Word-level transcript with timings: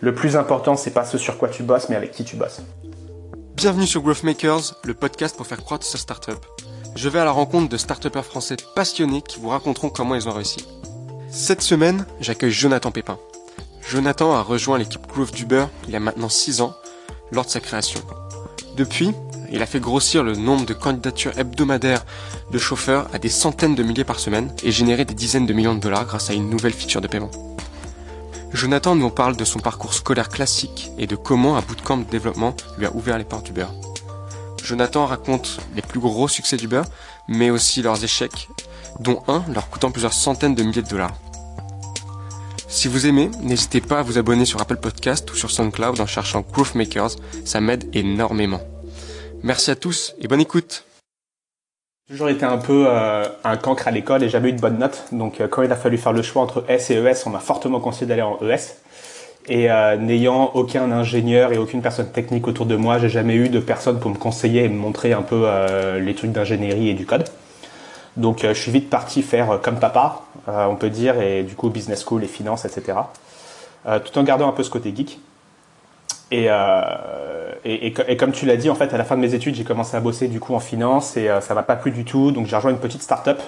Le 0.00 0.14
plus 0.14 0.36
important, 0.36 0.76
c'est 0.76 0.92
pas 0.92 1.04
ce 1.04 1.18
sur 1.18 1.38
quoi 1.38 1.48
tu 1.48 1.64
bosses, 1.64 1.88
mais 1.88 1.96
avec 1.96 2.12
qui 2.12 2.22
tu 2.22 2.36
bosses. 2.36 2.60
Bienvenue 3.56 3.86
sur 3.86 4.00
Growth 4.00 4.22
Makers, 4.22 4.76
le 4.84 4.94
podcast 4.94 5.36
pour 5.36 5.44
faire 5.44 5.64
croître 5.64 5.84
sa 5.84 5.98
startup. 5.98 6.38
Je 6.94 7.08
vais 7.08 7.18
à 7.18 7.24
la 7.24 7.32
rencontre 7.32 7.68
de 7.68 7.76
start 7.76 8.08
français 8.22 8.56
passionnés 8.76 9.22
qui 9.22 9.40
vous 9.40 9.48
raconteront 9.48 9.88
comment 9.88 10.14
ils 10.14 10.28
ont 10.28 10.32
réussi. 10.32 10.64
Cette 11.30 11.62
semaine, 11.62 12.06
j'accueille 12.20 12.52
Jonathan 12.52 12.92
Pépin. 12.92 13.18
Jonathan 13.90 14.34
a 14.34 14.42
rejoint 14.42 14.78
l'équipe 14.78 15.04
Growth 15.08 15.34
d'Uber 15.34 15.66
il 15.88 15.90
y 15.90 15.96
a 15.96 16.00
maintenant 16.00 16.28
6 16.28 16.60
ans, 16.60 16.74
lors 17.32 17.44
de 17.44 17.50
sa 17.50 17.58
création. 17.58 18.00
Depuis, 18.76 19.10
il 19.50 19.62
a 19.62 19.66
fait 19.66 19.80
grossir 19.80 20.22
le 20.22 20.34
nombre 20.36 20.64
de 20.64 20.74
candidatures 20.74 21.36
hebdomadaires 21.36 22.04
de 22.52 22.58
chauffeurs 22.58 23.08
à 23.12 23.18
des 23.18 23.30
centaines 23.30 23.74
de 23.74 23.82
milliers 23.82 24.04
par 24.04 24.20
semaine 24.20 24.54
et 24.62 24.70
généré 24.70 25.04
des 25.04 25.14
dizaines 25.14 25.46
de 25.46 25.52
millions 25.52 25.74
de 25.74 25.80
dollars 25.80 26.06
grâce 26.06 26.30
à 26.30 26.34
une 26.34 26.50
nouvelle 26.50 26.72
feature 26.72 27.00
de 27.00 27.08
paiement. 27.08 27.32
Jonathan 28.52 28.94
nous 28.94 29.10
parle 29.10 29.36
de 29.36 29.44
son 29.44 29.58
parcours 29.58 29.94
scolaire 29.94 30.28
classique 30.28 30.90
et 30.98 31.06
de 31.06 31.16
comment 31.16 31.56
un 31.56 31.60
bootcamp 31.60 31.98
de 31.98 32.04
développement 32.04 32.56
lui 32.78 32.86
a 32.86 32.94
ouvert 32.94 33.18
les 33.18 33.24
portes 33.24 33.46
du 33.46 33.52
beurre. 33.52 33.74
Jonathan 34.62 35.06
raconte 35.06 35.60
les 35.74 35.82
plus 35.82 36.00
gros 36.00 36.28
succès 36.28 36.56
du 36.56 36.68
beurre, 36.68 36.86
mais 37.28 37.50
aussi 37.50 37.82
leurs 37.82 38.02
échecs, 38.02 38.48
dont 39.00 39.22
un 39.28 39.42
leur 39.52 39.70
coûtant 39.70 39.90
plusieurs 39.90 40.12
centaines 40.12 40.54
de 40.54 40.62
milliers 40.62 40.82
de 40.82 40.88
dollars. 40.88 41.14
Si 42.68 42.88
vous 42.88 43.06
aimez, 43.06 43.30
n'hésitez 43.40 43.80
pas 43.80 44.00
à 44.00 44.02
vous 44.02 44.18
abonner 44.18 44.44
sur 44.44 44.60
Apple 44.60 44.76
Podcast 44.76 45.30
ou 45.30 45.36
sur 45.36 45.50
SoundCloud 45.50 46.00
en 46.00 46.06
cherchant 46.06 46.44
Growth 46.52 46.74
Makers, 46.74 47.16
ça 47.44 47.60
m'aide 47.60 47.88
énormément. 47.94 48.60
Merci 49.42 49.70
à 49.70 49.76
tous 49.76 50.14
et 50.20 50.28
bonne 50.28 50.40
écoute 50.40 50.84
toujours 52.08 52.30
été 52.30 52.44
un 52.44 52.56
peu 52.56 52.86
euh, 52.88 53.24
un 53.44 53.56
cancre 53.56 53.86
à 53.86 53.90
l'école 53.90 54.22
et 54.22 54.28
jamais 54.28 54.48
eu 54.48 54.52
de 54.52 54.60
bonne 54.60 54.78
note. 54.78 55.04
Donc 55.12 55.40
euh, 55.40 55.48
quand 55.48 55.62
il 55.62 55.70
a 55.70 55.76
fallu 55.76 55.98
faire 55.98 56.12
le 56.12 56.22
choix 56.22 56.42
entre 56.42 56.64
S 56.68 56.90
et 56.90 56.94
ES, 56.94 57.26
on 57.26 57.30
m'a 57.30 57.38
fortement 57.38 57.80
conseillé 57.80 58.06
d'aller 58.06 58.22
en 58.22 58.38
ES. 58.42 58.76
Et 59.50 59.70
euh, 59.70 59.96
n'ayant 59.96 60.50
aucun 60.54 60.90
ingénieur 60.90 61.52
et 61.52 61.58
aucune 61.58 61.82
personne 61.82 62.10
technique 62.10 62.46
autour 62.48 62.66
de 62.66 62.76
moi, 62.76 62.98
j'ai 62.98 63.08
jamais 63.08 63.34
eu 63.34 63.48
de 63.48 63.60
personne 63.60 63.98
pour 63.98 64.10
me 64.10 64.16
conseiller 64.16 64.64
et 64.64 64.68
me 64.68 64.78
montrer 64.78 65.12
un 65.12 65.22
peu 65.22 65.46
les 65.98 66.14
trucs 66.14 66.32
d'ingénierie 66.32 66.90
et 66.90 66.94
du 66.94 67.06
code. 67.06 67.24
Donc 68.16 68.40
je 68.42 68.52
suis 68.52 68.72
vite 68.72 68.90
parti 68.90 69.22
faire 69.22 69.60
comme 69.62 69.78
papa, 69.78 70.22
on 70.46 70.76
peut 70.76 70.90
dire, 70.90 71.18
et 71.22 71.44
du 71.44 71.54
coup 71.54 71.70
business 71.70 72.04
school 72.04 72.24
et 72.24 72.26
finance, 72.26 72.66
etc. 72.66 72.98
tout 73.86 74.18
en 74.18 74.22
gardant 74.22 74.48
un 74.48 74.52
peu 74.52 74.62
ce 74.62 74.70
côté 74.70 74.92
geek. 74.94 75.18
Et, 76.30 76.48
et, 77.64 78.16
comme 78.16 78.32
tu 78.32 78.46
l'as 78.46 78.56
dit, 78.56 78.70
en 78.70 78.74
fait, 78.74 78.92
à 78.94 78.98
la 78.98 79.04
fin 79.04 79.16
de 79.16 79.20
mes 79.20 79.34
études, 79.34 79.54
j'ai 79.54 79.64
commencé 79.64 79.96
à 79.96 80.00
bosser 80.00 80.28
du 80.28 80.40
coup 80.40 80.54
en 80.54 80.60
finance 80.60 81.16
et 81.16 81.28
euh, 81.28 81.40
ça 81.40 81.54
m'a 81.54 81.62
pas 81.62 81.76
plu 81.76 81.90
du 81.90 82.04
tout. 82.04 82.30
Donc 82.30 82.46
j'ai 82.46 82.56
rejoint 82.56 82.70
une 82.70 82.78
petite 82.78 83.02
start-up 83.02 83.40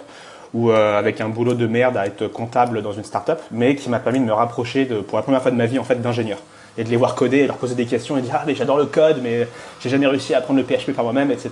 où, 0.52 0.70
euh, 0.70 0.98
avec 0.98 1.20
un 1.20 1.28
boulot 1.28 1.54
de 1.54 1.66
merde 1.66 1.96
à 1.96 2.06
être 2.06 2.26
comptable 2.26 2.82
dans 2.82 2.92
une 2.92 3.04
start-up, 3.04 3.40
mais 3.50 3.76
qui 3.76 3.88
m'a 3.88 4.00
permis 4.00 4.20
de 4.20 4.24
me 4.24 4.32
rapprocher 4.32 4.84
de, 4.84 4.96
pour 5.00 5.16
la 5.16 5.22
première 5.22 5.42
fois 5.42 5.50
de 5.50 5.56
ma 5.56 5.66
vie 5.66 5.78
en 5.78 5.84
fait 5.84 6.00
d'ingénieurs 6.02 6.40
et 6.76 6.84
de 6.84 6.88
les 6.88 6.96
voir 6.96 7.14
coder 7.14 7.38
et 7.38 7.46
leur 7.46 7.56
poser 7.56 7.74
des 7.74 7.86
questions 7.86 8.16
et 8.16 8.22
dire 8.22 8.34
ah 8.34 8.44
mais 8.46 8.54
j'adore 8.54 8.78
le 8.78 8.86
code 8.86 9.20
mais 9.22 9.46
j'ai 9.80 9.88
jamais 9.88 10.06
réussi 10.06 10.34
à 10.34 10.38
apprendre 10.38 10.60
le 10.60 10.64
PHP 10.64 10.92
par 10.92 11.04
moi-même, 11.04 11.30
etc. 11.30 11.50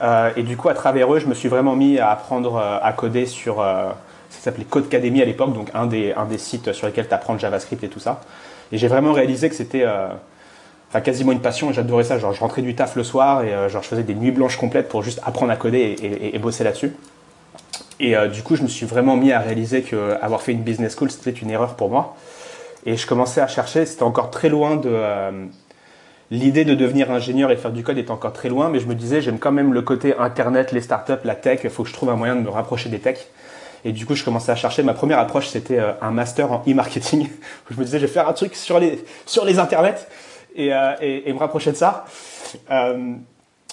Euh, 0.00 0.30
et 0.36 0.42
du 0.42 0.56
coup, 0.56 0.68
à 0.68 0.74
travers 0.74 1.12
eux, 1.12 1.18
je 1.18 1.26
me 1.26 1.34
suis 1.34 1.48
vraiment 1.48 1.74
mis 1.74 1.98
à 1.98 2.10
apprendre 2.10 2.58
à 2.58 2.92
coder 2.92 3.26
sur 3.26 3.56
ce 4.30 4.36
qui 4.36 4.42
s'appelait 4.42 4.64
Codecademy 4.64 5.22
à 5.22 5.24
l'époque, 5.24 5.52
donc 5.52 5.70
un 5.74 5.86
des, 5.86 6.12
un 6.12 6.24
des 6.24 6.38
sites 6.38 6.72
sur 6.72 6.86
lesquels 6.86 7.08
tu 7.08 7.14
apprends 7.14 7.32
le 7.32 7.38
JavaScript 7.38 7.82
et 7.82 7.88
tout 7.88 8.00
ça. 8.00 8.20
Et 8.72 8.78
j'ai 8.78 8.88
vraiment 8.88 9.12
réalisé 9.12 9.48
que 9.48 9.54
c'était 9.54 9.84
enfin 10.88 11.00
quasiment 11.00 11.32
une 11.32 11.40
passion 11.40 11.72
j'adorais 11.72 12.04
ça. 12.04 12.18
Genre, 12.18 12.32
je 12.32 12.40
rentrais 12.40 12.62
du 12.62 12.74
taf 12.74 12.96
le 12.96 13.04
soir 13.04 13.44
et 13.44 13.52
euh, 13.52 13.68
genre, 13.68 13.82
je 13.82 13.88
faisais 13.88 14.02
des 14.02 14.14
nuits 14.14 14.30
blanches 14.30 14.56
complètes 14.56 14.88
pour 14.88 15.02
juste 15.02 15.20
apprendre 15.24 15.52
à 15.52 15.56
coder 15.56 15.96
et, 16.32 16.38
bosser 16.38 16.64
là-dessus. 16.64 16.92
Et 18.00 18.16
euh, 18.16 18.28
du 18.28 18.42
coup, 18.42 18.56
je 18.56 18.62
me 18.62 18.68
suis 18.68 18.86
vraiment 18.86 19.16
mis 19.16 19.32
à 19.32 19.40
réaliser 19.40 19.82
que 19.82 20.16
avoir 20.22 20.40
fait 20.42 20.52
une 20.52 20.62
business 20.62 20.96
school, 20.96 21.10
c'était 21.10 21.30
une 21.30 21.50
erreur 21.50 21.74
pour 21.74 21.90
moi. 21.90 22.16
Et 22.86 22.96
je 22.96 23.06
commençais 23.06 23.40
à 23.40 23.48
chercher, 23.48 23.86
c'était 23.86 24.04
encore 24.04 24.30
très 24.30 24.48
loin 24.48 24.76
de. 24.76 24.88
Euh, 24.88 25.46
l'idée 26.30 26.66
de 26.66 26.74
devenir 26.74 27.10
ingénieur 27.10 27.50
et 27.50 27.56
faire 27.56 27.72
du 27.72 27.82
code 27.82 27.96
était 27.96 28.10
encore 28.10 28.34
très 28.34 28.50
loin, 28.50 28.68
mais 28.68 28.80
je 28.80 28.86
me 28.86 28.94
disais, 28.94 29.22
j'aime 29.22 29.38
quand 29.38 29.50
même 29.50 29.72
le 29.72 29.80
côté 29.80 30.14
internet, 30.18 30.72
les 30.72 30.82
startups, 30.82 31.24
la 31.24 31.34
tech, 31.34 31.60
il 31.64 31.70
faut 31.70 31.84
que 31.84 31.88
je 31.88 31.94
trouve 31.94 32.10
un 32.10 32.16
moyen 32.16 32.36
de 32.36 32.42
me 32.42 32.50
rapprocher 32.50 32.90
des 32.90 32.98
techs. 32.98 33.28
Et 33.84 33.92
du 33.92 34.06
coup, 34.06 34.14
je 34.14 34.24
commençais 34.24 34.52
à 34.52 34.56
chercher. 34.56 34.82
Ma 34.82 34.94
première 34.94 35.18
approche, 35.18 35.48
c'était 35.48 35.80
un 36.00 36.10
master 36.10 36.52
en 36.52 36.62
e-marketing. 36.66 37.28
je 37.70 37.78
me 37.78 37.84
disais, 37.84 37.98
je 37.98 38.06
vais 38.06 38.12
faire 38.12 38.28
un 38.28 38.32
truc 38.32 38.54
sur 38.54 38.78
les, 38.78 39.04
sur 39.26 39.44
les 39.44 39.58
internets. 39.58 40.06
Euh, 40.58 40.96
et, 41.00 41.32
me 41.32 41.38
rapprocher 41.38 41.70
de 41.72 41.76
ça. 41.76 42.04
Euh, 42.70 43.14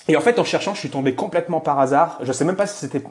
et 0.07 0.15
en 0.15 0.21
fait, 0.21 0.37
en 0.37 0.43
cherchant, 0.43 0.73
je 0.73 0.79
suis 0.79 0.89
tombé 0.89 1.15
complètement 1.15 1.59
par 1.59 1.79
hasard. 1.79 2.19
Je 2.21 2.31
sais 2.31 2.45
même 2.45 2.55
pas 2.55 2.67
si 2.67 2.77
c'était 2.77 3.01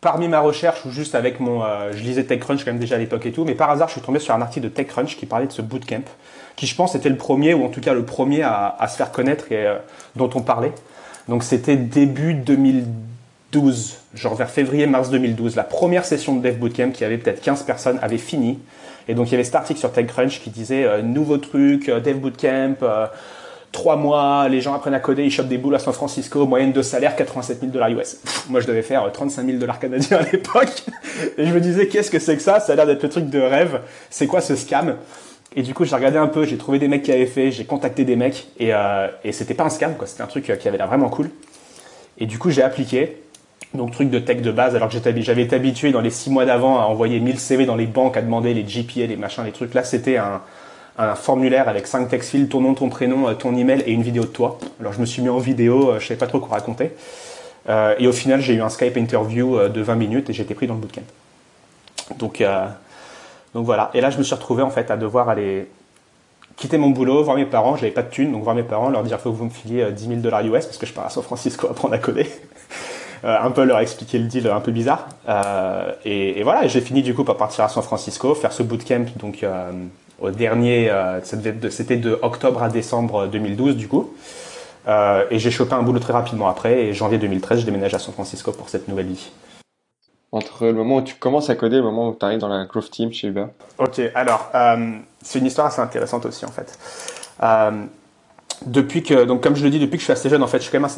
parmi 0.00 0.28
ma 0.28 0.40
recherche 0.40 0.84
ou 0.84 0.90
juste 0.90 1.14
avec 1.14 1.40
mon. 1.40 1.64
Euh, 1.64 1.92
je 1.92 2.02
lisais 2.02 2.24
TechCrunch 2.24 2.64
quand 2.64 2.70
même 2.70 2.78
déjà 2.78 2.94
à 2.94 2.98
l'époque 2.98 3.26
et 3.26 3.32
tout, 3.32 3.44
mais 3.44 3.54
par 3.54 3.70
hasard, 3.70 3.88
je 3.88 3.94
suis 3.94 4.02
tombé 4.02 4.20
sur 4.20 4.34
un 4.34 4.40
article 4.40 4.68
de 4.68 4.72
TechCrunch 4.72 5.16
qui 5.16 5.26
parlait 5.26 5.46
de 5.46 5.52
ce 5.52 5.62
bootcamp, 5.62 6.04
qui 6.54 6.66
je 6.66 6.76
pense 6.76 6.94
était 6.94 7.08
le 7.08 7.16
premier, 7.16 7.54
ou 7.54 7.64
en 7.64 7.68
tout 7.68 7.80
cas 7.80 7.94
le 7.94 8.04
premier 8.04 8.42
à, 8.42 8.86
se 8.88 8.96
faire 8.96 9.10
connaître 9.10 9.50
et 9.50 9.66
dont 10.14 10.30
on 10.34 10.42
parlait. 10.42 10.72
Donc 11.26 11.42
c'était 11.42 11.76
début 11.76 12.34
2012, 12.34 13.98
genre 14.14 14.34
vers 14.34 14.50
février-mars 14.50 15.10
2012. 15.10 15.56
La 15.56 15.64
première 15.64 16.04
session 16.04 16.36
de 16.36 16.42
Dev 16.42 16.56
Bootcamp, 16.56 16.90
qui 16.90 17.04
avait 17.04 17.18
peut-être 17.18 17.40
15 17.40 17.62
personnes, 17.64 17.98
avait 18.02 18.18
fini. 18.18 18.58
Et 19.08 19.14
donc 19.14 19.28
il 19.28 19.32
y 19.32 19.34
avait 19.34 19.44
cet 19.44 19.54
article 19.54 19.80
sur 19.80 19.92
TechCrunch 19.92 20.40
qui 20.40 20.50
disait 20.50 20.84
euh, 20.84 21.02
nouveau 21.02 21.38
truc, 21.38 21.88
euh, 21.88 22.00
Dev 22.00 22.16
Bootcamp, 22.16 22.76
euh, 22.82 23.06
trois 23.72 23.96
mois, 23.96 24.48
les 24.48 24.60
gens 24.60 24.74
apprennent 24.74 24.94
à 24.94 25.00
coder, 25.00 25.24
ils 25.24 25.30
chopent 25.30 25.48
des 25.48 25.58
boules 25.58 25.74
à 25.74 25.78
San 25.78 25.92
Francisco, 25.92 26.46
moyenne 26.46 26.72
de 26.72 26.80
salaire 26.80 27.16
87 27.16 27.60
000 27.60 27.72
dollars 27.72 27.90
US. 27.90 28.18
moi 28.48 28.60
je 28.60 28.66
devais 28.66 28.82
faire 28.82 29.10
35 29.10 29.44
000 29.44 29.58
dollars 29.58 29.78
canadiens 29.78 30.18
à 30.18 30.22
l'époque. 30.22 30.84
Et 31.38 31.46
je 31.46 31.52
me 31.52 31.60
disais 31.60 31.88
qu'est-ce 31.88 32.10
que 32.10 32.18
c'est 32.18 32.36
que 32.36 32.42
ça? 32.42 32.60
Ça 32.60 32.72
a 32.72 32.76
l'air 32.76 32.86
d'être 32.86 33.02
le 33.02 33.08
truc 33.08 33.28
de 33.28 33.40
rêve. 33.40 33.80
C'est 34.10 34.26
quoi 34.26 34.40
ce 34.40 34.56
scam? 34.56 34.96
Et 35.56 35.62
du 35.62 35.72
coup, 35.72 35.84
j'ai 35.84 35.94
regardé 35.94 36.18
un 36.18 36.26
peu, 36.26 36.44
j'ai 36.44 36.56
trouvé 36.56 36.80
des 36.80 36.88
mecs 36.88 37.04
qui 37.04 37.12
avaient 37.12 37.26
fait, 37.26 37.52
j'ai 37.52 37.64
contacté 37.64 38.04
des 38.04 38.16
mecs, 38.16 38.48
et, 38.58 38.72
et 39.22 39.30
c'était 39.30 39.54
pas 39.54 39.62
un 39.62 39.70
scam, 39.70 39.94
quoi. 39.94 40.08
C'était 40.08 40.22
un 40.22 40.26
truc 40.26 40.42
qui 40.42 40.66
avait 40.66 40.76
l'air 40.76 40.88
vraiment 40.88 41.08
cool. 41.08 41.30
Et 42.18 42.26
du 42.26 42.40
coup, 42.40 42.50
j'ai 42.50 42.62
appliqué. 42.62 43.23
Donc 43.74 43.90
truc 43.90 44.08
de 44.08 44.20
tech 44.20 44.40
de 44.40 44.52
base, 44.52 44.76
alors 44.76 44.88
que 44.88 44.96
j'avais 45.16 45.42
été 45.42 45.56
habitué 45.56 45.90
dans 45.90 46.00
les 46.00 46.10
six 46.10 46.30
mois 46.30 46.44
d'avant 46.44 46.78
à 46.78 46.84
envoyer 46.84 47.18
1000 47.18 47.40
CV 47.40 47.66
dans 47.66 47.74
les 47.74 47.86
banques, 47.86 48.16
à 48.16 48.22
demander 48.22 48.54
les 48.54 48.62
GPA, 48.62 49.06
les 49.06 49.16
machins, 49.16 49.44
les 49.44 49.50
trucs. 49.50 49.74
Là, 49.74 49.82
c'était 49.82 50.16
un, 50.16 50.40
formulaire 51.16 51.68
avec 51.68 51.88
cinq 51.88 52.08
text 52.08 52.48
ton 52.48 52.60
nom, 52.60 52.74
ton 52.74 52.88
prénom, 52.88 53.26
euh, 53.26 53.34
ton 53.34 53.56
email 53.56 53.82
et 53.84 53.90
une 53.90 54.02
vidéo 54.02 54.22
de 54.22 54.28
toi. 54.28 54.60
Alors 54.78 54.92
je 54.92 55.00
me 55.00 55.06
suis 55.06 55.22
mis 55.22 55.28
en 55.28 55.38
vidéo, 55.38 55.90
euh, 55.90 55.98
je 55.98 56.06
savais 56.06 56.18
pas 56.18 56.28
trop 56.28 56.38
quoi 56.38 56.56
raconter. 56.56 56.92
Euh, 57.68 57.96
et 57.98 58.06
au 58.06 58.12
final, 58.12 58.40
j'ai 58.40 58.54
eu 58.54 58.62
un 58.62 58.68
Skype 58.68 58.96
interview 58.96 59.58
de 59.68 59.80
20 59.80 59.96
minutes 59.96 60.30
et 60.30 60.40
été 60.40 60.54
pris 60.54 60.68
dans 60.68 60.74
le 60.74 60.80
bootcamp. 60.80 61.02
Donc, 62.18 62.44
voilà. 63.54 63.90
Et 63.94 64.00
là, 64.00 64.10
je 64.10 64.18
me 64.18 64.22
suis 64.22 64.34
retrouvé 64.34 64.62
en 64.62 64.70
fait 64.70 64.90
à 64.92 64.96
devoir 64.96 65.28
aller 65.28 65.68
quitter 66.56 66.78
mon 66.78 66.90
boulot, 66.90 67.24
voir 67.24 67.36
mes 67.36 67.46
parents. 67.46 67.74
J'avais 67.74 67.90
pas 67.90 68.02
de 68.02 68.10
thunes, 68.10 68.30
donc 68.30 68.44
voir 68.44 68.54
mes 68.54 68.62
parents, 68.62 68.88
leur 68.88 69.02
dire 69.02 69.18
faut 69.18 69.32
que 69.32 69.36
vous 69.36 69.46
me 69.46 69.50
filiez 69.50 69.90
10 69.90 70.06
000 70.06 70.20
dollars 70.20 70.42
US 70.42 70.66
parce 70.66 70.78
que 70.78 70.86
je 70.86 70.92
pars 70.92 71.06
à 71.06 71.10
San 71.10 71.24
Francisco 71.24 71.66
apprendre 71.68 71.94
à 71.94 71.98
coder. 71.98 72.28
Euh, 73.24 73.38
un 73.40 73.50
peu 73.50 73.64
leur 73.64 73.78
expliquer 73.78 74.18
le 74.18 74.26
deal 74.26 74.48
un 74.48 74.60
peu 74.60 74.70
bizarre. 74.70 75.08
Euh, 75.28 75.92
et, 76.04 76.42
voilà, 76.42 76.66
j'ai 76.66 76.82
fini 76.82 77.02
du 77.02 77.14
coup 77.14 77.24
par 77.24 77.38
partir 77.38 77.64
à 77.64 77.68
San 77.70 77.82
Francisco, 77.82 78.34
faire 78.34 78.52
ce 78.52 78.62
bootcamp 78.62 79.06
donc 79.16 79.42
euh, 79.42 79.70
au 80.20 80.30
dernier, 80.30 80.90
c'était 81.22 81.96
de 81.96 82.18
octobre 82.22 82.62
à 82.62 82.68
décembre 82.68 83.26
2012 83.26 83.76
du 83.76 83.88
coup. 83.88 84.14
et 84.86 85.38
j'ai 85.38 85.50
chopé 85.50 85.74
un 85.74 85.82
boulot 85.82 85.98
très 85.98 86.12
rapidement 86.12 86.48
après. 86.48 86.84
Et 86.84 86.94
janvier 86.94 87.18
2013, 87.18 87.60
je 87.60 87.64
déménage 87.64 87.94
à 87.94 87.98
San 87.98 88.14
Francisco 88.14 88.52
pour 88.52 88.68
cette 88.68 88.88
nouvelle 88.88 89.06
vie. 89.06 89.32
Entre 90.30 90.66
le 90.66 90.72
moment 90.72 90.96
où 90.96 91.02
tu 91.02 91.14
commences 91.16 91.50
à 91.50 91.56
coder 91.56 91.76
et 91.76 91.78
le 91.80 91.84
moment 91.84 92.08
où 92.08 92.14
tu 92.14 92.24
arrives 92.24 92.38
dans 92.38 92.48
la 92.48 92.64
growth 92.64 92.90
team 92.90 93.12
chez 93.12 93.28
Uber 93.28 93.46
Ok, 93.78 94.00
alors 94.14 94.50
c'est 95.22 95.38
une 95.40 95.46
histoire 95.46 95.66
assez 95.66 95.80
intéressante 95.80 96.26
aussi 96.26 96.44
en 96.44 96.52
fait 96.52 96.78
depuis 98.66 99.02
que, 99.02 99.24
donc 99.24 99.42
comme 99.42 99.56
je 99.56 99.64
le 99.64 99.70
dis, 99.70 99.78
depuis 99.78 99.96
que 99.96 100.00
je 100.00 100.04
suis 100.04 100.12
assez 100.12 100.28
jeune, 100.28 100.42
en 100.42 100.46
fait, 100.46 100.58
je 100.58 100.64
suis 100.64 100.72
quand 100.72 100.80
même 100.80 100.90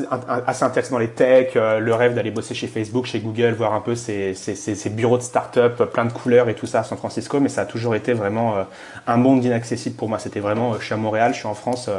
assez, 0.46 0.64
intéressé 0.64 0.90
dans 0.90 0.98
les 0.98 1.08
techs, 1.08 1.56
euh, 1.56 1.78
le 1.78 1.94
rêve 1.94 2.14
d'aller 2.14 2.30
bosser 2.30 2.54
chez 2.54 2.66
Facebook, 2.66 3.06
chez 3.06 3.20
Google, 3.20 3.54
voir 3.54 3.74
un 3.74 3.80
peu 3.80 3.94
ces, 3.94 4.34
ces, 4.34 4.54
ces, 4.54 4.90
bureaux 4.90 5.18
de 5.18 5.22
start-up, 5.22 5.82
plein 5.92 6.04
de 6.04 6.12
couleurs 6.12 6.48
et 6.48 6.54
tout 6.54 6.66
ça 6.66 6.80
à 6.80 6.84
San 6.84 6.96
Francisco, 6.98 7.40
mais 7.40 7.48
ça 7.48 7.62
a 7.62 7.66
toujours 7.66 7.94
été 7.94 8.12
vraiment 8.12 8.56
euh, 8.56 8.62
un 9.06 9.16
monde 9.16 9.44
inaccessible 9.44 9.96
pour 9.96 10.08
moi. 10.08 10.18
C'était 10.18 10.40
vraiment, 10.40 10.72
euh, 10.72 10.76
je 10.80 10.84
suis 10.84 10.94
à 10.94 10.98
Montréal, 10.98 11.32
je 11.32 11.38
suis 11.38 11.48
en 11.48 11.54
France, 11.54 11.90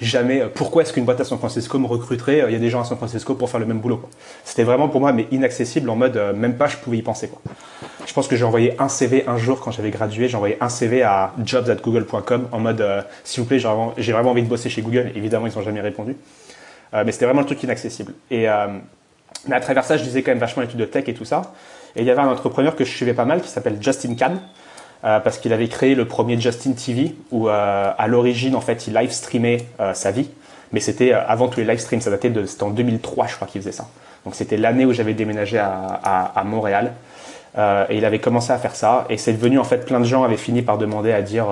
jamais, 0.00 0.44
pourquoi 0.54 0.82
est-ce 0.82 0.92
qu'une 0.92 1.04
boîte 1.04 1.20
à 1.20 1.24
San 1.24 1.38
Francisco 1.38 1.78
me 1.78 1.86
recruterait 1.86 2.44
Il 2.46 2.52
y 2.52 2.56
a 2.56 2.60
des 2.60 2.70
gens 2.70 2.80
à 2.80 2.84
San 2.84 2.96
Francisco 2.96 3.34
pour 3.34 3.50
faire 3.50 3.60
le 3.60 3.66
même 3.66 3.80
boulot. 3.80 4.08
C'était 4.44 4.64
vraiment 4.64 4.88
pour 4.88 5.00
moi, 5.00 5.12
mais 5.12 5.26
inaccessible 5.30 5.90
en 5.90 5.96
mode, 5.96 6.20
même 6.36 6.56
pas 6.56 6.68
je 6.68 6.76
pouvais 6.76 6.98
y 6.98 7.02
penser. 7.02 7.28
Quoi. 7.28 7.40
Je 8.08 8.14
pense 8.14 8.26
que 8.26 8.34
j'ai 8.34 8.44
envoyé 8.44 8.74
un 8.80 8.88
CV 8.88 9.24
un 9.28 9.36
jour 9.36 9.60
quand 9.60 9.70
j'avais 9.70 9.90
gradué, 9.90 10.28
j'ai 10.28 10.36
envoyé 10.36 10.56
un 10.60 10.70
CV 10.70 11.02
à 11.02 11.34
jobs@google.com 11.44 12.48
en 12.50 12.58
mode, 12.58 12.84
s'il 13.22 13.42
vous 13.42 13.46
plaît, 13.46 13.58
j'ai 13.58 14.12
vraiment, 14.12 14.30
envie 14.30 14.42
de 14.42 14.48
bosser 14.48 14.70
chez 14.70 14.80
Google 14.82 15.12
Évidemment, 15.14 15.46
ils 15.46 15.54
n'ont 15.54 15.62
jamais 15.62 15.82
répondu. 15.82 16.16
Euh, 16.94 17.02
mais 17.04 17.12
c'était 17.12 17.26
vraiment 17.26 17.40
le 17.40 17.46
truc 17.46 17.62
inaccessible. 17.62 18.14
Et, 18.30 18.48
euh, 18.48 18.66
mais 19.46 19.56
à 19.56 19.60
travers 19.60 19.84
ça, 19.84 19.96
je 19.96 20.02
disais 20.02 20.22
quand 20.22 20.30
même 20.30 20.38
vachement 20.38 20.62
l'étude 20.62 20.78
de 20.78 20.84
tech 20.84 21.04
et 21.06 21.14
tout 21.14 21.24
ça. 21.24 21.52
Et 21.96 22.00
il 22.00 22.06
y 22.06 22.10
avait 22.10 22.20
un 22.20 22.28
entrepreneur 22.28 22.76
que 22.76 22.84
je 22.84 22.90
suivais 22.90 23.14
pas 23.14 23.24
mal 23.24 23.40
qui 23.40 23.48
s'appelle 23.48 23.76
Justin 23.80 24.14
Kahn. 24.14 24.40
Euh, 25.04 25.20
parce 25.20 25.38
qu'il 25.38 25.52
avait 25.52 25.68
créé 25.68 25.94
le 25.94 26.06
premier 26.06 26.40
Justin 26.40 26.72
TV 26.72 27.14
où 27.30 27.46
à 27.46 28.04
l'origine 28.08 28.56
en 28.56 28.60
fait 28.60 28.88
il 28.88 28.94
live 28.94 29.12
streamait 29.12 29.58
sa 29.94 30.10
vie 30.10 30.28
mais 30.72 30.80
c'était 30.80 31.12
avant 31.12 31.46
tous 31.46 31.60
les 31.60 31.66
live 31.66 31.78
streams 31.78 32.00
ça 32.00 32.10
datait 32.10 32.30
de 32.30 32.44
c'était 32.46 32.64
en 32.64 32.70
2003 32.70 33.28
je 33.28 33.36
crois 33.36 33.46
qu'il 33.46 33.60
faisait 33.60 33.70
ça 33.70 33.86
donc 34.24 34.34
c'était 34.34 34.56
l'année 34.56 34.86
où 34.86 34.92
j'avais 34.92 35.14
déménagé 35.14 35.56
à, 35.56 36.42
Montréal 36.44 36.94
et 37.58 37.96
il 37.96 38.04
avait 38.04 38.20
commencé 38.20 38.52
à 38.52 38.58
faire 38.58 38.76
ça 38.76 39.04
et 39.10 39.16
c'est 39.16 39.32
devenu 39.32 39.58
en 39.58 39.64
fait 39.64 39.84
plein 39.84 39.98
de 39.98 40.04
gens 40.04 40.22
avaient 40.22 40.36
fini 40.36 40.62
par 40.62 40.78
demander 40.78 41.12
à 41.12 41.22
dire 41.22 41.46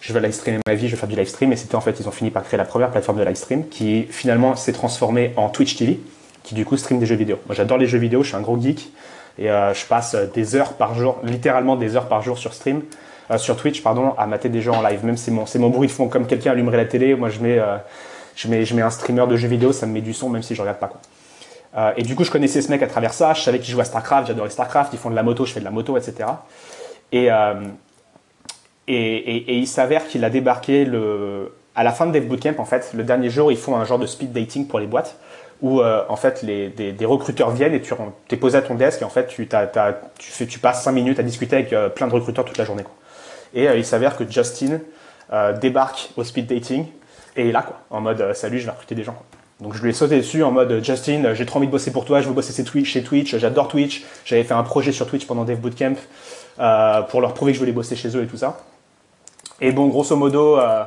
je 0.00 0.12
vais 0.12 0.20
live 0.20 0.32
streamer 0.32 0.58
ma 0.66 0.74
vie, 0.74 0.88
je 0.88 0.94
vais 0.94 1.00
faire 1.00 1.08
du 1.08 1.16
live 1.16 1.28
stream. 1.28 1.52
Et 1.52 1.56
c'était 1.56 1.74
en 1.74 1.80
fait, 1.80 1.98
ils 2.00 2.08
ont 2.08 2.12
fini 2.12 2.30
par 2.30 2.44
créer 2.44 2.58
la 2.58 2.64
première 2.64 2.90
plateforme 2.90 3.18
de 3.18 3.24
live 3.24 3.36
stream 3.36 3.68
qui 3.68 4.04
finalement 4.04 4.56
s'est 4.56 4.72
transformée 4.72 5.32
en 5.36 5.48
Twitch 5.48 5.76
TV, 5.76 6.00
qui 6.42 6.54
du 6.54 6.64
coup 6.64 6.76
stream 6.76 6.98
des 6.98 7.06
jeux 7.06 7.16
vidéo. 7.16 7.38
Moi 7.46 7.54
j'adore 7.54 7.78
les 7.78 7.86
jeux 7.86 7.98
vidéo, 7.98 8.22
je 8.22 8.28
suis 8.28 8.36
un 8.36 8.40
gros 8.40 8.60
geek 8.60 8.90
et 9.38 9.50
euh, 9.50 9.74
je 9.74 9.86
passe 9.86 10.16
des 10.34 10.56
heures 10.56 10.74
par 10.74 10.94
jour, 10.94 11.18
littéralement 11.22 11.76
des 11.76 11.96
heures 11.96 12.08
par 12.08 12.22
jour 12.22 12.38
sur 12.38 12.54
stream, 12.54 12.82
euh, 13.30 13.38
sur 13.38 13.56
Twitch 13.56 13.82
pardon, 13.82 14.14
à 14.18 14.26
mater 14.26 14.48
des 14.48 14.60
jeux 14.60 14.72
en 14.72 14.82
live. 14.82 15.04
Même 15.04 15.16
c'est 15.16 15.30
mon, 15.30 15.46
c'est 15.46 15.58
mon 15.58 15.70
bruit 15.70 15.88
de 15.88 15.92
fond, 15.92 16.08
comme 16.08 16.26
quelqu'un 16.26 16.52
allumerait 16.52 16.76
la 16.76 16.86
télé, 16.86 17.14
moi 17.14 17.28
je 17.28 17.40
mets, 17.40 17.58
euh, 17.58 17.76
je 18.36 18.48
mets, 18.48 18.64
je 18.64 18.74
mets 18.74 18.82
un 18.82 18.90
streamer 18.90 19.26
de 19.26 19.36
jeux 19.36 19.48
vidéo, 19.48 19.72
ça 19.72 19.86
me 19.86 19.92
met 19.92 20.00
du 20.00 20.14
son 20.14 20.28
même 20.28 20.42
si 20.42 20.54
je 20.54 20.60
regarde 20.60 20.78
pas 20.78 20.88
quoi. 20.88 21.00
Euh, 21.78 21.92
et 21.96 22.02
du 22.02 22.16
coup, 22.16 22.24
je 22.24 22.30
connaissais 22.30 22.60
ce 22.60 22.70
mec 22.70 22.82
à 22.82 22.86
travers 22.86 23.14
ça. 23.14 23.34
Je 23.34 23.42
savais 23.42 23.60
qu'il 23.60 23.72
jouait 23.72 23.82
à 23.82 23.86
StarCraft, 23.86 24.26
j'adorais 24.26 24.50
StarCraft. 24.50 24.92
Ils 24.92 24.98
font 24.98 25.10
de 25.10 25.14
la 25.14 25.22
moto, 25.22 25.46
je 25.46 25.52
fais 25.52 25.60
de 25.60 25.64
la 25.64 25.70
moto, 25.70 25.96
etc. 25.96 26.28
Et, 27.12 27.30
euh, 27.30 27.54
et, 28.88 28.94
et, 28.94 29.36
et, 29.52 29.54
il 29.56 29.68
s'avère 29.68 30.06
qu'il 30.08 30.24
a 30.24 30.30
débarqué 30.30 30.84
le, 30.84 31.54
à 31.74 31.84
la 31.84 31.92
fin 31.92 32.06
de 32.06 32.12
Dev 32.12 32.26
Bootcamp, 32.26 32.58
en 32.58 32.64
fait. 32.64 32.90
Le 32.94 33.04
dernier 33.04 33.30
jour, 33.30 33.52
ils 33.52 33.58
font 33.58 33.76
un 33.76 33.84
genre 33.84 33.98
de 33.98 34.06
speed 34.06 34.32
dating 34.32 34.66
pour 34.66 34.80
les 34.80 34.86
boîtes 34.86 35.16
où 35.60 35.80
euh, 35.80 36.04
en 36.08 36.14
fait 36.14 36.42
les, 36.42 36.68
des, 36.68 37.04
recruteurs 37.04 37.50
viennent 37.50 37.74
et 37.74 37.82
tu 37.82 37.92
es 38.30 38.36
posé 38.36 38.56
à 38.56 38.62
ton 38.62 38.76
desk 38.76 39.02
et 39.02 39.04
en 39.04 39.08
fait 39.08 39.26
tu, 39.26 39.48
t'as, 39.48 39.66
tu, 40.16 40.58
passes 40.60 40.84
5 40.84 40.92
minutes 40.92 41.18
à 41.18 41.24
discuter 41.24 41.56
avec 41.56 41.94
plein 41.96 42.06
de 42.06 42.12
recruteurs 42.12 42.44
toute 42.44 42.58
la 42.58 42.64
journée. 42.64 42.84
Et 43.54 43.64
il 43.64 43.84
s'avère 43.84 44.16
que 44.16 44.22
Justin 44.30 44.78
débarque 45.60 46.10
au 46.16 46.22
speed 46.22 46.46
dating 46.46 46.86
et 47.34 47.48
est 47.48 47.52
là 47.52 47.62
quoi, 47.62 47.80
en 47.90 48.00
mode 48.00 48.34
salut 48.34 48.60
je 48.60 48.66
vais 48.66 48.70
recruter 48.70 48.94
des 48.94 49.02
gens. 49.02 49.16
Donc 49.60 49.74
je 49.74 49.82
lui 49.82 49.90
ai 49.90 49.92
sauté 49.92 50.16
dessus 50.18 50.44
en 50.44 50.52
mode 50.52 50.84
Justin, 50.84 51.34
j'ai 51.34 51.44
trop 51.44 51.58
envie 51.58 51.66
de 51.66 51.72
bosser 51.72 51.90
pour 51.90 52.04
toi, 52.04 52.20
je 52.20 52.28
veux 52.28 52.34
bosser 52.34 52.52
chez 52.84 53.02
Twitch, 53.02 53.36
j'adore 53.36 53.66
Twitch, 53.66 54.04
j'avais 54.24 54.44
fait 54.44 54.54
un 54.54 54.62
projet 54.62 54.92
sur 54.92 55.06
Twitch 55.08 55.26
pendant 55.26 55.44
Dev 55.44 55.58
Bootcamp 55.58 55.96
euh, 56.60 57.02
pour 57.02 57.20
leur 57.20 57.34
prouver 57.34 57.52
que 57.52 57.56
je 57.56 57.60
voulais 57.60 57.72
bosser 57.72 57.96
chez 57.96 58.16
eux 58.16 58.22
et 58.22 58.26
tout 58.26 58.36
ça. 58.36 58.60
Et 59.60 59.72
bon, 59.72 59.88
grosso 59.88 60.14
modo, 60.14 60.58
euh, 60.58 60.84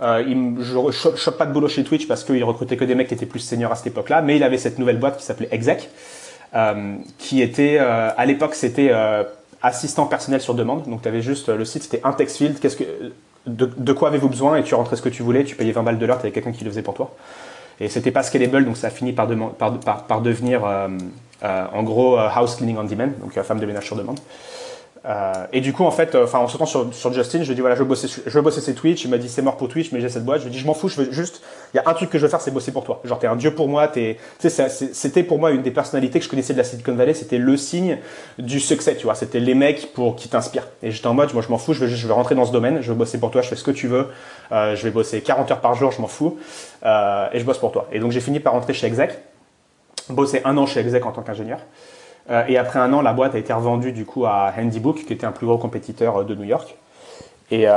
euh, 0.00 0.24
je 0.60 1.08
ne 1.10 1.16
chope 1.16 1.36
pas 1.36 1.44
de 1.44 1.52
boulot 1.52 1.68
chez 1.68 1.84
Twitch 1.84 2.08
parce 2.08 2.24
qu'il 2.24 2.42
recrutait 2.42 2.78
que 2.78 2.84
des 2.84 2.94
mecs 2.94 3.08
qui 3.08 3.14
étaient 3.14 3.26
plus 3.26 3.40
seniors 3.40 3.70
à 3.70 3.76
cette 3.76 3.88
époque-là, 3.88 4.22
mais 4.22 4.36
il 4.36 4.44
avait 4.44 4.56
cette 4.56 4.78
nouvelle 4.78 4.98
boîte 4.98 5.18
qui 5.18 5.24
s'appelait 5.24 5.48
Exec, 5.50 5.90
qui 7.18 7.42
était, 7.42 7.76
à 7.78 8.24
l'époque, 8.24 8.54
c'était 8.54 8.90
assistant 9.60 10.06
personnel 10.06 10.40
sur 10.40 10.54
demande. 10.54 10.88
Donc 10.88 11.02
tu 11.02 11.08
avais 11.08 11.20
juste, 11.20 11.50
le 11.50 11.66
site 11.66 11.82
c'était 11.82 12.00
un 12.02 12.12
text 12.12 12.38
field, 12.38 12.58
de, 13.46 13.70
de 13.76 13.92
quoi 13.92 14.08
avez-vous 14.08 14.28
besoin 14.28 14.56
et 14.56 14.62
tu 14.62 14.74
rentrais 14.74 14.96
ce 14.96 15.02
que 15.02 15.10
tu 15.10 15.22
voulais, 15.22 15.44
tu 15.44 15.56
payais 15.56 15.72
20 15.72 15.82
balles 15.82 15.98
de 15.98 16.06
l'heure, 16.06 16.18
tu 16.18 16.22
avais 16.22 16.32
quelqu'un 16.32 16.52
qui 16.52 16.64
le 16.64 16.70
faisait 16.70 16.82
pour 16.82 16.94
toi. 16.94 17.14
Et 17.80 17.88
c'était 17.88 18.10
pas 18.10 18.22
scalable, 18.22 18.64
donc 18.64 18.76
ça 18.76 18.88
a 18.88 18.90
fini 18.90 19.12
par, 19.12 19.26
devenir 19.26 20.64
euh, 20.64 20.88
euh, 21.42 21.64
en 21.72 21.82
gros 21.82 22.18
euh, 22.18 22.28
house 22.28 22.56
cleaning 22.56 22.76
on 22.76 22.84
demand, 22.84 23.12
donc 23.20 23.32
femme 23.32 23.58
de 23.58 23.66
ménage 23.66 23.86
sur 23.86 23.96
demande. 23.96 24.20
Euh, 25.06 25.32
et 25.52 25.60
du 25.60 25.72
coup, 25.72 25.84
en 25.84 25.90
fait, 25.90 26.14
enfin, 26.14 26.40
en 26.40 26.48
sautant 26.48 26.66
sur, 26.66 27.12
Justin, 27.12 27.38
je 27.38 27.44
lui 27.44 27.52
ai 27.52 27.54
dit 27.54 27.60
voilà, 27.60 27.74
je 27.74 27.80
veux 27.80 27.88
bosser, 27.88 28.06
je 28.08 28.30
veux 28.30 28.42
bosser 28.42 28.60
ses 28.60 28.74
Twitch. 28.74 29.04
Il 29.04 29.10
m'a 29.10 29.18
dit 29.18 29.28
c'est 29.28 29.42
mort 29.42 29.56
pour 29.56 29.68
Twitch, 29.68 29.92
mais 29.92 30.00
j'ai 30.00 30.08
cette 30.08 30.24
boîte. 30.24 30.40
Je 30.40 30.44
lui 30.44 30.50
ai 30.50 30.52
dit 30.52 30.58
je 30.58 30.66
m'en 30.66 30.74
fous, 30.74 30.88
je 30.88 31.00
veux 31.00 31.10
juste, 31.10 31.40
il 31.72 31.78
y 31.78 31.80
a 31.80 31.88
un 31.88 31.94
truc 31.94 32.10
que 32.10 32.18
je 32.18 32.24
veux 32.24 32.28
faire, 32.28 32.40
c'est 32.40 32.50
bosser 32.50 32.72
pour 32.72 32.84
toi. 32.84 33.00
Genre 33.04 33.18
t'es 33.18 33.26
un 33.26 33.36
dieu 33.36 33.54
pour 33.54 33.68
moi. 33.68 33.88
T'es, 33.88 34.18
c'était 34.38 35.22
pour 35.22 35.38
moi 35.38 35.52
une 35.52 35.62
des 35.62 35.70
personnalités 35.70 36.18
que 36.18 36.24
je 36.24 36.30
connaissais 36.30 36.52
de 36.52 36.58
la 36.58 36.64
Silicon 36.64 36.94
Valley. 36.94 37.14
C'était 37.14 37.38
le 37.38 37.56
signe 37.56 37.98
du 38.38 38.60
succès, 38.60 38.96
tu 38.96 39.04
vois. 39.04 39.14
C'était 39.14 39.40
les 39.40 39.54
mecs 39.54 39.92
pour 39.94 40.16
qui 40.16 40.28
t'inspirent. 40.28 40.68
Et 40.82 40.90
j'étais 40.90 41.06
en 41.06 41.14
mode 41.14 41.32
moi 41.32 41.42
je 41.42 41.48
m'en 41.48 41.58
fous, 41.58 41.72
je 41.72 41.80
veux 41.80 41.88
juste, 41.88 42.02
je 42.02 42.06
veux 42.06 42.12
rentrer 42.12 42.34
dans 42.34 42.44
ce 42.44 42.52
domaine, 42.52 42.82
je 42.82 42.90
veux 42.90 42.98
bosser 42.98 43.18
pour 43.18 43.30
toi, 43.30 43.40
je 43.40 43.48
fais 43.48 43.56
ce 43.56 43.64
que 43.64 43.70
tu 43.70 43.86
veux. 43.86 44.08
Euh, 44.52 44.76
je 44.76 44.82
vais 44.82 44.90
bosser 44.90 45.20
40 45.22 45.50
heures 45.50 45.60
par 45.60 45.74
jour, 45.74 45.92
je 45.92 46.00
m'en 46.00 46.08
fous, 46.08 46.38
euh, 46.84 47.28
et 47.32 47.38
je 47.38 47.44
bosse 47.44 47.58
pour 47.58 47.72
toi. 47.72 47.88
Et 47.92 48.00
donc 48.00 48.12
j'ai 48.12 48.20
fini 48.20 48.40
par 48.40 48.52
rentrer 48.52 48.74
chez 48.74 48.86
Exec, 48.86 49.18
bosser 50.08 50.42
un 50.44 50.56
an 50.56 50.66
chez 50.66 50.80
Exec 50.80 51.06
en 51.06 51.12
tant 51.12 51.22
qu'ingénieur. 51.22 51.60
Euh, 52.28 52.44
et 52.48 52.58
après 52.58 52.78
un 52.78 52.92
an, 52.92 53.00
la 53.00 53.12
boîte 53.12 53.34
a 53.34 53.38
été 53.38 53.52
revendue 53.52 53.92
du 53.92 54.04
coup 54.04 54.26
à 54.26 54.52
Handybook, 54.58 55.04
qui 55.04 55.12
était 55.12 55.26
un 55.26 55.32
plus 55.32 55.46
gros 55.46 55.58
compétiteur 55.58 56.24
de 56.24 56.34
New 56.34 56.44
York. 56.44 56.76
Et, 57.50 57.64
euh, 57.66 57.72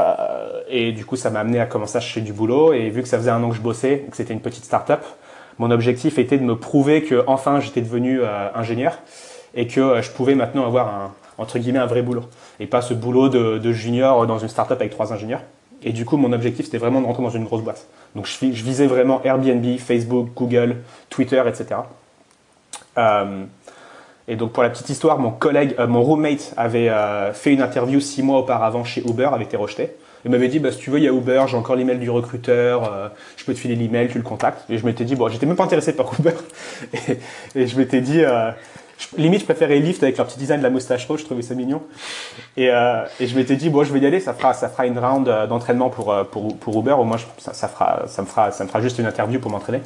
et 0.70 0.92
du 0.92 1.06
coup, 1.06 1.16
ça 1.16 1.30
m'a 1.30 1.40
amené 1.40 1.60
à 1.60 1.66
commencer 1.66 1.98
à 1.98 2.02
chercher 2.02 2.22
du 2.22 2.34
boulot. 2.34 2.74
Et 2.74 2.90
vu 2.90 3.02
que 3.02 3.08
ça 3.08 3.18
faisait 3.18 3.32
un 3.32 3.42
an 3.44 3.50
que 3.50 3.56
je 3.56 3.62
bossais, 3.62 4.06
que 4.10 4.16
c'était 4.16 4.34
une 4.34 4.42
petite 4.42 4.66
start-up, 4.66 5.04
mon 5.60 5.72
objectif 5.72 6.18
était 6.18 6.38
de 6.38 6.44
me 6.44 6.56
prouver 6.56 7.04
que 7.04 7.24
enfin 7.28 7.60
j'étais 7.60 7.82
devenu 7.82 8.22
euh, 8.22 8.50
ingénieur 8.56 8.98
et 9.56 9.68
que 9.68 9.80
euh, 9.80 10.02
je 10.02 10.12
pouvais 10.12 10.36
maintenant 10.36 10.66
avoir 10.66 10.88
un 10.88 11.12
entre 11.38 11.60
guillemets 11.60 11.80
un 11.80 11.86
vrai 11.86 12.02
boulot 12.02 12.24
et 12.60 12.68
pas 12.68 12.82
ce 12.82 12.94
boulot 12.94 13.30
de, 13.30 13.72
junior 13.72 14.28
dans 14.28 14.38
une 14.38 14.50
start-up 14.50 14.80
avec 14.80 14.92
trois 14.92 15.14
ingénieurs. 15.14 15.42
Et 15.82 15.92
du 15.92 16.06
coup, 16.06 16.16
mon 16.16 16.32
objectif 16.32 16.66
c'était 16.66 16.78
vraiment 16.78 17.02
de 17.02 17.06
rentrer 17.06 17.24
dans 17.24 17.30
une 17.30 17.44
grosse 17.44 17.62
boîte. 17.62 17.88
Donc 18.16 18.28
je, 18.28 18.46
visais 18.46 18.88
vraiment 18.88 19.22
Airbnb, 19.24 19.78
Facebook, 19.80 20.30
Google, 20.36 20.78
Twitter, 21.10 21.42
etc. 21.48 21.82
Euh, 22.98 23.44
et 24.28 24.36
donc 24.36 24.54
pour 24.54 24.64
la 24.64 24.70
petite 24.70 24.90
histoire, 24.90 25.20
mon 25.20 25.32
collègue, 25.32 25.76
euh, 25.80 25.88
mon 25.88 26.02
roommate 26.02 26.54
avait 26.56 26.90
euh, 26.90 27.34
fait 27.34 27.52
une 27.52 27.62
interview 27.62 28.00
six 28.00 28.24
mois 28.24 28.40
auparavant 28.40 28.84
chez 28.84 29.02
Uber, 29.02 29.30
avait 29.34 29.44
été 29.44 29.58
rejeté. 29.58 29.92
Il 30.26 30.32
m'avait 30.32 30.48
dit, 30.48 30.60
bah, 30.60 30.72
si 30.72 30.78
tu 30.78 30.90
veux, 30.90 31.00
il 31.00 31.04
y 31.04 31.10
a 31.10 31.12
Uber, 31.12 31.44
j'ai 31.48 31.58
encore 31.58 31.76
l'email 31.76 31.98
du 31.98 32.10
recruteur, 32.10 32.90
euh, 32.90 33.10
je 33.36 33.44
peux 33.44 33.54
te 33.54 33.60
filer 33.60 33.76
l'email, 33.76 34.08
tu 34.08 34.18
le 34.18 34.24
contactes. 34.24 34.64
Et 34.70 34.78
je 34.78 34.86
m'étais 34.86 35.04
dit, 35.04 35.16
bon, 35.16 35.28
j'étais 35.28 35.46
même 35.46 35.58
pas 35.58 35.66
intéressé 35.66 35.94
par 35.94 36.18
Uber. 36.18 36.32
et, 36.94 37.20
et 37.60 37.68
je 37.68 37.78
m'étais 37.78 38.00
dit, 38.00 38.22
limite, 39.18 39.42
je 39.42 39.46
préférais 39.46 39.80
Lyft 39.80 40.02
avec 40.02 40.16
leur 40.16 40.26
petit 40.26 40.40
design 40.40 40.60
de 40.60 40.64
la 40.64 40.70
moustache 40.70 41.06
rouge, 41.06 41.20
je 41.20 41.26
trouvais 41.26 41.42
ça 41.42 41.56
mignon. 41.56 41.82
Et, 42.56 42.68
et 42.68 43.28
je 43.28 43.36
m'étais 43.36 43.58
dit, 43.58 43.70
bon, 43.70 43.84
je 43.84 43.92
vais 43.92 44.00
y 44.00 44.06
aller, 44.06 44.22
ça 44.22 44.34
fera, 44.34 44.54
ça 44.54 44.70
fera 44.70 44.88
une 44.88 44.98
round 44.98 45.28
d'entraînement 45.50 45.90
pour, 45.90 46.16
pour, 46.32 46.56
pour 46.56 46.80
Uber, 46.80 46.94
au 46.94 47.04
moins, 47.04 47.18
ça, 47.40 47.54
ça, 47.54 47.68
fera, 47.68 48.04
ça, 48.08 48.22
me 48.22 48.28
fera, 48.28 48.52
ça 48.52 48.64
me 48.64 48.70
fera 48.70 48.80
juste 48.80 49.00
une 49.00 49.08
interview 49.08 49.42
pour 49.42 49.52
m'entraîner. 49.52 49.82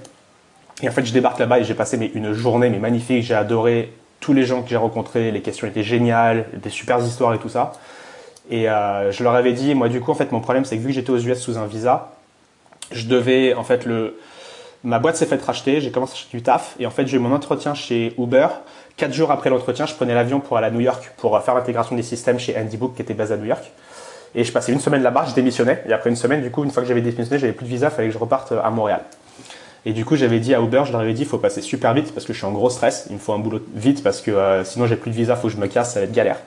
Et 0.84 0.88
en 0.88 0.92
fait, 0.92 1.04
je 1.04 1.14
débarque 1.14 1.40
là-bas 1.40 1.60
et 1.60 1.64
j'ai 1.64 1.74
passé 1.74 1.98
mais, 1.98 2.12
une 2.14 2.34
journée 2.34 2.70
mais 2.70 2.78
magnifique, 2.78 3.24
j'ai 3.24 3.34
adoré 3.34 3.92
tous 4.20 4.34
les 4.34 4.46
gens 4.46 4.62
que 4.62 4.70
j'ai 4.70 4.78
rencontrés, 4.78 5.32
les 5.32 5.42
questions 5.42 5.68
étaient 5.68 5.84
géniales, 5.84 6.46
des 6.54 6.70
super 6.70 7.00
histoires 7.00 7.34
et 7.34 7.40
tout 7.40 7.50
ça. 7.50 7.74
Et 8.50 8.70
euh, 8.70 9.12
je 9.12 9.24
leur 9.24 9.36
avais 9.36 9.54
dit, 9.54 9.76
moi 9.76 9.90
du 9.90 10.00
coup, 10.00 10.12
en 10.12 10.16
fait, 10.16 10.32
mon 10.32 10.40
problème, 10.40 10.66
c'est 10.66 10.78
que 10.78 10.82
vu 10.82 10.88
que 10.88 10.94
j'étais 10.94 11.12
aux 11.12 11.20
US 11.20 11.40
sous 11.40 11.58
un 11.58 11.66
visa, 11.66 12.12
je 12.92 13.08
devais, 13.08 13.54
en 13.54 13.64
fait, 13.64 13.86
le, 13.86 14.18
ma 14.84 15.00
boîte 15.00 15.18
s'est 15.18 15.26
faite 15.26 15.44
racheter, 15.44 15.82
j'ai 15.82 15.92
commencé 15.92 16.14
à 16.14 16.16
chercher 16.16 16.38
du 16.38 16.44
taf, 16.44 16.76
et 16.80 16.86
en 16.86 16.90
fait, 16.90 17.08
j'ai 17.08 17.18
eu 17.18 17.20
mon 17.20 17.34
entretien 17.34 17.74
chez 17.74 18.14
Uber. 18.18 18.48
Quatre 18.96 19.14
jours 19.14 19.32
après 19.32 19.50
l'entretien, 19.50 19.86
je 19.86 19.94
prenais 19.94 20.16
l'avion 20.16 20.40
pour 20.40 20.58
aller 20.58 20.68
à 20.68 20.72
New 20.72 20.80
York 20.80 21.12
pour 21.18 21.40
faire 21.44 21.54
l'intégration 21.54 21.96
des 21.96 22.04
systèmes 22.04 22.40
chez 22.40 22.58
Handybook 22.58 22.96
qui 22.96 23.02
était 23.02 23.14
basé 23.14 23.34
à 23.34 23.38
New 23.38 23.46
York. 23.46 23.64
Et 24.34 24.44
je 24.44 24.52
passais 24.52 24.72
une 24.72 24.80
semaine 24.80 25.04
là-bas, 25.04 25.26
je 25.30 25.34
démissionnais. 25.34 25.84
Et 25.88 25.94
après 25.94 26.10
une 26.10 26.16
semaine, 26.16 26.42
du 26.42 26.52
coup, 26.52 26.64
une 26.64 26.72
fois 26.72 26.82
que 26.84 26.88
j'avais 26.88 27.02
démissionné, 27.02 27.40
j'avais 27.40 27.54
plus 27.54 27.66
de 27.66 27.70
visa, 27.70 27.90
fallait 27.90 28.08
que 28.08 28.14
je 28.14 28.20
reparte 28.20 28.52
à 28.52 28.70
Montréal. 28.70 29.02
Et 29.88 29.94
du 29.94 30.04
coup, 30.04 30.18
j'avais 30.18 30.42
dit 30.42 30.54
à 30.54 30.60
Uber, 30.60 30.84
je 30.86 30.92
leur 30.92 31.00
avais 31.00 31.14
dit, 31.14 31.22
il 31.22 31.28
faut 31.28 31.38
passer 31.38 31.62
super 31.62 31.94
vite 31.94 32.14
parce 32.14 32.26
que 32.26 32.34
je 32.34 32.40
suis 32.40 32.46
en 32.46 32.52
gros 32.52 32.70
stress. 32.70 33.08
Il 33.10 33.14
me 33.14 33.20
faut 33.20 33.32
un 33.32 33.40
boulot 33.40 33.62
vite 33.74 34.04
parce 34.04 34.20
que 34.20 34.32
euh, 34.32 34.66
sinon 34.66 34.86
j'ai 34.86 34.98
plus 34.98 35.12
de 35.12 35.16
visa, 35.16 35.38
faut 35.38 35.48
que 35.48 35.54
je 35.54 35.58
me 35.58 35.68
casse, 35.68 35.94
ça 35.94 36.02
va 36.02 36.06
être 36.08 36.12
galère. 36.12 36.40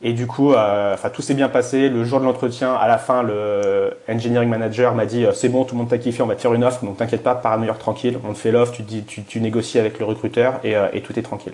Et 0.00 0.14
du 0.14 0.26
coup, 0.26 0.54
euh, 0.54 0.96
tout 1.12 1.20
s'est 1.20 1.34
bien 1.34 1.50
passé. 1.50 1.90
Le 1.90 2.04
jour 2.04 2.20
de 2.20 2.24
l'entretien, 2.24 2.72
à 2.72 2.88
la 2.88 2.96
fin, 2.96 3.22
le 3.22 3.92
engineering 4.08 4.48
manager 4.48 4.94
m'a 4.94 5.04
dit, 5.04 5.26
c'est 5.34 5.50
bon, 5.50 5.64
tout 5.64 5.74
le 5.74 5.80
monde 5.80 5.90
t'a 5.90 5.98
kiffé, 5.98 6.22
on 6.22 6.26
va 6.26 6.36
te 6.36 6.40
faire 6.40 6.54
une 6.54 6.64
offre, 6.64 6.82
donc 6.86 6.96
t'inquiète 6.96 7.22
pas, 7.22 7.38
York 7.62 7.78
tranquille. 7.78 8.18
On 8.26 8.32
te 8.32 8.38
fait 8.38 8.50
l'offre, 8.50 8.72
tu, 8.72 8.82
dis, 8.82 9.04
tu, 9.04 9.40
négocies 9.42 9.78
avec 9.78 9.98
le 9.98 10.06
recruteur 10.06 10.54
et, 10.64 10.74
euh, 10.74 10.86
et, 10.94 11.02
tout 11.02 11.18
est 11.18 11.22
tranquille. 11.22 11.52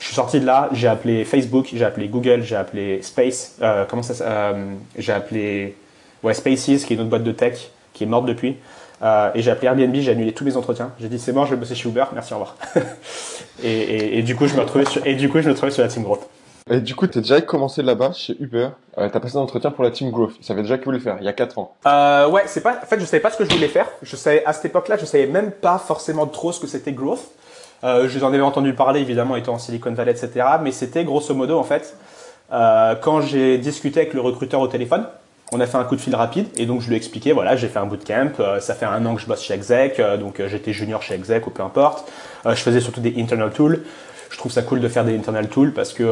Je 0.00 0.04
suis 0.04 0.14
sorti 0.14 0.38
de 0.38 0.44
là, 0.44 0.68
j'ai 0.72 0.88
appelé 0.88 1.24
Facebook, 1.24 1.70
j'ai 1.72 1.84
appelé 1.84 2.08
Google, 2.08 2.42
j'ai 2.42 2.56
appelé 2.56 3.00
Space, 3.00 3.58
comment 3.88 4.02
ça, 4.02 4.52
j'ai 4.98 5.12
appelé 5.12 5.74
ouais 6.22 6.34
Spaces, 6.34 6.84
qui 6.84 6.92
est 6.92 6.96
une 6.96 7.00
autre 7.00 7.08
boîte 7.08 7.24
de 7.24 7.32
tech 7.32 7.70
qui 7.94 8.04
est 8.04 8.06
morte 8.06 8.26
depuis. 8.26 8.56
Euh, 9.02 9.30
et 9.34 9.42
j'ai 9.42 9.50
appelé 9.50 9.66
Airbnb, 9.66 9.94
j'ai 9.96 10.12
annulé 10.12 10.32
tous 10.32 10.44
mes 10.44 10.56
entretiens. 10.56 10.92
J'ai 10.98 11.08
dit 11.08 11.18
c'est 11.18 11.32
bon, 11.32 11.44
je 11.44 11.50
vais 11.50 11.56
bosser 11.56 11.74
chez 11.74 11.88
Uber, 11.88 12.04
merci, 12.14 12.32
au 12.32 12.38
revoir. 12.38 12.56
et, 13.62 13.70
et, 13.70 14.18
et, 14.18 14.22
du 14.22 14.36
coup, 14.36 14.46
je 14.46 14.54
me 14.54 14.60
retrouvais 14.60 14.86
sur, 14.86 15.06
et 15.06 15.14
du 15.14 15.28
coup, 15.28 15.40
je 15.40 15.46
me 15.46 15.52
retrouvais 15.52 15.72
sur 15.72 15.82
la 15.82 15.88
Team 15.88 16.02
Growth. 16.02 16.26
Et 16.68 16.80
du 16.80 16.96
coup, 16.96 17.06
tu 17.06 17.18
as 17.18 17.20
déjà 17.20 17.40
commencé 17.40 17.82
là-bas 17.82 18.12
chez 18.12 18.36
Uber. 18.40 18.70
Euh, 18.98 19.08
tu 19.08 19.16
as 19.16 19.20
passé 19.20 19.36
un 19.36 19.40
entretien 19.40 19.70
pour 19.70 19.84
la 19.84 19.90
Team 19.90 20.10
Growth. 20.10 20.32
Ça 20.40 20.48
savais 20.48 20.62
déjà 20.62 20.76
que 20.76 20.82
tu 20.82 20.86
voulais 20.86 20.98
faire 20.98 21.16
il 21.20 21.24
y 21.24 21.28
a 21.28 21.32
4 21.32 21.58
ans. 21.58 21.76
Euh, 21.86 22.28
ouais, 22.28 22.42
c'est 22.46 22.62
pas. 22.62 22.80
En 22.82 22.86
fait, 22.86 22.98
je 22.98 23.04
savais 23.04 23.20
pas 23.20 23.30
ce 23.30 23.36
que 23.36 23.44
je 23.44 23.54
voulais 23.54 23.68
faire. 23.68 23.86
Je 24.02 24.16
savais 24.16 24.44
à 24.44 24.52
cette 24.52 24.64
époque-là, 24.64 24.96
je 24.96 25.04
savais 25.04 25.26
même 25.26 25.52
pas 25.52 25.78
forcément 25.78 26.26
trop 26.26 26.50
ce 26.50 26.58
que 26.58 26.66
c'était 26.66 26.92
Growth. 26.92 27.22
Euh, 27.84 28.08
j'en 28.08 28.28
avais 28.28 28.40
entendu 28.40 28.72
parler 28.72 29.00
évidemment 29.00 29.36
étant 29.36 29.54
en 29.54 29.58
Silicon 29.58 29.92
Valley, 29.92 30.10
etc. 30.10 30.44
Mais 30.62 30.72
c'était 30.72 31.04
grosso 31.04 31.34
modo 31.34 31.58
en 31.58 31.62
fait 31.62 31.94
euh, 32.52 32.94
quand 32.96 33.20
j'ai 33.20 33.58
discuté 33.58 34.00
avec 34.00 34.14
le 34.14 34.20
recruteur 34.20 34.60
au 34.60 34.68
téléphone 34.68 35.06
on 35.52 35.60
a 35.60 35.66
fait 35.66 35.76
un 35.76 35.84
coup 35.84 35.96
de 35.96 36.00
fil 36.00 36.14
rapide 36.14 36.48
et 36.56 36.66
donc 36.66 36.80
je 36.80 36.88
lui 36.88 36.94
ai 36.94 36.96
expliqué 36.96 37.32
voilà 37.32 37.56
j'ai 37.56 37.68
fait 37.68 37.78
un 37.78 37.86
bootcamp 37.86 38.32
euh, 38.40 38.60
ça 38.60 38.74
fait 38.74 38.86
un 38.86 39.04
an 39.06 39.14
que 39.14 39.20
je 39.20 39.26
bosse 39.26 39.42
chez 39.42 39.54
Exec 39.54 40.00
euh, 40.00 40.16
donc 40.16 40.40
euh, 40.40 40.48
j'étais 40.48 40.72
junior 40.72 41.02
chez 41.02 41.14
Exec 41.14 41.46
ou 41.46 41.50
peu 41.50 41.62
importe. 41.62 42.10
Je 42.44 42.54
faisais 42.54 42.80
surtout 42.80 43.00
des 43.00 43.20
internal 43.20 43.50
tools. 43.50 43.82
Je 44.30 44.38
trouve 44.38 44.52
ça 44.52 44.62
cool 44.62 44.80
de 44.80 44.88
faire 44.88 45.04
des 45.04 45.16
internal 45.16 45.48
tools 45.48 45.72
parce 45.72 45.92
que 45.92 46.04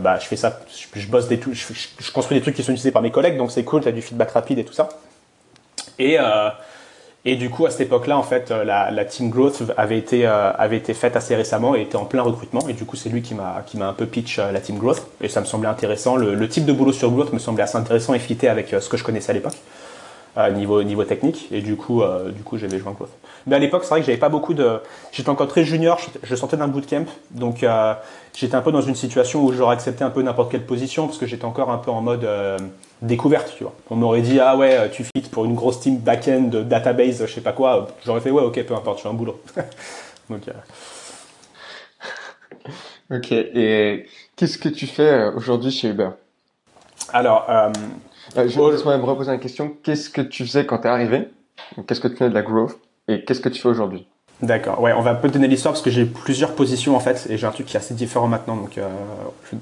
bah 0.00 0.18
je 0.20 0.26
fais 0.26 0.36
ça 0.36 0.60
je, 0.94 1.06
bosse 1.06 1.28
des 1.28 1.38
tools 1.38 1.54
je, 1.54 1.72
je, 1.98 2.12
construis 2.12 2.36
des 2.36 2.42
trucs 2.42 2.56
qui 2.56 2.62
sont 2.62 2.72
utilisés 2.72 2.90
par 2.90 3.02
mes 3.02 3.10
collègues 3.10 3.36
donc 3.36 3.52
c'est 3.52 3.62
cool 3.62 3.82
tu 3.82 3.88
as 3.88 3.92
du 3.92 4.02
feedback 4.02 4.30
rapide 4.30 4.58
et 4.58 4.64
tout 4.64 4.72
ça. 4.72 4.88
Et 5.98 6.18
et 7.24 7.36
du 7.36 7.50
coup, 7.50 7.66
à 7.66 7.70
cette 7.70 7.82
époque-là, 7.82 8.18
en 8.18 8.24
fait, 8.24 8.50
la, 8.50 8.90
la, 8.90 9.04
team 9.04 9.30
growth 9.30 9.62
avait 9.76 9.96
été 9.96 10.26
euh, 10.26 10.52
avait 10.54 10.76
été 10.76 10.92
faite 10.92 11.14
assez 11.14 11.36
récemment 11.36 11.76
et 11.76 11.82
était 11.82 11.96
en 11.96 12.04
plein 12.04 12.22
recrutement. 12.22 12.68
Et 12.68 12.72
du 12.72 12.84
coup, 12.84 12.96
c'est 12.96 13.10
lui 13.10 13.22
qui 13.22 13.36
m'a 13.36 13.62
qui 13.64 13.76
m'a 13.76 13.86
un 13.86 13.92
peu 13.92 14.06
pitch 14.06 14.40
euh, 14.40 14.50
la 14.50 14.60
team 14.60 14.76
growth. 14.76 15.06
Et 15.20 15.28
ça 15.28 15.40
me 15.40 15.46
semblait 15.46 15.68
intéressant. 15.68 16.16
Le, 16.16 16.34
le, 16.34 16.48
type 16.48 16.64
de 16.64 16.72
boulot 16.72 16.92
sur 16.92 17.12
growth 17.12 17.32
me 17.32 17.38
semblait 17.38 17.62
assez 17.62 17.76
intéressant 17.76 18.14
et 18.14 18.18
fité 18.18 18.48
avec 18.48 18.74
euh, 18.74 18.80
ce 18.80 18.88
que 18.88 18.96
je 18.96 19.04
connaissais 19.04 19.30
à 19.30 19.34
l'époque. 19.34 19.54
Niveau, 20.52 20.82
niveau 20.82 21.04
technique. 21.04 21.48
Et 21.52 21.60
du 21.60 21.76
coup, 21.76 22.02
du 22.34 22.42
coup 22.42 22.58
j'avais 22.58 22.78
joué 22.78 22.88
en 22.88 22.92
growth. 22.92 23.10
Mais 23.46 23.56
à 23.56 23.58
l'époque, 23.58 23.82
c'est 23.84 23.90
vrai 23.90 24.00
que 24.00 24.06
j'avais 24.06 24.18
pas 24.18 24.28
beaucoup 24.28 24.54
de. 24.54 24.80
J'étais 25.12 25.28
encore 25.28 25.48
très 25.48 25.64
junior, 25.64 25.98
je 26.22 26.34
sortais 26.36 26.56
d'un 26.56 26.68
bootcamp, 26.68 27.06
donc 27.30 27.64
j'étais 28.34 28.54
un 28.54 28.62
peu 28.62 28.72
dans 28.72 28.80
une 28.80 28.94
situation 28.94 29.44
où 29.44 29.52
j'aurais 29.52 29.74
accepté 29.74 30.04
un 30.04 30.10
peu 30.10 30.22
n'importe 30.22 30.50
quelle 30.50 30.64
position 30.64 31.06
parce 31.06 31.18
que 31.18 31.26
j'étais 31.26 31.44
encore 31.44 31.70
un 31.70 31.78
peu 31.78 31.90
en 31.90 32.00
mode 32.00 32.26
découverte, 33.02 33.52
tu 33.56 33.64
vois. 33.64 33.74
On 33.90 33.96
m'aurait 33.96 34.22
dit 34.22 34.38
ah 34.40 34.56
ouais, 34.56 34.90
tu 34.90 35.04
fit 35.04 35.28
pour 35.30 35.44
une 35.44 35.54
grosse 35.54 35.80
team 35.80 35.98
back-end, 35.98 36.50
database, 36.64 37.26
je 37.26 37.32
sais 37.32 37.40
pas 37.40 37.52
quoi. 37.52 37.88
J'aurais 38.04 38.20
fait 38.20 38.30
ouais, 38.30 38.42
ok, 38.42 38.62
peu 38.62 38.74
importe, 38.74 38.98
je 38.98 39.02
fais 39.02 39.08
un 39.08 39.14
boulot. 39.14 39.40
donc. 40.30 40.42
Ok, 43.12 43.30
et 43.30 44.06
qu'est-ce 44.36 44.56
que 44.56 44.70
tu 44.70 44.86
fais 44.86 45.02
euh, 45.02 45.32
aujourd'hui 45.32 45.70
chez 45.70 45.88
Uber? 45.88 46.10
Alors, 47.12 47.44
euh, 47.50 47.70
euh 48.36 48.48
je 48.48 48.58
vais 48.58 48.98
me 48.98 49.04
reposer 49.04 49.30
la 49.30 49.38
question. 49.38 49.76
Qu'est-ce 49.82 50.10
que 50.10 50.20
tu 50.20 50.44
faisais 50.44 50.66
quand 50.66 50.78
tu 50.78 50.86
es 50.86 50.90
arrivé? 50.90 51.28
Qu'est-ce 51.86 52.00
que 52.00 52.08
tu 52.08 52.16
fais 52.16 52.28
de 52.28 52.34
la 52.34 52.42
growth? 52.42 52.78
Et 53.08 53.24
qu'est-ce 53.24 53.40
que 53.40 53.48
tu 53.48 53.60
fais 53.60 53.68
aujourd'hui? 53.68 54.06
D'accord, 54.42 54.80
ouais, 54.80 54.92
on 54.92 55.02
va 55.02 55.12
un 55.12 55.14
peu 55.14 55.28
donner 55.28 55.46
l'histoire 55.46 55.72
parce 55.72 55.84
que 55.84 55.90
j'ai 55.90 56.04
plusieurs 56.04 56.54
positions 56.54 56.96
en 56.96 57.00
fait 57.00 57.28
et 57.30 57.38
j'ai 57.38 57.46
un 57.46 57.52
truc 57.52 57.66
qui 57.66 57.76
est 57.76 57.80
assez 57.80 57.94
différent 57.94 58.26
maintenant. 58.26 58.56
Donc, 58.56 58.76
euh, 58.76 58.88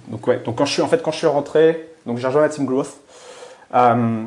donc 0.08 0.26
ouais, 0.26 0.40
donc 0.42 0.56
quand 0.56 0.64
je 0.64 0.72
suis 0.72 0.82
en 0.82 0.88
fait 0.88 1.02
quand 1.02 1.12
je 1.12 1.18
suis 1.18 1.26
rentré, 1.26 1.90
donc 2.06 2.16
j'ai 2.16 2.26
rejoint 2.26 2.40
la 2.40 2.48
team 2.48 2.64
growth. 2.64 2.94
Euh, 3.74 4.24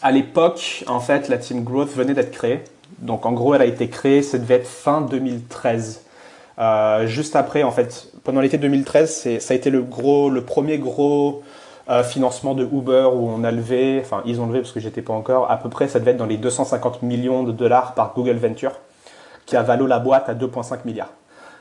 à 0.00 0.12
l'époque, 0.12 0.84
en 0.86 1.00
fait, 1.00 1.28
la 1.28 1.38
team 1.38 1.64
growth 1.64 1.88
venait 1.88 2.14
d'être 2.14 2.30
créée. 2.30 2.62
Donc 2.98 3.26
en 3.26 3.32
gros, 3.32 3.54
elle 3.54 3.62
a 3.62 3.66
été 3.66 3.88
créée, 3.88 4.22
ça 4.22 4.38
devait 4.38 4.56
être 4.56 4.68
fin 4.68 5.00
2013. 5.00 6.02
Euh, 6.60 7.06
juste 7.06 7.34
après, 7.34 7.64
en 7.64 7.72
fait, 7.72 8.12
pendant 8.22 8.40
l'été 8.40 8.58
2013, 8.58 9.40
ça 9.40 9.54
a 9.54 9.56
été 9.56 9.70
le 9.70 9.82
gros, 9.82 10.30
le 10.30 10.42
premier 10.42 10.78
gros 10.78 11.42
euh, 11.90 12.02
financement 12.02 12.54
de 12.54 12.64
Uber 12.64 13.08
où 13.12 13.28
on 13.28 13.44
a 13.44 13.50
levé, 13.50 14.00
enfin 14.04 14.22
ils 14.24 14.40
ont 14.40 14.46
levé 14.46 14.60
parce 14.60 14.72
que 14.72 14.80
j'étais 14.80 15.02
pas 15.02 15.12
encore, 15.12 15.50
à 15.50 15.56
peu 15.56 15.68
près, 15.68 15.88
ça 15.88 15.98
devait 15.98 16.12
être 16.12 16.16
dans 16.16 16.26
les 16.26 16.36
250 16.36 17.02
millions 17.02 17.42
de 17.42 17.52
dollars 17.52 17.94
par 17.94 18.12
Google 18.14 18.36
Venture, 18.36 18.72
qui 19.46 19.56
a 19.56 19.62
valu 19.62 19.86
la 19.86 19.98
boîte 19.98 20.28
à 20.28 20.34
2,5 20.34 20.80
milliards. 20.84 21.12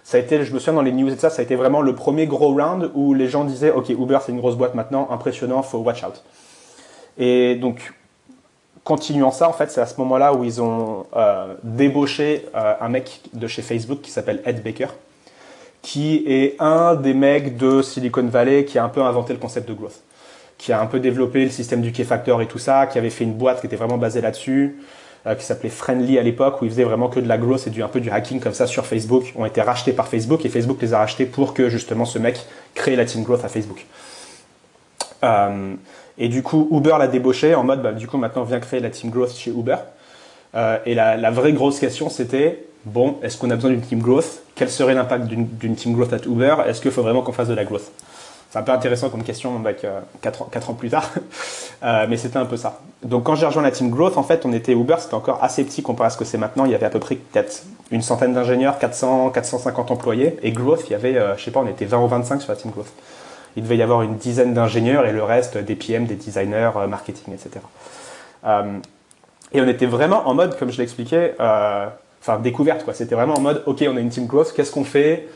Ça 0.03 0.17
a 0.17 0.21
été, 0.21 0.43
je 0.43 0.53
me 0.53 0.59
souviens 0.59 0.73
dans 0.73 0.81
les 0.81 0.93
news 0.93 1.11
et 1.11 1.17
ça, 1.17 1.29
ça 1.29 1.41
a 1.41 1.43
été 1.43 1.55
vraiment 1.55 1.81
le 1.81 1.93
premier 1.93 2.27
gros 2.27 2.53
round 2.53 2.91
où 2.93 3.13
les 3.13 3.27
gens 3.27 3.43
disaient, 3.43 3.71
ok, 3.71 3.89
Uber 3.89 4.19
c'est 4.25 4.31
une 4.31 4.39
grosse 4.39 4.55
boîte 4.55 4.73
maintenant, 4.73 5.07
impressionnant, 5.11 5.61
faut 5.63 5.79
watch 5.79 6.03
out. 6.03 6.23
Et 7.17 7.55
donc 7.55 7.93
continuant 8.87 9.31
ça, 9.31 9.49
en 9.49 9.53
fait, 9.53 9.69
c'est 9.69 9.81
à 9.81 9.85
ce 9.85 9.99
moment-là 9.99 10.33
où 10.33 10.45
ils 10.45 10.61
ont 10.61 11.05
euh, 11.13 11.55
débauché 11.61 12.45
euh, 12.55 12.73
un 12.79 12.87
mec 12.87 13.19
de 13.33 13.45
chez 13.45 13.61
Facebook 13.61 13.99
qui 13.99 14.11
s'appelle 14.11 14.41
Ed 14.45 14.63
Baker, 14.63 14.87
qui 15.81 16.23
est 16.25 16.55
un 16.59 16.95
des 16.95 17.13
mecs 17.13 17.57
de 17.57 17.81
Silicon 17.81 18.25
Valley 18.27 18.63
qui 18.63 18.79
a 18.79 18.85
un 18.85 18.89
peu 18.89 19.01
inventé 19.01 19.33
le 19.33 19.39
concept 19.39 19.67
de 19.67 19.73
growth, 19.73 20.01
qui 20.57 20.71
a 20.71 20.81
un 20.81 20.85
peu 20.85 20.99
développé 20.99 21.43
le 21.43 21.51
système 21.51 21.81
du 21.81 21.91
K-Factor 21.91 22.41
et 22.41 22.47
tout 22.47 22.57
ça, 22.57 22.87
qui 22.87 22.97
avait 22.97 23.09
fait 23.09 23.23
une 23.23 23.33
boîte 23.33 23.61
qui 23.61 23.67
était 23.67 23.75
vraiment 23.75 23.97
basée 23.97 24.21
là-dessus, 24.21 24.77
euh, 25.25 25.35
qui 25.35 25.45
s'appelait 25.45 25.69
Friendly 25.69 26.17
à 26.17 26.23
l'époque, 26.23 26.61
où 26.61 26.65
il 26.65 26.71
faisait 26.71 26.83
vraiment 26.83 27.09
que 27.09 27.19
de 27.19 27.27
la 27.27 27.37
growth 27.37 27.67
et 27.67 27.69
du, 27.69 27.83
un 27.83 27.87
peu 27.87 27.99
du 27.99 28.09
hacking 28.09 28.39
comme 28.39 28.53
ça 28.53 28.67
sur 28.67 28.85
Facebook, 28.85 29.33
ont 29.35 29.45
été 29.45 29.61
rachetés 29.61 29.93
par 29.93 30.07
Facebook 30.07 30.45
et 30.45 30.49
Facebook 30.49 30.81
les 30.81 30.93
a 30.93 30.99
rachetés 30.99 31.25
pour 31.25 31.53
que 31.53 31.69
justement 31.69 32.05
ce 32.05 32.19
mec 32.19 32.39
crée 32.73 32.95
la 32.95 33.05
team 33.05 33.23
growth 33.23 33.45
à 33.45 33.49
Facebook. 33.49 33.85
Et 36.17 36.29
du 36.29 36.41
coup, 36.41 36.67
Uber 36.71 36.95
l'a 36.97 37.07
débauché 37.07 37.53
en 37.53 37.63
mode, 37.63 37.81
bah, 37.81 37.93
du 37.93 38.07
coup, 38.07 38.17
maintenant, 38.17 38.43
viens 38.43 38.59
créer 38.59 38.79
la 38.79 38.89
team 38.89 39.11
growth 39.11 39.35
chez 39.35 39.51
Uber. 39.51 39.77
Euh, 40.55 40.77
et 40.85 40.95
la, 40.95 41.17
la, 41.17 41.29
vraie 41.29 41.53
grosse 41.53 41.79
question, 41.79 42.09
c'était, 42.09 42.65
bon, 42.85 43.17
est-ce 43.21 43.37
qu'on 43.37 43.49
a 43.51 43.55
besoin 43.55 43.71
d'une 43.71 43.81
team 43.81 43.99
growth? 43.99 44.41
Quel 44.55 44.69
serait 44.69 44.95
l'impact 44.95 45.25
d'une 45.25 45.75
team 45.75 45.93
growth 45.93 46.13
à 46.13 46.17
Uber? 46.25 46.55
Est-ce 46.65 46.81
qu'il 46.81 46.91
faut 46.91 47.03
vraiment 47.03 47.21
qu'on 47.21 47.33
fasse 47.33 47.49
de 47.49 47.53
la 47.53 47.65
growth? 47.65 47.91
C'est 48.49 48.59
un 48.59 48.63
peu 48.63 48.71
intéressant 48.71 49.09
comme 49.09 49.23
question, 49.23 49.55
avec 49.57 49.83
euh, 49.83 49.99
4, 50.21 50.41
ans, 50.43 50.49
4, 50.49 50.69
ans, 50.69 50.73
plus 50.73 50.89
tard, 50.89 51.09
euh, 51.83 52.05
mais 52.09 52.17
c'était 52.17 52.37
un 52.37 52.45
peu 52.45 52.57
ça. 52.57 52.79
Donc 53.03 53.25
quand 53.25 53.35
j'ai 53.35 53.45
rejoint 53.45 53.63
la 53.63 53.71
team 53.71 53.89
growth, 53.89 54.17
en 54.17 54.23
fait, 54.23 54.45
on 54.45 54.53
était 54.53 54.71
Uber, 54.71 54.95
c'était 54.99 55.15
encore 55.15 55.43
assez 55.43 55.63
petit 55.63 55.83
comparé 55.83 56.07
à 56.07 56.09
ce 56.09 56.17
que 56.17 56.25
c'est 56.25 56.37
maintenant. 56.37 56.65
Il 56.65 56.71
y 56.71 56.75
avait 56.75 56.85
à 56.85 56.89
peu 56.89 56.99
près 56.99 57.15
peut-être 57.15 57.63
une 57.91 58.01
centaine 58.01 58.33
d'ingénieurs, 58.33 58.79
400, 58.79 59.31
450 59.31 59.91
employés, 59.91 60.37
et 60.41 60.51
growth, 60.51 60.83
il 60.87 60.91
y 60.91 60.95
avait, 60.95 61.17
euh, 61.17 61.35
je 61.37 61.43
sais 61.43 61.51
pas, 61.51 61.59
on 61.59 61.67
était 61.67 61.85
20 61.85 61.99
ou 61.99 62.07
25 62.07 62.41
sur 62.41 62.51
la 62.51 62.57
team 62.57 62.71
growth 62.71 62.91
il 63.57 63.63
devait 63.63 63.77
y 63.77 63.81
avoir 63.81 64.03
une 64.03 64.17
dizaine 64.17 64.53
d'ingénieurs 64.53 65.05
et 65.07 65.11
le 65.11 65.23
reste 65.23 65.57
des 65.57 65.75
PM, 65.75 66.05
des 66.05 66.15
designers, 66.15 66.71
euh, 66.75 66.87
marketing, 66.87 67.33
etc. 67.33 67.65
Euh, 68.45 68.77
et 69.51 69.59
on 69.59 69.67
était 69.67 69.87
vraiment 69.87 70.27
en 70.27 70.35
mode, 70.35 70.57
comme 70.59 70.71
je 70.71 70.77
l'expliquais, 70.77 71.35
euh, 71.39 71.87
enfin 72.21 72.37
découverte. 72.37 72.85
quoi. 72.85 72.93
C'était 72.93 73.15
vraiment 73.15 73.33
en 73.33 73.41
mode, 73.41 73.63
ok, 73.65 73.83
on 73.89 73.97
a 73.97 73.99
une 73.99 74.09
team 74.09 74.27
growth, 74.27 74.53
qu'est-ce 74.55 74.71
qu'on 74.71 74.83
fait? 74.83 75.27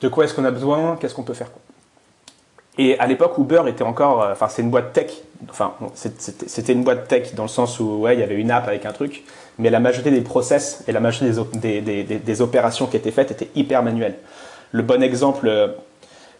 De 0.00 0.08
quoi 0.08 0.24
est-ce 0.24 0.34
qu'on 0.34 0.44
a 0.44 0.50
besoin? 0.50 0.96
Qu'est-ce 1.00 1.14
qu'on 1.14 1.22
peut 1.22 1.34
faire 1.34 1.50
Et 2.78 2.98
à 2.98 3.06
l'époque, 3.06 3.36
Uber 3.38 3.62
était 3.66 3.82
encore, 3.82 4.26
enfin 4.30 4.48
c'est 4.48 4.62
une 4.62 4.70
boîte 4.70 4.92
tech. 4.92 5.10
Enfin, 5.50 5.74
c'était 5.94 6.72
une 6.72 6.84
boîte 6.84 7.06
tech 7.08 7.34
dans 7.34 7.44
le 7.44 7.48
sens 7.48 7.78
où 7.80 7.98
ouais, 7.98 8.14
il 8.14 8.20
y 8.20 8.22
avait 8.22 8.36
une 8.36 8.50
app 8.50 8.66
avec 8.66 8.86
un 8.86 8.92
truc, 8.92 9.24
mais 9.58 9.70
la 9.70 9.80
majorité 9.80 10.10
des 10.10 10.20
process 10.20 10.84
et 10.88 10.92
la 10.92 11.00
majorité 11.00 11.40
des, 11.54 11.80
des, 11.80 12.02
des, 12.04 12.18
des 12.18 12.40
opérations 12.40 12.86
qui 12.86 12.96
étaient 12.96 13.10
faites 13.10 13.30
étaient 13.30 13.50
hyper 13.54 13.82
manuelles. 13.82 14.16
Le 14.72 14.82
bon 14.82 15.02
exemple 15.02 15.50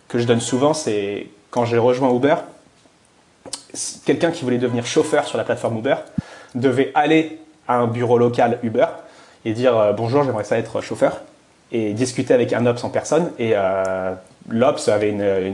que 0.09 0.19
je 0.19 0.27
donne 0.27 0.41
souvent, 0.41 0.75
c'est 0.75 1.27
quand 1.51 1.65
j'ai 1.65 1.79
rejoint 1.79 2.13
Uber, 2.13 2.37
quelqu'un 4.05 4.31
qui 4.31 4.45
voulait 4.45 4.59
devenir 4.59 4.87
chauffeur 4.87 5.27
sur 5.27 5.39
la 5.39 5.45
plateforme 5.45 5.79
Uber 5.79 5.97
devait 6.55 6.91
aller 6.95 7.39
à 7.67 7.77
un 7.77 7.87
bureau 7.87 8.19
local 8.19 8.59
Uber 8.63 8.87
et 9.45 9.53
dire 9.53 9.77
euh, 9.77 9.93
bonjour, 9.93 10.25
j'aimerais 10.25 10.45
ça 10.45 10.59
être 10.59 10.81
chauffeur 10.81 11.21
et 11.71 11.93
discuter 11.93 12.33
avec 12.33 12.53
un 12.53 12.65
ops 12.67 12.83
en 12.83 12.91
personne 12.91 13.31
et 13.39 13.53
euh, 13.55 14.15
l'ops 14.51 14.89
avait 14.89 15.15
euh, 15.19 15.51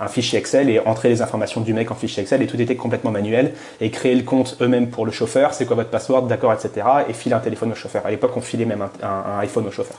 un 0.00 0.08
fichier 0.08 0.38
Excel 0.38 0.70
et 0.70 0.80
entrer 0.80 1.08
les 1.08 1.22
informations 1.22 1.60
du 1.60 1.74
mec 1.74 1.90
en 1.90 1.94
fichier 1.94 2.22
Excel 2.22 2.42
et 2.42 2.46
tout 2.46 2.60
était 2.60 2.76
complètement 2.76 3.10
manuel 3.10 3.52
et 3.80 3.90
créer 3.90 4.14
le 4.14 4.22
compte 4.22 4.56
eux-mêmes 4.60 4.88
pour 4.88 5.06
le 5.06 5.12
chauffeur, 5.12 5.54
c'est 5.54 5.66
quoi 5.66 5.76
votre 5.76 5.90
password, 5.90 6.22
d'accord, 6.22 6.52
etc. 6.52 6.86
et 7.08 7.12
filer 7.12 7.34
un 7.34 7.40
téléphone 7.40 7.72
au 7.72 7.74
chauffeur. 7.74 8.06
À 8.06 8.10
l'époque, 8.10 8.32
on 8.36 8.40
filait 8.40 8.64
même 8.64 8.86
un, 9.02 9.38
iPhone 9.40 9.66
au 9.66 9.70
chauffeur. 9.70 9.96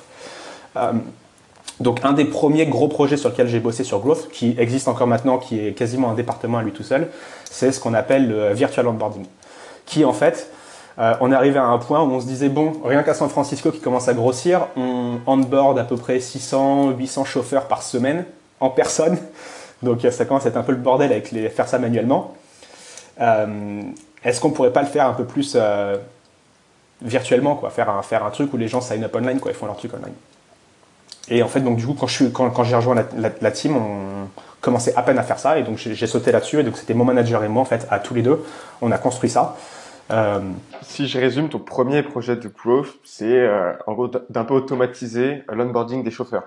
Donc 1.80 2.00
un 2.04 2.14
des 2.14 2.26
premiers 2.26 2.66
gros 2.68 2.88
projets 2.88 3.18
sur 3.18 3.30
lequel 3.30 3.48
j'ai 3.48 3.60
bossé 3.60 3.84
sur 3.84 4.00
Growth, 4.00 4.30
qui 4.32 4.56
existe 4.58 4.88
encore 4.88 5.08
maintenant, 5.08 5.38
qui 5.38 5.60
est 5.60 5.74
quasiment 5.74 6.12
un 6.12 6.14
département 6.14 6.60
à 6.60 6.64
lui 6.64 6.72
tout 6.72 6.84
seul, 6.84 7.10
c'est 7.44 7.72
ce 7.72 7.80
qu'on 7.80 7.94
appelle 7.94 8.28
le 8.30 8.54
virtual 8.54 8.88
onboarding. 8.88 9.26
Qui 9.86 10.06
en 10.06 10.14
fait, 10.14 10.52
euh, 11.00 11.16
on 11.22 11.32
arrivé 11.32 11.58
à 11.58 11.66
un 11.66 11.78
point 11.80 12.02
où 12.02 12.12
on 12.12 12.20
se 12.20 12.26
disait, 12.26 12.50
bon, 12.50 12.74
rien 12.84 13.04
qu'à 13.04 13.14
San 13.14 13.30
Francisco 13.30 13.72
qui 13.72 13.80
commence 13.80 14.08
à 14.08 14.14
grossir, 14.14 14.68
on 14.78 15.20
onboard 15.26 15.80
à 15.80 15.84
peu 15.84 15.98
près 15.98 16.20
600, 16.20 16.92
800 16.92 17.26
chauffeurs 17.26 17.68
par 17.68 17.82
semaine 17.82 18.26
en 18.60 18.70
personne. 18.70 19.18
Donc 19.84 20.06
ça 20.12 20.26
commence 20.26 20.46
à 20.46 20.50
être 20.50 20.58
un 20.58 20.64
peu 20.64 20.72
le 20.72 20.78
bordel 20.78 21.12
avec 21.12 21.32
les, 21.32 21.50
faire 21.50 21.68
ça 21.68 21.80
manuellement. 21.80 22.36
Euh, 23.20 23.82
est-ce 24.24 24.40
qu'on 24.40 24.52
pourrait 24.52 24.72
pas 24.72 24.82
le 24.82 24.88
faire 24.88 25.08
un 25.08 25.14
peu 25.14 25.26
plus 25.26 25.54
euh, 25.56 25.98
virtuellement, 27.02 27.56
quoi, 27.56 27.70
faire 27.70 27.90
un, 27.90 28.02
faire 28.02 28.24
un 28.24 28.30
truc 28.30 28.54
où 28.54 28.58
les 28.58 28.68
gens 28.68 28.80
sign 28.80 29.04
up 29.04 29.16
online, 29.16 29.40
quoi, 29.40 29.52
ils 29.52 29.58
font 29.58 29.66
leur 29.66 29.76
truc 29.76 29.94
online. 29.94 30.14
Et 31.30 31.42
en 31.42 31.48
fait, 31.48 31.62
donc 31.62 31.78
du 31.78 31.86
coup, 31.86 31.96
quand 31.96 32.08
j'ai 32.64 32.76
rejoint 32.76 32.96
la, 32.96 33.30
la, 33.42 33.52
team, 33.52 33.78
on 33.78 34.28
commençait 34.62 34.94
à 34.96 35.02
peine 35.04 35.18
à 35.18 35.24
faire 35.24 35.40
ça, 35.40 35.58
et 35.58 35.64
donc 35.64 35.78
j'ai 35.78 36.08
sauté 36.08 36.32
là-dessus, 36.32 36.60
et 36.60 36.64
donc 36.64 36.78
c'était 36.78 36.94
mon 36.94 37.06
manager 37.06 37.44
et 37.44 37.48
moi, 37.48 37.62
en 37.62 37.66
fait, 37.66 37.88
à 37.90 38.00
tous 38.00 38.14
les 38.14 38.22
deux, 38.22 38.44
on 38.82 38.92
a 38.92 38.98
construit 38.98 39.30
ça. 39.30 39.56
Euh... 40.12 40.42
Si 40.82 41.08
je 41.08 41.20
résume, 41.20 41.50
ton 41.50 41.60
premier 41.60 42.04
projet 42.04 42.36
de 42.36 42.48
growth, 42.48 43.00
c'est 43.04 43.40
euh, 43.40 43.74
en 43.88 43.94
gros 43.94 44.08
d'un 44.08 44.44
peu 44.44 44.54
automatiser 44.54 45.44
l'onboarding 45.52 46.04
des 46.04 46.12
chauffeurs. 46.12 46.44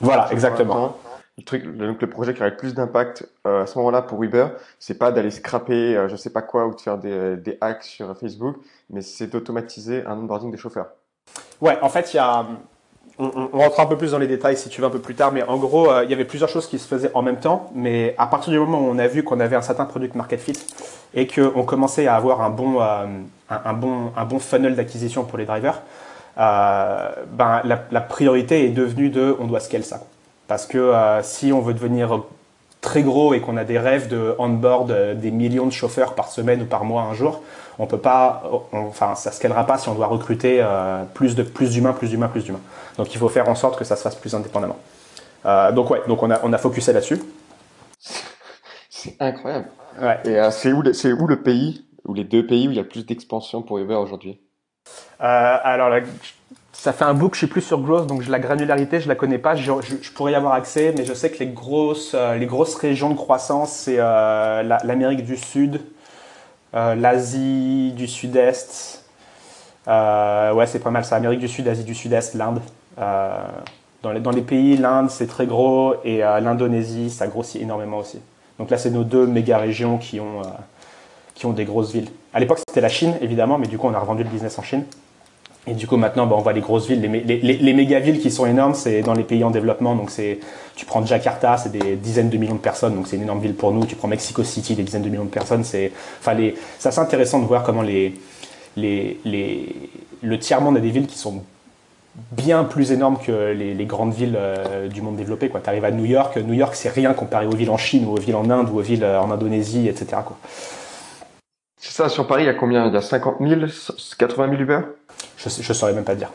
Voilà, 0.00 0.28
exactement. 0.32 0.96
Le 1.38 1.44
truc, 1.44 1.64
donc 1.76 2.00
le 2.00 2.08
projet 2.08 2.34
qui 2.34 2.40
aurait 2.40 2.50
le 2.50 2.56
plus 2.56 2.74
d'impact 2.74 3.28
euh, 3.46 3.62
à 3.62 3.66
ce 3.66 3.78
moment-là 3.78 4.02
pour 4.02 4.22
Uber, 4.22 4.48
c'est 4.78 4.98
pas 4.98 5.10
d'aller 5.10 5.30
scraper, 5.30 6.06
je 6.08 6.16
sais 6.16 6.30
pas 6.30 6.42
quoi, 6.42 6.66
ou 6.66 6.74
de 6.74 6.80
faire 6.80 6.98
des, 6.98 7.36
des 7.36 7.56
hacks 7.60 7.84
sur 7.84 8.16
Facebook, 8.16 8.56
mais 8.90 9.00
c'est 9.00 9.26
d'automatiser 9.28 10.04
un 10.06 10.18
onboarding 10.18 10.50
des 10.50 10.58
chauffeurs. 10.58 10.88
Ouais, 11.60 11.78
en 11.82 11.88
fait, 11.88 12.12
il 12.12 12.16
y 12.16 12.20
a 12.20 12.46
on, 13.20 13.58
rentre 13.58 13.80
un 13.80 13.86
peu 13.86 13.96
plus 13.96 14.12
dans 14.12 14.18
les 14.18 14.26
détails 14.26 14.56
si 14.56 14.68
tu 14.68 14.80
veux 14.80 14.86
un 14.86 14.90
peu 14.90 14.98
plus 14.98 15.14
tard, 15.14 15.32
mais 15.32 15.42
en 15.42 15.58
gros, 15.58 15.90
euh, 15.90 16.04
il 16.04 16.10
y 16.10 16.14
avait 16.14 16.24
plusieurs 16.24 16.48
choses 16.48 16.66
qui 16.66 16.78
se 16.78 16.88
faisaient 16.88 17.10
en 17.14 17.22
même 17.22 17.38
temps. 17.38 17.70
Mais 17.74 18.14
à 18.18 18.26
partir 18.26 18.52
du 18.52 18.58
moment 18.58 18.80
où 18.80 18.90
on 18.90 18.98
a 18.98 19.06
vu 19.06 19.22
qu'on 19.22 19.40
avait 19.40 19.56
un 19.56 19.62
certain 19.62 19.84
product 19.84 20.14
market 20.14 20.40
fit 20.40 20.58
et 21.14 21.26
qu'on 21.26 21.62
commençait 21.64 22.06
à 22.06 22.16
avoir 22.16 22.40
un 22.40 22.50
bon, 22.50 22.80
euh, 22.80 23.06
un, 23.50 23.72
bon, 23.74 24.12
un 24.16 24.24
bon 24.24 24.38
funnel 24.38 24.74
d'acquisition 24.74 25.24
pour 25.24 25.38
les 25.38 25.44
drivers, 25.44 25.82
euh, 26.38 27.10
ben, 27.32 27.62
la, 27.64 28.00
priorité 28.00 28.64
est 28.64 28.70
devenue 28.70 29.10
de 29.10 29.36
on 29.38 29.46
doit 29.46 29.60
scale 29.60 29.84
ça. 29.84 30.00
Parce 30.48 30.66
que 30.66 30.92
si 31.22 31.52
on 31.52 31.60
veut 31.60 31.74
devenir 31.74 32.22
très 32.80 33.02
gros 33.02 33.34
et 33.34 33.40
qu'on 33.40 33.56
a 33.56 33.64
des 33.64 33.78
rêves 33.78 34.08
de 34.08 34.34
onboard 34.38 35.14
des 35.14 35.30
millions 35.30 35.66
de 35.66 35.72
chauffeurs 35.72 36.14
par 36.14 36.28
semaine 36.28 36.62
ou 36.62 36.64
par 36.64 36.84
mois 36.84 37.02
un 37.02 37.14
jour, 37.14 37.42
on 37.80 37.86
peut 37.86 37.98
pas, 37.98 38.42
enfin, 38.72 39.14
ça 39.14 39.32
scalera 39.32 39.66
pas 39.66 39.78
si 39.78 39.88
on 39.88 39.94
doit 39.94 40.06
recruter 40.06 40.58
euh, 40.60 41.02
plus 41.14 41.34
de 41.34 41.42
plus 41.42 41.70
d'humains, 41.70 41.94
plus 41.94 42.10
d'humains, 42.10 42.28
plus 42.28 42.44
d'humains. 42.44 42.60
Donc 42.98 43.14
il 43.14 43.18
faut 43.18 43.30
faire 43.30 43.48
en 43.48 43.54
sorte 43.54 43.78
que 43.78 43.84
ça 43.84 43.96
se 43.96 44.02
fasse 44.02 44.16
plus 44.16 44.34
indépendamment. 44.34 44.78
Euh, 45.46 45.72
donc 45.72 45.90
ouais, 45.90 46.02
donc 46.06 46.22
on 46.22 46.30
a 46.30 46.40
on 46.42 46.52
a 46.52 46.58
focusé 46.58 46.92
là-dessus. 46.92 47.22
C'est 48.90 49.16
incroyable. 49.18 49.68
Ouais. 49.98 50.18
Et 50.26 50.38
euh, 50.38 50.50
c'est 50.50 50.74
où 50.74 50.82
c'est 50.92 51.12
où 51.12 51.26
le 51.26 51.40
pays 51.40 51.86
ou 52.04 52.12
les 52.12 52.24
deux 52.24 52.46
pays 52.46 52.68
où 52.68 52.70
il 52.70 52.76
y 52.76 52.80
a 52.80 52.84
plus 52.84 53.06
d'expansion 53.06 53.62
pour 53.62 53.78
Uber 53.78 53.94
aujourd'hui? 53.94 54.38
Alors 55.18 55.90
ça 56.72 56.92
fait 56.92 57.04
un 57.04 57.14
bout 57.14 57.30
que 57.30 57.36
je 57.36 57.40
suis 57.40 57.46
plus 57.46 57.62
sur 57.62 57.80
growth, 57.80 58.06
donc 58.06 58.26
la 58.26 58.38
granularité, 58.38 59.00
je 59.00 59.08
la 59.08 59.14
connais 59.14 59.38
pas. 59.38 59.54
Je, 59.54 59.72
pourrais 60.14 60.32
y 60.32 60.34
avoir 60.34 60.52
accès, 60.52 60.94
mais 60.96 61.04
je 61.04 61.14
sais 61.14 61.30
que 61.30 61.38
les 61.38 61.48
grosses, 61.48 62.14
les 62.38 62.46
grosses 62.46 62.74
régions 62.74 63.10
de 63.10 63.16
croissance, 63.16 63.72
c'est 63.72 63.96
l'Amérique 63.96 65.24
du 65.24 65.36
Sud, 65.36 65.82
L'Asie 66.72 67.92
du 67.96 68.06
Sud-Est. 68.06 69.04
ouais, 69.86 70.66
c'est 70.66 70.78
pas 70.78 70.90
mal 70.90 71.04
ça. 71.04 71.16
Amérique 71.16 71.40
du 71.40 71.48
Sud, 71.48 71.66
Asie 71.68 71.84
du 71.84 71.94
Sud-Est, 71.94 72.34
l'Inde. 72.34 72.60
Dans 72.96 74.12
les, 74.12 74.20
dans 74.20 74.30
les, 74.30 74.42
pays, 74.42 74.76
l'Inde 74.76 75.10
c'est 75.10 75.26
très 75.26 75.46
gros 75.46 75.94
et 76.04 76.18
l'Indonésie 76.18 77.10
ça 77.10 77.26
grossit 77.26 77.60
énormément 77.60 77.98
aussi. 77.98 78.18
Donc 78.58 78.70
là 78.70 78.78
c'est 78.78 78.90
nos 78.90 79.04
deux 79.04 79.26
méga 79.26 79.58
régions 79.58 79.98
qui 79.98 80.20
ont, 80.20 80.42
qui 81.34 81.44
ont 81.46 81.52
des 81.52 81.64
grosses 81.64 81.92
villes. 81.92 82.08
À 82.32 82.40
l'époque 82.40 82.60
c'était 82.66 82.80
la 82.80 82.88
Chine 82.88 83.14
évidemment, 83.20 83.58
mais 83.58 83.66
du 83.66 83.76
coup 83.76 83.88
on 83.88 83.94
a 83.94 83.98
revendu 83.98 84.22
le 84.22 84.30
business 84.30 84.58
en 84.58 84.62
Chine. 84.62 84.84
Et 85.66 85.74
du 85.74 85.86
coup, 85.86 85.96
maintenant, 85.96 86.26
bah, 86.26 86.36
on 86.38 86.40
voit 86.40 86.54
les 86.54 86.62
grosses 86.62 86.88
villes, 86.88 87.02
les, 87.02 87.20
les, 87.20 87.56
les, 87.58 87.72
méga-villes 87.74 88.18
qui 88.18 88.30
sont 88.30 88.46
énormes, 88.46 88.74
c'est 88.74 89.02
dans 89.02 89.12
les 89.12 89.24
pays 89.24 89.44
en 89.44 89.50
développement. 89.50 89.94
Donc, 89.94 90.10
c'est, 90.10 90.38
tu 90.74 90.86
prends 90.86 91.04
Jakarta, 91.04 91.58
c'est 91.58 91.70
des 91.70 91.96
dizaines 91.96 92.30
de 92.30 92.38
millions 92.38 92.54
de 92.54 92.60
personnes, 92.60 92.94
donc 92.94 93.06
c'est 93.06 93.16
une 93.16 93.22
énorme 93.22 93.40
ville 93.40 93.54
pour 93.54 93.70
nous. 93.70 93.84
Tu 93.84 93.94
prends 93.94 94.08
Mexico 94.08 94.42
City, 94.42 94.74
des 94.74 94.82
dizaines 94.82 95.02
de 95.02 95.10
millions 95.10 95.24
de 95.24 95.30
personnes. 95.30 95.62
C'est, 95.62 95.92
enfin, 96.18 96.34
c'est 96.78 96.88
assez 96.88 96.98
intéressant 96.98 97.40
de 97.40 97.46
voir 97.46 97.62
comment 97.62 97.82
les, 97.82 98.14
les, 98.76 99.20
les, 99.24 99.74
le 100.22 100.38
tiers-monde 100.38 100.78
a 100.78 100.80
des 100.80 100.90
villes 100.90 101.06
qui 101.06 101.18
sont 101.18 101.42
bien 102.32 102.64
plus 102.64 102.92
énormes 102.92 103.18
que 103.18 103.52
les, 103.52 103.84
grandes 103.84 104.12
villes 104.12 104.36
euh, 104.36 104.88
du 104.88 105.02
monde 105.02 105.16
développé. 105.16 105.50
Tu 105.50 105.68
arrives 105.68 105.84
à 105.84 105.90
New 105.90 106.04
York, 106.04 106.36
New 106.36 106.54
York, 106.54 106.74
c'est 106.74 106.88
rien 106.88 107.12
comparé 107.12 107.46
aux 107.46 107.54
villes 107.54 107.70
en 107.70 107.76
Chine 107.76 108.06
aux 108.08 108.16
villes 108.16 108.34
en 108.34 108.48
Inde 108.50 108.70
aux 108.74 108.80
villes 108.80 109.04
euh, 109.04 109.20
en 109.20 109.30
Indonésie, 109.30 109.88
etc. 109.88 110.22
C'est 111.80 111.92
ça, 111.92 112.10
sur 112.10 112.26
Paris, 112.26 112.42
il 112.42 112.46
y 112.46 112.50
a 112.50 112.54
combien? 112.54 112.86
Il 112.86 112.92
y 112.92 112.96
a 112.96 113.00
50 113.00 113.38
000, 113.40 113.62
80 114.18 114.50
000 114.50 114.62
Uber? 114.62 114.80
Je 115.38 115.48
ne 115.48 115.74
saurais 115.74 115.94
même 115.94 116.04
pas 116.04 116.14
dire. 116.14 116.30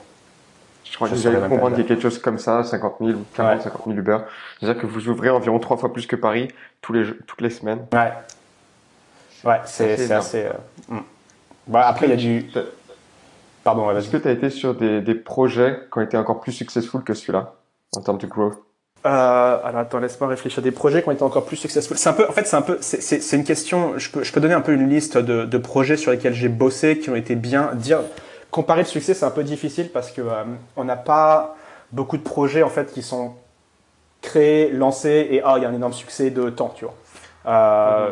Je 0.83 0.95
crois 0.95 1.07
que 1.07 1.15
j'allais 1.15 1.39
comprendre 1.47 1.75
qu'il 1.75 1.83
y 1.83 1.85
a 1.85 1.87
quelque 1.87 2.01
chose 2.01 2.17
comme 2.19 2.39
ça, 2.39 2.63
50 2.63 2.95
000 2.99 3.11
ou 3.11 3.25
40, 3.35 3.61
50 3.61 3.81
000 3.85 3.97
Uber. 3.97 4.17
C'est-à-dire 4.59 4.81
que 4.81 4.87
vous 4.87 5.07
ouvrez 5.07 5.29
environ 5.29 5.59
trois 5.59 5.77
fois 5.77 5.93
plus 5.93 6.07
que 6.07 6.15
Paris 6.15 6.47
tous 6.81 6.93
les, 6.93 7.05
toutes 7.27 7.41
les 7.41 7.51
semaines. 7.51 7.85
Ouais. 7.93 8.11
Ouais, 9.43 9.59
c'est 9.65 10.11
assez. 10.11 10.45
Euh, 10.45 10.53
hmm. 10.87 11.01
bon, 11.67 11.79
après, 11.79 12.07
il 12.07 12.09
y 12.09 12.13
a 12.13 12.15
du. 12.15 12.49
Pardon, 13.63 13.91
Est-ce 13.95 14.09
que 14.09 14.17
tu 14.17 14.27
as 14.27 14.31
été 14.31 14.49
sur 14.49 14.73
des, 14.73 15.01
des 15.01 15.15
projets 15.15 15.81
qui 15.91 15.99
ont 15.99 16.01
été 16.01 16.17
encore 16.17 16.39
plus 16.39 16.53
successful 16.53 17.03
que 17.03 17.13
celui-là 17.13 17.53
en 17.95 18.01
termes 18.01 18.17
de 18.17 18.27
growth? 18.27 18.57
Euh, 19.05 19.57
alors 19.63 19.81
attends, 19.81 19.99
laisse-moi 19.99 20.29
réfléchir. 20.29 20.63
Des 20.63 20.71
projets 20.71 21.03
qui 21.03 21.09
ont 21.09 21.11
été 21.11 21.23
encore 21.23 21.45
plus 21.45 21.57
successful. 21.57 21.97
C'est 21.97 22.09
un 22.09 22.13
peu, 22.13 22.27
en 22.27 22.31
fait, 22.31 22.47
c'est 22.47 22.55
un 22.55 22.61
peu, 22.63 22.77
c'est 22.81 23.35
une 23.35 23.43
question. 23.43 23.97
Je 23.97 24.09
peux, 24.09 24.41
donner 24.41 24.55
un 24.55 24.61
peu 24.61 24.73
une 24.73 24.89
liste 24.89 25.17
de, 25.17 25.57
projets 25.57 25.97
sur 25.97 26.11
lesquels 26.11 26.33
j'ai 26.33 26.49
bossé 26.49 26.97
qui 26.97 27.09
ont 27.09 27.15
été 27.15 27.35
bien. 27.35 27.71
Comparer 28.49 28.81
le 28.81 28.87
succès, 28.87 29.13
c'est 29.13 29.25
un 29.25 29.31
peu 29.31 29.43
difficile 29.43 29.89
parce 29.91 30.11
que 30.11 30.21
euh, 30.21 30.43
on 30.77 30.85
n'a 30.85 30.95
pas 30.95 31.55
beaucoup 31.91 32.17
de 32.17 32.23
projets 32.23 32.63
en 32.63 32.69
fait 32.69 32.93
qui 32.93 33.03
sont 33.03 33.33
créés, 34.21 34.71
lancés 34.71 35.27
et 35.29 35.41
ah, 35.43 35.55
il 35.57 35.63
y 35.63 35.65
a 35.65 35.69
un 35.69 35.73
énorme 35.73 35.93
succès 35.93 36.29
de 36.29 36.49
temps, 36.49 36.73
tu 36.75 36.85
vois. 36.85 36.95
Euh. 37.47 38.11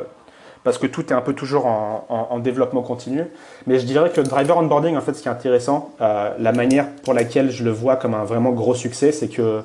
Parce 0.64 0.78
que 0.78 0.88
tout 0.88 1.08
est 1.08 1.14
un 1.14 1.22
peu 1.22 1.34
toujours 1.34 1.66
en, 1.66 2.06
en, 2.08 2.28
en, 2.36 2.40
développement 2.40 2.84
continu. 2.84 3.26
Mais 3.68 3.80
je 3.80 3.86
dirais 3.86 4.10
que 4.12 4.22
driver 4.22 4.58
onboarding, 4.58 4.96
en 4.96 5.02
fait, 5.02 5.14
ce 5.14 5.22
qui 5.22 5.28
est 5.28 5.32
intéressant, 5.32 5.92
la 6.00 6.52
manière 6.54 6.88
pour 7.04 7.14
laquelle 7.14 7.52
je 7.52 7.66
le 7.66 7.72
vois 7.72 7.98
comme 7.98 8.14
un 8.14 8.24
vraiment 8.24 8.52
gros 8.52 8.74
succès, 8.74 9.12
c'est 9.12 9.28
que 9.28 9.64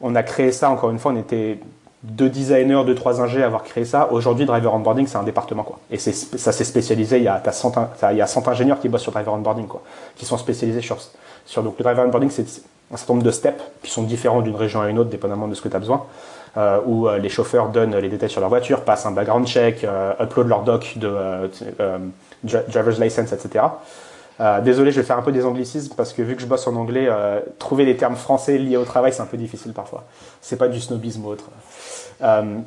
on 0.00 0.14
a 0.14 0.22
créé 0.22 0.52
ça, 0.52 0.70
encore 0.70 0.90
une 0.90 0.98
fois, 0.98 1.12
on 1.12 1.16
était 1.16 1.58
deux 2.02 2.28
designers, 2.28 2.82
deux, 2.84 2.94
trois 2.94 3.20
ingés 3.22 3.42
à 3.42 3.46
avoir 3.46 3.62
créé 3.62 3.84
ça. 3.84 4.08
Aujourd'hui, 4.12 4.44
Driver 4.44 4.74
Onboarding, 4.74 5.06
c'est 5.06 5.16
un 5.16 5.22
département. 5.22 5.62
Quoi. 5.62 5.78
Et 5.90 5.98
ça 5.98 6.52
s'est 6.52 6.64
spécialisé, 6.64 7.16
il 7.16 7.24
y, 7.24 7.28
a, 7.28 7.42
100, 7.50 7.74
il 8.10 8.18
y 8.18 8.22
a 8.22 8.26
100 8.26 8.46
ingénieurs 8.48 8.78
qui 8.78 8.88
bossent 8.88 9.02
sur 9.02 9.12
Driver 9.12 9.32
Onboarding, 9.32 9.66
qui 10.16 10.26
sont 10.26 10.36
spécialisés 10.36 10.82
sur, 10.82 10.98
donc, 11.62 11.78
le 11.78 11.82
Driver 11.82 12.04
Onboarding, 12.04 12.30
c'est 12.30 12.46
un 12.92 12.96
certain 12.96 13.14
nombre 13.14 13.24
de 13.24 13.30
steps 13.30 13.62
qui 13.82 13.90
sont 13.90 14.02
différents 14.02 14.42
d'une 14.42 14.56
région 14.56 14.82
à 14.82 14.88
une 14.88 14.98
autre, 14.98 15.10
dépendamment 15.10 15.48
de 15.48 15.54
ce 15.54 15.62
que 15.62 15.68
tu 15.68 15.76
as 15.76 15.80
besoin. 15.80 16.04
Euh, 16.56 16.78
où 16.86 17.08
euh, 17.08 17.18
les 17.18 17.30
chauffeurs 17.30 17.70
donnent 17.70 17.96
les 17.96 18.08
détails 18.08 18.30
sur 18.30 18.40
leur 18.40 18.48
voiture, 18.48 18.82
passent 18.82 19.06
un 19.06 19.10
background 19.10 19.44
check, 19.44 19.82
euh, 19.82 20.12
uploadent 20.20 20.48
leur 20.48 20.62
doc 20.62 20.92
de 20.96 21.50
driver's 22.44 23.00
license, 23.00 23.32
etc. 23.32 23.64
Euh, 24.40 24.60
désolé, 24.60 24.90
je 24.90 25.00
vais 25.00 25.06
faire 25.06 25.18
un 25.18 25.22
peu 25.22 25.32
des 25.32 25.44
anglicismes 25.44 25.94
parce 25.96 26.12
que 26.12 26.22
vu 26.22 26.34
que 26.34 26.42
je 26.42 26.46
bosse 26.46 26.66
en 26.66 26.74
anglais, 26.74 27.06
euh, 27.08 27.40
trouver 27.58 27.84
des 27.84 27.96
termes 27.96 28.16
français 28.16 28.58
liés 28.58 28.76
au 28.76 28.84
travail, 28.84 29.12
c'est 29.12 29.22
un 29.22 29.26
peu 29.26 29.36
difficile 29.36 29.72
parfois. 29.72 30.04
C'est 30.40 30.56
pas 30.56 30.68
du 30.68 30.80
snobisme 30.80 31.24
ou 31.24 31.28
autre. 31.28 31.44
Euh, 32.22 32.58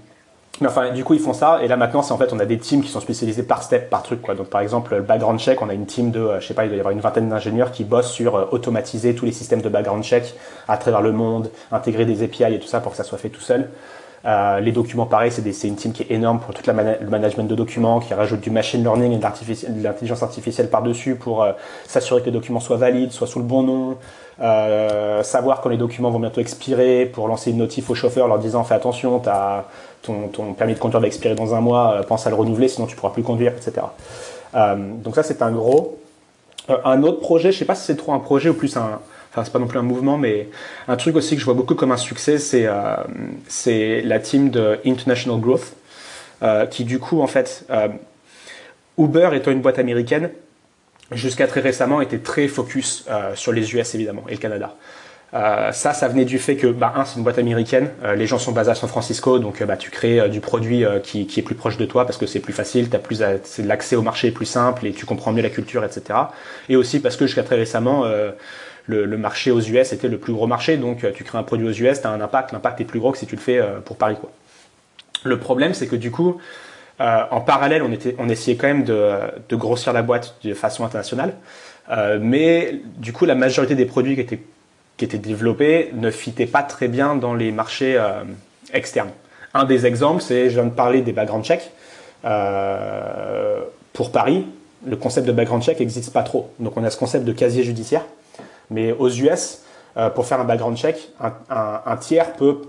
mais 0.59 0.67
enfin, 0.67 0.91
du 0.91 1.03
coup, 1.03 1.13
ils 1.13 1.19
font 1.19 1.33
ça. 1.33 1.59
Et 1.61 1.67
là, 1.67 1.75
maintenant, 1.77 2.01
c'est 2.01 2.13
en 2.13 2.17
fait, 2.17 2.33
on 2.33 2.39
a 2.39 2.45
des 2.45 2.57
teams 2.57 2.81
qui 2.81 2.89
sont 2.89 3.01
spécialisés 3.01 3.43
par 3.43 3.61
step, 3.61 3.89
par 3.89 4.01
truc. 4.01 4.25
Donc, 4.25 4.47
par 4.47 4.61
exemple, 4.61 4.95
le 4.95 5.01
background 5.01 5.39
check, 5.39 5.61
on 5.61 5.69
a 5.69 5.73
une 5.73 5.85
team 5.85 6.09
de, 6.09 6.39
je 6.39 6.47
sais 6.47 6.55
pas, 6.55 6.65
il 6.65 6.69
doit 6.69 6.77
y 6.77 6.79
avoir 6.79 6.93
une 6.93 7.01
vingtaine 7.01 7.29
d'ingénieurs 7.29 7.71
qui 7.71 7.83
bossent 7.83 8.11
sur 8.11 8.51
automatiser 8.51 9.13
tous 9.13 9.25
les 9.25 9.31
systèmes 9.33 9.61
de 9.61 9.69
background 9.69 10.03
check 10.03 10.33
à 10.67 10.77
travers 10.77 11.01
le 11.01 11.11
monde, 11.11 11.51
intégrer 11.71 12.05
des 12.05 12.23
API 12.23 12.55
et 12.55 12.59
tout 12.59 12.67
ça 12.67 12.79
pour 12.79 12.93
que 12.93 12.97
ça 12.97 13.03
soit 13.03 13.19
fait 13.19 13.29
tout 13.29 13.41
seul. 13.41 13.69
Euh, 14.27 14.59
les 14.59 14.73
documents, 14.73 15.05
pareil, 15.05 15.31
c'est 15.31 15.67
une 15.67 15.75
team 15.75 15.93
qui 15.93 16.03
est 16.03 16.11
énorme 16.11 16.39
pour 16.39 16.53
tout 16.53 16.61
le 16.67 16.73
management 17.09 17.45
de 17.45 17.55
documents, 17.55 18.01
qui 18.01 18.13
rajoute 18.13 18.41
du 18.41 18.51
machine 18.51 18.83
learning 18.83 19.13
et 19.13 19.17
de 19.17 19.83
l'intelligence 19.83 20.21
artificielle 20.21 20.69
par-dessus 20.69 21.15
pour 21.15 21.43
euh, 21.43 21.53
s'assurer 21.87 22.19
que 22.19 22.25
les 22.25 22.31
documents 22.31 22.59
soient 22.59 22.75
valides, 22.75 23.13
soient 23.13 23.27
sous 23.27 23.39
le 23.39 23.45
bon 23.45 23.63
nom, 23.63 23.97
euh, 24.41 25.23
savoir 25.23 25.61
quand 25.61 25.69
les 25.69 25.77
documents 25.77 26.11
vont 26.11 26.19
bientôt 26.19 26.41
expirer, 26.41 27.05
pour 27.05 27.29
lancer 27.29 27.51
une 27.51 27.57
notif 27.57 27.89
au 27.89 27.95
chauffeur 27.95 28.27
leur 28.27 28.39
disant 28.39 28.65
fais 28.65 28.75
attention, 28.75 29.21
ton, 30.01 30.53
permis 30.57 30.73
de 30.73 30.79
conduire 30.79 30.99
va 30.99 31.07
expirer 31.07 31.35
dans 31.35 31.55
un 31.55 31.61
mois, 31.61 32.01
pense 32.05 32.27
à 32.27 32.29
le 32.29 32.35
renouveler, 32.35 32.67
sinon 32.67 32.85
tu 32.85 32.97
pourras 32.97 33.13
plus 33.13 33.23
conduire, 33.23 33.53
etc. 33.53 33.87
donc 34.53 35.15
ça, 35.15 35.23
c'est 35.23 35.41
un 35.41 35.51
gros. 35.51 35.99
un 36.67 37.01
autre 37.03 37.21
projet, 37.21 37.53
je 37.53 37.59
sais 37.59 37.65
pas 37.65 37.75
si 37.75 37.85
c'est 37.85 37.95
trop 37.95 38.11
un 38.11 38.19
projet 38.19 38.49
ou 38.49 38.53
plus 38.53 38.75
un 38.75 38.99
enfin 39.37 39.45
c'est 39.45 39.53
pas 39.53 39.59
non 39.59 39.67
plus 39.67 39.77
un 39.77 39.83
mouvement, 39.83 40.17
mais 40.17 40.49
un 40.87 40.95
truc 40.95 41.15
aussi 41.15 41.35
que 41.35 41.39
je 41.39 41.45
vois 41.45 41.53
beaucoup 41.53 41.75
comme 41.75 41.91
un 41.91 41.97
succès, 41.97 42.39
c'est 42.39 42.65
euh, 42.65 42.95
c'est 43.47 44.01
la 44.01 44.19
team 44.19 44.49
de 44.49 44.79
International 44.85 45.39
Growth, 45.39 45.73
euh, 46.41 46.65
qui 46.65 46.83
du 46.83 46.97
coup 46.97 47.21
en 47.21 47.27
fait 47.27 47.65
euh, 47.69 47.89
Uber 48.97 49.29
étant 49.33 49.51
une 49.51 49.61
boîte 49.61 49.77
américaine, 49.77 50.31
jusqu'à 51.11 51.45
très 51.45 51.61
récemment 51.61 52.01
était 52.01 52.17
très 52.17 52.47
focus 52.47 53.05
sur 53.35 53.53
les 53.53 53.75
US 53.75 53.93
évidemment 53.93 54.23
et 54.27 54.31
le 54.31 54.37
Canada. 54.37 54.75
Euh, 55.33 55.71
ça, 55.73 55.93
ça 55.93 56.07
venait 56.07 56.23
du 56.23 56.39
fait 56.39 56.55
que, 56.55 56.67
bah, 56.67 56.93
un, 56.95 57.03
c'est 57.03 57.17
une 57.17 57.23
boîte 57.23 57.37
américaine. 57.37 57.89
Euh, 58.03 58.15
les 58.15 58.27
gens 58.27 58.37
sont 58.37 58.53
basés 58.53 58.71
à 58.71 58.75
San 58.75 58.89
Francisco, 58.89 59.39
donc 59.39 59.61
bah, 59.63 59.75
tu 59.75 59.91
crées 59.91 60.29
du 60.29 60.39
produit 60.39 60.85
qui, 61.03 61.27
qui, 61.27 61.39
est 61.41 61.43
plus 61.43 61.55
proche 61.55 61.77
de 61.77 61.85
toi 61.85 62.05
parce 62.05 62.17
que 62.17 62.25
c'est 62.25 62.39
plus 62.39 62.53
facile, 62.53 62.89
t'as 62.89 62.99
plus, 62.99 63.21
l'accès 63.59 63.95
au 63.95 64.01
marché 64.01 64.29
est 64.29 64.31
plus 64.31 64.45
simple 64.45 64.87
et 64.87 64.93
tu 64.93 65.05
comprends 65.05 65.33
mieux 65.33 65.41
la 65.41 65.49
culture, 65.49 65.83
etc. 65.83 66.19
Et 66.69 66.75
aussi 66.75 66.99
parce 66.99 67.17
que 67.17 67.25
jusqu'à 67.25 67.43
très 67.43 67.55
récemment, 67.55 68.05
le, 68.87 69.17
marché 69.17 69.51
aux 69.51 69.59
US 69.59 69.93
était 69.93 70.07
le 70.07 70.17
plus 70.17 70.33
gros 70.33 70.47
marché, 70.47 70.77
donc 70.77 71.03
euh, 71.03 71.11
tu 71.13 71.23
crées 71.23 71.37
un 71.37 71.43
produit 71.43 71.67
aux 71.67 71.71
US, 71.71 72.01
tu 72.01 72.07
as 72.07 72.09
un 72.09 72.21
impact, 72.21 72.53
l'impact 72.53 72.81
est 72.81 72.85
plus 72.85 72.99
gros 72.99 73.11
que 73.11 73.17
si 73.17 73.27
tu 73.27 73.35
le 73.35 73.41
fais 73.41 73.59
euh, 73.59 73.79
pour 73.79 73.97
Paris. 73.97 74.15
Le 75.23 75.39
problème, 75.39 75.73
c'est 75.73 75.87
que 75.87 75.95
du 75.95 76.09
coup, 76.09 76.37
euh, 77.01 77.23
en 77.29 77.41
parallèle, 77.41 77.83
on, 77.83 78.29
essayait 78.29 78.57
quand 78.57 78.67
même 78.67 78.83
de, 78.83 79.19
grossir 79.51 79.93
la 79.93 80.01
boîte 80.01 80.35
de 80.43 80.53
façon 80.53 80.85
internationale, 80.85 81.33
mais 82.19 82.81
du 82.97 83.13
coup, 83.13 83.25
la 83.25 83.35
majorité 83.35 83.75
des 83.75 83.85
produits 83.85 84.15
qui 84.15 85.05
étaient, 85.05 85.17
développés 85.17 85.91
ne 85.93 86.11
fitaient 86.11 86.47
pas 86.47 86.63
très 86.63 86.87
bien 86.87 87.15
dans 87.15 87.33
les 87.33 87.51
marchés 87.51 88.01
externes. 88.73 89.11
Un 89.53 89.63
des 89.63 89.85
exemples, 89.85 90.21
c'est, 90.21 90.49
je 90.49 90.55
viens 90.55 90.65
de 90.65 90.71
parler 90.71 91.01
des 91.01 91.13
background 91.13 91.45
checks. 91.45 91.71
Pour 93.93 94.11
Paris, 94.11 94.45
le 94.85 94.95
concept 94.95 95.27
de 95.27 95.31
background 95.31 95.63
check 95.63 95.79
n'existe 95.79 96.11
pas 96.11 96.23
trop. 96.23 96.51
Donc 96.59 96.77
on 96.77 96.83
a 96.83 96.89
ce 96.89 96.97
concept 96.97 97.25
de 97.25 97.31
casier 97.31 97.63
judiciaire. 97.63 98.03
Mais 98.69 98.91
aux 98.91 99.09
US, 99.09 99.61
euh, 99.97 100.09
pour 100.09 100.25
faire 100.25 100.39
un 100.39 100.43
background 100.43 100.77
check, 100.77 101.09
un, 101.19 101.33
un, 101.49 101.81
un, 101.85 101.97
tiers 101.97 102.33
peut 102.33 102.61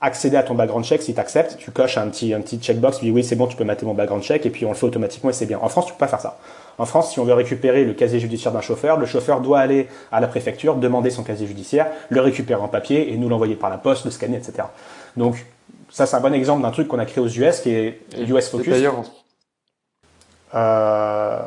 accéder 0.00 0.36
à 0.36 0.42
ton 0.42 0.54
background 0.54 0.84
check 0.84 1.02
si 1.02 1.14
tu 1.14 1.20
acceptes. 1.20 1.56
Tu 1.58 1.70
coches 1.70 1.98
un 1.98 2.08
petit, 2.08 2.34
un 2.34 2.40
petit 2.40 2.58
checkbox, 2.58 2.98
tu 2.98 3.06
dis 3.06 3.10
oui, 3.10 3.24
c'est 3.24 3.36
bon, 3.36 3.46
tu 3.46 3.56
peux 3.56 3.64
mater 3.64 3.86
mon 3.86 3.94
background 3.94 4.22
check, 4.22 4.44
et 4.44 4.50
puis 4.50 4.64
on 4.64 4.70
le 4.70 4.74
fait 4.74 4.86
automatiquement 4.86 5.30
et 5.30 5.32
c'est 5.32 5.46
bien. 5.46 5.58
En 5.60 5.68
France, 5.68 5.86
tu 5.86 5.92
peux 5.92 5.98
pas 5.98 6.08
faire 6.08 6.20
ça. 6.20 6.38
En 6.78 6.86
France, 6.86 7.12
si 7.12 7.18
on 7.18 7.24
veut 7.24 7.34
récupérer 7.34 7.84
le 7.84 7.94
casier 7.94 8.20
judiciaire 8.20 8.52
d'un 8.52 8.60
chauffeur, 8.60 8.98
le 8.98 9.06
chauffeur 9.06 9.40
doit 9.40 9.58
aller 9.58 9.88
à 10.12 10.20
la 10.20 10.28
préfecture, 10.28 10.76
demander 10.76 11.10
son 11.10 11.24
casier 11.24 11.46
judiciaire, 11.46 11.88
le 12.08 12.20
récupérer 12.20 12.60
en 12.60 12.68
papier 12.68 13.12
et 13.12 13.16
nous 13.16 13.28
l'envoyer 13.28 13.56
par 13.56 13.70
la 13.70 13.78
poste, 13.78 14.04
le 14.04 14.10
scanner, 14.10 14.36
etc. 14.36 14.68
Donc, 15.16 15.44
ça, 15.90 16.06
c'est 16.06 16.16
un 16.16 16.20
bon 16.20 16.34
exemple 16.34 16.62
d'un 16.62 16.70
truc 16.70 16.86
qu'on 16.86 16.98
a 16.98 17.06
créé 17.06 17.22
aux 17.22 17.28
US 17.28 17.60
qui 17.60 17.70
est 17.70 18.00
US 18.18 18.48
Focus. 18.48 18.68
D'ailleurs, 18.68 19.02
euh... 20.54 21.38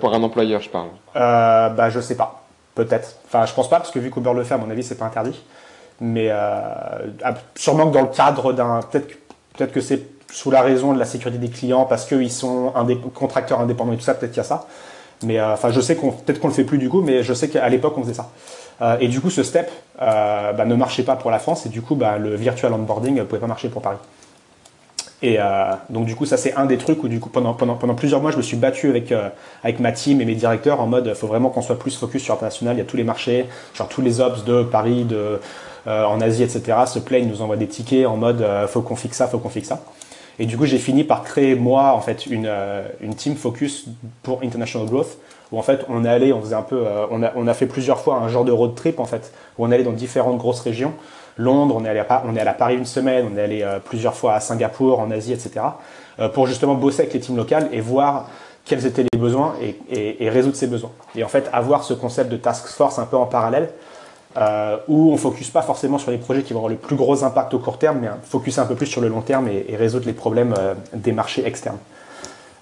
Pour 0.00 0.14
un 0.14 0.22
employeur, 0.22 0.60
je 0.60 0.70
parle. 0.70 0.88
Euh, 1.16 1.68
bah, 1.68 1.90
je 1.90 2.00
sais 2.00 2.16
pas. 2.16 2.42
Peut-être. 2.74 3.16
Enfin, 3.26 3.46
je 3.46 3.52
pense 3.52 3.68
pas, 3.68 3.76
parce 3.76 3.90
que 3.90 3.98
vu 3.98 4.10
qu'Uber 4.10 4.32
le 4.34 4.44
fait, 4.44 4.54
à 4.54 4.58
mon 4.58 4.70
avis, 4.70 4.82
c'est 4.82 4.96
pas 4.96 5.04
interdit. 5.04 5.38
Mais 6.00 6.28
euh, 6.30 6.60
ah, 7.22 7.34
sûrement 7.54 7.88
que 7.88 7.94
dans 7.94 8.02
le 8.02 8.08
cadre 8.08 8.52
d'un. 8.52 8.80
Peut-être 8.90 9.08
peut 9.56 9.66
que 9.66 9.80
c'est 9.80 10.02
sous 10.32 10.50
la 10.50 10.62
raison 10.62 10.94
de 10.94 10.98
la 10.98 11.04
sécurité 11.04 11.38
des 11.38 11.50
clients, 11.50 11.84
parce 11.84 12.06
qu'ils 12.06 12.30
sont 12.30 12.72
des 12.86 12.96
contracteurs 12.96 13.60
indépendants 13.60 13.92
et 13.92 13.96
tout 13.96 14.02
ça, 14.02 14.14
peut-être 14.14 14.32
qu'il 14.32 14.38
y 14.38 14.40
a 14.40 14.44
ça. 14.44 14.66
Mais 15.22 15.38
euh, 15.38 15.52
enfin, 15.52 15.70
je 15.70 15.80
sais 15.80 15.96
qu'on 15.96 16.12
peut-être 16.12 16.40
qu'on 16.40 16.48
le 16.48 16.54
fait 16.54 16.64
plus 16.64 16.78
du 16.78 16.88
coup, 16.88 17.02
mais 17.02 17.22
je 17.22 17.34
sais 17.34 17.48
qu'à 17.48 17.68
l'époque 17.68 17.98
on 17.98 18.02
faisait 18.02 18.14
ça. 18.14 18.30
Euh, 18.80 18.96
et 19.00 19.08
du 19.08 19.20
coup, 19.20 19.28
ce 19.28 19.42
step 19.42 19.70
bah, 19.98 20.64
ne 20.64 20.74
marchait 20.74 21.02
pas 21.02 21.16
pour 21.16 21.30
la 21.30 21.38
France, 21.38 21.66
et 21.66 21.68
du 21.68 21.82
coup, 21.82 21.94
bah, 21.94 22.16
le 22.16 22.34
virtual 22.36 22.72
onboarding 22.72 23.16
ne 23.16 23.24
pouvait 23.24 23.40
pas 23.40 23.46
marcher 23.46 23.68
pour 23.68 23.82
Paris. 23.82 23.98
Et 25.22 25.36
euh, 25.38 25.72
donc 25.90 26.06
du 26.06 26.16
coup, 26.16 26.24
ça 26.24 26.36
c'est 26.36 26.54
un 26.54 26.64
des 26.64 26.78
trucs 26.78 27.02
où 27.04 27.08
du 27.08 27.20
coup 27.20 27.28
pendant 27.28 27.52
pendant 27.52 27.74
pendant 27.74 27.94
plusieurs 27.94 28.22
mois, 28.22 28.30
je 28.30 28.38
me 28.38 28.42
suis 28.42 28.56
battu 28.56 28.88
avec 28.88 29.12
euh, 29.12 29.28
avec 29.62 29.78
ma 29.78 29.92
team 29.92 30.20
et 30.20 30.24
mes 30.24 30.34
directeurs 30.34 30.80
en 30.80 30.86
mode, 30.86 31.12
faut 31.14 31.26
vraiment 31.26 31.50
qu'on 31.50 31.60
soit 31.60 31.78
plus 31.78 31.96
focus 31.96 32.22
sur 32.22 32.34
l'international. 32.34 32.76
Il 32.76 32.78
y 32.78 32.82
a 32.82 32.86
tous 32.86 32.96
les 32.96 33.04
marchés, 33.04 33.46
genre 33.74 33.88
tous 33.88 34.00
les 34.00 34.20
ops 34.20 34.44
de 34.44 34.62
Paris, 34.62 35.04
de 35.04 35.38
euh, 35.86 36.04
en 36.04 36.20
Asie, 36.22 36.42
etc. 36.42 36.78
Se 36.86 36.98
plaignent, 36.98 37.28
nous 37.28 37.42
envoient 37.42 37.58
des 37.58 37.66
tickets 37.66 38.06
en 38.06 38.16
mode, 38.16 38.44
faut 38.68 38.80
qu'on 38.80 38.96
fixe 38.96 39.18
ça, 39.18 39.26
faut 39.28 39.38
qu'on 39.38 39.50
fixe 39.50 39.68
ça. 39.68 39.82
Et 40.38 40.46
du 40.46 40.56
coup, 40.56 40.64
j'ai 40.64 40.78
fini 40.78 41.04
par 41.04 41.22
créer 41.22 41.54
moi 41.54 41.92
en 41.92 42.00
fait 42.00 42.24
une, 42.24 42.50
une 43.02 43.14
team 43.14 43.36
focus 43.36 43.88
pour 44.22 44.42
international 44.42 44.88
growth 44.88 45.18
où 45.52 45.58
en 45.58 45.62
fait 45.62 45.84
on 45.90 46.06
allé, 46.06 46.32
on 46.32 46.40
faisait 46.40 46.54
un 46.54 46.62
peu, 46.62 46.82
on, 47.10 47.22
a, 47.22 47.32
on 47.36 47.46
a 47.46 47.52
fait 47.52 47.66
plusieurs 47.66 48.00
fois 48.00 48.16
un 48.16 48.28
genre 48.28 48.46
de 48.46 48.52
road 48.52 48.74
trip 48.74 49.00
en 49.00 49.04
fait 49.04 49.32
où 49.58 49.66
on 49.66 49.70
allé 49.70 49.84
dans 49.84 49.92
différentes 49.92 50.38
grosses 50.38 50.60
régions. 50.60 50.94
Londres, 51.40 51.76
on 51.78 51.84
est 51.84 51.88
allé 51.88 52.00
à, 52.00 52.54
Paris 52.54 52.76
une 52.76 52.86
semaine, 52.86 53.28
on 53.32 53.36
est 53.36 53.42
allé 53.42 53.66
plusieurs 53.84 54.14
fois 54.14 54.34
à 54.34 54.40
Singapour, 54.40 55.00
en 55.00 55.10
Asie, 55.10 55.32
etc. 55.32 55.60
pour 56.34 56.46
justement 56.46 56.74
bosser 56.74 57.02
avec 57.02 57.14
les 57.14 57.20
teams 57.20 57.36
locales 57.36 57.68
et 57.72 57.80
voir 57.80 58.28
quels 58.64 58.86
étaient 58.86 59.04
les 59.12 59.18
besoins 59.18 59.54
et, 59.90 60.28
résoudre 60.28 60.56
ces 60.56 60.66
besoins. 60.66 60.92
Et 61.16 61.24
en 61.24 61.28
fait, 61.28 61.50
avoir 61.52 61.82
ce 61.82 61.94
concept 61.94 62.30
de 62.30 62.36
task 62.36 62.66
force 62.66 62.98
un 62.98 63.06
peu 63.06 63.16
en 63.16 63.26
parallèle, 63.26 63.70
euh, 64.36 64.76
où 64.86 65.08
on 65.08 65.12
ne 65.14 65.18
focus 65.18 65.50
pas 65.50 65.62
forcément 65.62 65.98
sur 65.98 66.12
les 66.12 66.18
projets 66.18 66.42
qui 66.42 66.52
vont 66.52 66.60
avoir 66.60 66.70
le 66.70 66.76
plus 66.76 66.94
gros 66.94 67.24
impact 67.24 67.52
au 67.52 67.58
court 67.58 67.78
terme, 67.78 67.98
mais 68.00 68.08
focus 68.22 68.58
un 68.58 68.66
peu 68.66 68.76
plus 68.76 68.86
sur 68.86 69.00
le 69.00 69.08
long 69.08 69.22
terme 69.22 69.48
et, 69.48 69.74
résoudre 69.74 70.06
les 70.06 70.12
problèmes 70.12 70.54
euh, 70.56 70.74
des 70.94 71.10
marchés 71.10 71.44
externes. 71.44 71.78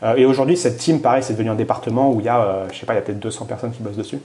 Euh, 0.03 0.17
et 0.17 0.25
aujourd'hui, 0.25 0.57
cette 0.57 0.79
team, 0.79 1.03
pareil, 1.03 1.23
c'est 1.23 1.35
devenu 1.35 1.51
un 1.51 1.55
département 1.55 2.11
où 2.11 2.21
il 2.21 2.27
y 2.27 2.31
a, 2.31 2.67
je 2.73 2.79
sais 2.79 2.87
pas, 2.87 2.95
il 2.95 2.97
y 2.97 3.01
a 3.01 3.03
peut-être 3.03 3.21
200 3.21 3.45
personnes 3.45 3.73
qui 3.73 3.83
bossent 3.83 3.97
dessus. 3.97 4.19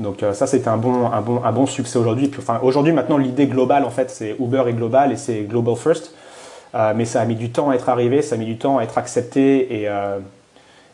Donc 0.00 0.24
ça, 0.32 0.46
c'était 0.46 0.68
un 0.68 0.76
bon, 0.76 1.06
un, 1.12 1.20
bon, 1.20 1.44
un 1.44 1.52
bon 1.52 1.66
succès 1.66 1.98
aujourd'hui. 1.98 2.30
Enfin, 2.38 2.58
aujourd'hui, 2.62 2.92
maintenant, 2.92 3.18
l'idée 3.18 3.46
globale, 3.46 3.84
en 3.84 3.90
fait, 3.90 4.10
c'est 4.10 4.34
Uber 4.40 4.64
est 4.66 4.72
global 4.72 5.12
et 5.12 5.16
c'est 5.16 5.42
global 5.42 5.76
first. 5.76 6.14
mais 6.96 7.04
ça 7.04 7.20
a 7.20 7.24
mis 7.26 7.36
du 7.36 7.50
temps 7.50 7.70
à 7.70 7.74
être 7.74 7.88
arrivé, 7.88 8.22
ça 8.22 8.34
a 8.34 8.38
mis 8.38 8.46
du 8.46 8.56
temps 8.56 8.78
à 8.78 8.82
être 8.82 8.98
accepté 8.98 9.82
et 9.82 9.88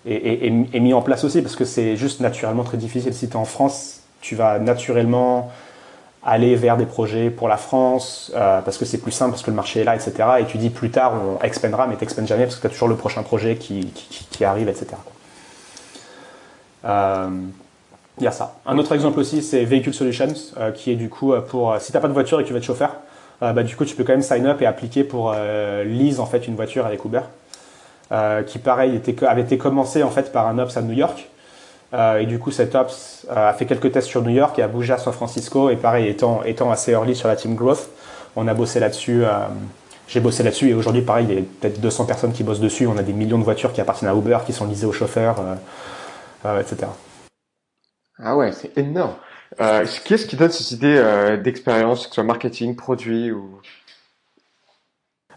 et, 0.06 0.80
mis 0.80 0.94
en 0.94 1.02
place 1.02 1.24
aussi 1.24 1.42
parce 1.42 1.56
que 1.56 1.64
c'est 1.64 1.96
juste 1.96 2.20
naturellement 2.20 2.64
très 2.64 2.76
difficile. 2.76 3.12
Si 3.12 3.28
tu 3.28 3.32
es 3.32 3.36
en 3.36 3.44
France, 3.44 4.00
tu 4.20 4.36
vas 4.36 4.58
naturellement 4.58 5.50
aller 6.24 6.56
vers 6.56 6.76
des 6.76 6.86
projets 6.86 7.30
pour 7.30 7.48
la 7.48 7.56
France 7.56 8.32
euh, 8.34 8.60
parce 8.60 8.78
que 8.78 8.84
c'est 8.84 8.98
plus 8.98 9.12
simple, 9.12 9.32
parce 9.32 9.42
que 9.42 9.50
le 9.50 9.56
marché 9.56 9.80
est 9.80 9.84
là, 9.84 9.94
etc. 9.94 10.12
Et 10.40 10.44
tu 10.44 10.58
dis 10.58 10.70
plus 10.70 10.90
tard 10.90 11.12
on 11.14 11.42
expandera, 11.44 11.86
mais 11.86 11.96
tu 11.96 12.26
jamais 12.26 12.44
parce 12.44 12.56
que 12.56 12.62
tu 12.62 12.66
as 12.66 12.70
toujours 12.70 12.88
le 12.88 12.96
prochain 12.96 13.22
projet 13.22 13.56
qui, 13.56 13.86
qui, 14.30 14.44
arrive, 14.44 14.68
etc. 14.68 14.96
Il 18.18 18.22
euh, 18.22 18.24
y 18.24 18.28
a 18.28 18.32
ça. 18.32 18.54
Un 18.66 18.78
autre 18.78 18.92
exemple 18.92 19.20
aussi, 19.20 19.42
c'est 19.42 19.64
Vehicle 19.64 19.92
Solutions, 19.92 20.34
euh, 20.58 20.70
qui 20.70 20.90
est 20.90 20.96
du 20.96 21.08
coup 21.08 21.34
pour 21.48 21.76
si 21.80 21.92
tu 21.92 21.96
n'as 21.96 22.00
pas 22.00 22.08
de 22.08 22.12
voiture 22.12 22.40
et 22.40 22.42
que 22.42 22.48
tu 22.48 22.52
veux 22.52 22.58
être 22.58 22.64
chauffeur, 22.64 22.96
bah, 23.40 23.62
du 23.62 23.76
coup 23.76 23.84
tu 23.84 23.94
peux 23.94 24.02
quand 24.02 24.14
même 24.14 24.22
sign 24.22 24.46
up 24.46 24.62
et 24.62 24.66
appliquer 24.66 25.04
pour 25.04 25.34
lease 25.84 26.20
en 26.20 26.26
fait 26.26 26.48
une 26.48 26.56
voiture 26.56 26.86
avec 26.86 27.04
Uber. 27.04 27.20
Euh, 28.12 28.44
qui 28.44 28.60
pareil 28.60 28.94
était, 28.94 29.16
avait 29.26 29.42
été 29.42 29.58
commencé 29.58 30.04
en 30.04 30.10
fait 30.10 30.30
par 30.30 30.46
un 30.46 30.60
ops 30.60 30.76
à 30.76 30.82
New 30.82 30.92
York. 30.92 31.28
Euh, 31.92 32.18
et 32.18 32.26
du 32.26 32.38
coup, 32.38 32.52
cet 32.52 32.76
ops 32.76 33.26
euh, 33.30 33.50
a 33.50 33.52
fait 33.52 33.66
quelques 33.66 33.90
tests 33.90 34.06
sur 34.06 34.22
New 34.22 34.30
York 34.30 34.56
et 34.60 34.62
a 34.62 34.68
bougé 34.68 34.92
à 34.92 34.98
San 34.98 35.12
Francisco. 35.12 35.70
Et 35.70 35.76
pareil, 35.76 36.06
étant, 36.06 36.42
étant 36.44 36.70
assez 36.70 36.92
early 36.92 37.16
sur 37.16 37.26
la 37.26 37.34
team 37.34 37.56
growth, 37.56 37.88
on 38.36 38.46
a 38.46 38.54
bossé 38.54 38.78
là-dessus. 38.78 39.24
j'ai 40.06 40.20
bossé 40.20 40.42
là-dessus 40.44 40.70
et 40.70 40.74
aujourd'hui, 40.74 41.02
pareil, 41.02 41.26
il 41.28 41.34
y 41.34 41.38
a 41.38 41.42
peut-être 41.60 41.80
200 41.80 42.04
personnes 42.04 42.32
qui 42.32 42.44
bossent 42.44 42.60
dessus. 42.60 42.86
On 42.86 42.96
a 42.96 43.02
des 43.02 43.12
millions 43.12 43.38
de 43.38 43.44
voitures 43.44 43.72
qui 43.72 43.80
appartiennent 43.80 44.10
à 44.10 44.14
Uber, 44.14 44.38
qui 44.46 44.52
sont 44.52 44.66
lisées 44.66 44.86
aux 44.86 44.92
chauffeurs, 44.92 45.36
etc. 46.44 46.86
Ah 48.18 48.36
ouais, 48.36 48.52
c'est 48.52 48.76
énorme. 48.78 49.14
qui 50.04 50.14
est-ce 50.14 50.26
qui 50.26 50.36
donne 50.36 50.50
ces 50.50 50.74
idées 50.74 51.38
d'expérience, 51.42 52.02
que 52.02 52.08
ce 52.08 52.14
soit 52.14 52.24
marketing, 52.24 52.76
produit 52.76 53.30
ou? 53.30 53.60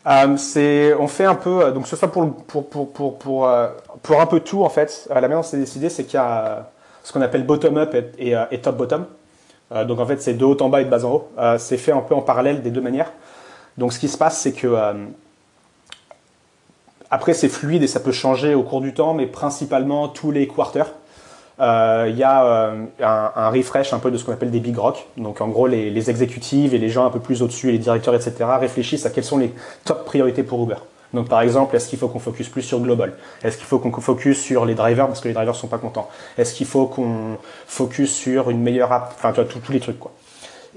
Euh, 0.07 0.37
c'est, 0.37 0.93
on 0.95 1.07
fait 1.07 1.25
un 1.25 1.35
peu, 1.35 1.65
euh, 1.65 1.71
donc 1.71 1.87
ce 1.87 1.95
soit 1.95 2.11
pour, 2.11 2.33
pour, 2.45 2.69
pour, 2.69 2.91
pour, 2.93 3.19
pour, 3.19 3.47
euh, 3.47 3.67
pour 4.01 4.21
un 4.21 4.25
peu 4.25 4.39
tout 4.39 4.63
en 4.63 4.69
fait. 4.69 5.07
la 5.09 5.21
manière 5.21 5.37
dont 5.37 5.43
c'est 5.43 5.57
décidé, 5.57 5.89
c'est 5.89 6.05
qu'il 6.05 6.15
y 6.15 6.17
a 6.17 6.71
ce 7.03 7.11
qu'on 7.11 7.21
appelle 7.21 7.45
bottom-up 7.45 7.95
et, 8.17 8.35
et, 8.51 8.61
top-bottom. 8.61 9.05
donc 9.87 9.99
en 9.99 10.05
fait, 10.05 10.21
c'est 10.21 10.33
de 10.33 10.45
haut 10.45 10.61
en 10.61 10.69
bas 10.69 10.81
et 10.81 10.85
de 10.85 10.89
bas 10.89 11.05
en 11.05 11.11
haut. 11.11 11.29
c'est 11.57 11.77
fait 11.77 11.91
un 11.91 12.01
peu 12.01 12.13
en 12.13 12.21
parallèle 12.21 12.61
des 12.61 12.71
deux 12.71 12.81
manières. 12.81 13.11
Donc 13.77 13.93
ce 13.93 13.99
qui 13.99 14.07
se 14.09 14.17
passe, 14.17 14.39
c'est 14.39 14.53
que 14.53 14.75
après 17.09 17.33
c'est 17.33 17.49
fluide 17.49 17.81
et 17.81 17.87
ça 17.87 17.99
peut 17.99 18.11
changer 18.11 18.53
au 18.53 18.63
cours 18.63 18.81
du 18.81 18.93
temps, 18.93 19.13
mais 19.13 19.25
principalement 19.25 20.07
tous 20.07 20.31
les 20.31 20.47
quarters. 20.47 20.91
Euh, 21.59 22.07
il 22.09 22.17
y 22.17 22.23
a 22.23 22.45
euh, 22.45 22.85
un, 23.01 23.49
refresh 23.49 23.91
un 23.93 23.99
peu 23.99 24.11
de 24.11 24.17
ce 24.17 24.23
qu'on 24.23 24.31
appelle 24.31 24.51
des 24.51 24.59
big 24.59 24.77
rock. 24.77 25.07
Donc 25.17 25.41
en 25.41 25.47
gros, 25.47 25.67
les, 25.67 25.89
les 25.89 26.09
exécutives 26.09 26.73
et 26.73 26.77
les 26.77 26.89
gens 26.89 27.05
un 27.05 27.09
peu 27.09 27.19
plus 27.19 27.41
au-dessus, 27.41 27.71
les 27.71 27.77
directeurs, 27.77 28.15
etc., 28.15 28.33
réfléchissent 28.59 29.05
à 29.05 29.09
quelles 29.09 29.25
sont 29.25 29.37
les 29.37 29.53
top 29.83 30.05
priorités 30.05 30.43
pour 30.43 30.63
Uber. 30.63 30.77
Donc 31.13 31.27
par 31.27 31.41
exemple, 31.41 31.75
est-ce 31.75 31.89
qu'il 31.89 31.99
faut 31.99 32.07
qu'on 32.07 32.19
focus 32.19 32.49
plus 32.49 32.61
sur 32.61 32.79
global? 32.79 33.13
Est-ce 33.43 33.57
qu'il 33.57 33.65
faut 33.65 33.79
qu'on 33.79 33.91
focus 33.91 34.39
sur 34.39 34.65
les 34.65 34.75
drivers 34.75 35.07
parce 35.07 35.21
que 35.21 35.27
les 35.27 35.33
drivers 35.33 35.55
sont 35.55 35.67
pas 35.67 35.79
contents? 35.79 36.09
Est-ce 36.37 36.53
qu'il 36.53 36.67
faut 36.67 36.85
qu'on 36.85 37.37
focus 37.67 38.13
sur 38.13 38.49
une 38.49 38.61
meilleure 38.61 38.91
app? 38.91 39.13
Enfin, 39.15 39.31
tu 39.31 39.41
vois, 39.41 39.45
tous 39.45 39.71
les 39.71 39.79
trucs 39.79 39.99
quoi. 39.99 40.11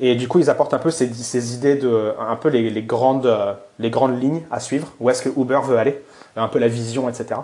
Et 0.00 0.14
du 0.14 0.26
coup, 0.26 0.38
ils 0.38 0.48
apportent 0.48 0.72
un 0.72 0.78
peu 0.78 0.90
ces, 0.90 1.54
idées 1.54 1.76
de, 1.76 2.14
un 2.18 2.36
peu 2.36 2.48
les, 2.48 2.82
grandes, 2.82 3.30
les 3.78 3.90
grandes 3.90 4.20
lignes 4.20 4.40
à 4.50 4.58
suivre. 4.58 4.88
Où 5.00 5.10
est-ce 5.10 5.22
que 5.22 5.28
Uber 5.38 5.60
veut 5.64 5.76
aller? 5.76 6.02
Un 6.34 6.48
peu 6.48 6.58
la 6.58 6.68
vision, 6.68 7.10
etc. 7.10 7.40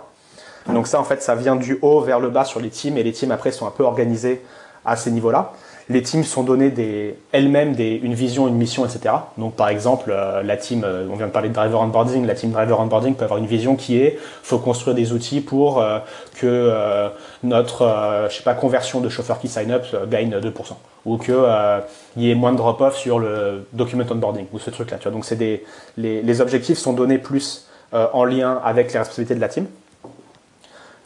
Donc 0.73 0.87
ça, 0.87 0.99
en 0.99 1.03
fait, 1.03 1.21
ça 1.21 1.35
vient 1.35 1.55
du 1.55 1.79
haut 1.81 2.01
vers 2.01 2.19
le 2.19 2.29
bas 2.29 2.45
sur 2.45 2.59
les 2.59 2.69
teams 2.69 2.97
et 2.97 3.03
les 3.03 3.11
teams 3.11 3.31
après 3.31 3.51
sont 3.51 3.67
un 3.67 3.71
peu 3.71 3.83
organisés 3.83 4.41
à 4.85 4.95
ces 4.95 5.11
niveaux-là. 5.11 5.53
Les 5.91 6.03
teams 6.03 6.23
sont 6.23 6.43
donnés 6.43 6.69
des, 6.69 7.15
elles-mêmes 7.31 7.73
une 7.79 8.13
vision, 8.13 8.47
une 8.47 8.55
mission, 8.55 8.85
etc. 8.85 9.15
Donc 9.39 9.55
par 9.55 9.69
exemple, 9.69 10.11
euh, 10.11 10.43
la 10.43 10.55
team, 10.55 10.83
euh, 10.85 11.07
on 11.11 11.15
vient 11.15 11.25
de 11.25 11.31
parler 11.31 11.49
de 11.49 11.53
driver 11.55 11.81
onboarding, 11.81 12.27
la 12.27 12.35
team 12.35 12.51
driver 12.51 12.79
onboarding 12.79 13.15
peut 13.15 13.23
avoir 13.23 13.39
une 13.39 13.47
vision 13.47 13.75
qui 13.75 13.97
est, 13.99 14.19
faut 14.43 14.59
construire 14.59 14.95
des 14.95 15.13
outils 15.13 15.41
pour 15.41 15.81
euh, 15.81 15.97
que 16.35 17.09
notre, 17.41 18.27
je 18.29 18.35
sais 18.35 18.43
pas, 18.43 18.53
conversion 18.53 18.99
de 18.99 19.09
chauffeurs 19.09 19.39
qui 19.39 19.47
sign 19.47 19.71
up 19.71 19.83
gagne 20.07 20.29
2%, 20.29 20.51
ou 21.05 21.17
que 21.17 21.79
il 22.15 22.23
y 22.23 22.29
ait 22.29 22.35
moins 22.35 22.51
de 22.51 22.57
drop-off 22.57 22.95
sur 22.95 23.17
le 23.17 23.65
document 23.73 24.03
onboarding 24.09 24.45
ou 24.53 24.59
ce 24.59 24.69
truc-là. 24.69 24.97
Donc 25.11 25.25
c'est 25.25 25.35
des, 25.35 25.65
les 25.97 26.41
objectifs 26.41 26.77
sont 26.77 26.93
donnés 26.93 27.17
plus 27.17 27.67
en 27.91 28.23
lien 28.25 28.61
avec 28.63 28.93
les 28.93 28.99
responsabilités 28.99 29.35
de 29.35 29.41
la 29.41 29.49
team. 29.49 29.65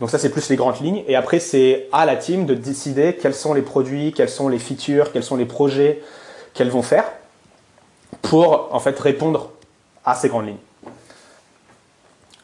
Donc 0.04 0.10
ça, 0.10 0.20
c'est 0.20 0.32
plus 0.32 0.50
les 0.50 0.58
grandes 0.58 0.82
lignes. 0.82 1.02
Et 1.08 1.16
après, 1.16 1.40
c'est 1.40 1.88
à 1.94 2.06
la 2.06 2.18
team 2.18 2.46
de 2.46 2.56
décider 2.56 3.16
quels 3.16 3.34
sont 3.34 3.54
les 3.54 3.62
produits, 3.62 4.12
quels 4.12 4.28
sont 4.28 4.50
les 4.50 4.60
features, 4.60 5.14
quels 5.14 5.24
sont 5.24 5.38
les 5.38 5.46
projets 5.46 6.02
qu'elles 6.54 6.70
vont 6.70 6.82
faire 6.82 7.06
pour 8.22 8.68
en 8.76 8.82
fait 8.82 9.00
répondre 9.00 9.52
à 10.04 10.14
ces 10.14 10.28
grandes 10.28 10.48
lignes. 10.48 10.58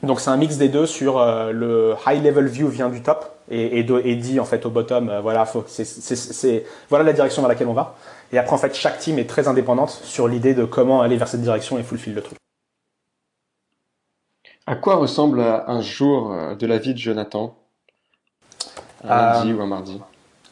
Donc 0.04 0.22
c'est 0.22 0.30
un 0.30 0.38
mix 0.38 0.56
des 0.56 0.70
deux 0.70 0.86
sur 0.86 1.20
euh, 1.20 1.52
le 1.52 1.96
high 2.08 2.24
level 2.24 2.48
view 2.48 2.70
vient 2.70 2.88
du 2.88 3.02
top 3.02 3.30
et, 3.52 3.84
dit 3.84 4.40
en 4.40 4.46
fait 4.46 4.66
au 4.66 4.70
bottom 4.70 5.10
euh, 5.10 5.20
voilà 5.20 5.46
voilà 6.90 7.04
la 7.04 7.12
direction 7.12 7.42
vers 7.42 7.50
laquelle 7.50 7.68
on 7.68 7.74
va 7.74 7.98
et 8.32 8.38
après 8.38 8.54
en 8.54 8.58
fait 8.58 8.74
chaque 8.74 9.00
team 9.00 9.20
est 9.20 9.30
très 9.30 9.50
indépendante 9.50 9.90
sur 9.90 10.30
l'idée 10.30 10.54
de 10.54 10.64
comment 10.64 11.02
aller 11.02 11.18
vers 11.18 11.28
cette 11.28 11.42
direction 11.42 11.78
et 11.78 11.84
fulfill 11.84 12.14
le 12.14 12.22
truc. 12.22 12.38
À 14.70 14.76
quoi 14.76 14.98
ressemble 14.98 15.42
un 15.42 15.82
jour 15.82 16.32
euh, 16.32 16.54
de 16.54 16.68
la 16.68 16.78
vie 16.78 16.94
de 16.94 17.00
Jonathan? 17.00 17.56
Un 19.04 19.34
lundi 19.34 19.52
euh, 19.52 19.56
ou 19.56 19.62
un 19.64 19.66
mardi? 19.66 20.00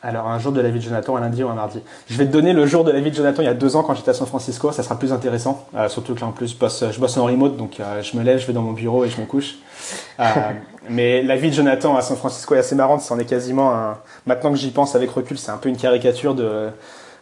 alors, 0.01 0.27
un 0.27 0.39
jour 0.39 0.51
de 0.51 0.59
la 0.59 0.69
vie 0.69 0.79
de 0.79 0.83
Jonathan, 0.83 1.17
un 1.17 1.19
lundi 1.19 1.43
ou 1.43 1.49
un 1.49 1.53
mardi. 1.53 1.81
Je 2.09 2.17
vais 2.17 2.25
te 2.25 2.31
donner 2.31 2.53
le 2.53 2.65
jour 2.65 2.83
de 2.83 2.91
la 2.91 2.99
vie 2.99 3.11
de 3.11 3.15
Jonathan 3.15 3.43
il 3.43 3.45
y 3.45 3.49
a 3.49 3.53
deux 3.53 3.75
ans 3.75 3.83
quand 3.83 3.93
j'étais 3.93 4.09
à 4.09 4.13
San 4.15 4.25
Francisco, 4.25 4.71
ça 4.71 4.81
sera 4.81 4.97
plus 4.97 5.13
intéressant. 5.13 5.67
Euh, 5.75 5.87
surtout 5.87 6.15
que 6.15 6.21
là, 6.21 6.25
en 6.25 6.31
plus, 6.31 6.53
je 6.53 6.57
bosse, 6.57 6.83
je 6.89 6.99
bosse 6.99 7.15
en 7.17 7.25
remote, 7.25 7.57
donc 7.57 7.79
je 8.01 8.17
me 8.17 8.23
lève, 8.23 8.39
je 8.39 8.47
vais 8.47 8.53
dans 8.53 8.63
mon 8.63 8.71
bureau 8.71 9.05
et 9.05 9.09
je 9.09 9.21
me 9.21 9.27
couche. 9.27 9.57
mais 10.89 11.21
la 11.21 11.35
vie 11.35 11.51
de 11.51 11.55
Jonathan 11.55 11.95
à 11.95 12.01
San 12.01 12.17
Francisco 12.17 12.55
est 12.55 12.59
assez 12.59 12.73
marrante, 12.73 13.01
c'en 13.01 13.19
est 13.19 13.25
quasiment 13.25 13.71
un... 13.71 13.99
Maintenant 14.25 14.49
que 14.49 14.57
j'y 14.57 14.71
pense 14.71 14.95
avec 14.95 15.11
recul, 15.11 15.37
c'est 15.37 15.51
un 15.51 15.57
peu 15.57 15.69
une 15.69 15.77
caricature 15.77 16.33
de, 16.33 16.69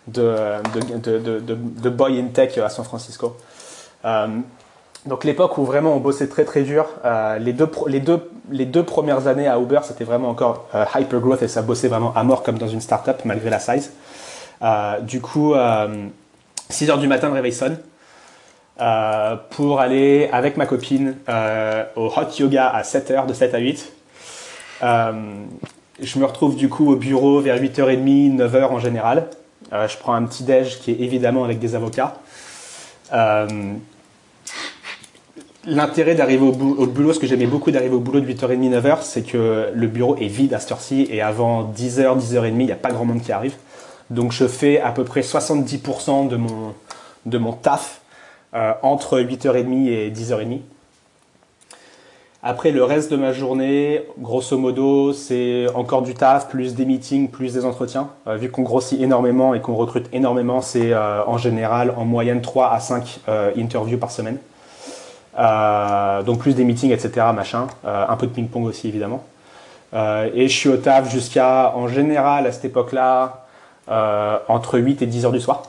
de, 0.07 0.33
de, 1.03 1.17
de, 1.17 1.39
de 1.41 1.89
boy 1.89 2.17
in 2.17 2.27
tech 2.27 2.57
à 2.57 2.69
San 2.69 2.85
Francisco. 2.85 3.35
Donc 5.05 5.23
l'époque 5.23 5.57
où 5.59 5.65
vraiment 5.65 5.95
on 5.95 5.99
bossait 5.99 6.27
très 6.27 6.45
très 6.45 6.63
dur, 6.63 6.87
euh, 7.05 7.37
les, 7.37 7.53
deux, 7.53 7.69
les, 7.87 7.99
deux, 7.99 8.27
les 8.49 8.65
deux 8.65 8.83
premières 8.83 9.27
années 9.27 9.47
à 9.47 9.59
Uber, 9.59 9.79
c'était 9.83 10.03
vraiment 10.03 10.29
encore 10.29 10.67
euh, 10.73 10.83
hyper 10.99 11.19
growth 11.19 11.43
et 11.43 11.47
ça 11.47 11.61
bossait 11.61 11.87
vraiment 11.87 12.11
à 12.15 12.23
mort 12.23 12.41
comme 12.41 12.57
dans 12.57 12.67
une 12.67 12.81
startup 12.81 13.23
malgré 13.23 13.51
la 13.51 13.59
size. 13.59 13.91
Euh, 14.63 14.99
du 15.01 15.21
coup, 15.21 15.53
6 16.69 16.89
heures 16.89 16.97
du 16.97 17.07
matin, 17.07 17.27
le 17.27 17.35
réveil 17.35 17.53
sonne 17.53 17.77
pour 19.51 19.79
aller 19.79 20.27
avec 20.33 20.57
ma 20.57 20.65
copine 20.65 21.15
au 21.95 22.07
hot 22.07 22.31
yoga 22.39 22.67
à 22.69 22.83
7 22.83 23.11
heures, 23.11 23.25
de 23.27 23.33
7 23.33 23.53
à 23.53 23.59
8. 23.59 23.93
je 24.81 26.19
me 26.19 26.25
retrouve 26.25 26.55
du 26.55 26.67
coup 26.67 26.91
au 26.91 26.95
bureau 26.95 27.39
vers 27.41 27.61
8h30, 27.61 28.37
9h 28.37 28.65
en 28.65 28.79
général. 28.79 29.27
je 29.71 29.97
prends 29.97 30.15
un 30.15 30.23
petit 30.23 30.43
déj 30.43 30.79
qui 30.79 30.91
est 30.91 30.99
évidemment 30.99 31.43
avec 31.43 31.59
des 31.59 31.75
avocats 31.75 32.15
l'intérêt 35.67 36.15
d'arriver 36.15 36.45
au, 36.45 36.51
boulot, 36.51 37.13
ce 37.13 37.19
que 37.19 37.27
j'aimais 37.27 37.47
beaucoup 37.47 37.71
d'arriver 37.71 37.95
au 37.95 37.99
boulot 37.99 38.19
de 38.19 38.31
8h30, 38.31 38.81
9h, 38.81 38.97
c'est 39.01 39.23
que 39.23 39.71
le 39.73 39.87
bureau 39.87 40.15
est 40.17 40.27
vide 40.27 40.53
à 40.53 40.59
cette 40.59 40.71
heure-ci 40.71 41.07
et 41.09 41.21
avant 41.21 41.63
10h, 41.63 42.19
10h30, 42.19 42.47
il 42.47 42.65
n'y 42.65 42.71
a 42.71 42.75
pas 42.75 42.91
grand 42.91 43.05
monde 43.05 43.21
qui 43.21 43.31
arrive. 43.31 43.55
Donc 44.09 44.31
je 44.31 44.47
fais 44.47 44.79
à 44.79 44.91
peu 44.91 45.03
près 45.03 45.21
70% 45.21 46.27
de 46.27 46.35
mon, 46.35 46.73
de 47.25 47.37
mon 47.37 47.53
taf 47.53 48.01
euh, 48.53 48.73
entre 48.83 49.19
8h30 49.19 49.87
et 49.87 50.11
10h30. 50.11 50.59
Après, 52.47 52.69
le 52.69 52.83
reste 52.83 53.11
de 53.11 53.17
ma 53.17 53.33
journée, 53.33 54.03
grosso 54.19 54.55
modo, 54.55 55.13
c'est 55.13 55.65
encore 55.73 56.03
du 56.03 56.13
taf, 56.13 56.47
plus 56.47 56.75
des 56.75 56.85
meetings, 56.85 57.29
plus 57.29 57.53
des 57.53 57.65
entretiens. 57.65 58.09
Euh, 58.27 58.35
vu 58.35 58.51
qu'on 58.51 58.61
grossit 58.61 59.01
énormément 59.01 59.55
et 59.55 59.61
qu'on 59.61 59.73
recrute 59.73 60.07
énormément, 60.13 60.61
c'est 60.61 60.93
euh, 60.93 61.25
en 61.25 61.39
général 61.39 61.95
en 61.97 62.05
moyenne 62.05 62.41
3 62.41 62.71
à 62.71 62.79
5 62.79 63.21
interviews 63.57 63.97
par 63.97 64.11
semaine. 64.11 64.37
Donc 65.37 66.39
plus 66.39 66.55
des 66.55 66.63
meetings, 66.63 66.91
etc. 66.91 67.27
Machin. 67.33 67.67
un 67.83 68.15
peu 68.15 68.27
de 68.27 68.31
ping-pong 68.31 68.65
aussi, 68.65 68.87
évidemment. 68.87 69.23
et 69.93 70.47
je 70.47 70.53
suis 70.53 70.69
au 70.69 70.77
taf 70.77 71.11
jusqu'à, 71.11 71.73
en 71.75 71.87
général, 71.87 72.47
à 72.47 72.51
cette 72.51 72.65
époque-là, 72.65 73.45
entre 74.47 74.79
8 74.79 75.01
et 75.01 75.05
10 75.05 75.25
heures 75.25 75.31
du 75.31 75.41
soir. 75.41 75.63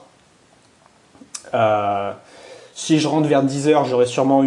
si 2.74 2.98
je 2.98 3.08
rentre 3.08 3.28
vers 3.28 3.42
10 3.42 3.68
heures, 3.68 3.84
j'aurais 3.84 4.06
sûrement, 4.06 4.42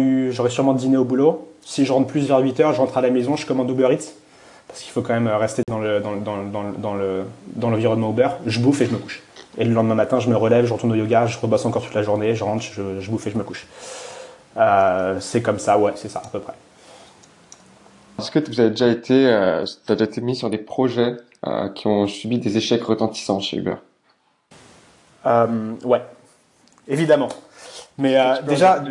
sûrement 0.48 0.74
dîné 0.74 0.96
au 0.96 1.04
boulot. 1.04 1.48
Si 1.64 1.84
je 1.84 1.92
rentre 1.92 2.06
plus 2.06 2.26
vers 2.26 2.38
8 2.38 2.60
heures, 2.60 2.72
je 2.72 2.78
rentre 2.78 2.96
à 2.96 3.00
la 3.00 3.10
maison, 3.10 3.36
je 3.36 3.46
commande 3.46 3.70
Uber 3.70 3.88
Eats 3.92 4.12
parce 4.70 4.82
qu'il 4.82 4.92
faut 4.92 5.02
quand 5.02 5.14
même 5.14 5.26
rester 5.26 5.62
dans, 5.68 5.80
le, 5.80 6.00
dans, 6.00 6.16
dans 7.56 7.70
l'environnement 7.70 8.10
Uber. 8.10 8.28
Je 8.46 8.60
bouffe 8.60 8.80
et 8.80 8.86
je 8.86 8.92
me 8.92 8.98
couche. 8.98 9.20
Et 9.58 9.64
le 9.64 9.74
lendemain 9.74 9.96
matin, 9.96 10.20
je 10.20 10.28
me 10.28 10.36
relève, 10.36 10.64
je 10.64 10.72
retourne 10.72 10.92
au 10.92 10.94
yoga, 10.94 11.26
je 11.26 11.38
rebosse 11.38 11.64
encore 11.66 11.82
toute 11.82 11.94
la 11.94 12.04
journée, 12.04 12.36
je 12.36 12.44
rentre, 12.44 12.62
je, 12.62 13.00
je 13.00 13.10
bouffe 13.10 13.26
et 13.26 13.32
je 13.32 13.36
me 13.36 13.42
couche. 13.42 13.66
Euh, 14.60 15.18
c'est 15.20 15.42
comme 15.42 15.58
ça, 15.58 15.78
ouais, 15.78 15.92
c'est 15.96 16.08
ça 16.08 16.22
à 16.24 16.28
peu 16.28 16.40
près. 16.40 16.52
Est-ce 18.18 18.30
que 18.30 18.38
vous 18.38 18.60
avez 18.60 18.70
déjà 18.70 18.88
été, 18.88 19.26
euh, 19.26 19.64
as 19.88 19.92
déjà 19.94 20.04
été 20.04 20.20
mis 20.20 20.36
sur 20.36 20.50
des 20.50 20.58
projets 20.58 21.16
euh, 21.46 21.70
qui 21.70 21.86
ont 21.86 22.06
subi 22.06 22.38
des 22.38 22.58
échecs 22.58 22.84
retentissants 22.84 23.40
chez 23.40 23.56
Uber? 23.56 23.76
Euh, 25.24 25.72
Ouais, 25.84 26.02
évidemment. 26.86 27.30
Mais 27.96 28.18
euh, 28.18 28.42
déjà, 28.42 28.82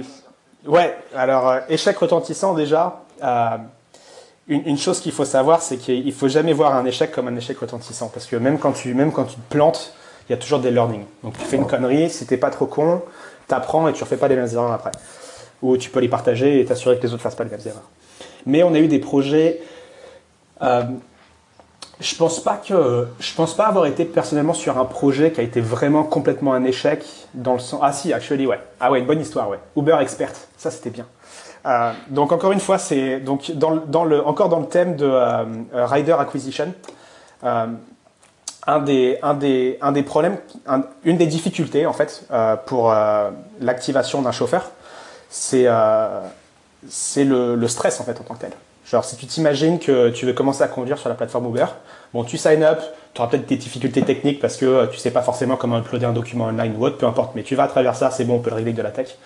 ouais, 0.66 0.98
alors 1.16 1.58
échec 1.70 1.98
retentissant 1.98 2.54
déjà 2.54 3.02
une, 4.48 4.78
chose 4.78 5.00
qu'il 5.00 5.12
faut 5.12 5.26
savoir, 5.26 5.62
c'est 5.62 5.78
qu'il 5.78 6.12
faut 6.14 6.28
jamais 6.28 6.54
voir 6.54 6.76
un 6.76 6.86
échec 6.86 7.12
comme 7.12 7.28
un 7.28 7.36
échec 7.36 7.58
retentissant. 7.60 8.10
Parce 8.12 8.26
que 8.26 8.36
même 8.36 8.58
quand 8.58 8.72
tu, 8.72 8.96
même 8.96 9.12
quand 9.12 9.26
tu 9.26 9.36
te 9.36 9.54
plantes, 9.54 9.94
il 10.28 10.32
y 10.32 10.36
a 10.36 10.38
toujours 10.38 10.60
des 10.60 10.72
learnings. 10.72 11.06
Donc 11.24 11.38
tu 11.38 11.46
fais 11.46 11.58
une 11.58 11.68
connerie, 11.68 12.10
si 12.10 12.26
t'es 12.26 12.38
pas 12.38 12.50
trop 12.50 12.66
con, 12.66 13.04
t'apprends 13.48 13.88
et 13.88 13.94
tu 13.94 14.04
refais 14.04 14.18
pas 14.18 14.28
les 14.28 14.36
mêmes 14.36 14.50
erreurs 14.52 14.72
après. 14.72 14.92
Ou 15.62 15.78
tu 15.78 15.90
peux 15.90 16.00
les 16.00 16.08
partager 16.08 16.60
et 16.60 16.66
t'assurer 16.66 16.98
que 16.98 17.04
les 17.04 17.14
autres 17.14 17.24
fassent 17.24 17.36
pas 17.36 17.44
les 17.44 17.50
mêmes 17.50 17.60
erreurs. 17.66 17.90
Mais 18.46 18.64
on 18.64 18.74
a 18.74 18.80
eu 18.80 18.88
des 18.88 19.00
projets. 19.00 19.62
Euh, 20.62 20.84
je 22.00 22.16
pense 22.16 22.42
pas 22.42 22.56
que 22.56 23.08
je 23.20 23.36
pense 23.36 23.54
pas 23.54 23.66
avoir 23.66 23.86
été 23.86 24.06
personnellement 24.06 24.54
sur 24.54 24.78
un 24.78 24.86
projet 24.86 25.32
qui 25.32 25.42
a 25.42 25.44
été 25.44 25.60
vraiment 25.60 26.04
complètement 26.04 26.54
un 26.54 26.64
échec 26.64 27.04
dans 27.34 27.54
le 27.54 27.60
sens. 27.60 27.80
Ah 27.84 27.92
si, 27.92 28.14
actually 28.14 28.48
ouais. 28.48 28.60
Ah 28.80 28.90
ouais, 28.90 29.00
une 29.00 29.06
bonne 29.06 29.20
histoire 29.20 29.50
ouais. 29.50 29.60
Uber 29.76 29.98
Expert, 30.00 30.32
ça 30.58 30.72
c'était 30.72 30.92
bien. 30.92 31.06
Euh, 31.66 31.92
donc 32.08 32.32
encore 32.32 32.54
une 32.54 32.62
fois, 32.62 32.78
c'est 32.78 33.20
donc 33.20 33.52
dans, 33.52 33.76
dans, 33.76 34.06
le 34.06 34.26
encore 34.26 34.48
dans 34.48 34.62
le 34.62 34.68
thème 34.68 34.96
de 34.96 35.06
euh, 35.06 35.44
rider 35.74 36.16
acquisition. 36.18 36.74
Un 38.68 38.80
des, 38.82 39.18
un, 39.24 39.34
des, 39.34 39.80
un 39.82 39.92
des 39.92 40.04
problèmes, 40.04 40.38
une 41.04 41.18
des 41.18 41.26
difficultés 41.26 41.88
en 41.88 41.94
fait 41.94 42.28
pour 42.68 42.94
l'activation 43.62 44.22
d'un 44.22 44.34
chauffeur, 44.34 44.70
c'est 45.30 45.68
c'est 46.88 47.24
le, 47.24 47.68
stress 47.68 48.00
en 48.00 48.04
fait 48.04 48.20
en 48.20 48.24
tant 48.24 48.36
que 48.36 48.42
tel. 48.42 48.52
Genre 48.86 49.06
si 49.06 49.16
tu 49.18 49.28
t'imagines 49.28 49.80
que 49.80 50.10
tu 50.10 50.26
veux 50.26 50.34
commencer 50.34 50.64
à 50.64 50.68
conduire 50.68 50.98
sur 50.98 51.10
la 51.10 51.16
plateforme 51.16 51.48
Uber, 51.48 51.66
bon 52.14 52.24
tu 52.24 52.38
sign 52.38 52.64
up, 52.64 52.80
tu 53.14 53.22
auras 53.22 53.30
peut-être 53.30 53.46
des 53.46 53.58
difficultés 53.58 54.02
techniques 54.02 54.40
parce 54.40 54.58
que 54.58 54.88
tu 54.88 54.98
sais 54.98 55.12
pas 55.12 55.22
forcément 55.22 55.56
comment 55.58 55.78
uploader 55.80 56.06
un 56.06 56.14
document 56.14 56.46
online 56.46 56.76
ou 56.78 56.86
autre, 56.86 56.98
peu 56.98 57.06
importe, 57.06 57.36
mais 57.36 57.44
tu 57.44 57.56
vas 57.56 57.64
à 57.64 57.68
travers 57.68 57.96
ça, 57.96 58.12
c'est 58.12 58.26
bon, 58.26 58.36
on 58.36 58.40
peut 58.40 58.50
le 58.50 58.56
régler 58.56 58.74
de 58.74 58.82
la 58.82 58.92
tech. 58.92 59.18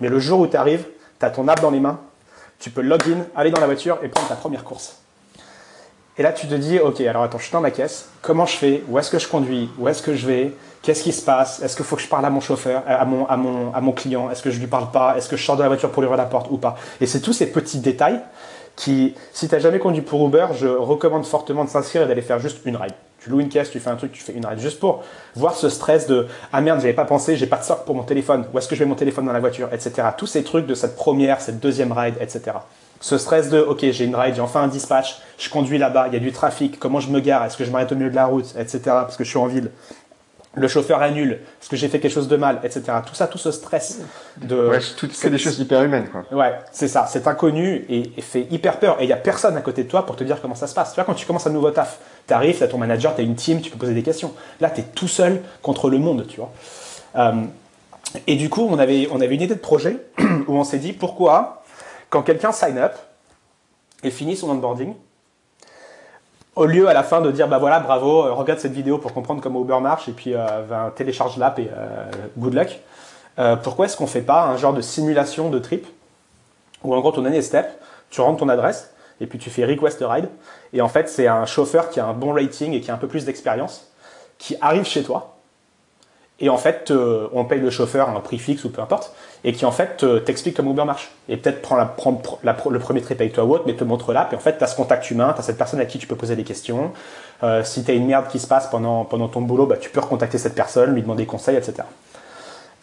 Mais 0.00 0.08
le 0.08 0.18
jour 0.18 0.40
où 0.40 0.46
tu 0.46 0.56
arrives, 0.56 0.84
tu 1.18 1.26
as 1.26 1.30
ton 1.30 1.46
app 1.48 1.60
dans 1.60 1.70
les 1.70 1.80
mains, 1.80 2.00
tu 2.58 2.70
peux 2.70 2.82
login, 2.82 3.26
aller 3.34 3.50
dans 3.50 3.60
la 3.60 3.66
voiture 3.66 3.98
et 4.02 4.08
prendre 4.08 4.28
ta 4.28 4.34
première 4.34 4.64
course. 4.64 4.96
Et 6.18 6.22
là, 6.22 6.32
tu 6.32 6.46
te 6.46 6.54
dis, 6.54 6.78
ok, 6.78 7.00
alors 7.02 7.22
attends, 7.22 7.38
je 7.38 7.44
suis 7.44 7.52
dans 7.52 7.60
ma 7.60 7.70
caisse, 7.70 8.08
comment 8.22 8.46
je 8.46 8.56
fais 8.56 8.82
Où 8.88 8.98
est-ce 8.98 9.10
que 9.10 9.18
je 9.18 9.28
conduis 9.28 9.68
Où 9.78 9.88
est-ce 9.88 10.02
que 10.02 10.14
je 10.14 10.26
vais 10.26 10.52
Qu'est-ce 10.86 11.02
qui 11.02 11.10
se 11.10 11.24
passe? 11.24 11.60
Est-ce 11.62 11.74
qu'il 11.74 11.84
faut 11.84 11.96
que 11.96 12.02
je 12.02 12.06
parle 12.06 12.24
à 12.24 12.30
mon 12.30 12.38
chauffeur, 12.38 12.84
à 12.86 13.04
mon, 13.04 13.26
à 13.26 13.36
mon, 13.36 13.74
à 13.74 13.80
mon 13.80 13.90
client? 13.90 14.30
Est-ce 14.30 14.40
que 14.40 14.52
je 14.52 14.60
lui 14.60 14.68
parle 14.68 14.92
pas? 14.92 15.16
Est-ce 15.16 15.28
que 15.28 15.36
je 15.36 15.44
sors 15.44 15.56
de 15.56 15.62
la 15.62 15.66
voiture 15.66 15.90
pour 15.90 16.00
lui 16.00 16.06
ouvrir 16.06 16.16
la 16.16 16.28
porte 16.28 16.46
ou 16.48 16.58
pas? 16.58 16.76
Et 17.00 17.06
c'est 17.06 17.18
tous 17.18 17.32
ces 17.32 17.46
petits 17.46 17.80
détails 17.80 18.20
qui, 18.76 19.16
si 19.32 19.48
tu 19.48 19.54
n'as 19.56 19.60
jamais 19.60 19.80
conduit 19.80 20.02
pour 20.02 20.24
Uber, 20.24 20.46
je 20.54 20.68
recommande 20.68 21.26
fortement 21.26 21.64
de 21.64 21.70
s'inscrire 21.70 22.02
et 22.02 22.06
d'aller 22.06 22.22
faire 22.22 22.38
juste 22.38 22.58
une 22.66 22.76
ride. 22.76 22.92
Tu 23.18 23.30
loues 23.30 23.40
une 23.40 23.48
caisse, 23.48 23.72
tu 23.72 23.80
fais 23.80 23.90
un 23.90 23.96
truc, 23.96 24.12
tu 24.12 24.22
fais 24.22 24.32
une 24.32 24.46
ride 24.46 24.60
juste 24.60 24.78
pour 24.78 25.02
voir 25.34 25.56
ce 25.56 25.68
stress 25.68 26.06
de 26.06 26.28
ah 26.52 26.60
merde, 26.60 26.78
j'avais 26.78 26.92
pas 26.92 27.04
pensé, 27.04 27.34
j'ai 27.34 27.48
pas 27.48 27.58
de 27.58 27.64
socle 27.64 27.82
pour 27.84 27.96
mon 27.96 28.04
téléphone, 28.04 28.44
où 28.54 28.58
est-ce 28.58 28.68
que 28.68 28.76
je 28.76 28.84
mets 28.84 28.88
mon 28.88 28.94
téléphone 28.94 29.26
dans 29.26 29.32
la 29.32 29.40
voiture, 29.40 29.68
etc. 29.72 30.06
Tous 30.16 30.28
ces 30.28 30.44
trucs 30.44 30.68
de 30.68 30.74
cette 30.74 30.94
première, 30.94 31.40
cette 31.40 31.58
deuxième 31.58 31.90
ride, 31.90 32.14
etc. 32.20 32.58
Ce 33.00 33.18
stress 33.18 33.50
de 33.50 33.58
ok, 33.58 33.80
j'ai 33.90 34.04
une 34.04 34.14
ride, 34.14 34.36
j'ai 34.36 34.40
enfin 34.40 34.62
un 34.62 34.68
dispatch, 34.68 35.20
je 35.36 35.50
conduis 35.50 35.78
là-bas, 35.78 36.06
il 36.06 36.14
y 36.14 36.16
a 36.16 36.20
du 36.20 36.30
trafic, 36.30 36.78
comment 36.78 37.00
je 37.00 37.10
me 37.10 37.18
gare, 37.18 37.44
est-ce 37.44 37.56
que 37.56 37.64
je 37.64 37.72
m'arrête 37.72 37.90
au 37.90 37.96
milieu 37.96 38.10
de 38.10 38.14
la 38.14 38.26
route, 38.26 38.54
etc. 38.56 38.80
Parce 38.84 39.16
que 39.16 39.24
je 39.24 39.30
suis 39.30 39.38
en 39.38 39.46
ville 39.46 39.72
le 40.56 40.68
chauffeur 40.68 41.02
annule, 41.02 41.32
est-ce 41.32 41.68
que 41.68 41.76
j'ai 41.76 41.88
fait 41.88 42.00
quelque 42.00 42.12
chose 42.12 42.28
de 42.28 42.36
mal, 42.36 42.60
etc. 42.64 42.84
Tout 43.06 43.14
ça, 43.14 43.26
tout 43.26 43.36
ce 43.36 43.50
stress 43.50 44.00
de. 44.38 44.68
Ouais, 44.68 44.78
c'est 45.12 45.28
des 45.28 45.38
choses 45.38 45.58
hyper 45.58 45.82
humaines, 45.82 46.08
quoi. 46.10 46.24
Ouais, 46.32 46.58
c'est 46.72 46.88
ça. 46.88 47.06
C'est 47.06 47.26
inconnu 47.26 47.84
et, 47.90 48.10
fait 48.22 48.46
hyper 48.50 48.78
peur. 48.78 48.96
Et 49.00 49.04
il 49.04 49.10
y 49.10 49.12
a 49.12 49.18
personne 49.18 49.56
à 49.56 49.60
côté 49.60 49.84
de 49.84 49.88
toi 49.88 50.06
pour 50.06 50.16
te 50.16 50.24
dire 50.24 50.40
comment 50.40 50.54
ça 50.54 50.66
se 50.66 50.74
passe. 50.74 50.90
Tu 50.90 50.94
vois, 50.94 51.04
quand 51.04 51.14
tu 51.14 51.26
commences 51.26 51.46
un 51.46 51.50
nouveau 51.50 51.70
taf, 51.70 51.98
tu 52.26 52.32
arrives, 52.32 52.56
tu 52.56 52.64
as 52.64 52.68
ton 52.68 52.78
manager, 52.78 53.14
tu 53.14 53.20
as 53.20 53.24
une 53.24 53.34
team, 53.34 53.60
tu 53.60 53.70
peux 53.70 53.76
poser 53.76 53.92
des 53.92 54.02
questions. 54.02 54.32
Là, 54.60 54.70
tu 54.70 54.80
es 54.80 54.84
tout 54.84 55.08
seul 55.08 55.42
contre 55.60 55.90
le 55.90 55.98
monde, 55.98 56.26
tu 56.26 56.38
vois. 56.38 56.52
Euh, 57.16 57.42
et 58.26 58.36
du 58.36 58.48
coup, 58.48 58.66
on 58.68 58.78
avait, 58.78 59.08
on 59.10 59.20
avait 59.20 59.34
une 59.34 59.42
idée 59.42 59.54
de 59.54 59.60
projet 59.60 59.98
où 60.46 60.56
on 60.56 60.64
s'est 60.64 60.78
dit 60.78 60.94
pourquoi, 60.94 61.64
quand 62.08 62.22
quelqu'un 62.22 62.52
sign 62.52 62.78
up 62.78 62.94
et 64.02 64.10
finit 64.10 64.36
son 64.36 64.48
onboarding, 64.48 64.94
au 66.56 66.64
lieu 66.64 66.88
à 66.88 66.94
la 66.94 67.02
fin 67.02 67.20
de 67.20 67.30
dire 67.30 67.46
bah 67.46 67.58
voilà 67.58 67.78
bravo 67.80 68.24
euh, 68.24 68.32
regarde 68.32 68.58
cette 68.58 68.72
vidéo 68.72 68.98
pour 68.98 69.12
comprendre 69.12 69.42
comment 69.42 69.60
Uber 69.60 69.78
marche 69.80 70.08
et 70.08 70.12
puis 70.12 70.32
euh, 70.34 70.90
télécharge 70.96 71.36
l'app 71.36 71.58
et 71.58 71.70
euh, 71.76 72.10
good 72.36 72.54
luck. 72.54 72.80
Pourquoi 73.62 73.84
est-ce 73.84 73.98
qu'on 73.98 74.06
fait 74.06 74.22
pas 74.22 74.44
un 74.46 74.56
genre 74.56 74.72
de 74.72 74.80
simulation 74.80 75.50
de 75.50 75.58
trip 75.58 75.86
où 76.82 76.94
en 76.94 77.00
gros 77.00 77.12
ton 77.12 77.20
dernier 77.20 77.42
step 77.42 77.68
tu 78.08 78.22
rentres 78.22 78.38
ton 78.38 78.48
adresse 78.48 78.94
et 79.20 79.26
puis 79.26 79.38
tu 79.38 79.50
fais 79.50 79.66
request 79.66 80.02
ride. 80.02 80.30
Et 80.72 80.80
en 80.80 80.88
fait 80.88 81.10
c'est 81.10 81.26
un 81.26 81.44
chauffeur 81.44 81.90
qui 81.90 82.00
a 82.00 82.06
un 82.06 82.14
bon 82.14 82.32
rating 82.32 82.72
et 82.72 82.80
qui 82.80 82.90
a 82.90 82.94
un 82.94 82.98
peu 82.98 83.08
plus 83.08 83.26
d'expérience 83.26 83.92
qui 84.38 84.56
arrive 84.62 84.84
chez 84.84 85.02
toi 85.02 85.36
et 86.38 86.50
en 86.50 86.58
fait, 86.58 86.92
on 87.32 87.44
paye 87.46 87.60
le 87.60 87.70
chauffeur 87.70 88.10
un 88.10 88.20
prix 88.20 88.38
fixe 88.38 88.64
ou 88.64 88.70
peu 88.70 88.82
importe, 88.82 89.14
et 89.44 89.52
qui 89.52 89.64
en 89.64 89.70
fait 89.70 90.04
t'explique 90.24 90.56
comment 90.56 90.72
Uber 90.72 90.84
marche. 90.84 91.10
Et 91.28 91.36
peut-être 91.36 91.62
prend, 91.62 91.76
la, 91.76 91.84
prend 91.86 92.70
le 92.70 92.78
premier 92.78 93.00
trip 93.00 93.20
avec 93.20 93.32
toi 93.32 93.44
ou 93.44 93.54
autre, 93.54 93.64
mais 93.66 93.74
te 93.74 93.84
montre 93.84 94.12
l'app, 94.12 94.32
et 94.32 94.36
en 94.36 94.40
fait, 94.40 94.58
tu 94.58 94.64
as 94.64 94.66
ce 94.66 94.76
contact 94.76 95.10
humain, 95.10 95.32
tu 95.34 95.40
as 95.40 95.42
cette 95.42 95.58
personne 95.58 95.80
à 95.80 95.84
qui 95.84 95.98
tu 95.98 96.06
peux 96.06 96.16
poser 96.16 96.36
des 96.36 96.44
questions. 96.44 96.92
Euh, 97.42 97.62
si 97.62 97.84
tu 97.84 97.90
as 97.90 97.94
une 97.94 98.06
merde 98.06 98.28
qui 98.28 98.38
se 98.38 98.46
passe 98.46 98.68
pendant, 98.68 99.04
pendant 99.04 99.28
ton 99.28 99.42
boulot, 99.42 99.66
bah, 99.66 99.76
tu 99.76 99.90
peux 99.90 100.00
recontacter 100.00 100.38
cette 100.38 100.54
personne, 100.54 100.94
lui 100.94 101.02
demander 101.02 101.26
conseil, 101.26 101.56
etc. 101.56 101.82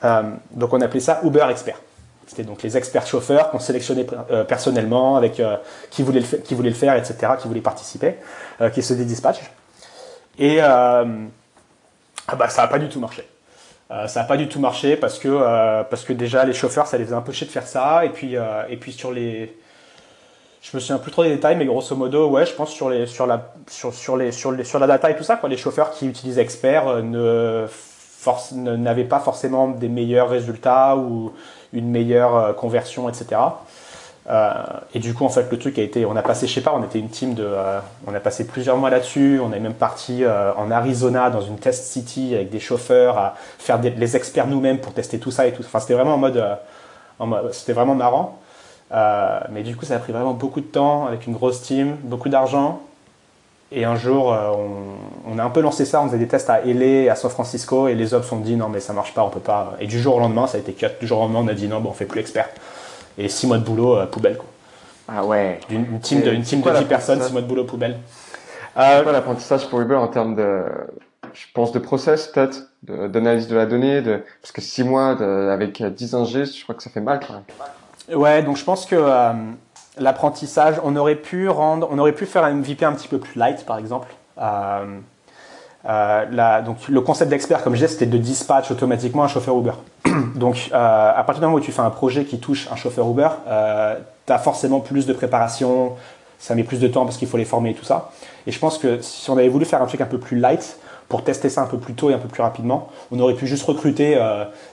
Euh, 0.03 0.21
donc 0.51 0.73
on 0.73 0.81
appelait 0.81 0.99
ça 0.99 1.21
Uber 1.23 1.45
Expert. 1.49 1.79
C'était 2.27 2.43
donc 2.43 2.63
les 2.63 2.77
experts 2.77 3.05
chauffeurs 3.05 3.51
qu'on 3.51 3.59
sélectionnait 3.59 4.05
euh, 4.31 4.43
personnellement, 4.43 5.17
avec 5.17 5.41
qui, 5.89 6.03
voulaient 6.03 6.21
le 6.21 6.37
qui 6.37 6.55
voulaient 6.55 6.69
le 6.69 6.75
faire, 6.75 6.95
etc., 6.95 7.33
qui 7.39 7.47
voulaient 7.47 7.61
participer, 7.61 8.15
qui 8.73 8.81
se 8.81 8.93
dédispatchent. 8.93 9.51
Et 10.39 10.61
ah 10.61 11.05
bah, 12.37 12.47
ça 12.47 12.61
n'a 12.61 12.67
pas 12.69 12.79
du 12.79 12.87
tout 12.87 12.99
marché. 12.99 13.27
Euh, 13.93 14.07
ça 14.07 14.21
n'a 14.21 14.25
pas 14.25 14.37
du 14.37 14.47
tout 14.47 14.59
marché 14.59 14.95
parce 14.95 15.19
que, 15.19 15.27
euh, 15.29 15.83
parce 15.83 16.03
que 16.03 16.13
déjà 16.13 16.45
les 16.45 16.53
chauffeurs 16.53 16.87
ça 16.87 16.97
les 16.97 17.05
faisait 17.05 17.15
un 17.15 17.21
peu 17.21 17.31
de 17.31 17.37
faire 17.37 17.67
ça. 17.67 18.05
Et 18.05 18.09
puis, 18.09 18.35
euh, 18.35 18.63
et 18.69 18.77
puis 18.77 18.91
sur 18.91 19.11
les 19.11 19.55
je 20.61 20.75
me 20.77 20.79
souviens 20.79 20.97
plus 20.97 21.11
trop 21.11 21.23
des 21.23 21.29
détails 21.29 21.57
mais 21.57 21.65
grosso 21.65 21.95
modo 21.95 22.29
ouais 22.29 22.45
je 22.45 22.53
pense 22.53 22.71
sur 22.71 22.89
les 22.89 23.05
sur 23.05 23.27
la 23.27 23.51
sur, 23.67 23.93
sur 23.93 24.15
les 24.17 24.31
sur 24.31 24.51
les 24.51 24.63
sur 24.63 24.79
la 24.79 24.87
data 24.87 25.11
et 25.11 25.15
tout 25.15 25.23
ça 25.23 25.35
quoi 25.35 25.49
les 25.49 25.57
chauffeurs 25.57 25.91
qui 25.91 26.07
utilisent 26.07 26.39
expert 26.39 27.03
ne 27.03 27.67
n'avaient 28.53 29.03
pas 29.03 29.19
forcément 29.19 29.67
des 29.67 29.89
meilleurs 29.89 30.29
résultats 30.29 30.95
ou 30.95 31.33
une 31.73 31.89
meilleure 31.89 32.55
conversion 32.55 33.09
etc 33.09 33.41
et 34.29 34.99
du 34.99 35.13
coup, 35.13 35.25
en 35.25 35.29
fait, 35.29 35.51
le 35.51 35.59
truc 35.59 35.77
a 35.77 35.81
été, 35.81 36.05
on 36.05 36.15
a 36.15 36.21
passé, 36.21 36.47
je 36.47 36.53
sais 36.53 36.61
pas, 36.61 36.73
on 36.73 36.83
était 36.83 36.99
une 36.99 37.09
team 37.09 37.33
de, 37.33 37.43
euh, 37.45 37.79
on 38.07 38.15
a 38.15 38.19
passé 38.19 38.47
plusieurs 38.47 38.77
mois 38.77 38.89
là-dessus. 38.89 39.39
On 39.43 39.51
est 39.51 39.59
même 39.59 39.73
parti 39.73 40.23
euh, 40.23 40.53
en 40.55 40.71
Arizona 40.71 41.29
dans 41.29 41.41
une 41.41 41.57
test 41.57 41.85
city 41.85 42.33
avec 42.33 42.49
des 42.49 42.59
chauffeurs 42.59 43.17
à 43.17 43.35
faire 43.59 43.81
les 43.81 44.15
experts 44.15 44.47
nous-mêmes 44.47 44.79
pour 44.79 44.93
tester 44.93 45.19
tout 45.19 45.31
ça 45.31 45.47
et 45.47 45.51
tout. 45.51 45.63
Enfin, 45.63 45.79
c'était 45.79 45.95
vraiment 45.95 46.13
en 46.13 46.17
mode, 46.17 46.41
c'était 47.51 47.73
vraiment 47.73 47.95
marrant. 47.95 48.39
mais 49.51 49.63
du 49.63 49.75
coup, 49.75 49.85
ça 49.85 49.95
a 49.95 49.99
pris 49.99 50.13
vraiment 50.13 50.33
beaucoup 50.33 50.61
de 50.61 50.67
temps 50.67 51.05
avec 51.07 51.27
une 51.27 51.33
grosse 51.33 51.61
team, 51.61 51.97
beaucoup 52.03 52.29
d'argent. 52.29 52.81
Et 53.75 53.85
un 53.85 53.95
jour, 53.95 54.35
on, 55.27 55.39
a 55.39 55.43
un 55.43 55.49
peu 55.49 55.59
lancé 55.59 55.83
ça. 55.83 56.01
On 56.01 56.05
faisait 56.05 56.19
des 56.19 56.27
tests 56.27 56.49
à 56.49 56.61
LA, 56.63 57.11
à 57.11 57.15
San 57.15 57.31
Francisco, 57.31 57.87
et 57.87 57.95
les 57.95 58.13
ops 58.13 58.31
ont 58.31 58.37
dit 58.37 58.55
non, 58.55 58.69
mais 58.69 58.79
ça 58.79 58.93
marche 58.93 59.13
pas, 59.13 59.23
on 59.23 59.29
peut 59.29 59.39
pas. 59.39 59.73
Et 59.79 59.87
du 59.87 59.99
jour 59.99 60.15
au 60.15 60.19
lendemain, 60.19 60.47
ça 60.47 60.57
a 60.57 60.59
été 60.61 60.73
cut. 60.73 60.87
Du 61.01 61.07
jour 61.07 61.19
au 61.19 61.21
lendemain, 61.23 61.39
on 61.43 61.47
a 61.47 61.55
dit 61.55 61.67
non, 61.67 61.81
bon, 61.81 61.89
on 61.89 61.93
fait 61.93 62.05
plus 62.05 62.21
expert 62.21 62.49
et 63.17 63.29
6 63.29 63.47
mois 63.47 63.57
de 63.57 63.63
boulot 63.63 63.97
euh, 63.97 64.05
poubelle. 64.05 64.37
Quoi. 64.37 64.47
Ah 65.07 65.25
ouais. 65.25 65.59
Une, 65.69 65.99
team 65.99 66.21
de, 66.21 66.31
une 66.31 66.43
team 66.43 66.61
de 66.61 66.69
10 66.69 66.85
personnes, 66.85 67.21
6 67.21 67.31
mois 67.31 67.41
de 67.41 67.47
boulot 67.47 67.65
poubelle. 67.65 67.99
Euh, 68.77 69.03
quoi 69.03 69.11
l'apprentissage 69.11 69.67
pour 69.69 69.81
Uber 69.81 69.95
en 69.95 70.07
termes 70.07 70.35
de, 70.35 70.63
je 71.33 71.45
pense, 71.53 71.71
de 71.71 71.79
process 71.79 72.27
peut-être, 72.27 72.69
d'analyse 72.81 73.47
de, 73.47 73.55
la 73.55 73.65
donnée, 73.65 74.01
de, 74.01 74.23
parce 74.41 74.51
que 74.51 74.61
6 74.61 74.83
mois 74.83 75.09
avec 75.51 75.83
10 75.83 76.15
ingés, 76.15 76.45
je 76.45 76.63
crois 76.63 76.73
que 76.75 76.81
ça 76.83 76.89
fait 76.89 77.01
mal 77.01 77.19
quand 77.25 77.33
même. 77.33 77.43
Ouais, 78.11 78.43
donc 78.43 78.57
je 78.57 78.63
pense 78.63 78.85
que 78.85 78.95
euh, 78.97 79.33
l'apprentissage, 79.97 80.75
on 80.83 80.95
aurait 80.95 81.15
pu 81.15 81.47
rendre, 81.47 81.87
on 81.89 81.97
aurait 81.99 82.13
pu 82.13 82.25
faire 82.25 82.43
un 82.43 82.53
MVP 82.53 82.83
un 82.83 82.93
petit 82.93 83.07
peu 83.07 83.19
plus 83.19 83.37
light 83.37 83.65
par 83.65 83.77
exemple. 83.77 84.13
Euh, 84.37 84.99
la, 85.85 86.61
donc 86.61 86.87
le 86.87 87.01
concept 87.01 87.29
d'expert, 87.29 87.63
comme 87.63 87.73
je 87.73 87.79
disais, 87.81 87.93
c'était 87.93 88.05
de 88.05 88.17
dispatch 88.17 88.71
automatiquement 88.71 89.23
un 89.23 89.27
chauffeur 89.27 89.57
Uber. 89.57 89.73
donc 90.35 90.69
à 90.71 91.23
partir 91.25 91.41
du 91.41 91.45
moment 91.45 91.57
où 91.57 91.59
tu 91.59 91.71
fais 91.71 91.81
un 91.81 91.89
projet 91.89 92.25
qui 92.25 92.39
touche 92.39 92.69
un 92.71 92.75
chauffeur 92.75 93.09
Uber, 93.09 93.29
tu 94.25 94.33
as 94.33 94.39
forcément 94.39 94.79
plus 94.79 95.05
de 95.05 95.13
préparation, 95.13 95.93
ça 96.39 96.55
met 96.55 96.63
plus 96.63 96.79
de 96.79 96.87
temps 96.87 97.03
parce 97.03 97.17
qu'il 97.17 97.27
faut 97.27 97.37
les 97.37 97.45
former 97.45 97.71
et 97.71 97.73
tout 97.73 97.85
ça. 97.85 98.11
Et 98.47 98.51
je 98.51 98.59
pense 98.59 98.77
que 98.77 99.01
si 99.01 99.29
on 99.29 99.37
avait 99.37 99.49
voulu 99.49 99.65
faire 99.65 99.81
un 99.81 99.87
truc 99.87 100.01
un 100.01 100.05
peu 100.05 100.19
plus 100.19 100.39
light, 100.39 100.77
pour 101.13 101.23
tester 101.23 101.49
ça 101.49 101.61
un 101.61 101.67
peu 101.67 101.77
plus 101.77 101.93
tôt 101.93 102.09
et 102.09 102.13
un 102.13 102.17
peu 102.17 102.27
plus 102.27 102.41
rapidement, 102.41 102.89
on 103.11 103.19
aurait 103.19 103.35
pu 103.35 103.45
juste 103.45 103.65
recruter 103.65 104.19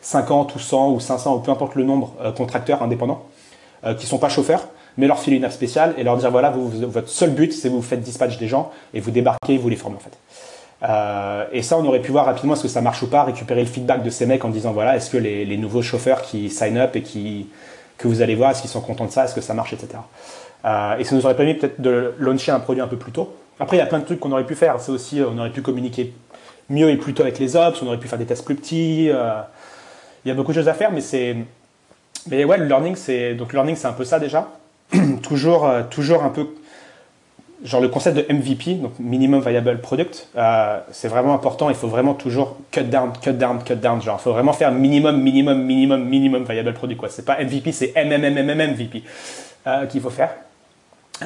50 0.01 0.55
ou 0.55 0.59
100 0.59 0.92
ou 0.92 0.99
500 0.99 1.37
ou 1.37 1.40
peu 1.40 1.51
importe 1.51 1.75
le 1.75 1.85
nombre 1.85 2.14
euh, 2.23 2.33
contracteurs 2.33 2.83
indépendants 2.83 3.25
euh, 3.85 3.92
qui 3.94 4.07
sont 4.07 4.18
pas 4.18 4.31
chauffeurs, 4.31 4.68
mais 4.96 5.07
leur 5.07 5.18
filer 5.18 5.37
une 5.37 5.44
app 5.44 5.53
spéciale 5.53 5.94
et 5.99 6.03
leur 6.03 6.16
dire 6.16 6.31
voilà, 6.31 6.49
vous, 6.49 6.70
votre 6.88 7.09
seul 7.09 7.31
but 7.31 7.53
c'est 7.53 7.68
vous 7.68 7.83
faites 7.83 8.01
dispatch 8.01 8.38
des 8.38 8.49
gens 8.49 8.70
et 8.94 9.01
vous 9.01 9.11
débarquez, 9.11 9.59
vous 9.59 9.68
les 9.68 9.77
formez 9.77 9.96
en 9.96 10.01
fait. 10.01 10.16
Euh, 10.83 11.45
et 11.53 11.62
ça, 11.62 11.77
on 11.77 11.85
aurait 11.85 12.01
pu 12.01 12.11
voir 12.11 12.27
rapidement 12.27 12.55
est-ce 12.55 12.62
que 12.62 12.69
ça 12.69 12.81
marche 12.81 13.03
ou 13.03 13.09
pas, 13.09 13.25
récupérer 13.25 13.61
le 13.61 13.66
feedback 13.66 14.03
de 14.03 14.11
ces 14.11 14.27
mecs 14.27 14.45
en 14.45 14.49
disant 14.49 14.73
voilà, 14.73 14.97
est-ce 14.97 15.11
que 15.11 15.19
les, 15.19 15.57
nouveaux 15.57 15.83
chauffeurs 15.83 16.23
qui 16.23 16.49
sign 16.49 16.79
up 16.79 16.97
et 16.97 17.03
qui, 17.03 17.49
que 17.99 18.09
vous 18.09 18.23
allez 18.23 18.35
voir, 18.35 18.53
est-ce 18.53 18.62
qu'ils 18.62 18.71
sont 18.71 18.81
contents 18.81 19.07
de 19.07 19.11
ça, 19.11 19.25
est-ce 19.25 19.35
que 19.35 19.40
ça 19.40 19.55
marche, 19.55 19.73
etc. 19.73 19.99
Euh, 20.64 20.97
et 20.99 21.05
ça 21.05 21.14
nous 21.14 21.25
aurait 21.25 21.37
permis 21.37 21.55
peut-être 21.55 21.81
de 21.81 22.14
launcher 22.19 22.53
un 22.53 22.61
produit 22.61 22.83
un 22.83 22.88
peu 22.88 22.97
plus 22.97 23.12
tôt. 23.12 23.35
Après, 23.59 23.77
il 23.77 23.81
y 23.81 23.83
a 23.83 23.87
plein 23.87 23.99
de 23.99 24.05
trucs 24.05 24.21
qu'on 24.21 24.33
aurait 24.33 24.47
pu 24.47 24.55
faire. 24.55 24.81
C'est 24.81 24.93
aussi, 24.93 25.21
on 25.21 25.37
aurait 25.38 25.51
pu 25.51 25.61
communiquer 25.61 26.12
mieux 26.71 26.88
et 26.88 26.97
plus 26.97 27.12
tôt 27.12 27.23
avec 27.23 27.38
les 27.38 27.57
ops, 27.57 27.83
on 27.83 27.87
aurait 27.87 27.99
pu 27.99 28.09
faire 28.09 28.19
des 28.19 28.25
tests 28.25 28.45
plus 28.45 28.55
petits. 28.55 29.11
Euh, 29.11 29.40
il 30.25 30.29
y 30.29 30.31
a 30.31 30.35
beaucoup 30.35 30.53
de 30.53 30.59
choses 30.59 30.69
à 30.69 30.75
faire, 30.75 30.93
mais 30.93 31.01
c'est. 31.01 31.37
Mais 32.31 32.45
ouais, 32.45 32.57
le 32.57 32.66
learning, 32.66 32.97
c'est. 32.97 33.35
Donc, 33.35 33.53
le 33.53 33.57
learning, 33.57 33.77
c'est 33.77 33.88
un 33.88 33.93
peu 33.93 34.05
ça 34.05 34.19
déjà. 34.19 34.49
toujours, 35.23 35.66
euh, 35.66 35.83
toujours 35.88 36.23
un 36.25 36.31
peu. 36.31 36.47
Genre 37.62 37.81
le 37.81 37.88
concept 37.88 38.16
de 38.16 38.33
MVP, 38.33 38.75
donc 38.75 38.92
Minimum 38.99 39.42
Viable 39.42 39.81
Product, 39.81 40.29
c'est 40.92 41.09
vraiment 41.09 41.35
important. 41.35 41.68
Il 41.68 41.77
faut 41.77 41.88
vraiment 41.88 42.14
toujours 42.14 42.57
cut 42.70 42.85
down, 42.85 43.12
cut 43.20 43.33
down, 43.33 43.62
cut 43.62 43.77
down. 43.77 44.01
Genre, 44.01 44.16
il 44.18 44.23
faut 44.23 44.33
vraiment 44.33 44.55
faire 44.55 44.73
minimum, 44.73 45.20
minimum, 45.20 45.62
minimum, 45.62 46.05
minimum 46.05 46.44
Viable 46.44 46.73
Product. 46.73 46.99
Quoi. 46.99 47.09
C'est 47.11 47.25
pas 47.25 47.37
MVP, 47.42 47.73
c'est 47.73 47.92
MMMMMVP 47.96 49.03
qu'il 49.90 50.01
faut 50.01 50.11
faire. 50.11 50.31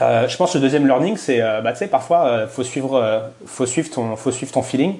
Euh, 0.00 0.28
je 0.28 0.36
pense 0.36 0.52
que 0.52 0.58
le 0.58 0.62
deuxième 0.62 0.86
learning, 0.86 1.16
c'est, 1.16 1.40
euh, 1.40 1.60
bah, 1.60 1.72
tu 1.72 1.78
sais, 1.78 1.86
parfois, 1.86 2.26
euh, 2.26 2.46
faut 2.48 2.64
suivre, 2.64 2.96
euh, 2.96 3.20
faut 3.46 3.66
suivre 3.66 3.90
ton, 3.90 4.16
faut 4.16 4.32
suivre 4.32 4.52
ton 4.52 4.62
feeling. 4.62 4.96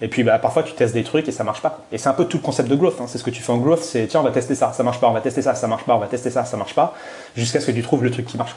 Et 0.00 0.08
puis, 0.08 0.22
bah, 0.22 0.38
parfois, 0.38 0.62
tu 0.62 0.72
testes 0.72 0.94
des 0.94 1.02
trucs 1.02 1.28
et 1.28 1.32
ça 1.32 1.44
marche 1.44 1.60
pas. 1.60 1.80
Et 1.92 1.98
c'est 1.98 2.08
un 2.08 2.14
peu 2.14 2.24
tout 2.24 2.38
le 2.38 2.42
concept 2.42 2.68
de 2.68 2.76
growth. 2.76 3.00
Hein. 3.00 3.06
C'est 3.08 3.18
ce 3.18 3.24
que 3.24 3.30
tu 3.30 3.42
fais 3.42 3.52
en 3.52 3.58
growth, 3.58 3.82
c'est 3.82 4.06
tiens, 4.06 4.20
on 4.20 4.22
va 4.22 4.30
tester 4.30 4.54
ça, 4.54 4.72
ça 4.72 4.82
marche 4.82 5.00
pas, 5.00 5.08
on 5.08 5.12
va 5.12 5.20
tester 5.20 5.42
ça, 5.42 5.54
ça 5.54 5.66
marche 5.66 5.84
pas, 5.84 5.96
on 5.96 5.98
va 5.98 6.06
tester 6.06 6.30
ça, 6.30 6.44
ça 6.44 6.56
marche 6.56 6.74
pas, 6.74 6.94
jusqu'à 7.36 7.60
ce 7.60 7.66
que 7.66 7.72
tu 7.72 7.82
trouves 7.82 8.04
le 8.04 8.10
truc 8.10 8.26
qui 8.26 8.38
marche. 8.38 8.54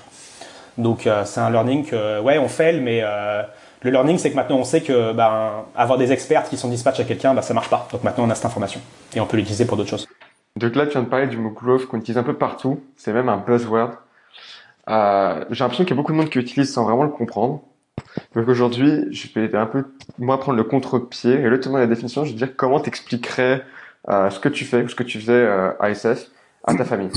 Donc, 0.78 1.08
c'est 1.26 1.40
un 1.40 1.50
learning 1.50 1.86
que, 1.86 2.22
ouais, 2.22 2.38
on 2.38 2.48
fail, 2.48 2.80
mais 2.80 3.04
le 3.84 3.90
learning, 3.90 4.18
c'est 4.18 4.30
que 4.30 4.36
maintenant, 4.36 4.58
on 4.58 4.64
sait 4.64 4.82
que, 4.82 5.12
bah, 5.12 5.66
avoir 5.76 5.98
des 5.98 6.12
experts 6.12 6.44
qui 6.44 6.58
sont 6.58 6.70
dispatch 6.70 7.00
à 7.00 7.04
quelqu'un, 7.04 7.34
bah, 7.34 7.42
ça 7.42 7.54
marche 7.54 7.70
pas. 7.70 7.88
Donc 7.92 8.04
maintenant, 8.04 8.26
on 8.26 8.30
a 8.30 8.36
cette 8.36 8.46
information 8.46 8.80
et 9.16 9.20
on 9.20 9.26
peut 9.26 9.38
l'utiliser 9.38 9.66
pour 9.66 9.76
d'autres 9.76 9.90
choses. 9.90 10.08
Donc 10.56 10.76
là, 10.76 10.86
tu 10.86 10.94
viens 10.94 11.04
de 11.04 11.08
parler 11.08 11.28
du 11.28 11.38
mot 11.38 11.50
growth 11.50 11.88
qu'on 11.88 11.98
utilise 11.98 12.18
un 12.18 12.24
peu 12.24 12.36
partout. 12.36 12.84
C'est 12.96 13.14
même 13.14 13.30
un 13.30 13.38
buzzword. 13.38 13.92
Euh, 14.90 15.46
j'ai 15.50 15.64
l'impression 15.64 15.84
qu'il 15.84 15.92
y 15.92 15.94
a 15.94 15.96
beaucoup 15.96 16.12
de 16.12 16.18
monde 16.18 16.30
qui 16.30 16.38
utilise 16.38 16.72
sans 16.72 16.84
vraiment 16.84 17.04
le 17.04 17.10
comprendre. 17.10 17.62
Donc 18.36 18.48
aujourd'hui, 18.48 19.08
je 19.12 19.28
vais 19.40 19.56
un 19.56 19.66
peu 19.66 19.86
moi 20.20 20.40
prendre 20.40 20.58
le 20.58 20.64
contre-pied 20.64 21.34
et 21.34 21.50
le 21.50 21.60
tenir 21.60 21.80
la 21.80 21.88
définition. 21.88 22.26
Je 22.26 22.32
vais 22.32 22.38
dire 22.38 22.56
comment 22.56 22.80
t'expliquerais 22.80 23.64
euh, 24.10 24.30
ce 24.30 24.40
que 24.40 24.50
tu 24.50 24.66
fais 24.66 24.84
ou 24.84 24.90
ce 24.90 24.96
que 24.96 25.04
tu 25.04 25.20
faisais 25.20 25.34
euh, 25.34 25.72
à 25.80 25.90
SF 25.90 26.28
à 26.66 26.76
ta 26.76 26.86
famille. 26.86 27.10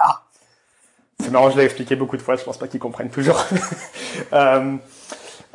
Ah, 0.00 0.22
c'est 1.22 1.30
marrant, 1.30 1.50
je 1.50 1.56
l'ai 1.56 1.64
expliqué 1.64 1.96
beaucoup 1.96 2.16
de 2.16 2.22
fois. 2.22 2.36
Je 2.36 2.44
pense 2.44 2.58
pas 2.58 2.68
qu'ils 2.68 2.80
comprennent 2.80 3.10
toujours. 3.10 3.44
euh, 4.32 4.76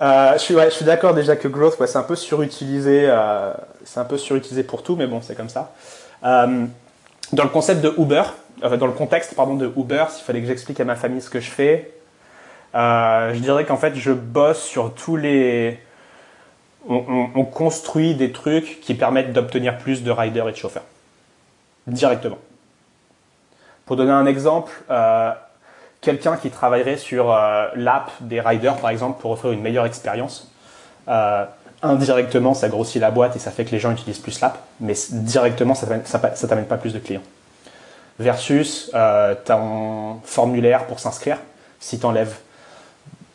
euh, 0.02 0.34
je 0.34 0.38
suis, 0.40 0.56
ouais, 0.56 0.70
suis 0.70 0.86
d'accord 0.86 1.14
déjà 1.14 1.36
que 1.36 1.48
growth, 1.48 1.80
ouais, 1.80 1.88
c'est 1.88 1.98
un 1.98 2.04
peu 2.04 2.16
surutilisé. 2.16 3.06
Euh, 3.08 3.54
c'est 3.84 4.00
un 4.00 4.06
peu 4.06 4.18
surutilisé 4.18 4.64
pour 4.64 4.84
tout, 4.84 4.96
mais 4.96 5.08
bon, 5.08 5.22
c'est 5.22 5.36
comme 5.36 5.50
ça. 5.50 5.74
Euh, 6.24 6.66
dans 7.34 7.44
le 7.44 7.50
concept 7.50 7.82
de 7.82 7.94
Uber, 7.98 8.24
euh, 8.64 8.78
dans 8.78 8.88
le 8.88 8.94
contexte 8.94 9.36
pardon, 9.36 9.56
de 9.56 9.72
Uber, 9.76 10.06
s'il 10.10 10.24
fallait 10.24 10.42
que 10.42 10.48
j'explique 10.48 10.80
à 10.80 10.86
ma 10.86 10.96
famille 10.96 11.22
ce 11.22 11.30
que 11.30 11.40
je 11.40 11.50
fais, 11.50 11.92
je 12.74 13.40
dirais 13.40 13.66
qu'en 13.66 13.78
fait, 13.78 13.96
je 13.96 14.12
bosse 14.12 14.62
sur 14.62 14.94
tous 14.94 15.16
les. 15.16 15.80
On, 16.88 17.30
on, 17.34 17.46
construit 17.46 18.14
des 18.14 18.32
trucs 18.32 18.80
qui 18.82 18.94
permettent 18.94 19.34
d'obtenir 19.34 19.80
plus 19.80 20.04
de 20.04 20.12
riders 20.12 20.48
et 20.50 20.52
de 20.52 20.58
chauffeurs. 20.58 20.84
Directement. 21.88 22.38
Pour 23.86 23.96
donner 23.96 24.12
un 24.12 24.26
exemple, 24.26 24.72
euh, 24.90 25.32
quelqu'un 26.06 26.38
qui 26.38 26.52
travaillerait 26.52 26.98
sur 26.98 27.34
euh, 27.34 27.68
l'app 27.76 28.12
des 28.22 28.40
riders, 28.40 28.78
par 28.78 28.92
exemple, 28.92 29.20
pour 29.20 29.32
offrir 29.32 29.52
une 29.52 29.62
meilleure 29.62 29.88
expérience, 29.88 30.52
euh, 31.08 31.46
indirectement, 31.82 32.54
ça 32.54 32.70
grossit 32.70 33.02
la 33.02 33.12
boîte 33.12 33.36
et 33.36 33.40
ça 33.40 33.52
fait 33.52 33.66
que 33.66 33.72
les 33.72 33.80
gens 33.80 33.92
utilisent 33.92 34.20
plus 34.20 34.40
l'app, 34.40 34.60
mais 34.80 34.94
directement, 35.12 35.74
ça 35.74 35.88
ne 35.88 36.48
t'amène 36.48 36.66
pas 36.66 36.78
plus 36.78 36.94
de 36.94 37.00
clients 37.00 37.24
versus 38.20 38.92
euh, 38.94 39.36
ton 39.44 40.20
formulaire 40.24 40.86
pour 40.86 41.00
s'inscrire. 41.00 41.38
Si 41.80 42.00
tu 42.00 42.06
enlèves 42.06 42.36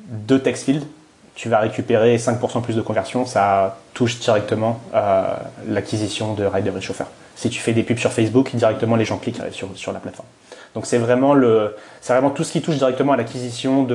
deux 0.01 0.41
text 0.41 0.65
fields, 0.65 0.87
tu 1.35 1.49
vas 1.49 1.59
récupérer 1.59 2.17
5% 2.17 2.63
plus 2.63 2.77
de 2.77 2.83
conversion. 2.83 3.27
Ça 3.27 3.79
touche 3.95 4.19
directement 4.19 4.81
euh, 4.95 5.35
l'acquisition 5.69 6.35
de 6.35 6.45
rider 6.45 6.73
et 6.77 6.81
chauffeur. 6.81 7.09
Si 7.37 7.51
tu 7.51 7.61
fais 7.61 7.73
des 7.73 7.83
pubs 7.83 7.99
sur 7.99 8.13
Facebook, 8.13 8.55
directement 8.55 8.97
les 8.97 9.05
gens 9.05 9.19
cliquent 9.19 9.41
sur, 9.53 9.69
sur 9.77 9.93
la 9.93 10.01
plateforme. 10.01 10.29
Donc 10.75 10.87
c'est 10.87 10.99
vraiment, 10.99 11.35
le, 11.35 11.75
vraiment 12.07 12.31
tout 12.31 12.45
ce 12.45 12.53
qui 12.53 12.63
touche 12.63 12.77
directement 12.77 13.13
à 13.13 13.17
l'acquisition 13.17 13.87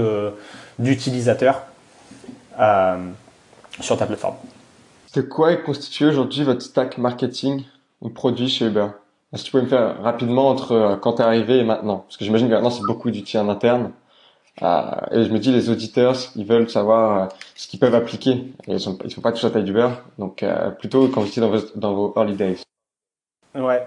d'utilisateurs 0.79 1.63
euh, 2.59 2.97
sur 3.79 3.97
ta 3.97 4.05
plateforme. 4.05 4.35
De 5.13 5.21
quoi 5.21 5.53
est 5.53 5.61
constitué 5.61 6.05
aujourd'hui 6.05 6.43
votre 6.43 6.61
stack 6.61 6.97
marketing 6.97 7.63
ou 8.01 8.09
produit 8.09 8.49
chez 8.49 8.65
Uber? 8.65 8.87
Est-ce 9.33 9.43
que 9.43 9.47
tu 9.47 9.51
peux 9.53 9.61
me 9.61 9.67
faire 9.67 10.01
rapidement 10.01 10.49
entre 10.49 10.71
euh, 10.73 10.95
quand 10.97 11.13
tu 11.13 11.21
es 11.21 11.25
arrivé 11.25 11.59
et 11.59 11.63
maintenant? 11.63 11.99
Parce 11.99 12.17
que 12.17 12.25
j'imagine 12.25 12.47
que 12.47 12.53
maintenant, 12.53 12.69
c'est 12.69 12.85
beaucoup 12.85 13.11
d'outils 13.11 13.37
en 13.37 13.49
interne. 13.49 13.91
Euh, 14.61 14.91
et 15.11 15.25
je 15.25 15.29
me 15.29 15.39
dis, 15.39 15.51
les 15.51 15.69
auditeurs, 15.69 16.15
ils 16.35 16.45
veulent 16.45 16.69
savoir 16.69 17.23
euh, 17.23 17.27
ce 17.55 17.67
qu'ils 17.67 17.79
peuvent 17.79 17.95
appliquer. 17.95 18.53
Et 18.67 18.73
ils 18.73 18.79
sont, 18.79 18.97
ils 19.03 19.11
sont 19.11 19.21
pas 19.21 19.31
tous 19.33 19.45
à 19.45 19.49
taille 19.49 19.63
du 19.63 19.73
beurre. 19.73 20.03
Donc, 20.17 20.43
euh, 20.43 20.69
plutôt 20.71 21.07
quand 21.09 21.21
vous 21.21 21.27
étiez 21.27 21.41
dans 21.41 21.49
vos, 21.49 21.59
dans 21.75 21.93
vos 21.93 22.13
early 22.15 22.35
days. 22.35 22.63
Ouais. 23.53 23.85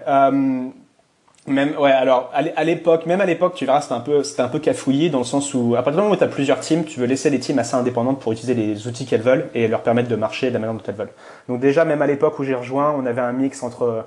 Euh, 1.49 1.53
même, 1.53 1.77
ouais, 1.77 1.91
alors, 1.91 2.31
à 2.33 2.63
l'époque, 2.63 3.05
même 3.05 3.21
à 3.21 3.25
l'époque, 3.25 3.55
tu 3.55 3.65
verras, 3.65 3.81
c'était 3.81 3.95
un 3.95 3.99
peu, 3.99 4.23
c'était 4.23 4.41
un 4.41 4.47
peu 4.47 4.59
cafouillé 4.59 5.09
dans 5.09 5.19
le 5.19 5.25
sens 5.25 5.53
où, 5.53 5.75
à 5.75 5.83
partir 5.83 5.93
du 5.93 5.97
moment 6.03 6.13
où 6.13 6.17
tu 6.17 6.23
as 6.23 6.27
plusieurs 6.27 6.59
teams, 6.59 6.83
tu 6.83 6.99
veux 6.99 7.05
laisser 7.05 7.29
les 7.29 7.39
teams 7.39 7.59
assez 7.59 7.75
indépendantes 7.75 8.19
pour 8.19 8.31
utiliser 8.31 8.53
les 8.53 8.87
outils 8.87 9.05
qu'elles 9.05 9.21
veulent 9.21 9.49
et 9.53 9.67
leur 9.67 9.81
permettre 9.81 10.09
de 10.09 10.15
marcher 10.15 10.49
de 10.49 10.53
la 10.53 10.59
manière 10.59 10.75
dont 10.75 10.83
elles 10.87 10.95
veulent. 10.95 11.13
Donc 11.47 11.59
déjà, 11.59 11.85
même 11.85 12.01
à 12.01 12.07
l'époque 12.07 12.37
où 12.39 12.43
j'ai 12.43 12.55
rejoint, 12.55 12.95
on 12.97 13.05
avait 13.05 13.21
un 13.21 13.33
mix 13.33 13.63
entre 13.63 14.05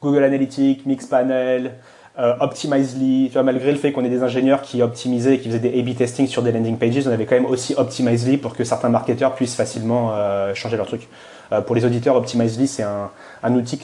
Google 0.00 0.24
Analytics, 0.24 0.86
Mixpanel, 0.86 1.74
euh, 2.18 2.34
Optimizely. 2.40 3.28
Tu 3.28 3.34
vois, 3.34 3.44
malgré 3.44 3.70
le 3.70 3.78
fait 3.78 3.92
qu'on 3.92 4.04
ait 4.04 4.08
des 4.08 4.22
ingénieurs 4.22 4.62
qui 4.62 4.82
optimisaient 4.82 5.34
et 5.34 5.38
qui 5.38 5.48
faisaient 5.48 5.60
des 5.60 5.78
A-B 5.78 5.96
testing 5.96 6.26
sur 6.26 6.42
des 6.42 6.50
landing 6.52 6.76
pages, 6.76 7.06
on 7.06 7.12
avait 7.12 7.26
quand 7.26 7.36
même 7.36 7.46
aussi 7.46 7.74
Optimizely 7.76 8.38
pour 8.38 8.56
que 8.56 8.64
certains 8.64 8.88
marketeurs 8.88 9.34
puissent 9.34 9.54
facilement 9.54 10.10
euh, 10.12 10.52
changer 10.54 10.76
leur 10.76 10.86
truc. 10.86 11.08
Euh, 11.52 11.60
pour 11.60 11.76
les 11.76 11.84
auditeurs, 11.84 12.16
Optimizely, 12.16 12.66
c'est 12.66 12.82
un, 12.82 13.10
un, 13.42 13.54
outil 13.54 13.80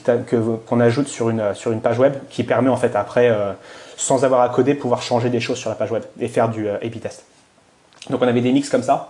qu'on 0.67 0.79
ajoute 0.79 1.07
sur 1.07 1.29
une, 1.29 1.81
page 1.81 1.99
web 1.99 2.13
qui 2.29 2.43
permet 2.43 2.69
en 2.69 2.77
fait 2.77 2.95
après, 2.95 3.29
euh, 3.29 3.51
sans 3.97 4.25
avoir 4.25 4.41
à 4.41 4.49
coder, 4.49 4.73
pouvoir 4.75 5.01
changer 5.01 5.29
des 5.29 5.39
choses 5.39 5.57
sur 5.57 5.69
la 5.69 5.75
page 5.75 5.91
web 5.91 6.03
et 6.19 6.27
faire 6.27 6.49
du 6.49 6.69
A-B 6.69 6.99
test. 7.01 7.25
Donc 8.09 8.21
on 8.21 8.27
avait 8.27 8.41
des 8.41 8.51
mix 8.51 8.69
comme 8.69 8.83
ça. 8.83 9.09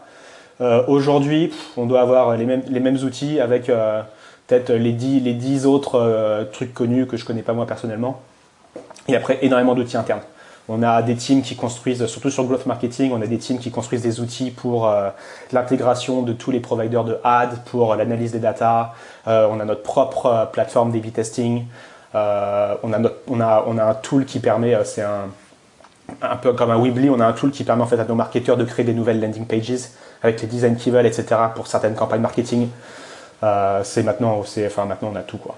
Aujourd'hui, 0.88 1.52
on 1.76 1.86
doit 1.86 2.00
avoir 2.00 2.38
les 2.38 2.46
mêmes, 2.46 2.98
outils 3.04 3.42
avec 3.42 3.70
peut-être 4.48 4.72
les 4.72 4.92
10, 4.92 5.22
les 5.22 5.34
10 5.34 5.66
autres 5.66 5.96
euh, 5.96 6.44
trucs 6.46 6.74
connus 6.74 7.08
que 7.08 7.18
je 7.18 7.26
connais 7.26 7.42
pas 7.42 7.54
moi 7.54 7.66
personnellement. 7.66 8.22
Et 9.08 9.16
après, 9.16 9.40
énormément 9.42 9.76
d'outils 9.76 9.98
internes. 9.98 10.22
On 10.68 10.82
a 10.82 11.02
des 11.04 11.16
teams 11.16 11.42
qui 11.42 11.56
construisent, 11.56 12.06
surtout 12.08 12.32
sur 12.32 12.44
growth 12.46 12.66
marketing, 12.66 13.12
on 13.14 13.22
a 13.22 13.28
des 13.28 13.38
teams 13.38 13.60
qui 13.60 13.70
construisent 13.70 14.02
des 14.02 14.20
outils 14.20 14.50
pour 14.50 14.88
euh, 14.88 15.10
l'intégration 15.52 16.24
de 16.24 16.34
tous 16.34 16.50
les 16.50 16.60
providers 16.60 17.04
de 17.04 17.20
ads, 17.24 17.58
pour 17.66 17.96
l'analyse 17.96 18.32
des 18.32 18.40
data. 18.40 18.94
Euh, 19.28 19.48
on 19.52 19.60
a 19.60 19.66
notre 19.66 19.84
propre 19.84 20.50
plateforme 20.52 20.92
d'A-B 20.92 21.12
testing. 21.14 21.66
on, 22.14 22.18
a 23.40 23.86
un 23.90 23.94
tool 23.96 24.26
qui 24.26 24.40
permet, 24.40 24.76
c'est 24.86 25.04
un, 25.04 26.36
peu 26.42 26.54
comme 26.54 26.72
un 26.72 26.82
Weebly, 26.82 27.10
on 27.10 27.20
a 27.20 27.28
un 27.28 27.34
tool 27.34 27.52
qui 27.52 27.64
permet 27.64 27.84
à 27.94 28.06
nos 28.06 28.16
marketeurs 28.16 28.58
de 28.58 28.64
créer 28.64 28.86
des 28.86 28.94
nouvelles 28.94 29.22
landing 29.22 29.46
pages 29.46 29.90
avec 30.24 30.42
les 30.42 30.48
designs 30.48 30.76
qu'ils 30.76 30.94
veulent, 30.94 31.06
etc. 31.06 31.36
pour 31.54 31.68
certaines 31.68 31.96
campagnes 31.96 32.22
marketing. 32.22 32.70
Euh, 33.44 33.84
c'est 33.84 34.04
maintenant, 34.04 34.40
enfin 34.40 34.86
maintenant 34.86 35.12
on 35.14 35.16
a 35.16 35.22
tout 35.22 35.38
quoi. 35.38 35.56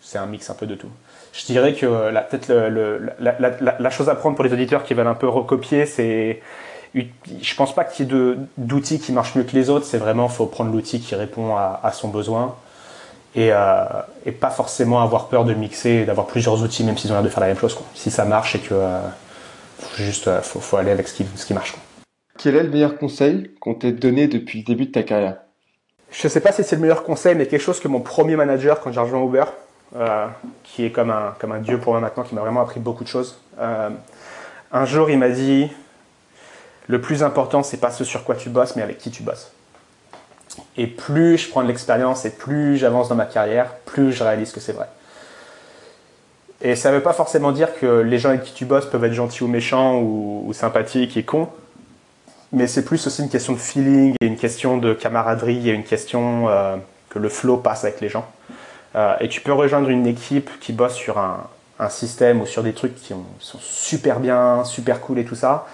C'est 0.00 0.18
un 0.18 0.26
mix 0.26 0.48
un 0.48 0.54
peu 0.54 0.66
de 0.66 0.74
tout. 0.74 0.90
Je 1.34 1.46
dirais 1.46 1.74
que 1.74 1.86
peut-être 2.30 2.48
le, 2.48 3.10
la, 3.18 3.36
la, 3.40 3.76
la, 3.78 3.90
chose 3.90 4.08
à 4.08 4.14
prendre 4.14 4.36
pour 4.36 4.44
les 4.44 4.52
auditeurs 4.52 4.84
qui 4.84 4.94
veulent 4.94 5.08
un 5.08 5.14
peu 5.14 5.28
recopier, 5.28 5.84
c'est, 5.84 6.40
je 6.94 7.54
pense 7.56 7.74
pas 7.74 7.84
qu'il 7.84 8.06
y 8.06 8.08
ait 8.08 8.36
d'outils 8.56 9.00
qui 9.00 9.10
marchent 9.10 9.34
mieux 9.34 9.42
que 9.42 9.56
les 9.56 9.68
autres. 9.68 9.84
C'est 9.84 9.98
vraiment, 9.98 10.28
faut 10.28 10.46
prendre 10.46 10.72
l'outil 10.72 11.00
qui 11.00 11.16
répond 11.16 11.56
à, 11.56 11.80
à 11.82 11.90
son 11.90 12.08
besoin 12.08 12.54
et, 13.34 13.48
euh, 13.52 13.84
et, 14.24 14.32
pas 14.32 14.50
forcément 14.50 15.02
avoir 15.02 15.28
peur 15.28 15.44
de 15.44 15.54
mixer 15.54 15.90
et 15.90 16.04
d'avoir 16.04 16.26
plusieurs 16.26 16.62
outils, 16.62 16.84
même 16.84 16.96
s'ils 16.96 17.10
ont 17.10 17.14
l'air 17.14 17.22
de 17.22 17.28
faire 17.28 17.40
la 17.40 17.48
même 17.48 17.58
chose. 17.58 17.74
Quoi. 17.74 17.84
Si 17.94 18.10
ça 18.10 18.24
marche 18.24 18.54
et 18.54 18.60
que 18.60 18.74
euh, 18.74 19.00
faut 19.78 20.02
juste, 20.02 20.28
euh, 20.28 20.40
faut, 20.40 20.76
aller 20.76 20.92
avec 20.92 21.08
ce 21.08 21.14
qui, 21.14 21.26
ce 21.34 21.44
qui 21.44 21.54
marche. 21.54 21.72
Quoi. 21.72 21.80
Quel 22.38 22.56
est 22.56 22.62
le 22.62 22.70
meilleur 22.70 22.96
conseil 22.96 23.50
qu'on 23.60 23.74
t'ait 23.74 23.92
donné 23.92 24.28
depuis 24.28 24.60
le 24.60 24.64
début 24.64 24.86
de 24.86 24.92
ta 24.92 25.02
carrière? 25.02 25.38
Je 26.10 26.28
sais 26.28 26.40
pas 26.40 26.52
si 26.52 26.62
c'est 26.62 26.76
le 26.76 26.82
meilleur 26.82 27.02
conseil, 27.02 27.34
mais 27.34 27.46
quelque 27.46 27.62
chose 27.62 27.80
que 27.80 27.88
mon 27.88 28.00
premier 28.00 28.36
manager 28.36 28.80
quand 28.80 28.92
j'ai 28.92 29.00
rejoint 29.00 29.24
Uber, 29.24 29.44
euh, 29.96 30.26
qui 30.64 30.84
est 30.84 30.90
comme 30.90 31.10
un, 31.10 31.34
comme 31.38 31.52
un 31.52 31.60
dieu 31.60 31.78
pour 31.78 31.92
moi 31.92 32.00
maintenant, 32.00 32.24
qui 32.24 32.34
m'a 32.34 32.40
vraiment 32.40 32.62
appris 32.62 32.80
beaucoup 32.80 33.04
de 33.04 33.08
choses. 33.08 33.38
Euh, 33.60 33.90
un 34.72 34.84
jour, 34.86 35.08
il 35.08 35.18
m'a 35.18 35.28
dit 35.28 35.70
le 36.88 37.00
plus 37.00 37.22
important, 37.22 37.62
c'est 37.62 37.78
pas 37.78 37.90
ce 37.90 38.04
sur 38.04 38.24
quoi 38.24 38.34
tu 38.34 38.50
bosses, 38.50 38.76
mais 38.76 38.82
avec 38.82 38.98
qui 38.98 39.10
tu 39.10 39.22
bosses. 39.22 39.52
Et 40.76 40.86
plus 40.86 41.38
je 41.38 41.48
prends 41.48 41.62
de 41.62 41.68
l'expérience 41.68 42.24
et 42.24 42.30
plus 42.30 42.76
j'avance 42.76 43.08
dans 43.08 43.14
ma 43.14 43.26
carrière, 43.26 43.74
plus 43.86 44.12
je 44.12 44.22
réalise 44.22 44.52
que 44.52 44.60
c'est 44.60 44.72
vrai. 44.72 44.88
Et 46.60 46.76
ça 46.76 46.90
ne 46.90 46.96
veut 46.96 47.02
pas 47.02 47.12
forcément 47.12 47.52
dire 47.52 47.74
que 47.78 48.00
les 48.00 48.18
gens 48.18 48.30
avec 48.30 48.42
qui 48.42 48.52
tu 48.52 48.64
bosses 48.64 48.86
peuvent 48.86 49.04
être 49.04 49.12
gentils 49.12 49.44
ou 49.44 49.48
méchants 49.48 50.00
ou, 50.00 50.50
sympathiques 50.52 51.16
et 51.16 51.22
cons, 51.22 51.48
mais 52.52 52.66
c'est 52.66 52.84
plus 52.84 53.06
aussi 53.06 53.22
une 53.22 53.28
question 53.28 53.52
de 53.52 53.58
feeling 53.58 54.14
et 54.20 54.26
une 54.26 54.36
question 54.36 54.78
de 54.78 54.92
camaraderie 54.92 55.68
et 55.68 55.72
une 55.72 55.84
question 55.84 56.48
euh, 56.48 56.76
que 57.10 57.18
le 57.18 57.28
flow 57.28 57.56
passe 57.56 57.84
avec 57.84 58.00
les 58.00 58.08
gens. 58.08 58.26
Euh, 58.96 59.14
et 59.20 59.28
tu 59.28 59.40
peux 59.40 59.52
rejoindre 59.52 59.88
une 59.88 60.06
équipe 60.06 60.50
qui 60.60 60.72
bosse 60.72 60.94
sur 60.94 61.18
un, 61.18 61.38
système 61.90 62.40
ou 62.40 62.46
sur 62.46 62.62
des 62.62 62.72
trucs 62.72 62.94
qui 62.94 63.12
sont 63.40 63.58
super 63.58 64.18
bien, 64.18 64.64
super 64.64 65.00
cool 65.00 65.18
et 65.18 65.24
tout 65.24 65.34
ça. 65.34 65.66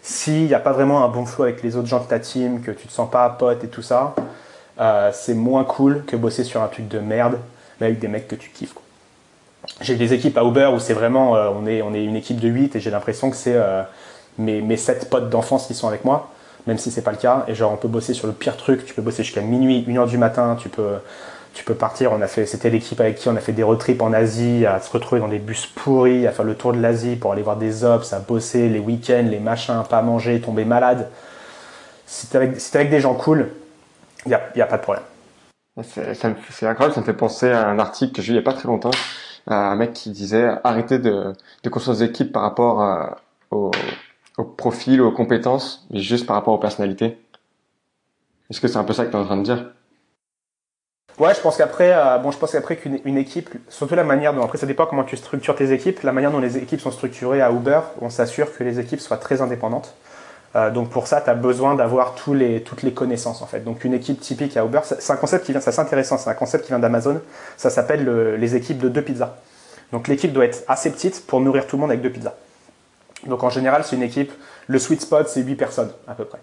S'il 0.00 0.44
n'y 0.44 0.54
a 0.54 0.60
pas 0.60 0.70
vraiment 0.70 1.04
un 1.04 1.08
bon 1.08 1.26
flow 1.26 1.44
avec 1.44 1.62
les 1.62 1.76
autres 1.76 1.88
gens 1.88 1.98
de 1.98 2.06
ta 2.06 2.20
team, 2.20 2.60
que 2.60 2.70
tu 2.70 2.86
te 2.86 2.92
sens 2.92 3.10
pas 3.10 3.28
pote 3.30 3.64
et 3.64 3.68
tout 3.68 3.82
ça, 3.82 4.14
euh, 4.78 5.10
c'est 5.12 5.34
moins 5.34 5.64
cool 5.64 6.04
que 6.06 6.14
bosser 6.14 6.44
sur 6.44 6.62
un 6.62 6.68
truc 6.68 6.86
de 6.86 7.00
merde, 7.00 7.40
mais 7.80 7.88
avec 7.88 7.98
des 7.98 8.06
mecs 8.06 8.28
que 8.28 8.36
tu 8.36 8.50
kiffes. 8.50 8.74
J'ai 9.80 9.96
des 9.96 10.12
équipes 10.12 10.38
à 10.38 10.44
Uber 10.44 10.70
où 10.72 10.78
c'est 10.78 10.94
vraiment, 10.94 11.34
euh, 11.34 11.48
on, 11.48 11.66
est, 11.66 11.80
une 11.80 12.14
équipe 12.14 12.38
de 12.38 12.48
8 12.48 12.76
et 12.76 12.80
j'ai 12.80 12.90
l'impression 12.90 13.30
que 13.30 13.36
c'est 13.36 13.58
mes, 14.38 14.60
mes 14.60 14.76
7 14.76 15.10
potes 15.10 15.30
d'enfance 15.30 15.66
qui 15.66 15.74
sont 15.74 15.88
avec 15.88 16.04
moi, 16.04 16.30
même 16.68 16.78
si 16.78 16.92
c'est 16.92 17.02
pas 17.02 17.10
le 17.10 17.16
cas. 17.16 17.44
Et 17.48 17.56
genre, 17.56 17.72
on 17.72 17.76
peut 17.76 17.88
bosser 17.88 18.14
sur 18.14 18.28
le 18.28 18.34
pire 18.34 18.56
truc, 18.56 18.84
tu 18.84 18.94
peux 18.94 19.02
bosser 19.02 19.24
jusqu'à 19.24 19.40
minuit, 19.40 19.84
1h 19.88 20.06
du 20.06 20.18
matin, 20.18 20.56
tu 20.60 20.68
peux 20.68 20.98
tu 21.56 21.64
peux 21.64 21.74
partir. 21.74 22.12
On 22.12 22.20
a 22.20 22.26
fait, 22.26 22.44
c'était 22.44 22.68
l'équipe 22.68 23.00
avec 23.00 23.16
qui 23.16 23.28
on 23.30 23.36
a 23.36 23.40
fait 23.40 23.52
des 23.52 23.62
road 23.62 23.78
trips 23.78 24.02
en 24.02 24.12
Asie, 24.12 24.66
à 24.66 24.78
se 24.78 24.90
retrouver 24.92 25.22
dans 25.22 25.28
des 25.28 25.38
bus 25.38 25.66
pourris, 25.66 26.26
à 26.26 26.32
faire 26.32 26.44
le 26.44 26.54
tour 26.54 26.74
de 26.74 26.80
l'Asie 26.80 27.16
pour 27.16 27.32
aller 27.32 27.40
voir 27.40 27.56
des 27.56 27.82
ops, 27.82 28.12
à 28.12 28.18
bosser 28.18 28.68
les 28.68 28.78
week-ends, 28.78 29.26
les 29.28 29.40
machins, 29.40 29.82
pas 29.88 30.02
manger, 30.02 30.40
tomber 30.42 30.66
malade. 30.66 31.08
Si 32.04 32.26
t'es 32.28 32.36
avec, 32.36 32.60
avec 32.74 32.90
des 32.90 33.00
gens 33.00 33.14
cool, 33.14 33.50
il 34.26 34.34
a, 34.34 34.42
y 34.54 34.60
a 34.60 34.66
pas 34.66 34.76
de 34.76 34.82
problème. 34.82 35.04
C'est 35.82 36.66
incroyable, 36.66 36.94
ça 36.94 37.00
me 37.00 37.06
fait 37.06 37.14
penser 37.14 37.50
à 37.50 37.66
un 37.66 37.78
article 37.78 38.12
que 38.12 38.22
j'ai 38.22 38.32
lu 38.32 38.38
il 38.38 38.42
n'y 38.42 38.46
a 38.46 38.50
pas 38.50 38.56
très 38.56 38.68
longtemps, 38.68 38.92
à 39.46 39.70
un 39.70 39.76
mec 39.76 39.94
qui 39.94 40.10
disait 40.10 40.48
arrêtez 40.62 40.98
de, 40.98 41.32
de 41.62 41.68
construire 41.70 41.96
des 41.96 42.04
équipes 42.04 42.32
par 42.32 42.42
rapport 42.42 43.16
au, 43.50 43.70
au 44.36 44.44
profil, 44.44 45.00
aux 45.00 45.12
compétences, 45.12 45.86
mais 45.90 46.00
juste 46.00 46.26
par 46.26 46.36
rapport 46.36 46.52
aux 46.52 46.58
personnalités. 46.58 47.18
Est-ce 48.50 48.60
que 48.60 48.68
c'est 48.68 48.76
un 48.76 48.84
peu 48.84 48.92
ça 48.92 49.06
que 49.06 49.10
tu 49.10 49.16
es 49.16 49.20
en 49.20 49.24
train 49.24 49.38
de 49.38 49.42
dire? 49.42 49.70
Ouais, 51.18 51.34
je 51.34 51.40
pense 51.40 51.56
qu'après, 51.56 51.92
euh, 51.94 52.18
bon, 52.18 52.30
je 52.30 52.36
pense 52.36 52.52
qu'après 52.52 52.76
qu'une 52.76 53.16
équipe, 53.16 53.48
surtout 53.70 53.94
la 53.94 54.04
manière 54.04 54.34
dont, 54.34 54.44
après 54.44 54.58
ça 54.58 54.66
dépend 54.66 54.84
comment 54.84 55.04
tu 55.04 55.16
structures 55.16 55.56
tes 55.56 55.72
équipes, 55.72 56.02
la 56.02 56.12
manière 56.12 56.30
dont 56.30 56.40
les 56.40 56.58
équipes 56.58 56.80
sont 56.80 56.90
structurées 56.90 57.40
à 57.40 57.50
Uber, 57.50 57.80
on 58.02 58.10
s'assure 58.10 58.54
que 58.54 58.62
les 58.62 58.80
équipes 58.80 59.00
soient 59.00 59.16
très 59.16 59.40
indépendantes. 59.40 59.94
Euh, 60.56 60.70
donc 60.70 60.90
pour 60.90 61.06
ça, 61.06 61.22
tu 61.22 61.30
as 61.30 61.34
besoin 61.34 61.74
d'avoir 61.74 62.14
tous 62.14 62.34
les, 62.34 62.62
toutes 62.62 62.82
les 62.82 62.92
connaissances 62.92 63.40
en 63.40 63.46
fait. 63.46 63.60
Donc 63.60 63.84
une 63.84 63.94
équipe 63.94 64.20
typique 64.20 64.58
à 64.58 64.64
Uber, 64.64 64.80
c'est 64.84 65.10
un 65.10 65.16
concept 65.16 65.46
qui 65.46 65.52
vient, 65.52 65.60
c'est 65.62 65.78
intéressant, 65.78 66.18
c'est 66.18 66.28
un 66.28 66.34
concept 66.34 66.64
qui 66.64 66.70
vient 66.70 66.78
d'Amazon. 66.78 67.20
Ça 67.56 67.70
s'appelle 67.70 68.34
les 68.34 68.54
équipes 68.54 68.78
de 68.78 68.90
deux 68.90 69.02
pizzas. 69.02 69.36
Donc 69.92 70.08
l'équipe 70.08 70.32
doit 70.34 70.44
être 70.44 70.64
assez 70.68 70.90
petite 70.90 71.26
pour 71.26 71.40
nourrir 71.40 71.66
tout 71.66 71.76
le 71.76 71.80
monde 71.80 71.90
avec 71.90 72.02
deux 72.02 72.10
pizzas. 72.10 72.34
Donc 73.26 73.42
en 73.42 73.50
général, 73.50 73.84
c'est 73.84 73.96
une 73.96 74.02
équipe, 74.02 74.32
le 74.66 74.78
sweet 74.78 75.00
spot, 75.00 75.28
c'est 75.28 75.40
8 75.40 75.54
personnes 75.54 75.90
à 76.06 76.14
peu 76.14 76.26
près. 76.26 76.38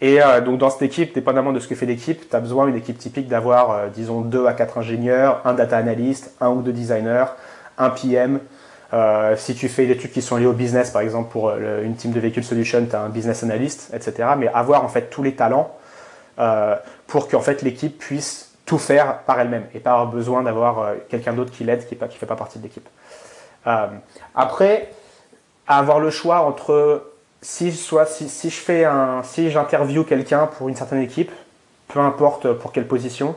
Et 0.00 0.22
euh, 0.22 0.40
donc 0.40 0.58
dans 0.58 0.70
cette 0.70 0.82
équipe, 0.82 1.14
dépendamment 1.14 1.52
de 1.52 1.60
ce 1.60 1.68
que 1.68 1.74
fait 1.74 1.86
l'équipe, 1.86 2.28
tu 2.28 2.34
as 2.34 2.40
besoin 2.40 2.66
d'une 2.66 2.76
équipe 2.76 2.98
typique 2.98 3.28
d'avoir, 3.28 3.70
euh, 3.70 3.88
disons, 3.88 4.22
2 4.22 4.46
à 4.46 4.54
4 4.54 4.78
ingénieurs, 4.78 5.42
un 5.44 5.52
data 5.52 5.76
analyst, 5.76 6.32
un 6.40 6.48
ou 6.50 6.62
deux 6.62 6.72
designers, 6.72 7.26
un 7.76 7.90
PM. 7.90 8.40
Euh, 8.92 9.36
si 9.36 9.54
tu 9.54 9.68
fais 9.68 9.86
des 9.86 9.96
trucs 9.96 10.12
qui 10.12 10.22
sont 10.22 10.36
liés 10.36 10.46
au 10.46 10.52
business, 10.52 10.90
par 10.90 11.02
exemple 11.02 11.30
pour 11.30 11.50
une 11.50 11.94
team 11.94 12.12
de 12.12 12.18
véhicules 12.18 12.42
solution, 12.42 12.84
tu 12.88 12.96
as 12.96 13.02
un 13.02 13.08
business 13.08 13.42
analyst, 13.44 13.92
etc. 13.94 14.30
Mais 14.36 14.48
avoir 14.48 14.84
en 14.84 14.88
fait 14.88 15.10
tous 15.10 15.22
les 15.22 15.34
talents 15.34 15.76
pour 17.06 17.28
qu'en 17.28 17.40
fait 17.40 17.62
l'équipe 17.62 17.98
puisse 17.98 18.52
tout 18.64 18.78
faire 18.78 19.18
par 19.20 19.38
elle-même 19.38 19.66
et 19.74 19.78
pas 19.78 19.92
avoir 19.92 20.06
besoin 20.06 20.42
d'avoir 20.42 20.94
quelqu'un 21.08 21.34
d'autre 21.34 21.52
qui 21.52 21.64
l'aide 21.64 21.86
qui 21.86 21.96
ne 21.96 22.08
fait 22.08 22.26
pas 22.26 22.34
partie 22.34 22.58
de 22.58 22.64
l'équipe. 22.64 22.88
après, 24.34 24.88
avoir 25.68 26.00
le 26.00 26.10
choix 26.10 26.40
entre 26.40 27.09
si, 27.42 27.72
soit, 27.72 28.06
si, 28.06 28.28
si 28.28 28.50
je 28.50 28.56
fais 28.56 28.84
un, 28.84 29.22
si 29.22 29.50
j'interviewe 29.50 30.04
quelqu'un 30.04 30.46
pour 30.46 30.68
une 30.68 30.76
certaine 30.76 31.00
équipe, 31.00 31.30
peu 31.88 32.00
importe 32.00 32.52
pour 32.52 32.72
quelle 32.72 32.86
position, 32.86 33.34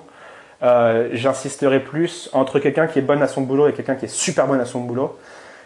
euh, 0.61 1.09
j'insisterai 1.13 1.79
plus 1.81 2.29
entre 2.33 2.59
quelqu'un 2.59 2.87
qui 2.87 2.99
est 2.99 3.03
bonne 3.03 3.21
à 3.21 3.27
son 3.27 3.41
boulot 3.41 3.67
et 3.67 3.73
quelqu'un 3.73 3.95
qui 3.95 4.05
est 4.05 4.13
super 4.13 4.47
bonne 4.47 4.61
à 4.61 4.65
son 4.65 4.81
boulot. 4.81 5.17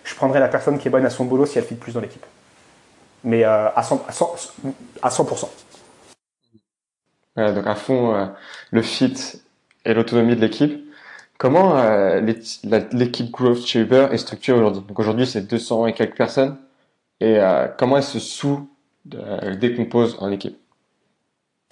Je 0.03 0.15
prendrai 0.15 0.39
la 0.39 0.47
personne 0.47 0.79
qui 0.79 0.87
est 0.87 0.91
bonne 0.91 1.05
à 1.05 1.09
son 1.09 1.25
boulot 1.25 1.45
si 1.45 1.57
elle 1.57 1.65
fit 1.65 1.75
plus 1.75 1.93
dans 1.93 1.99
l'équipe. 1.99 2.25
Mais 3.23 3.43
euh, 3.43 3.69
à, 3.75 3.83
100, 3.83 4.05
à, 5.01 5.09
100%. 5.09 5.49
donc 7.35 7.67
à 7.67 7.75
fond, 7.75 8.15
euh, 8.15 8.25
le 8.71 8.81
fit 8.81 9.41
et 9.85 9.93
l'autonomie 9.93 10.35
de 10.35 10.41
l'équipe. 10.41 10.83
Comment 11.37 11.75
l'équipe 12.23 13.29
growth 13.29 13.63
chez 13.63 13.81
est 13.81 14.17
structurée 14.17 14.57
aujourd'hui? 14.57 14.81
Donc 14.87 14.97
aujourd'hui, 14.99 15.27
c'est 15.27 15.41
200 15.41 15.85
et 15.85 15.93
quelques 15.93 16.17
personnes 16.17 16.57
et 17.19 17.39
euh, 17.39 17.67
comment 17.77 17.97
elle 17.97 18.03
se 18.03 18.19
sous-décompose 18.19 20.17
en 20.19 20.31
équipe? 20.31 20.57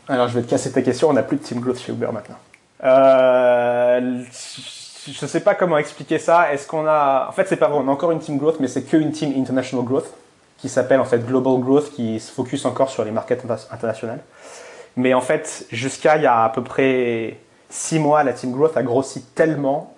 Alors, 0.07 0.27
je 0.27 0.35
vais 0.35 0.43
te 0.43 0.49
casser 0.49 0.71
ta 0.71 0.81
question. 0.81 1.09
On 1.09 1.13
n'a 1.13 1.23
plus 1.23 1.37
de 1.37 1.43
team 1.43 1.59
growth 1.59 1.79
chez 1.79 1.91
Uber 1.91 2.09
maintenant. 2.13 2.37
Euh, 2.83 4.23
je 5.07 5.25
ne 5.25 5.27
sais 5.27 5.39
pas 5.39 5.55
comment 5.55 5.77
expliquer 5.77 6.19
ça. 6.19 6.53
Est-ce 6.53 6.67
qu'on 6.67 6.85
a. 6.85 7.27
En 7.27 7.31
fait, 7.31 7.47
c'est 7.47 7.57
pas 7.57 7.67
vrai. 7.67 7.79
On 7.83 7.87
a 7.87 7.91
encore 7.91 8.11
une 8.11 8.19
team 8.19 8.37
growth, 8.37 8.59
mais 8.59 8.67
c'est 8.67 8.83
qu'une 8.83 9.11
team 9.11 9.33
international 9.35 9.85
growth 9.85 10.13
qui 10.57 10.69
s'appelle 10.69 10.99
en 10.99 11.05
fait 11.05 11.19
Global 11.19 11.59
Growth, 11.59 11.91
qui 11.91 12.19
se 12.19 12.31
focus 12.31 12.65
encore 12.65 12.89
sur 12.89 13.03
les 13.03 13.11
markets 13.11 13.43
internationales. 13.71 14.21
Mais 14.95 15.13
en 15.13 15.21
fait, 15.21 15.65
jusqu'à 15.71 16.15
il 16.17 16.23
y 16.23 16.27
a 16.27 16.43
à 16.43 16.49
peu 16.49 16.63
près 16.63 17.37
six 17.69 17.99
mois, 17.99 18.23
la 18.23 18.33
team 18.33 18.51
growth 18.51 18.77
a 18.77 18.83
grossi 18.83 19.21
tellement 19.35 19.95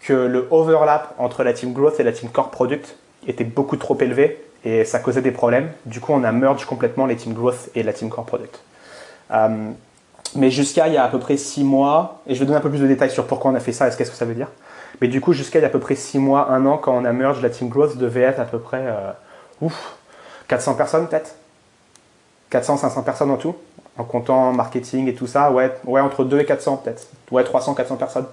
que 0.00 0.12
le 0.12 0.46
overlap 0.50 1.14
entre 1.18 1.44
la 1.44 1.52
team 1.52 1.72
growth 1.72 2.00
et 2.00 2.04
la 2.04 2.12
team 2.12 2.30
core 2.30 2.50
product 2.50 2.96
était 3.26 3.44
beaucoup 3.44 3.76
trop 3.76 3.98
élevé 4.00 4.42
et 4.64 4.84
ça 4.84 4.98
causait 4.98 5.22
des 5.22 5.30
problèmes. 5.30 5.70
Du 5.86 6.00
coup, 6.00 6.12
on 6.12 6.24
a 6.24 6.32
merge 6.32 6.64
complètement 6.64 7.06
les 7.06 7.16
team 7.16 7.32
growth 7.32 7.70
et 7.74 7.82
la 7.82 7.92
team 7.92 8.08
core 8.08 8.24
product. 8.24 8.60
Euh, 9.30 9.70
mais 10.34 10.50
jusqu'à 10.50 10.88
il 10.88 10.94
y 10.94 10.96
a 10.96 11.04
à 11.04 11.08
peu 11.08 11.18
près 11.18 11.36
six 11.36 11.64
mois, 11.64 12.20
et 12.26 12.34
je 12.34 12.40
vais 12.40 12.46
donner 12.46 12.58
un 12.58 12.62
peu 12.62 12.70
plus 12.70 12.80
de 12.80 12.86
détails 12.86 13.10
sur 13.10 13.26
pourquoi 13.26 13.50
on 13.50 13.54
a 13.54 13.60
fait 13.60 13.72
ça 13.72 13.88
et 13.88 13.90
qu'est-ce 13.96 14.10
que 14.10 14.16
ça 14.16 14.24
veut 14.24 14.34
dire. 14.34 14.48
Mais 15.00 15.08
du 15.08 15.20
coup, 15.20 15.32
jusqu'à 15.32 15.58
il 15.58 15.62
y 15.62 15.64
a 15.64 15.68
à 15.68 15.70
peu 15.70 15.80
près 15.80 15.94
six 15.94 16.18
mois, 16.18 16.50
un 16.50 16.66
an, 16.66 16.76
quand 16.76 16.92
on 16.92 17.04
a 17.04 17.12
merge, 17.12 17.40
la 17.42 17.50
team 17.50 17.68
growth 17.68 17.96
devait 17.96 18.22
être 18.22 18.40
à 18.40 18.44
peu 18.44 18.58
près 18.58 18.82
euh, 18.84 19.10
ouf, 19.60 19.96
400 20.48 20.74
personnes 20.74 21.08
peut-être 21.08 21.34
400, 22.50 22.78
500 22.78 23.02
personnes 23.02 23.30
en 23.30 23.36
tout, 23.36 23.54
en 23.98 24.04
comptant 24.04 24.52
marketing 24.52 25.06
et 25.08 25.14
tout 25.14 25.26
ça. 25.26 25.52
Ouais, 25.52 25.70
ouais 25.84 26.00
entre 26.00 26.24
2 26.24 26.40
et 26.40 26.44
400 26.44 26.78
peut-être. 26.78 27.06
Ouais, 27.30 27.44
300, 27.44 27.74
400 27.74 27.96
personnes. 27.96 28.26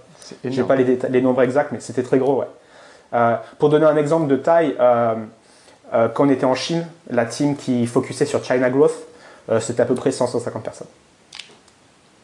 Je 0.43 0.49
n'ai 0.49 0.63
pas 0.65 0.75
les, 0.75 0.97
les, 1.09 1.21
nombres 1.21 1.41
exacts, 1.41 1.71
mais 1.71 1.79
c'était 1.79 2.03
très 2.03 2.17
gros. 2.17 2.39
Ouais. 2.39 2.47
Euh, 3.13 3.35
pour 3.59 3.69
donner 3.69 3.85
un 3.85 3.97
exemple 3.97 4.27
de 4.27 4.35
taille, 4.35 4.75
quand 5.91 6.25
on 6.25 6.29
était 6.29 6.45
en 6.45 6.55
Chine, 6.55 6.85
la 7.09 7.25
team 7.25 7.55
qui 7.55 7.85
focusait 7.87 8.25
sur 8.25 8.43
China 8.43 8.69
Growth, 8.69 8.95
euh, 9.49 9.59
c'était 9.59 9.81
à 9.81 9.85
peu 9.85 9.95
près 9.95 10.09
100-150 10.09 10.61
personnes. 10.61 10.87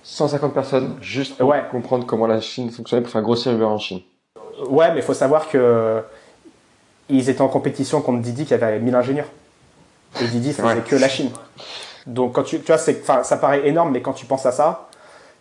150 0.04 0.54
personnes, 0.54 0.98
juste 1.02 1.38
pour 1.38 1.54
comprendre 1.70 2.06
comment 2.06 2.28
la 2.28 2.42
Chine 2.42 2.72
fonctionnait 2.72 3.02
pour 3.02 3.12
faire 3.12 3.22
grossir 3.22 3.52
Uber 3.54 3.66
en 3.66 3.78
Chine. 3.78 4.02
Ouais, 4.68 4.92
mais 4.92 4.98
il 4.98 5.04
faut 5.04 5.14
savoir 5.14 5.48
que 5.48 6.02
ils 7.10 7.30
étaient 7.30 7.42
en 7.42 7.48
compétition 7.48 8.02
contre 8.02 8.22
Didi 8.22 8.46
qui 8.46 8.54
avait 8.54 8.80
1000 8.80 8.96
ingénieurs. 8.96 9.28
Et 10.22 10.28
Didi 10.28 10.54
faisait 10.54 10.82
que 10.82 10.96
la 10.96 11.08
Chine. 11.08 11.30
Donc 12.08 12.34
quand 12.34 12.44
tu, 12.44 12.60
tu 12.60 12.72
vois, 12.72 12.78
ça 12.78 13.38
paraît 13.38 13.68
énorme, 13.68 13.92
mais 13.92 14.02
quand 14.02 14.14
tu 14.14 14.26
penses 14.26 14.46
à 14.46 14.52
ça, 14.52 14.90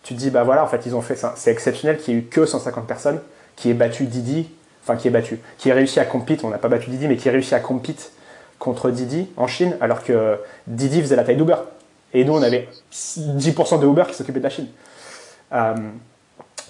tu 0.02 0.14
te 0.14 0.18
dis 0.18 0.30
bah 0.30 0.44
voilà, 0.44 0.62
en 0.62 0.66
fait 0.66 0.84
ils 0.86 0.94
ont 0.94 1.00
fait 1.00 1.16
ça. 1.16 1.34
C'est 1.36 1.50
exceptionnel 1.50 1.98
qu'il 1.98 2.14
y 2.14 2.16
ait 2.16 2.20
eu 2.20 2.24
que 2.24 2.44
150 2.44 2.86
personnes 2.86 3.20
qui 3.56 3.70
aient 3.70 3.74
battu 3.74 4.04
Didi 4.04 4.50
qui 4.96 5.08
est 5.08 5.10
battu, 5.10 5.38
qui 5.58 5.70
a 5.70 5.74
réussi 5.74 6.00
à 6.00 6.04
compete, 6.04 6.44
on 6.44 6.50
n'a 6.50 6.58
pas 6.58 6.68
battu 6.68 6.90
Didi, 6.90 7.08
mais 7.08 7.16
qui 7.16 7.28
a 7.28 7.32
réussi 7.32 7.54
à 7.54 7.60
compete 7.60 8.12
contre 8.58 8.90
Didi 8.90 9.28
en 9.36 9.46
Chine, 9.46 9.76
alors 9.80 10.04
que 10.04 10.38
Didi 10.66 11.00
faisait 11.00 11.16
la 11.16 11.24
taille 11.24 11.36
d'Uber. 11.36 11.56
Et 12.12 12.24
nous, 12.24 12.34
on 12.34 12.42
avait 12.42 12.68
10% 12.92 13.80
de 13.80 13.86
Uber 13.86 14.04
qui 14.08 14.14
s'occupait 14.14 14.38
de 14.38 14.44
la 14.44 14.50
Chine. 14.50 14.68
Euh, 15.52 15.74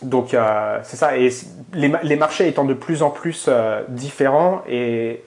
donc 0.02 0.32
euh, 0.32 0.78
c'est 0.82 0.96
ça. 0.96 1.16
Et 1.16 1.30
les, 1.74 2.16
marchés 2.16 2.48
étant 2.48 2.64
de 2.64 2.74
plus 2.74 3.02
en 3.02 3.10
plus 3.10 3.46
euh, 3.48 3.82
différents 3.88 4.62
et 4.68 5.22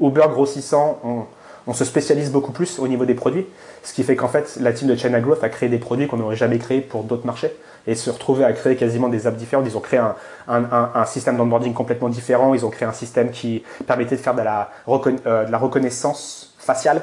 Uber 0.00 0.26
grossissant, 0.30 1.00
on, 1.04 1.24
on, 1.66 1.74
se 1.74 1.84
spécialise 1.84 2.32
beaucoup 2.32 2.52
plus 2.52 2.78
au 2.78 2.88
niveau 2.88 3.04
des 3.04 3.14
produits. 3.14 3.46
Ce 3.84 3.92
qui 3.92 4.02
fait 4.02 4.16
qu'en 4.16 4.28
fait, 4.28 4.56
la 4.60 4.72
team 4.72 4.88
de 4.88 4.96
China 4.96 5.20
Growth 5.20 5.44
a 5.44 5.48
créé 5.48 5.68
des 5.68 5.78
produits 5.78 6.08
qu'on 6.08 6.16
n'aurait 6.16 6.36
jamais 6.36 6.58
créés 6.58 6.80
pour 6.80 7.04
d'autres 7.04 7.26
marchés 7.26 7.52
et 7.86 7.94
se 7.94 8.10
retrouver 8.10 8.44
à 8.44 8.52
créer 8.52 8.76
quasiment 8.76 9.08
des 9.08 9.26
apps 9.26 9.36
différentes. 9.36 9.66
Ils 9.66 9.76
ont 9.76 9.80
créé 9.80 9.98
un, 9.98 10.14
un, 10.48 11.04
système 11.06 11.36
d'onboarding 11.36 11.72
complètement 11.72 12.08
différent. 12.08 12.54
Ils 12.54 12.64
ont 12.64 12.70
créé 12.70 12.86
un 12.86 12.92
système 12.92 13.30
qui 13.30 13.62
permettait 13.86 14.16
de 14.16 14.20
faire 14.20 14.34
de 14.34 14.42
la, 14.42 14.70
euh, 14.88 15.46
reconnaissance 15.52 16.54
faciale 16.58 17.02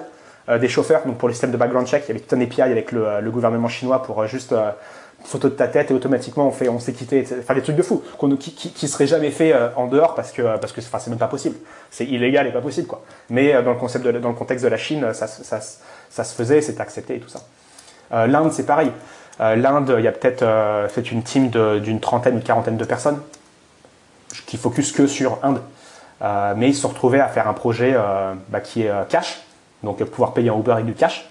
des 0.60 0.68
chauffeurs, 0.68 1.02
donc 1.08 1.18
pour 1.18 1.28
le 1.28 1.34
système 1.34 1.50
de 1.50 1.58
background 1.58 1.88
check, 1.88 2.04
il 2.06 2.10
y 2.10 2.12
avait 2.12 2.20
tout 2.20 2.36
un 2.36 2.40
API 2.40 2.62
avec 2.62 2.92
le, 2.92 3.20
le 3.20 3.32
gouvernement 3.32 3.68
chinois 3.68 4.04
pour 4.04 4.28
juste 4.28 4.54
photo 5.26 5.50
de 5.50 5.56
ta 5.56 5.68
tête 5.68 5.92
et 5.92 5.94
automatiquement 5.94 6.48
on 6.48 6.52
fait 6.52 6.70
on 6.70 6.80
s'est 6.80 6.94
quitté 6.94 7.26
enfin 7.40 7.56
des 7.56 7.62
trucs 7.62 7.76
de 7.76 7.82
fou 7.82 8.04
qui, 8.40 8.54
qui, 8.54 8.72
qui 8.72 8.88
seraient 8.88 9.08
jamais 9.08 9.32
fait 9.32 9.54
en 9.76 9.88
dehors 9.88 10.16
parce 10.16 10.32
que 10.32 10.58
parce 10.58 10.72
que 10.72 10.82
enfin, 10.82 11.00
c'est 11.00 11.10
même 11.10 11.20
pas 11.20 11.28
possible. 11.28 11.56
C'est 11.90 12.06
illégal 12.06 12.48
et 12.48 12.52
pas 12.52 12.62
possible 12.62 12.88
quoi. 12.88 13.04
Mais 13.30 13.54
dans 13.64 13.72
le 13.72 13.78
concept 13.78 14.06
dans 14.06 14.30
le 14.30 14.36
contexte 14.36 14.64
de 14.64 14.70
la 14.70 14.78
Chine 14.78 15.14
ça, 15.14 15.28
ça, 15.28 15.60
ça 16.10 16.24
se 16.24 16.36
faisait 16.36 16.62
c'est 16.62 16.80
accepté 16.80 17.16
et 17.16 17.20
tout 17.20 17.30
ça. 17.30 17.42
l'Inde 18.28 18.52
c'est 18.52 18.66
pareil 18.66 18.92
l'Inde 19.40 19.96
il 19.98 20.04
y 20.04 20.08
a 20.08 20.12
peut-être 20.12 20.46
fait 20.90 21.12
une 21.12 21.24
team 21.24 21.50
d'une 21.50 22.00
trentaine 22.00 22.38
ou 22.38 22.40
quarantaine 22.42 22.78
de 22.78 22.86
personnes 22.86 23.20
qui 24.46 24.58
focus 24.58 24.92
que 24.92 25.08
sur 25.08 25.40
Inde 25.44 25.60
euh, 26.22 26.54
mais 26.56 26.70
ils 26.70 26.76
se 26.76 26.82
sont 26.82 26.90
retrouvés 26.90 27.20
à 27.20 27.28
faire 27.28 27.48
un 27.48 27.54
projet 27.54 27.94
euh, 27.94 28.34
bah, 28.50 28.62
qui 28.62 28.84
est 28.84 28.90
euh, 28.90 29.04
cash, 29.04 29.42
donc 29.84 30.04
pouvoir 30.06 30.34
payer 30.34 30.50
un 30.50 30.58
Uber 30.58 30.72
avec 30.72 30.86
du 30.86 30.94
cash. 30.94 31.30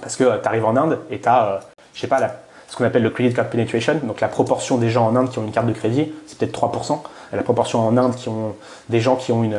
Parce 0.00 0.16
que 0.16 0.40
tu 0.40 0.48
arrives 0.48 0.64
en 0.64 0.76
Inde 0.76 1.00
et 1.10 1.20
tu 1.20 1.28
as, 1.28 1.60
je 1.94 2.00
sais 2.00 2.06
pas, 2.06 2.20
ce 2.68 2.76
qu'on 2.76 2.84
appelle 2.84 3.02
le 3.02 3.10
credit 3.10 3.32
card 3.32 3.48
penetration, 3.48 3.94
donc 4.02 4.20
la 4.20 4.28
proportion 4.28 4.76
des 4.76 4.90
gens 4.90 5.06
en 5.06 5.16
Inde 5.16 5.30
qui 5.30 5.38
ont 5.38 5.44
une 5.44 5.52
carte 5.52 5.66
de 5.66 5.72
crédit, 5.72 6.12
c'est 6.26 6.38
peut-être 6.38 6.58
3%. 6.58 7.00
Et 7.32 7.36
la 7.36 7.42
proportion 7.42 7.86
en 7.86 7.96
Inde 7.96 8.14
qui 8.14 8.28
ont 8.28 8.54
des 8.88 9.00
gens 9.00 9.16
qui 9.16 9.32
ont 9.32 9.42
une, 9.42 9.58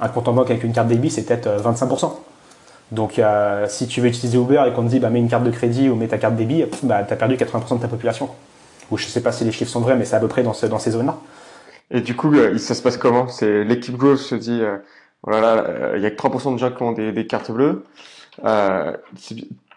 un 0.00 0.08
compte 0.08 0.28
en 0.28 0.32
banque 0.32 0.50
avec 0.50 0.62
une 0.62 0.72
carte 0.72 0.88
débit, 0.88 1.10
c'est 1.10 1.22
peut-être 1.22 1.48
25%. 1.48 2.12
Donc 2.90 3.20
si 3.68 3.86
tu 3.86 4.00
veux 4.00 4.08
utiliser 4.08 4.38
Uber 4.38 4.64
et 4.66 4.72
qu'on 4.72 4.84
te 4.84 4.88
dit 4.88 4.98
bah, 4.98 5.10
mets 5.10 5.18
une 5.18 5.28
carte 5.28 5.44
de 5.44 5.50
crédit 5.50 5.88
ou 5.88 5.94
mets 5.94 6.08
ta 6.08 6.18
carte 6.18 6.36
débit, 6.36 6.64
bah, 6.82 7.04
tu 7.04 7.12
as 7.12 7.16
perdu 7.16 7.36
80% 7.36 7.76
de 7.76 7.82
ta 7.82 7.88
population. 7.88 8.30
Ou 8.90 8.96
je 8.96 9.04
sais 9.06 9.22
pas 9.22 9.32
si 9.32 9.44
les 9.44 9.52
chiffres 9.52 9.70
sont 9.70 9.80
vrais, 9.80 9.96
mais 9.96 10.04
c'est 10.04 10.16
à 10.16 10.20
peu 10.20 10.28
près 10.28 10.42
dans, 10.42 10.54
dans 10.70 10.78
ces 10.78 10.92
zones-là. 10.92 11.18
Et 11.90 12.00
du 12.00 12.16
coup, 12.16 12.34
euh, 12.34 12.56
ça 12.58 12.74
se 12.74 12.82
passe 12.82 12.96
comment? 12.96 13.28
C'est 13.28 13.64
l'équipe 13.64 13.96
growth 13.96 14.18
se 14.18 14.34
dit, 14.34 14.60
euh, 14.62 14.78
voilà, 15.22 15.64
euh, 15.68 15.94
il 15.96 16.02
y 16.02 16.06
a 16.06 16.10
que 16.10 16.16
3% 16.16 16.54
de 16.54 16.58
gens 16.58 16.70
qui 16.70 16.82
ont 16.82 16.92
des, 16.92 17.12
des 17.12 17.26
cartes 17.26 17.50
bleues. 17.50 17.84
Euh, 18.44 18.92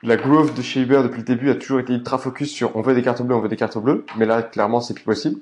la 0.04 0.18
growth 0.18 0.56
de 0.56 0.62
chez 0.62 0.82
Uber 0.82 1.02
depuis 1.04 1.20
le 1.20 1.26
début 1.26 1.50
a 1.50 1.56
toujours 1.56 1.80
été 1.80 1.94
ultra 1.94 2.18
focus 2.18 2.52
sur 2.52 2.76
on 2.76 2.82
veut 2.82 2.94
des 2.94 3.02
cartes 3.02 3.22
bleues, 3.22 3.36
on 3.36 3.40
veut 3.40 3.50
des 3.50 3.56
cartes 3.56 3.78
bleues, 3.78 4.06
mais 4.18 4.26
là 4.26 4.44
clairement 4.44 4.82
c'est 4.82 4.94
plus 4.94 5.04
possible. 5.04 5.40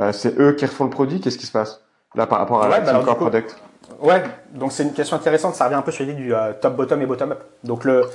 Euh, 0.00 0.12
c'est 0.12 0.38
eux 0.38 0.52
qui 0.52 0.66
refont 0.66 0.84
le 0.84 0.90
produit, 0.90 1.20
qu'est-ce 1.20 1.38
qui 1.38 1.46
se 1.46 1.52
passe? 1.52 1.82
Là 2.14 2.26
par 2.26 2.38
rapport 2.38 2.62
à 2.62 2.68
ouais, 2.68 2.80
la 2.80 2.92
bah 2.92 3.02
Core 3.04 3.16
Product 3.16 3.56
Ouais, 4.00 4.22
donc 4.52 4.72
c'est 4.72 4.82
une 4.82 4.92
question 4.92 5.16
intéressante, 5.16 5.54
ça 5.54 5.64
revient 5.64 5.76
un 5.76 5.82
peu 5.82 5.92
sur 5.92 6.04
l'idée 6.04 6.20
du 6.20 6.32
top 6.60 6.76
bottom 6.76 7.02
et 7.02 7.06
bottom 7.06 7.32
up. 7.32 7.42
Donc 7.62 7.84
le 7.84 8.08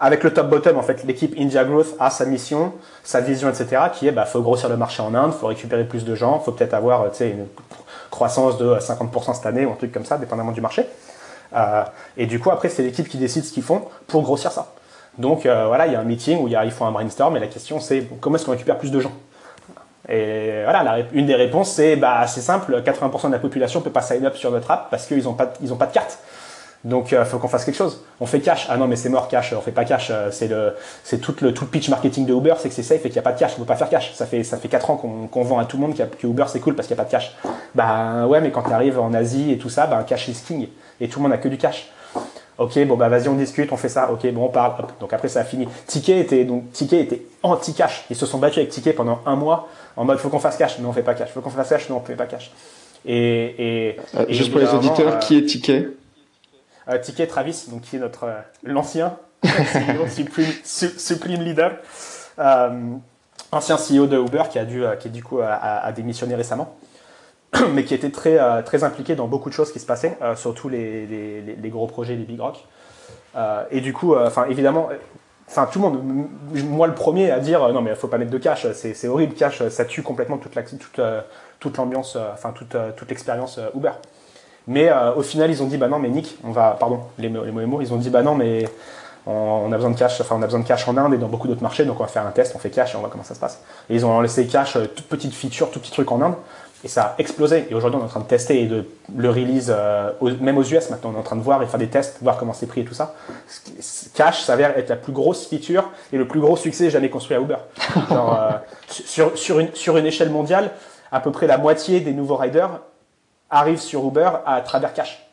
avec 0.00 0.22
le 0.22 0.32
top 0.32 0.48
bottom, 0.48 0.78
en 0.78 0.82
fait, 0.82 1.02
l'équipe 1.04 1.34
India 1.36 1.64
Growth 1.64 1.96
a 1.98 2.10
sa 2.10 2.24
mission, 2.24 2.72
sa 3.02 3.20
vision, 3.20 3.48
etc., 3.48 3.82
qui 3.92 4.06
est, 4.06 4.12
bah, 4.12 4.26
faut 4.26 4.40
grossir 4.42 4.68
le 4.68 4.76
marché 4.76 5.02
en 5.02 5.12
Inde, 5.12 5.32
faut 5.32 5.48
récupérer 5.48 5.82
plus 5.84 6.04
de 6.04 6.14
gens, 6.14 6.38
faut 6.38 6.52
peut-être 6.52 6.74
avoir, 6.74 7.10
tu 7.10 7.16
sais, 7.16 7.30
une 7.30 7.46
croissance 8.08 8.58
de 8.58 8.76
50% 8.76 9.34
cette 9.34 9.46
année 9.46 9.66
ou 9.66 9.72
un 9.72 9.74
truc 9.74 9.90
comme 9.90 10.04
ça, 10.04 10.16
dépendamment 10.16 10.52
du 10.52 10.60
marché. 10.60 10.86
Euh, 11.56 11.82
et 12.16 12.26
du 12.26 12.38
coup, 12.38 12.50
après, 12.50 12.68
c'est 12.68 12.82
l'équipe 12.82 13.08
qui 13.08 13.18
décide 13.18 13.44
ce 13.44 13.52
qu'ils 13.52 13.64
font 13.64 13.82
pour 14.06 14.22
grossir 14.22 14.52
ça. 14.52 14.72
Donc 15.18 15.46
euh, 15.46 15.66
voilà, 15.66 15.86
il 15.86 15.92
y 15.92 15.96
a 15.96 16.00
un 16.00 16.04
meeting 16.04 16.40
où 16.40 16.46
il 16.46 16.52
y 16.52 16.56
a, 16.56 16.64
ils 16.64 16.70
font 16.70 16.86
un 16.86 16.92
brainstorm 16.92 17.36
et 17.36 17.40
la 17.40 17.48
question 17.48 17.80
c'est 17.80 18.06
comment 18.20 18.36
est-ce 18.36 18.44
qu'on 18.44 18.52
récupère 18.52 18.78
plus 18.78 18.92
de 18.92 19.00
gens? 19.00 19.12
Et 20.08 20.62
voilà, 20.64 20.82
la, 20.82 20.98
une 21.12 21.26
des 21.26 21.34
réponses 21.34 21.70
c'est 21.70 21.96
bah 21.96 22.26
c'est 22.26 22.40
simple, 22.40 22.80
80% 22.80 23.26
de 23.26 23.32
la 23.32 23.38
population 23.38 23.82
peut 23.82 23.90
pas 23.90 24.00
sign 24.00 24.24
up 24.24 24.36
sur 24.36 24.50
notre 24.50 24.70
app 24.70 24.88
parce 24.90 25.06
qu'ils 25.06 25.24
n'ont 25.24 25.34
pas 25.34 25.52
ils 25.60 25.72
ont 25.72 25.76
pas 25.76 25.86
de 25.86 25.92
carte. 25.92 26.18
Donc, 26.84 27.12
euh, 27.12 27.24
faut 27.24 27.38
qu'on 27.38 27.48
fasse 27.48 27.64
quelque 27.64 27.76
chose. 27.76 28.04
On 28.20 28.26
fait 28.26 28.40
cash. 28.40 28.66
Ah 28.70 28.76
non, 28.76 28.86
mais 28.86 28.96
c'est 28.96 29.08
mort 29.08 29.28
cash. 29.28 29.52
On 29.52 29.60
fait 29.60 29.72
pas 29.72 29.84
cash. 29.84 30.08
Euh, 30.10 30.30
c'est 30.30 30.46
le, 30.46 30.74
c'est 31.02 31.18
tout 31.18 31.34
le, 31.40 31.52
tout 31.52 31.64
le 31.64 31.70
pitch 31.70 31.88
marketing 31.88 32.24
de 32.24 32.32
Uber, 32.32 32.54
c'est 32.58 32.68
que 32.68 32.74
c'est 32.74 32.84
safe 32.84 33.00
et 33.04 33.08
qu'il 33.08 33.14
n'y 33.14 33.18
a 33.18 33.22
pas 33.22 33.32
de 33.32 33.38
cash. 33.38 33.52
On 33.56 33.60
peut 33.60 33.66
pas 33.66 33.76
faire 33.76 33.88
cash. 33.88 34.12
Ça 34.14 34.26
fait, 34.26 34.44
ça 34.44 34.56
fait 34.58 34.68
4 34.68 34.90
ans 34.90 34.96
qu'on, 34.96 35.42
vend 35.42 35.58
à 35.58 35.64
tout 35.64 35.76
le 35.76 35.82
monde 35.82 35.94
que 35.96 36.26
Uber 36.26 36.44
c'est 36.46 36.60
cool 36.60 36.74
parce 36.74 36.86
qu'il 36.86 36.94
n'y 36.94 37.00
a 37.00 37.04
pas 37.04 37.08
de 37.08 37.12
cash. 37.12 37.34
Bah 37.74 38.26
ouais, 38.26 38.40
mais 38.40 38.50
quand 38.50 38.62
tu 38.62 38.72
arrives 38.72 38.98
en 38.98 39.12
Asie 39.12 39.52
et 39.52 39.58
tout 39.58 39.68
ça, 39.70 39.86
bah 39.86 40.04
cash 40.06 40.28
is 40.28 40.40
king. 40.46 40.68
Et 41.00 41.08
tout 41.08 41.18
le 41.18 41.24
monde 41.24 41.32
a 41.32 41.38
que 41.38 41.48
du 41.48 41.58
cash. 41.58 41.90
Ok, 42.58 42.78
bon 42.86 42.96
bah 42.96 43.08
vas-y 43.08 43.28
on 43.28 43.34
discute, 43.34 43.72
on 43.72 43.76
fait 43.76 43.88
ça. 43.88 44.10
Ok, 44.12 44.30
bon 44.32 44.46
on 44.46 44.48
parle. 44.48 44.74
Donc 45.00 45.12
après 45.12 45.28
ça 45.28 45.40
a 45.40 45.44
fini. 45.44 45.68
Ticket 45.86 46.20
était 46.20 46.44
donc 46.44 46.70
Ticket 46.72 47.00
était 47.00 47.22
anti 47.42 47.74
cash. 47.74 48.04
Ils 48.10 48.16
se 48.16 48.26
sont 48.26 48.38
battus 48.38 48.58
avec 48.58 48.70
Ticket 48.70 48.92
pendant 48.92 49.20
un 49.26 49.36
mois 49.36 49.68
en 49.98 50.04
mode 50.04 50.18
faut 50.18 50.28
qu'on 50.28 50.38
fasse 50.38 50.56
cash, 50.56 50.78
non 50.78 50.90
on 50.90 50.92
fait 50.92 51.02
pas 51.02 51.14
cash. 51.14 51.30
Faut 51.30 51.40
qu'on 51.40 51.50
fasse 51.50 51.68
cash, 51.68 51.88
non 51.88 51.96
on 51.96 52.00
fait 52.00 52.14
pas 52.14 52.26
cash. 52.26 52.52
Et, 53.04 53.88
et, 53.88 53.96
euh, 54.16 54.26
juste 54.28 54.52
pour 54.52 54.60
les 54.60 54.68
auditeurs, 54.68 55.18
qui 55.18 55.36
est 55.36 55.44
Ticket? 55.44 55.88
Euh, 56.88 56.98
Ticket 56.98 57.26
Travis, 57.26 57.66
donc 57.68 57.82
qui 57.82 57.96
est 57.96 57.98
notre 57.98 58.24
euh, 58.24 58.40
l'ancien 58.62 59.16
CEO, 59.44 60.06
supreme, 60.64 61.42
leader, 61.42 61.72
euh, 62.38 62.70
ancien 63.50 63.76
CEO 63.76 64.06
de 64.06 64.18
Uber 64.18 64.44
qui 64.50 64.60
a 64.60 64.64
dû, 64.64 64.84
qui 65.00 65.10
du 65.10 65.22
coup 65.22 65.40
a, 65.40 65.92
démissionné 65.92 66.36
récemment, 66.36 66.76
mais 67.72 67.84
qui 67.84 67.94
était 67.94 68.10
très 68.10 68.62
très 68.64 68.84
impliqué 68.84 69.16
dans 69.16 69.26
beaucoup 69.26 69.48
de 69.48 69.54
choses 69.54 69.72
qui 69.72 69.80
se 69.80 69.86
passaient, 69.86 70.18
surtout 70.34 70.68
les, 70.68 71.06
les, 71.06 71.68
gros 71.70 71.86
projets 71.86 72.16
des 72.16 72.24
big 72.24 72.40
rock. 72.40 72.64
et 73.70 73.80
du 73.80 73.92
coup, 73.92 74.16
enfin 74.16 74.46
évidemment, 74.50 74.88
enfin 75.48 75.66
tout 75.70 75.80
le 75.80 75.88
monde, 75.88 76.28
moi 76.66 76.86
le 76.86 76.94
premier 76.94 77.30
à 77.30 77.40
dire 77.40 77.66
non 77.72 77.80
mais 77.80 77.90
il 77.90 77.96
faut 77.96 78.08
pas 78.08 78.18
mettre 78.18 78.30
de 78.30 78.38
cash, 78.38 78.66
c'est 78.72 79.08
horrible 79.08 79.34
cash, 79.34 79.66
ça 79.68 79.84
tue 79.84 80.02
complètement 80.02 80.36
toute 80.36 80.54
la, 80.54 80.62
toute, 80.62 81.00
toute 81.58 81.76
l'ambiance, 81.76 82.16
enfin 82.32 82.52
toute 82.52 82.76
toute 82.96 83.08
l'expérience 83.08 83.58
Uber. 83.74 83.92
Mais 84.68 84.90
euh, 84.90 85.14
au 85.14 85.22
final, 85.22 85.50
ils 85.50 85.62
ont 85.62 85.66
dit 85.66 85.78
bah 85.78 85.88
non, 85.88 85.98
mais 85.98 86.10
Nick, 86.10 86.38
on 86.44 86.52
va, 86.52 86.76
pardon, 86.78 87.00
les, 87.18 87.30
les 87.30 87.66
mots 87.66 87.80
ils 87.80 87.92
ont 87.92 87.96
dit 87.96 88.10
bah 88.10 88.22
non, 88.22 88.34
mais 88.34 88.66
on, 89.26 89.72
a 89.72 89.76
besoin 89.76 89.90
de 89.90 89.98
cash, 89.98 90.20
enfin 90.20 90.36
on 90.38 90.42
a 90.42 90.44
besoin 90.44 90.60
de 90.60 90.66
cash 90.66 90.86
en 90.86 90.96
Inde 90.96 91.14
et 91.14 91.18
dans 91.18 91.28
beaucoup 91.28 91.48
d'autres 91.48 91.62
marchés, 91.62 91.86
donc 91.86 91.98
on 91.98 92.02
va 92.02 92.08
faire 92.08 92.26
un 92.26 92.30
test, 92.30 92.52
on 92.54 92.58
fait 92.58 92.70
cash 92.70 92.92
et 92.92 92.96
on 92.96 93.00
voit 93.00 93.08
comment 93.08 93.24
ça 93.24 93.34
se 93.34 93.40
passe. 93.40 93.62
Et 93.88 93.94
ils 93.94 94.04
ont 94.04 94.20
laissé 94.20 94.46
cash, 94.46 94.76
euh, 94.76 94.86
toute 94.86 95.06
petite 95.06 95.32
feature, 95.32 95.70
tout 95.70 95.80
petit 95.80 95.90
truc 95.90 96.12
en 96.12 96.20
Inde, 96.20 96.34
et 96.84 96.88
ça 96.88 97.02
a 97.02 97.14
explosé. 97.18 97.66
Et 97.70 97.74
aujourd'hui, 97.74 97.98
on 97.98 98.02
est 98.02 98.06
en 98.06 98.10
train 98.10 98.20
de 98.20 98.26
tester 98.26 98.62
et 98.62 98.66
de 98.66 98.86
le 99.16 99.30
release, 99.30 99.72
euh, 99.74 100.12
même 100.40 100.58
aux 100.58 100.62
US 100.62 100.90
maintenant, 100.90 101.10
on 101.12 101.14
est 101.14 101.20
en 101.20 101.22
train 101.22 101.36
de 101.36 101.42
voir 101.42 101.62
et 101.62 101.66
faire 101.66 101.78
des 101.78 101.88
tests, 101.88 102.18
voir 102.22 102.36
comment 102.36 102.52
c'est 102.52 102.66
pris 102.66 102.82
et 102.82 102.84
tout 102.84 102.94
ça. 102.94 103.14
Cash 104.14 104.42
s'avère 104.42 104.76
être 104.78 104.88
la 104.88 104.96
plus 104.96 105.12
grosse 105.12 105.48
feature 105.48 105.90
et 106.12 106.18
le 106.18 106.28
plus 106.28 106.40
gros 106.40 106.56
succès 106.56 106.90
jamais 106.90 107.10
construit 107.10 107.36
à 107.36 107.40
Uber. 107.40 107.56
Genre, 108.08 108.60
sur, 108.88 109.36
sur, 109.36 109.58
une, 109.58 109.74
sur 109.74 109.96
une 109.96 110.06
échelle 110.06 110.30
mondiale, 110.30 110.70
à 111.10 111.20
peu 111.20 111.32
près 111.32 111.46
la 111.46 111.58
moitié 111.58 112.00
des 112.00 112.12
nouveaux 112.12 112.36
riders 112.36 112.80
arrivent 113.50 113.80
sur 113.80 114.06
Uber 114.06 114.30
à 114.46 114.60
travers 114.60 114.92
cash. 114.92 115.26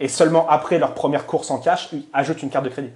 Et 0.00 0.08
seulement 0.08 0.48
après 0.48 0.78
leur 0.78 0.94
première 0.94 1.26
course 1.26 1.50
en 1.50 1.58
cash, 1.58 1.88
ils 1.92 2.04
ajoutent 2.12 2.42
une 2.42 2.50
carte 2.50 2.64
de 2.64 2.70
crédit. 2.70 2.90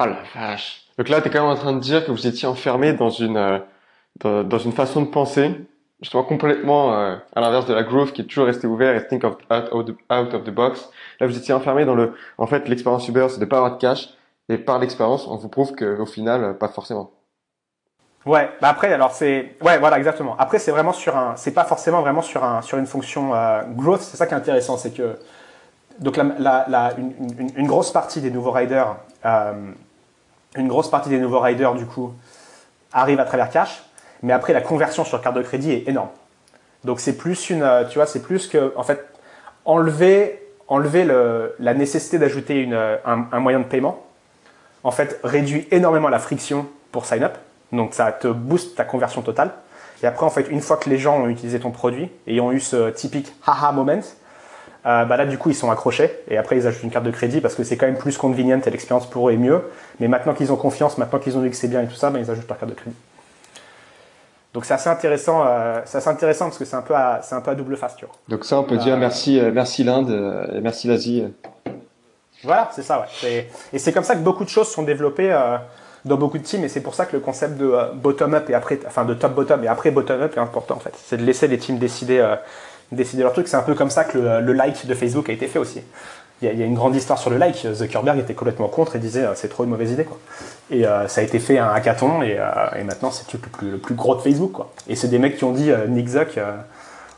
Oh 0.00 0.04
la 0.04 0.16
vache. 0.34 0.82
Donc 0.98 1.08
là, 1.08 1.20
tu 1.20 1.28
es 1.28 1.30
quand 1.30 1.40
même 1.40 1.50
en 1.50 1.60
train 1.60 1.72
de 1.72 1.80
dire 1.80 2.04
que 2.04 2.10
vous 2.10 2.26
étiez 2.26 2.48
enfermé 2.48 2.92
dans 2.92 3.10
une, 3.10 3.36
euh, 3.36 4.42
dans, 4.42 4.58
une 4.58 4.72
façon 4.72 5.02
de 5.02 5.06
penser, 5.06 5.54
justement 6.00 6.22
complètement 6.22 6.94
euh, 6.94 7.16
à 7.34 7.40
l'inverse 7.40 7.66
de 7.66 7.74
la 7.74 7.82
growth 7.82 8.12
qui 8.12 8.22
est 8.22 8.24
toujours 8.24 8.46
resté 8.46 8.66
ouvert 8.66 8.94
et 8.94 9.06
think 9.06 9.24
of, 9.24 9.36
out, 9.50 10.34
of 10.34 10.44
the, 10.44 10.50
box. 10.50 10.90
Là, 11.20 11.26
vous 11.26 11.36
étiez 11.36 11.54
enfermé 11.54 11.84
dans 11.84 11.94
le, 11.94 12.14
en 12.38 12.46
fait, 12.46 12.68
l'expérience 12.68 13.08
Uber, 13.08 13.26
c'est 13.30 13.40
de 13.40 13.44
pas 13.44 13.56
avoir 13.56 13.76
de 13.76 13.80
cash. 13.80 14.10
Et 14.48 14.56
par 14.56 14.78
l'expérience, 14.78 15.26
on 15.26 15.36
vous 15.36 15.48
prouve 15.48 15.74
qu'au 15.74 16.06
final, 16.06 16.56
pas 16.56 16.68
forcément. 16.68 17.10
Ouais, 18.26 18.50
bah 18.60 18.68
après 18.68 18.92
alors 18.92 19.12
c'est 19.12 19.56
ouais 19.62 19.78
voilà 19.78 19.96
exactement. 19.96 20.36
Après 20.38 20.58
c'est 20.58 20.72
vraiment 20.72 20.92
sur 20.92 21.16
un 21.16 21.36
c'est 21.36 21.52
pas 21.52 21.64
forcément 21.64 22.02
vraiment 22.02 22.20
sur 22.20 22.44
un 22.44 22.60
sur 22.62 22.76
une 22.76 22.86
fonction 22.86 23.34
euh, 23.34 23.62
growth, 23.70 24.00
c'est 24.00 24.16
ça 24.16 24.26
qui 24.26 24.34
est 24.34 24.36
intéressant, 24.36 24.76
c'est 24.76 24.90
que 24.90 25.16
donc 26.00 26.16
la, 26.16 26.94
une, 26.98 27.66
grosse 27.66 27.92
partie 27.92 28.20
des 28.20 28.30
nouveaux 28.30 28.50
riders 28.50 28.96
euh, 29.24 29.70
une 30.56 30.68
grosse 30.68 30.90
partie 30.90 31.08
des 31.08 31.18
nouveaux 31.18 31.40
riders 31.40 31.74
du 31.74 31.86
coup 31.86 32.12
arrive 32.92 33.20
à 33.20 33.24
travers 33.24 33.50
cash, 33.50 33.82
mais 34.22 34.32
après 34.32 34.52
la 34.52 34.60
conversion 34.60 35.04
sur 35.04 35.20
carte 35.20 35.36
de 35.36 35.42
crédit 35.42 35.72
est 35.72 35.88
énorme. 35.88 36.10
Donc 36.84 37.00
c'est 37.00 37.16
plus 37.16 37.50
une 37.50 37.62
euh, 37.62 37.84
tu 37.84 37.98
vois, 37.98 38.06
c'est 38.06 38.22
plus 38.22 38.46
que 38.46 38.72
en 38.76 38.82
fait 38.82 39.04
enlever 39.64 40.42
enlever 40.68 41.04
le, 41.04 41.54
la 41.58 41.74
nécessité 41.74 42.18
d'ajouter 42.18 42.68
un, 42.74 43.26
un 43.32 43.40
moyen 43.40 43.60
de 43.60 43.64
paiement 43.64 44.04
en 44.84 44.90
fait 44.90 45.18
réduit 45.24 45.66
énormément 45.70 46.08
la 46.08 46.18
friction 46.18 46.66
pour 46.92 47.06
sign 47.06 47.24
up 47.24 47.38
donc 47.72 47.94
ça 47.94 48.12
te 48.12 48.28
booste 48.28 48.76
ta 48.76 48.84
conversion 48.84 49.22
totale. 49.22 49.50
Et 50.02 50.06
après, 50.06 50.24
en 50.24 50.30
fait, 50.30 50.48
une 50.50 50.60
fois 50.60 50.76
que 50.76 50.88
les 50.88 50.98
gens 50.98 51.20
ont 51.20 51.28
utilisé 51.28 51.58
ton 51.58 51.70
produit 51.70 52.10
et 52.26 52.40
ont 52.40 52.52
eu 52.52 52.60
ce 52.60 52.90
typique 52.90 53.32
haha 53.46 53.72
moment, 53.72 54.00
euh, 54.86 55.04
bah 55.04 55.16
là, 55.16 55.26
du 55.26 55.38
coup, 55.38 55.50
ils 55.50 55.56
sont 55.56 55.70
accrochés 55.70 56.10
et 56.30 56.38
après, 56.38 56.56
ils 56.56 56.66
ajoutent 56.66 56.84
une 56.84 56.90
carte 56.90 57.04
de 57.04 57.10
crédit 57.10 57.40
parce 57.40 57.54
que 57.54 57.64
c'est 57.64 57.76
quand 57.76 57.86
même 57.86 57.98
plus 57.98 58.16
convenient 58.16 58.60
et 58.64 58.70
l'expérience 58.70 59.10
pour 59.10 59.28
eux 59.28 59.32
est 59.32 59.36
mieux. 59.36 59.62
Mais 59.98 60.08
maintenant 60.08 60.34
qu'ils 60.34 60.52
ont 60.52 60.56
confiance, 60.56 60.98
maintenant 60.98 61.18
qu'ils 61.18 61.36
ont 61.36 61.40
vu 61.40 61.50
que 61.50 61.56
c'est 61.56 61.68
bien 61.68 61.82
et 61.82 61.86
tout 61.86 61.96
ça, 61.96 62.10
bah, 62.10 62.20
ils 62.20 62.30
ajoutent 62.30 62.48
leur 62.48 62.58
carte 62.58 62.70
de 62.70 62.76
crédit. 62.76 62.96
Donc 64.54 64.64
c'est 64.64 64.74
assez 64.74 64.88
intéressant, 64.88 65.44
euh, 65.46 65.80
c'est 65.84 65.98
assez 65.98 66.08
intéressant 66.08 66.46
parce 66.46 66.58
que 66.58 66.64
c'est 66.64 66.76
un 66.76 66.82
peu 66.82 66.94
à, 66.94 67.20
c'est 67.22 67.34
un 67.34 67.40
peu 67.40 67.50
à 67.50 67.54
double 67.54 67.76
face, 67.76 67.96
tu 67.96 68.06
vois. 68.06 68.14
Donc 68.28 68.44
ça, 68.44 68.58
on 68.58 68.64
peut 68.64 68.78
dire 68.78 68.94
euh, 68.94 68.98
merci, 68.98 69.38
euh, 69.38 69.50
merci 69.52 69.84
l'Inde 69.84 70.48
et 70.54 70.60
merci 70.60 70.88
l'Asie. 70.88 71.24
Voilà, 72.44 72.70
c'est 72.72 72.82
ça, 72.82 73.06
ouais. 73.22 73.48
Et 73.72 73.78
c'est 73.78 73.92
comme 73.92 74.04
ça 74.04 74.14
que 74.14 74.20
beaucoup 74.20 74.44
de 74.44 74.48
choses 74.48 74.68
sont 74.68 74.84
développées 74.84 75.32
dans 76.04 76.16
beaucoup 76.16 76.38
de 76.38 76.42
teams 76.42 76.64
et 76.64 76.68
c'est 76.68 76.80
pour 76.80 76.94
ça 76.94 77.06
que 77.06 77.14
le 77.14 77.20
concept 77.20 77.56
de 77.56 77.66
euh, 77.66 77.92
bottom-up 77.92 78.48
et 78.50 78.54
après, 78.54 78.80
enfin 78.86 79.04
de 79.04 79.14
top-bottom 79.14 79.64
et 79.64 79.68
après 79.68 79.90
bottom-up 79.90 80.36
est 80.36 80.40
important 80.40 80.76
en 80.76 80.80
fait. 80.80 80.94
C'est 80.96 81.16
de 81.16 81.24
laisser 81.24 81.48
les 81.48 81.58
teams 81.58 81.78
décider, 81.78 82.18
euh, 82.18 82.36
décider 82.92 83.22
leur 83.22 83.32
truc. 83.32 83.48
C'est 83.48 83.56
un 83.56 83.62
peu 83.62 83.74
comme 83.74 83.90
ça 83.90 84.04
que 84.04 84.18
le, 84.18 84.52
like 84.52 84.86
de 84.86 84.94
Facebook 84.94 85.28
a 85.28 85.32
été 85.32 85.46
fait 85.46 85.58
aussi. 85.58 85.82
Il 86.40 86.56
y, 86.56 86.62
a, 86.62 86.66
une 86.66 86.74
grande 86.74 86.94
histoire 86.94 87.18
sur 87.18 87.30
le 87.30 87.36
like. 87.36 87.66
Zuckerberg 87.72 88.18
était 88.18 88.34
complètement 88.34 88.68
contre 88.68 88.94
et 88.94 88.98
disait 88.98 89.24
euh, 89.24 89.34
c'est 89.34 89.48
trop 89.48 89.64
une 89.64 89.70
mauvaise 89.70 89.90
idée 89.90 90.04
quoi. 90.04 90.18
Et 90.70 90.82
ça 90.82 91.20
a 91.20 91.24
été 91.24 91.38
fait 91.38 91.58
un 91.58 91.68
hackathon 91.68 92.22
et, 92.22 92.38
et 92.76 92.84
maintenant 92.84 93.10
c'est 93.10 93.32
le 93.32 93.38
plus, 93.38 93.70
le 93.70 93.78
plus 93.78 93.94
gros 93.94 94.14
de 94.14 94.20
Facebook 94.20 94.52
quoi. 94.52 94.70
Et 94.86 94.96
c'est 94.96 95.08
des 95.08 95.18
mecs 95.18 95.38
qui 95.38 95.44
ont 95.44 95.52
dit 95.52 95.70
Nick 95.88 96.08
Zuck, 96.08 96.38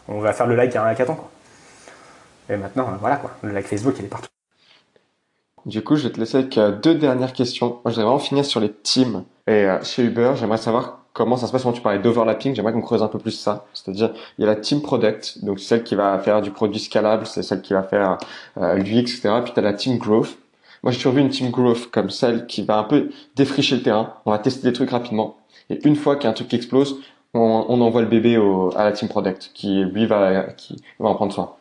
on 0.07 0.21
va 0.21 0.33
faire 0.33 0.47
le 0.47 0.55
like 0.55 0.77
à 0.77 0.85
un 0.85 0.87
hackathon 0.87 1.16
quoi. 1.16 1.29
Et 2.49 2.57
maintenant 2.57 2.89
voilà 3.01 3.16
quoi, 3.16 3.33
le 3.43 3.51
like 3.51 3.66
Facebook 3.66 3.97
il 3.99 4.05
est 4.05 4.09
partout. 4.09 4.29
Du 5.66 5.83
coup, 5.83 5.97
je 5.97 6.07
vais 6.07 6.12
te 6.12 6.21
laisser 6.21 6.39
avec 6.39 6.59
deux 6.81 6.95
dernières 6.95 7.33
questions. 7.33 7.66
Moi, 7.66 7.81
je 7.87 7.91
voudrais 7.91 8.05
vraiment 8.05 8.18
finir 8.21 8.45
sur 8.45 8.61
les 8.61 8.73
teams. 8.73 9.25
Et 9.49 9.66
chez 9.83 10.05
Uber, 10.05 10.35
j'aimerais 10.37 10.59
savoir 10.59 11.00
comment 11.13 11.37
ça 11.37 11.47
se 11.47 11.53
passe 11.53 11.63
quand 11.63 11.73
tu 11.73 11.81
parlais 11.81 11.99
d'overlapping, 11.99 12.55
j'aimerais 12.55 12.73
qu'on 12.73 12.83
creuse 12.83 13.03
un 13.03 13.09
peu 13.09 13.19
plus 13.19 13.33
ça. 13.33 13.67
C'est-à-dire, 13.75 14.11
il 14.39 14.43
y 14.43 14.45
a 14.45 14.47
la 14.47 14.57
team 14.57 14.83
product, 14.83 15.45
donc 15.45 15.61
celle 15.61 15.83
qui 15.83 15.95
va 15.95 16.19
faire 16.19 16.41
du 16.41 16.51
produit 16.51 16.81
scalable, 16.81 17.27
c'est 17.27 17.43
celle 17.43 17.63
qui 17.63 17.73
va 17.73 17.83
faire 17.83 18.19
euh, 18.59 18.75
l'UX, 18.75 19.01
etc. 19.01 19.31
Puis 19.45 19.53
tu 19.53 19.59
as 19.59 19.63
la 19.63 19.73
team 19.73 19.99
growth. 19.99 20.39
Moi, 20.83 20.93
j'ai 20.93 20.99
toujours 20.99 21.13
vu 21.13 21.21
une 21.21 21.29
team 21.29 21.51
growth 21.51 21.91
comme 21.91 22.11
celle 22.11 22.47
qui 22.47 22.63
va 22.63 22.79
un 22.79 22.85
peu 22.85 23.11
défricher 23.37 23.77
le 23.77 23.83
terrain. 23.83 24.15
On 24.25 24.31
va 24.31 24.39
tester 24.39 24.63
des 24.63 24.73
trucs 24.73 24.91
rapidement. 24.91 25.37
Et 25.69 25.87
une 25.87 25.97
fois 25.97 26.17
qu'il 26.17 26.25
y 26.25 26.27
a 26.27 26.31
un 26.31 26.35
truc 26.35 26.49
qui 26.49 26.57
explose, 26.57 27.01
on, 27.35 27.67
on 27.69 27.81
envoie 27.81 28.01
le 28.01 28.09
bébé 28.09 28.39
au, 28.39 28.73
à 28.77 28.85
la 28.85 28.93
team 28.93 29.09
product, 29.09 29.51
qui 29.55 29.85
lui 29.85 30.07
va, 30.07 30.45
qui 30.57 30.83
va 30.99 31.11
en 31.11 31.15
prendre 31.15 31.33
soin. 31.33 31.55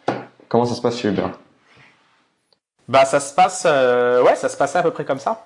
Comment 0.48 0.66
ça 0.66 0.74
se 0.74 0.82
passe 0.82 1.00
chez 1.00 1.10
Uber? 1.10 1.28
Bah, 2.88 3.06
ça 3.06 3.20
se 3.20 3.36
passe, 3.36 3.64
euh, 3.68 4.24
ouais, 4.24 4.36
ça 4.36 4.50
se 4.50 4.58
passe 4.58 4.76
à 4.76 4.82
peu 4.82 4.90
près 4.90 5.06
comme 5.06 5.20
ça. 5.20 5.46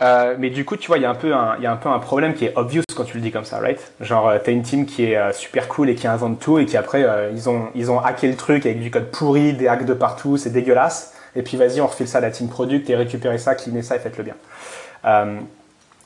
Euh, 0.00 0.36
mais 0.38 0.50
du 0.50 0.64
coup, 0.64 0.76
tu 0.76 0.88
vois, 0.88 0.96
il 0.96 1.02
y, 1.02 1.04
a 1.04 1.10
un 1.10 1.14
peu 1.14 1.34
un, 1.34 1.58
y 1.60 1.66
a 1.66 1.72
un 1.72 1.76
peu 1.76 1.88
un 1.88 1.98
problème 1.98 2.34
qui 2.34 2.46
est 2.46 2.56
obvious 2.56 2.82
quand 2.96 3.04
tu 3.04 3.16
le 3.16 3.22
dis 3.22 3.30
comme 3.30 3.44
ça, 3.44 3.58
right? 3.58 3.92
Genre, 4.00 4.28
euh, 4.28 4.38
t'as 4.42 4.52
une 4.52 4.62
team 4.62 4.86
qui 4.86 5.04
est 5.04 5.16
euh, 5.16 5.32
super 5.32 5.68
cool 5.68 5.90
et 5.90 5.94
qui 5.94 6.06
invente 6.06 6.40
tout 6.40 6.58
et 6.58 6.66
qui 6.66 6.76
après, 6.76 7.06
ils, 7.34 7.48
ont, 7.48 7.68
ils 7.74 7.90
ont 7.90 8.00
hacké 8.00 8.28
le 8.28 8.36
truc 8.36 8.64
avec 8.64 8.80
du 8.80 8.90
code 8.90 9.10
pourri, 9.10 9.52
des 9.52 9.68
hacks 9.68 9.84
de 9.84 9.94
partout, 9.94 10.36
c'est 10.36 10.50
dégueulasse. 10.50 11.14
Et 11.36 11.42
puis 11.42 11.56
vas-y, 11.56 11.80
on 11.80 11.86
refile 11.86 12.08
ça 12.08 12.18
à 12.18 12.20
la 12.20 12.30
team 12.30 12.48
product 12.48 12.88
et 12.90 12.96
récupérez 12.96 13.38
ça, 13.38 13.54
cleanez 13.54 13.82
ça 13.82 13.96
et 13.96 13.98
faites-le 13.98 14.24
bien. 14.24 14.34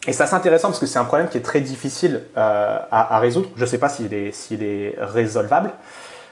et 0.07 0.13
ça, 0.13 0.27
c'est 0.27 0.37
intéressant 0.37 0.69
parce 0.69 0.79
que 0.79 0.87
c'est 0.87 0.99
un 0.99 1.05
problème 1.05 1.29
qui 1.29 1.39
est 1.39 1.43
très 1.43 1.61
difficile 1.61 2.23
à, 2.37 3.15
à, 3.15 3.19
résoudre. 3.19 3.49
Je 3.57 3.65
sais 3.65 3.79
pas 3.79 3.89
s'il 3.89 4.13
est, 4.13 4.33
s'il 4.33 4.63
est 4.63 4.95
résolvable. 4.99 5.71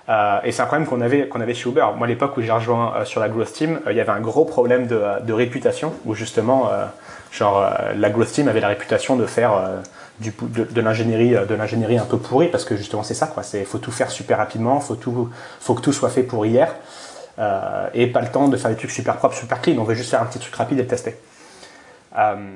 Euh, 0.08 0.38
et 0.44 0.52
c'est 0.52 0.62
un 0.62 0.66
problème 0.66 0.86
qu'on 0.86 1.00
avait, 1.00 1.28
qu'on 1.28 1.40
avait 1.40 1.54
chez 1.54 1.68
Uber. 1.68 1.86
Moi, 1.96 2.06
à 2.06 2.08
l'époque 2.08 2.36
où 2.36 2.42
j'ai 2.42 2.52
rejoint 2.52 2.94
euh, 2.94 3.04
sur 3.04 3.20
la 3.20 3.28
growth 3.28 3.52
team, 3.52 3.80
il 3.88 3.96
y 3.96 4.00
avait 4.00 4.12
un 4.12 4.20
gros 4.20 4.44
problème 4.44 4.86
de, 4.86 5.02
de 5.22 5.32
réputation 5.32 5.94
où 6.04 6.14
justement 6.14 6.70
Genre, 7.34 7.58
euh, 7.58 7.92
la 7.96 8.10
Growth 8.10 8.30
Team 8.30 8.46
avait 8.46 8.60
la 8.60 8.68
réputation 8.68 9.16
de 9.16 9.26
faire 9.26 9.54
euh, 9.54 9.80
du, 10.20 10.32
de, 10.42 10.62
de 10.62 10.80
l'ingénierie 10.80 11.34
euh, 11.34 12.00
un 12.00 12.06
peu 12.06 12.16
pourrie 12.16 12.46
parce 12.46 12.64
que 12.64 12.76
justement 12.76 13.02
c'est 13.02 13.14
ça 13.14 13.26
quoi. 13.26 13.42
C'est 13.42 13.64
faut 13.64 13.78
tout 13.78 13.90
faire 13.90 14.10
super 14.10 14.38
rapidement 14.38 14.78
faut 14.78 14.96
faut 15.60 15.74
que 15.74 15.80
tout 15.80 15.92
soit 15.92 16.10
fait 16.10 16.22
pour 16.22 16.46
hier 16.46 16.72
euh, 17.40 17.88
et 17.92 18.06
pas 18.06 18.20
le 18.20 18.28
temps 18.28 18.46
de 18.46 18.56
faire 18.56 18.70
des 18.70 18.76
trucs 18.76 18.92
super 18.92 19.16
propres 19.16 19.34
super 19.34 19.60
clean. 19.60 19.78
On 19.78 19.84
veut 19.84 19.96
juste 19.96 20.10
faire 20.10 20.22
un 20.22 20.26
petit 20.26 20.38
truc 20.38 20.54
rapide 20.54 20.78
et 20.78 20.82
le 20.82 20.86
tester. 20.86 21.16
Euh, 22.16 22.54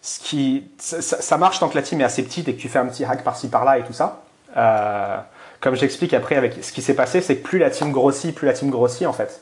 ce 0.00 0.20
qui 0.20 0.70
ça, 0.78 1.36
marche 1.36 1.58
tant 1.58 1.68
que 1.68 1.74
la 1.74 1.82
team 1.82 2.00
est 2.00 2.04
assez 2.04 2.22
petite 2.22 2.46
et 2.46 2.54
que 2.54 2.60
tu 2.60 2.68
fais 2.68 2.78
un 2.78 2.86
petit 2.86 3.04
hack 3.04 3.24
par-ci 3.24 3.48
par-là 3.48 3.78
et 3.78 3.82
tout 3.82 3.92
ça. 3.92 4.22
Euh, 4.56 5.18
comme 5.62 5.74
j'explique 5.74 6.12
après 6.12 6.36
avec 6.36 6.62
ce 6.62 6.72
qui 6.72 6.82
s'est 6.82 6.94
passé 6.94 7.22
c'est 7.22 7.36
que 7.36 7.42
plus 7.42 7.58
la 7.58 7.70
team 7.70 7.90
grossit 7.90 8.34
plus 8.34 8.46
la 8.46 8.52
team 8.52 8.68
grossit 8.68 9.06
en 9.06 9.14
fait 9.14 9.40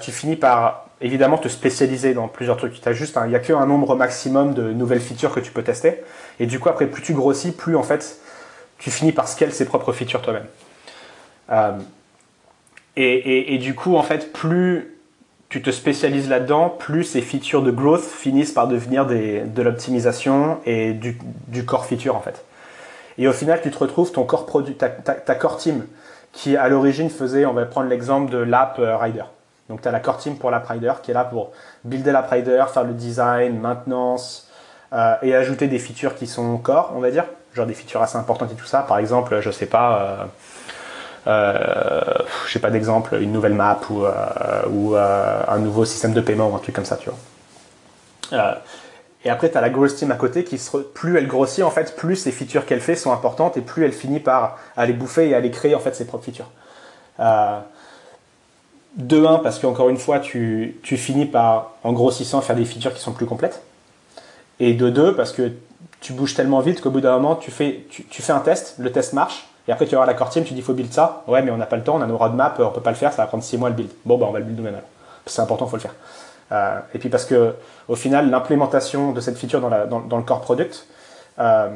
tu 0.00 0.12
finis 0.12 0.36
par 0.36 0.84
évidemment 1.00 1.38
te 1.38 1.48
spécialiser 1.48 2.14
dans 2.14 2.28
plusieurs 2.28 2.56
trucs. 2.56 2.74
Il 2.84 3.28
n'y 3.28 3.34
a 3.34 3.38
qu'un 3.38 3.66
nombre 3.66 3.94
maximum 3.94 4.54
de 4.54 4.72
nouvelles 4.72 5.00
features 5.00 5.32
que 5.32 5.40
tu 5.40 5.52
peux 5.52 5.62
tester. 5.62 6.02
Et 6.40 6.46
du 6.46 6.58
coup, 6.58 6.68
après, 6.70 6.86
plus 6.86 7.02
tu 7.02 7.12
grossis, 7.12 7.52
plus 7.52 7.76
en 7.76 7.82
fait, 7.82 8.18
tu 8.78 8.90
finis 8.90 9.12
par 9.12 9.28
scale 9.28 9.52
ses 9.52 9.66
propres 9.66 9.92
features 9.92 10.22
toi-même. 10.22 10.46
Euh, 11.50 11.72
et, 12.96 13.12
et, 13.12 13.54
et, 13.54 13.58
du 13.58 13.74
coup, 13.74 13.96
en 13.96 14.02
fait, 14.02 14.32
plus 14.32 14.96
tu 15.50 15.62
te 15.62 15.70
spécialises 15.70 16.28
là-dedans, 16.28 16.68
plus 16.70 17.04
ces 17.04 17.20
features 17.20 17.62
de 17.62 17.70
growth 17.70 18.02
finissent 18.02 18.52
par 18.52 18.66
devenir 18.66 19.06
des, 19.06 19.40
de 19.40 19.62
l'optimisation 19.62 20.58
et 20.64 20.94
du, 20.94 21.18
du, 21.48 21.64
core 21.64 21.86
feature 21.86 22.16
en 22.16 22.20
fait. 22.20 22.44
Et 23.18 23.28
au 23.28 23.32
final, 23.32 23.60
tu 23.62 23.70
te 23.70 23.78
retrouves 23.78 24.12
ton 24.12 24.24
core 24.24 24.46
produit, 24.46 24.74
ta, 24.74 24.88
ta, 24.88 25.34
core 25.34 25.56
team, 25.56 25.86
qui 26.32 26.56
à 26.56 26.68
l'origine 26.68 27.10
faisait, 27.10 27.46
on 27.46 27.52
va 27.52 27.64
prendre 27.64 27.88
l'exemple 27.88 28.30
de 28.30 28.38
l'app 28.38 28.78
euh, 28.78 28.96
Rider. 28.96 29.24
Donc 29.68 29.80
tu 29.80 29.88
as 29.88 29.92
la 29.92 30.00
core 30.00 30.18
team 30.18 30.36
pour 30.36 30.50
l'app 30.50 30.66
Rider 30.66 30.92
qui 31.02 31.10
est 31.10 31.14
là 31.14 31.24
pour 31.24 31.52
builder 31.84 32.12
l'app 32.12 32.30
Rider, 32.30 32.64
faire 32.72 32.84
le 32.84 32.92
design, 32.92 33.58
maintenance 33.58 34.50
euh, 34.92 35.14
et 35.22 35.34
ajouter 35.34 35.68
des 35.68 35.78
features 35.78 36.14
qui 36.14 36.26
sont 36.26 36.58
core, 36.58 36.92
on 36.94 37.00
va 37.00 37.10
dire, 37.10 37.24
genre 37.54 37.66
des 37.66 37.74
features 37.74 38.02
assez 38.02 38.16
importantes 38.18 38.52
et 38.52 38.56
tout 38.56 38.66
ça. 38.66 38.80
Par 38.80 38.98
exemple, 38.98 39.40
je 39.40 39.50
sais 39.50 39.66
pas, 39.66 39.98
euh, 39.98 40.24
euh, 41.28 42.00
je 42.46 42.52
sais 42.52 42.58
pas 42.58 42.70
d'exemple, 42.70 43.16
une 43.20 43.32
nouvelle 43.32 43.54
map 43.54 43.80
ou, 43.90 44.04
ou 44.70 44.96
euh, 44.96 45.42
un 45.48 45.58
nouveau 45.58 45.84
système 45.84 46.12
de 46.12 46.20
paiement 46.20 46.48
ou 46.50 46.56
un 46.56 46.58
truc 46.58 46.74
comme 46.74 46.84
ça, 46.84 46.96
tu 46.96 47.10
vois. 47.10 48.58
Et 49.24 49.30
après, 49.30 49.50
tu 49.50 49.56
as 49.56 49.60
la 49.60 49.70
growth 49.70 49.94
team 49.94 50.10
à 50.10 50.16
côté 50.16 50.44
qui, 50.44 50.58
se, 50.58 50.76
plus 50.76 51.16
elle 51.16 51.26
grossit, 51.26 51.64
en 51.64 51.70
fait, 51.70 51.96
plus 51.96 52.26
les 52.26 52.32
features 52.32 52.66
qu'elle 52.66 52.80
fait 52.80 52.96
sont 52.96 53.12
importantes 53.12 53.56
et 53.56 53.62
plus 53.62 53.84
elle 53.84 53.92
finit 53.92 54.20
par 54.20 54.58
aller 54.76 54.92
bouffer 54.92 55.28
et 55.28 55.34
aller 55.34 55.50
créer 55.50 55.74
en 55.74 55.80
fait 55.80 55.94
ses 55.94 56.06
propres 56.06 56.24
features. 56.24 56.50
Euh, 57.20 57.58
de 58.96 59.24
1 59.24 59.38
parce 59.38 59.58
qu'encore 59.58 59.88
une 59.88 59.96
fois, 59.96 60.20
tu, 60.20 60.76
tu, 60.82 60.96
finis 60.96 61.26
par, 61.26 61.72
en 61.82 61.92
grossissant, 61.92 62.40
faire 62.42 62.56
des 62.56 62.64
features 62.64 62.92
qui 62.92 63.00
sont 63.00 63.12
plus 63.12 63.26
complètes. 63.26 63.62
Et 64.60 64.74
de 64.74 64.90
2 64.90 65.16
parce 65.16 65.32
que 65.32 65.52
tu 66.00 66.12
bouges 66.12 66.34
tellement 66.34 66.60
vite 66.60 66.80
qu'au 66.80 66.90
bout 66.90 67.00
d'un 67.00 67.14
moment, 67.14 67.34
tu 67.34 67.50
fais, 67.50 67.86
tu, 67.88 68.22
fais 68.22 68.32
un 68.32 68.40
test, 68.40 68.74
le 68.78 68.92
test 68.92 69.14
marche, 69.14 69.48
et 69.66 69.72
après 69.72 69.86
tu 69.86 69.92
vas 69.92 69.98
voir 69.98 70.06
la 70.06 70.14
core 70.14 70.28
team, 70.28 70.44
tu 70.44 70.52
dis 70.52 70.60
faut 70.60 70.74
build 70.74 70.92
ça. 70.92 71.24
Ouais, 71.26 71.40
mais 71.40 71.50
on 71.50 71.56
n'a 71.56 71.66
pas 71.66 71.76
le 71.76 71.82
temps, 71.82 71.96
on 71.96 72.02
a 72.02 72.06
nos 72.06 72.18
roadmaps, 72.18 72.60
on 72.60 72.70
peut 72.70 72.82
pas 72.82 72.90
le 72.90 72.96
faire, 72.96 73.12
ça 73.12 73.22
va 73.22 73.26
prendre 73.26 73.42
6 73.42 73.56
mois 73.56 73.70
le 73.70 73.74
build. 73.74 73.90
Bon, 74.04 74.18
bah 74.18 74.26
on 74.28 74.32
va 74.32 74.38
le 74.38 74.44
build 74.44 74.58
nous-mêmes. 74.58 74.78
C'est 75.26 75.40
important, 75.40 75.66
faut 75.66 75.76
le 75.76 75.82
faire. 75.82 75.94
Euh, 76.52 76.78
et 76.94 76.98
puis 76.98 77.08
parce 77.08 77.24
que 77.24 77.54
au 77.88 77.96
final, 77.96 78.30
l'implémentation 78.30 79.12
de 79.12 79.20
cette 79.20 79.36
feature 79.38 79.60
dans, 79.60 79.68
la, 79.68 79.86
dans, 79.86 80.00
dans 80.00 80.16
le 80.16 80.22
core 80.22 80.40
product 80.40 80.86
euh, 81.38 81.68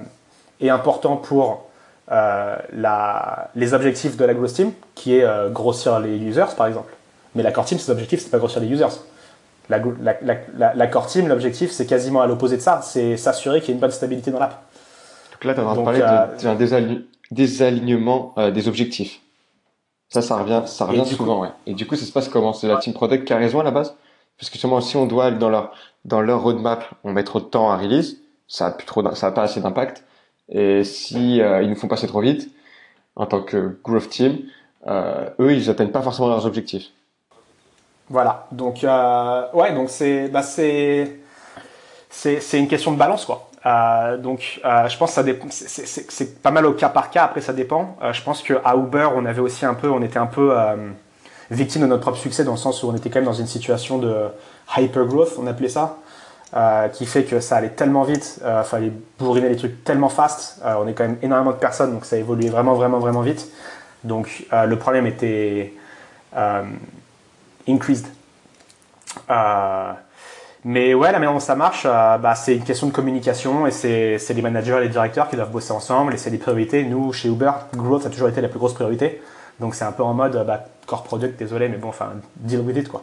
est 0.61 0.69
important 0.69 1.16
pour 1.16 1.64
euh, 2.12 2.57
la, 2.73 3.51
les 3.55 3.75
objectifs 3.75 4.16
de 4.16 4.25
la 4.25 4.35
growth 4.35 4.55
team, 4.55 4.73
qui 4.95 5.16
est 5.16 5.27
grossir 5.51 6.01
les 6.01 6.16
users 6.16 6.55
par 6.57 6.66
exemple. 6.66 6.95
Mais 7.35 7.43
la 7.43 7.53
core 7.53 7.64
team, 7.64 7.79
ses 7.79 7.91
objectifs, 7.91 8.21
c'est 8.21 8.31
pas 8.31 8.39
grossir 8.39 8.61
les 8.61 8.69
users. 8.69 8.87
La, 9.69 10.87
core 10.87 11.07
team, 11.07 11.29
l'objectif, 11.29 11.71
c'est 11.71 11.85
quasiment 11.85 12.23
à 12.23 12.27
l'opposé 12.27 12.57
de 12.57 12.62
ça. 12.62 12.81
C'est 12.83 13.19
s'assurer 13.19 13.61
qu'il 13.61 13.69
y 13.69 13.73
a 13.73 13.75
une 13.75 13.81
bonne 13.81 13.91
stabilité 13.91 14.31
dans 14.31 14.39
l'app. 14.39 14.62
Donc 15.33 15.45
là, 15.45 15.55
tu 15.55 15.61
as 15.61 15.83
parlé 15.83 16.01
d'un 16.43 16.55
désalign 16.55 17.03
désalignement 17.31 18.35
des 18.55 18.66
objectifs. 18.66 19.21
Ça, 20.09 20.23
ça 20.23 20.39
revient, 20.39 20.62
ça 20.64 20.87
revient 20.87 21.05
souvent, 21.05 21.37
coup, 21.37 21.43
ouais. 21.43 21.51
Et 21.66 21.75
du 21.75 21.87
coup, 21.87 21.95
ça 21.95 22.07
se 22.07 22.12
passe 22.12 22.29
comment? 22.31 22.55
C'est 22.55 22.66
la 22.66 22.79
team 22.79 22.95
product 22.95 23.27
qui 23.27 23.33
a 23.35 23.37
raison 23.37 23.61
à 23.61 23.62
la 23.62 23.71
base? 23.71 23.95
Parce 24.39 24.51
que 24.51 24.55
justement, 24.55 24.80
si 24.80 24.97
on 24.97 25.07
doit 25.07 25.30
dans 25.30 25.49
leur, 25.49 25.72
dans 26.05 26.20
leur 26.20 26.43
roadmap, 26.43 26.84
on 27.05 27.12
met 27.12 27.24
trop 27.24 27.41
de 27.41 27.47
temps 27.47 27.70
à 27.70 27.76
release, 27.76 28.18
ça 28.47 28.66
a 28.66 28.70
plus 28.70 28.86
trop, 28.86 29.14
ça 29.14 29.28
a 29.28 29.30
pas 29.32 29.43
assez 29.43 29.61
d'impact. 29.61 30.05
Et 30.49 30.84
si 30.84 31.41
euh, 31.41 31.62
ils 31.62 31.68
nous 31.68 31.76
font 31.76 31.89
passer 31.89 32.07
trop 32.07 32.20
vite, 32.20 32.51
en 33.16 33.26
tant 33.26 33.43
que 33.43 33.78
growth 33.84 34.09
team, 34.09 34.39
euh, 34.86 35.28
eux, 35.41 35.53
ils 35.53 35.68
atteignent 35.68 35.91
pas 35.91 36.03
forcément 36.03 36.28
leurs 36.28 36.47
objectifs. 36.47 36.91
Voilà. 38.09 38.47
Donc, 38.53 38.84
euh, 38.84 39.43
ouais, 39.53 39.74
donc 39.74 39.91
c'est, 39.91 40.28
bah 40.28 40.43
c'est, 40.43 41.20
c'est, 42.09 42.59
une 42.59 42.68
question 42.68 42.93
de 42.93 42.97
balance, 42.97 43.24
quoi. 43.26 43.51
Euh, 43.66 44.16
donc, 44.16 44.61
euh, 44.64 44.89
je 44.89 44.97
pense 44.97 45.11
que 45.11 45.14
ça 45.16 45.22
dépend. 45.22 45.49
C'est 45.51 46.43
pas 46.43 46.51
mal 46.51 46.64
au 46.64 46.72
cas 46.72 46.89
par 46.89 47.11
cas. 47.11 47.24
Après, 47.24 47.41
ça 47.41 47.53
dépend. 47.53 47.97
Euh, 48.03 48.12
je 48.12 48.22
pense 48.22 48.43
que 48.43 48.55
à 48.64 48.76
Uber, 48.76 49.09
on 49.14 49.26
avait 49.26 49.41
aussi 49.41 49.66
un 49.66 49.74
peu, 49.74 49.91
on 49.91 50.01
était 50.03 50.18
un 50.18 50.26
peu 50.26 50.57
euh, 50.57 50.76
victime 51.51 51.82
de 51.82 51.86
notre 51.86 52.03
propre 52.03 52.18
succès 52.18 52.44
dans 52.44 52.53
le 52.53 52.59
sens 52.59 52.82
où 52.82 52.88
on 52.88 52.94
était 52.94 53.11
quand 53.11 53.20
même 53.20 53.26
dans 53.26 53.32
une 53.32 53.46
situation 53.46 53.99
de 53.99 54.28
hyper 54.76 55.05
growth, 55.07 55.32
on 55.38 55.46
appelait 55.46 55.68
ça, 55.68 55.99
euh, 56.55 56.88
qui 56.88 57.07
fait 57.07 57.24
que 57.24 57.40
ça 57.40 57.57
allait 57.57 57.70
tellement 57.70 58.03
vite, 58.03 58.40
euh, 58.42 58.62
fallait 58.62 58.92
bourriner 59.18 59.49
les 59.49 59.57
trucs 59.57 59.84
tellement 59.84 60.09
fast. 60.09 60.61
on 60.64 60.86
est 60.86 60.94
quand 60.94 61.05
même 61.05 61.18
énormément 61.22 61.53
de 61.53 61.57
personnes, 61.57 61.92
donc 61.92 62.05
ça 62.05 62.16
évoluait 62.16 62.51
vraiment, 62.51 62.74
vraiment, 62.74 62.99
vraiment 62.99 63.22
vite. 63.22 63.49
Donc, 64.05 64.46
le 64.53 64.76
problème 64.76 65.07
était 65.07 65.74
increased. 67.66 68.07
Euh, 69.30 69.92
mais 70.64 70.94
ouais, 70.94 71.12
la 71.12 71.18
manière 71.18 71.32
dont 71.32 71.40
ça 71.40 71.55
marche, 71.55 71.84
euh, 71.86 72.18
bah, 72.18 72.34
c'est 72.34 72.57
une 72.57 72.64
question 72.64 72.88
de 72.88 72.92
communication 72.92 73.66
et 73.66 73.70
c'est 73.70 74.18
les 74.34 74.42
managers 74.42 74.76
et 74.78 74.80
les 74.80 74.88
directeurs 74.88 75.28
qui 75.28 75.36
doivent 75.36 75.51
bosser 75.51 75.72
ensemble 75.72 76.14
et 76.14 76.16
c'est 76.16 76.30
des 76.30 76.38
priorités. 76.38 76.84
Nous, 76.84 77.12
chez 77.12 77.28
Uber, 77.28 77.53
growth 77.74 78.07
a 78.07 78.11
toujours 78.11 78.28
été 78.28 78.40
la 78.40 78.49
plus 78.49 78.59
grosse 78.59 78.74
priorité. 78.74 79.22
Donc 79.61 79.75
c'est 79.75 79.85
un 79.85 79.93
peu 79.93 80.03
en 80.03 80.15
mode 80.15 80.45
bah, 80.47 80.65
core 80.87 81.03
product, 81.03 81.39
désolé, 81.39 81.69
mais 81.69 81.77
bon, 81.77 81.89
enfin, 81.89 82.13
deal 82.37 82.61
with 82.61 82.77
it 82.77 82.89
quoi. 82.89 83.03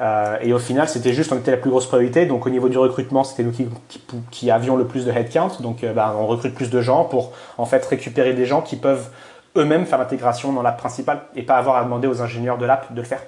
Euh, 0.00 0.36
et 0.40 0.52
au 0.52 0.58
final, 0.58 0.88
c'était 0.88 1.12
juste, 1.12 1.32
on 1.32 1.38
était 1.38 1.50
la 1.50 1.56
plus 1.56 1.70
grosse 1.70 1.86
priorité. 1.86 2.26
Donc 2.26 2.46
au 2.46 2.50
niveau 2.50 2.68
du 2.68 2.78
recrutement, 2.78 3.24
c'était 3.24 3.42
nous 3.42 3.50
qui, 3.50 3.66
qui, 3.88 4.00
qui, 4.30 4.50
avions 4.50 4.76
le 4.76 4.86
plus 4.86 5.04
de 5.04 5.10
headcount. 5.10 5.60
Donc 5.60 5.82
euh, 5.82 5.92
bah, 5.92 6.14
on 6.16 6.26
recrute 6.26 6.54
plus 6.54 6.70
de 6.70 6.80
gens 6.80 7.04
pour 7.04 7.32
en 7.56 7.66
fait 7.66 7.84
récupérer 7.84 8.32
des 8.32 8.46
gens 8.46 8.62
qui 8.62 8.76
peuvent 8.76 9.10
eux-mêmes 9.56 9.86
faire 9.86 9.98
l'intégration 9.98 10.52
dans 10.52 10.62
l'app 10.62 10.78
principale 10.78 11.22
et 11.34 11.42
pas 11.42 11.56
avoir 11.56 11.76
à 11.76 11.84
demander 11.84 12.06
aux 12.06 12.22
ingénieurs 12.22 12.58
de 12.58 12.66
l'app 12.66 12.92
de 12.92 13.00
le 13.00 13.06
faire. 13.06 13.22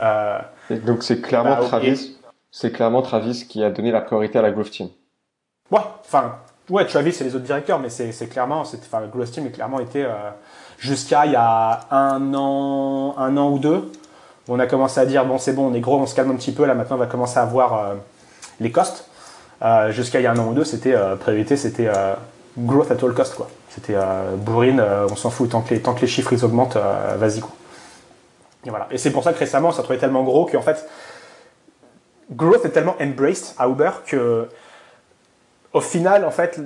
Euh, 0.00 0.38
donc 0.84 1.02
c'est 1.02 1.20
clairement 1.20 1.56
bah, 1.56 1.62
Travis, 1.64 2.18
c'est 2.50 2.72
clairement 2.72 3.00
Travis 3.00 3.46
qui 3.48 3.62
a 3.62 3.70
donné 3.70 3.90
la 3.90 4.00
priorité 4.00 4.38
à 4.38 4.42
la 4.42 4.50
growth 4.50 4.70
team. 4.70 4.88
Ouais, 5.70 5.80
enfin, 6.04 6.36
ouais, 6.68 6.84
Travis 6.84 7.16
et 7.20 7.24
les 7.24 7.34
autres 7.34 7.44
directeurs, 7.44 7.78
mais 7.78 7.88
c'est 7.88 8.28
clairement, 8.28 8.60
enfin, 8.60 9.00
la 9.00 9.06
growth 9.06 9.30
team 9.30 9.46
a 9.46 9.50
clairement 9.50 9.80
été 9.80 10.04
euh, 10.04 10.30
jusqu'à 10.78 11.26
il 11.26 11.32
y 11.32 11.36
a 11.36 11.86
un 11.90 12.34
an, 12.34 13.14
un 13.18 13.36
an 13.36 13.50
ou 13.50 13.58
deux, 13.58 13.90
on 14.48 14.58
a 14.58 14.66
commencé 14.66 15.00
à 15.00 15.06
dire 15.06 15.24
bon 15.24 15.38
c'est 15.38 15.52
bon, 15.52 15.70
on 15.70 15.74
est 15.74 15.80
gros, 15.80 15.98
on 15.98 16.06
se 16.06 16.14
calme 16.14 16.30
un 16.30 16.36
petit 16.36 16.52
peu, 16.52 16.64
là 16.64 16.74
maintenant 16.74 16.96
on 16.96 17.00
va 17.00 17.06
commencer 17.06 17.38
à 17.38 17.44
voir 17.44 17.74
euh, 17.74 17.94
les 18.60 18.70
costs. 18.70 19.08
Euh, 19.62 19.92
jusqu'à 19.92 20.20
il 20.20 20.24
y 20.24 20.26
a 20.26 20.32
un 20.32 20.38
an 20.38 20.48
ou 20.48 20.54
deux, 20.54 20.64
c'était 20.64 20.94
euh, 20.94 21.16
priorité, 21.16 21.56
c'était 21.56 21.90
growth 22.58 22.90
at 22.90 23.04
all 23.04 23.14
cost 23.14 23.34
quoi. 23.34 23.48
C'était 23.70 23.96
bourrine, 24.36 24.80
on 25.10 25.16
s'en 25.16 25.30
fout 25.30 25.50
tant 25.50 25.60
que 25.60 25.74
les 25.74 25.80
tant 25.80 25.94
que 25.94 26.02
les 26.02 26.06
chiffres 26.06 26.32
ils 26.32 26.44
augmentent, 26.44 26.76
vas-y 27.18 27.40
quoi. 27.40 27.50
Et 28.66 28.70
voilà. 28.70 28.86
Et 28.90 28.98
c'est 28.98 29.10
pour 29.10 29.22
ça 29.24 29.32
que 29.32 29.38
récemment, 29.38 29.72
ça 29.72 29.82
trouvait 29.82 29.98
tellement 29.98 30.22
gros 30.22 30.46
qu'en 30.46 30.62
fait, 30.62 30.86
growth 32.30 32.64
est 32.64 32.70
tellement 32.70 32.96
embraced 33.00 33.54
à 33.58 33.68
Uber 33.68 33.90
que 34.06 34.48
au 35.74 35.80
final, 35.80 36.24
en 36.24 36.30
fait, 36.30 36.60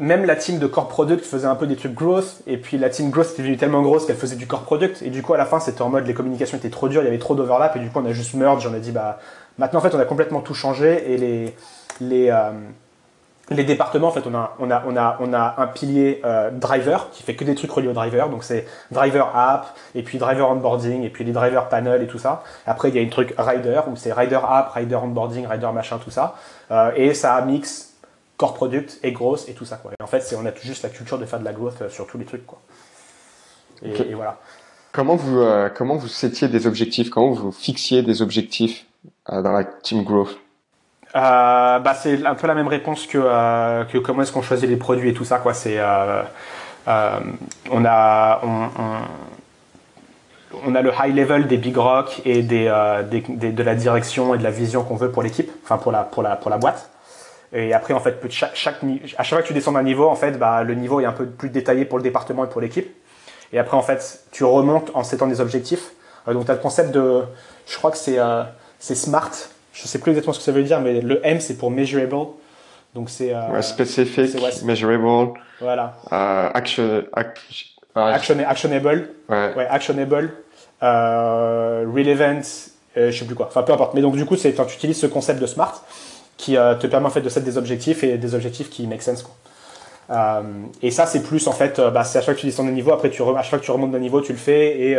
même 0.00 0.24
la 0.24 0.34
team 0.34 0.58
de 0.58 0.66
core 0.66 0.88
product 0.88 1.24
faisait 1.24 1.46
un 1.46 1.54
peu 1.54 1.66
des 1.66 1.76
trucs 1.76 1.94
growth, 1.94 2.40
et 2.46 2.56
puis 2.56 2.78
la 2.78 2.88
team 2.88 3.10
growth 3.10 3.32
était 3.32 3.42
devenue 3.42 3.58
tellement 3.58 3.82
grosse 3.82 4.06
qu'elle 4.06 4.16
faisait 4.16 4.36
du 4.36 4.46
core 4.46 4.62
product, 4.62 5.02
et 5.02 5.10
du 5.10 5.22
coup, 5.22 5.34
à 5.34 5.36
la 5.36 5.44
fin, 5.44 5.60
c'était 5.60 5.82
en 5.82 5.90
mode 5.90 6.06
les 6.06 6.14
communications 6.14 6.56
étaient 6.56 6.70
trop 6.70 6.88
dures, 6.88 7.02
il 7.02 7.04
y 7.04 7.08
avait 7.08 7.18
trop 7.18 7.34
d'overlap, 7.34 7.76
et 7.76 7.78
du 7.78 7.90
coup, 7.90 8.00
on 8.00 8.06
a 8.06 8.12
juste 8.12 8.32
merge, 8.32 8.66
on 8.66 8.74
a 8.74 8.78
dit, 8.78 8.90
bah, 8.90 9.18
maintenant, 9.58 9.80
en 9.80 9.82
fait, 9.82 9.94
on 9.94 10.00
a 10.00 10.06
complètement 10.06 10.40
tout 10.40 10.54
changé, 10.54 11.12
et 11.12 11.18
les, 11.18 11.54
les, 12.00 12.30
euh, 12.30 12.52
les 13.50 13.64
départements, 13.64 14.08
en 14.08 14.12
fait, 14.12 14.26
on 14.26 14.34
a, 14.34 14.54
on 14.58 14.70
a, 14.70 14.82
on 14.86 14.96
a, 14.96 15.16
on 15.20 15.32
a 15.34 15.54
un 15.58 15.66
pilier 15.66 16.20
euh, 16.24 16.50
driver 16.50 17.08
qui 17.12 17.22
fait 17.22 17.34
que 17.34 17.44
des 17.44 17.54
trucs 17.54 17.70
reliés 17.70 17.88
au 17.88 17.92
driver. 17.92 18.28
Donc 18.28 18.44
c'est 18.44 18.66
driver 18.90 19.30
app, 19.34 19.76
et 19.94 20.02
puis 20.02 20.18
driver 20.18 20.50
onboarding, 20.50 21.02
et 21.02 21.10
puis 21.10 21.24
les 21.24 21.32
driver 21.32 21.68
panel 21.68 22.02
et 22.02 22.06
tout 22.06 22.18
ça. 22.18 22.42
Après, 22.66 22.88
il 22.88 22.94
y 22.94 22.98
a 22.98 23.02
une 23.02 23.10
truc 23.10 23.34
rider 23.38 23.80
où 23.88 23.96
c'est 23.96 24.12
rider 24.12 24.40
app, 24.48 24.72
rider 24.72 24.96
onboarding, 24.96 25.46
rider 25.46 25.68
machin, 25.72 25.98
tout 26.02 26.10
ça. 26.10 26.34
Euh, 26.70 26.92
et 26.96 27.14
ça 27.14 27.40
mix 27.42 27.87
core 28.38 28.54
product 28.54 28.98
et 29.02 29.12
grosse 29.12 29.46
et 29.48 29.52
tout 29.52 29.66
ça. 29.66 29.76
Quoi. 29.76 29.90
Et 29.98 30.02
en 30.02 30.06
fait, 30.06 30.20
c'est, 30.20 30.36
on 30.36 30.46
a 30.46 30.54
juste 30.54 30.84
la 30.84 30.88
culture 30.88 31.18
de 31.18 31.26
faire 31.26 31.40
de 31.40 31.44
la 31.44 31.52
growth 31.52 31.82
euh, 31.82 31.90
sur 31.90 32.06
tous 32.06 32.16
les 32.16 32.24
trucs. 32.24 32.46
Quoi. 32.46 32.60
Et, 33.82 34.14
voilà. 34.14 34.38
Comment 34.92 35.16
vous, 35.16 35.40
euh, 35.40 35.68
comment 35.68 35.96
vous 35.96 36.08
settiez 36.08 36.48
des 36.48 36.66
objectifs? 36.66 37.10
Comment 37.10 37.32
vous 37.32 37.52
fixiez 37.52 38.02
des 38.02 38.22
objectifs 38.22 38.86
euh, 39.30 39.42
dans 39.42 39.52
la 39.52 39.64
team 39.64 40.04
growth? 40.04 40.38
Bah, 41.12 41.94
C'est 42.00 42.24
un 42.24 42.34
peu 42.36 42.46
la 42.46 42.54
même 42.54 42.68
réponse 42.68 43.06
que, 43.06 43.18
que 43.84 43.98
comment 43.98 44.22
est-ce 44.22 44.32
qu'on 44.32 44.42
choisit 44.42 44.68
les 44.68 44.76
produits 44.76 45.10
et 45.10 45.14
tout 45.14 45.24
ça. 45.24 45.38
Quoi. 45.38 45.52
C'est, 45.52 45.80
on 45.80 47.84
a. 47.84 48.40
On, 48.44 48.68
on, 50.64 50.74
a 50.74 50.82
le 50.82 50.92
high 50.98 51.14
level 51.14 51.46
des 51.46 51.56
big 51.56 51.76
rock 51.76 52.20
et 52.24 52.42
des, 52.42 52.72
des, 53.10 53.52
de 53.52 53.62
la 53.62 53.74
direction 53.74 54.34
et 54.34 54.38
de 54.38 54.42
la 54.42 54.50
vision 54.50 54.82
qu'on 54.82 54.96
veut 54.96 55.10
pour 55.10 55.22
l'équipe, 55.22 55.50
enfin 55.62 55.76
pour 55.76 55.92
la, 55.92 56.04
pour 56.04 56.22
la, 56.22 56.36
pour 56.36 56.50
la 56.50 56.58
boîte. 56.58 56.90
Et 57.52 57.72
après, 57.72 57.94
en 57.94 58.00
fait, 58.00 58.20
chaque, 58.28 58.54
chaque, 58.54 58.76
à 59.16 59.22
chaque 59.22 59.38
fois 59.38 59.42
que 59.42 59.46
tu 59.46 59.54
descends 59.54 59.72
d'un 59.72 59.82
niveau, 59.82 60.06
en 60.06 60.14
fait, 60.14 60.32
bah, 60.32 60.62
le 60.62 60.74
niveau 60.74 61.00
est 61.00 61.06
un 61.06 61.12
peu 61.12 61.26
plus 61.26 61.48
détaillé 61.48 61.84
pour 61.84 61.98
le 61.98 62.04
département 62.04 62.44
et 62.44 62.48
pour 62.48 62.60
l'équipe. 62.60 62.94
Et 63.52 63.58
après, 63.58 63.76
en 63.76 63.82
fait, 63.82 64.24
tu 64.30 64.44
remontes 64.44 64.90
en 64.94 65.02
setant 65.02 65.26
des 65.26 65.40
objectifs. 65.40 65.92
Euh, 66.26 66.34
donc, 66.34 66.44
tu 66.44 66.50
as 66.50 66.54
le 66.54 66.60
concept 66.60 66.90
de, 66.90 67.22
je 67.66 67.76
crois 67.78 67.90
que 67.90 67.96
c'est 67.96 68.18
euh, 68.18 68.42
c'est 68.78 68.94
SMART. 68.94 69.30
Je 69.72 69.86
sais 69.86 69.98
plus 69.98 70.10
exactement 70.10 70.32
ce 70.32 70.38
que 70.38 70.44
ça 70.44 70.52
veut 70.52 70.62
dire, 70.62 70.80
mais 70.80 71.00
le 71.00 71.24
M, 71.26 71.40
c'est 71.40 71.56
pour 71.56 71.70
measurable. 71.70 72.16
Donc, 72.94 73.08
c'est. 73.08 73.34
Euh, 73.34 73.48
ouais, 73.50 73.62
specific, 73.62 74.36
measurable. 74.64 75.32
Voilà. 75.60 75.96
action, 76.10 77.04
action, 77.14 78.38
actionable. 78.46 79.08
Ouais. 79.28 79.54
ouais 79.56 79.66
actionable. 79.66 80.34
relevant. 80.82 82.42
je 82.94 83.10
sais 83.10 83.24
plus 83.24 83.34
quoi. 83.34 83.46
Enfin, 83.46 83.62
peu 83.62 83.72
importe. 83.72 83.94
Mais 83.94 84.02
donc, 84.02 84.16
du 84.16 84.26
coup, 84.26 84.36
c'est 84.36 84.52
tu 84.52 84.62
utilises 84.62 85.00
ce 85.00 85.06
concept 85.06 85.40
de 85.40 85.46
SMART 85.46 85.82
qui 86.38 86.56
euh, 86.56 86.74
te 86.76 86.86
permet 86.86 87.06
en 87.06 87.10
fait 87.10 87.20
de 87.20 87.28
settre 87.28 87.44
des 87.44 87.58
objectifs 87.58 88.02
et 88.02 88.16
des 88.16 88.34
objectifs 88.34 88.70
qui 88.70 88.86
make 88.86 89.02
sense. 89.02 89.22
Quoi. 89.22 89.34
Euh, 90.10 90.42
et 90.80 90.90
ça, 90.90 91.04
c'est 91.04 91.22
plus 91.22 91.46
en 91.48 91.52
fait, 91.52 91.78
euh, 91.78 91.90
bah, 91.90 92.04
c'est 92.04 92.16
à 92.16 92.20
chaque 92.22 92.26
fois 92.26 92.34
que 92.34 92.40
tu 92.40 92.46
descends 92.46 92.64
d'un 92.64 92.70
niveau, 92.70 92.92
après 92.92 93.10
tu 93.10 93.22
à 93.22 93.42
chaque 93.42 93.50
fois 93.50 93.58
que 93.58 93.64
tu 93.64 93.70
remontes 93.70 93.90
d'un 93.90 93.98
niveau, 93.98 94.22
tu 94.22 94.32
le 94.32 94.38
fais 94.38 94.80
et 94.80 94.96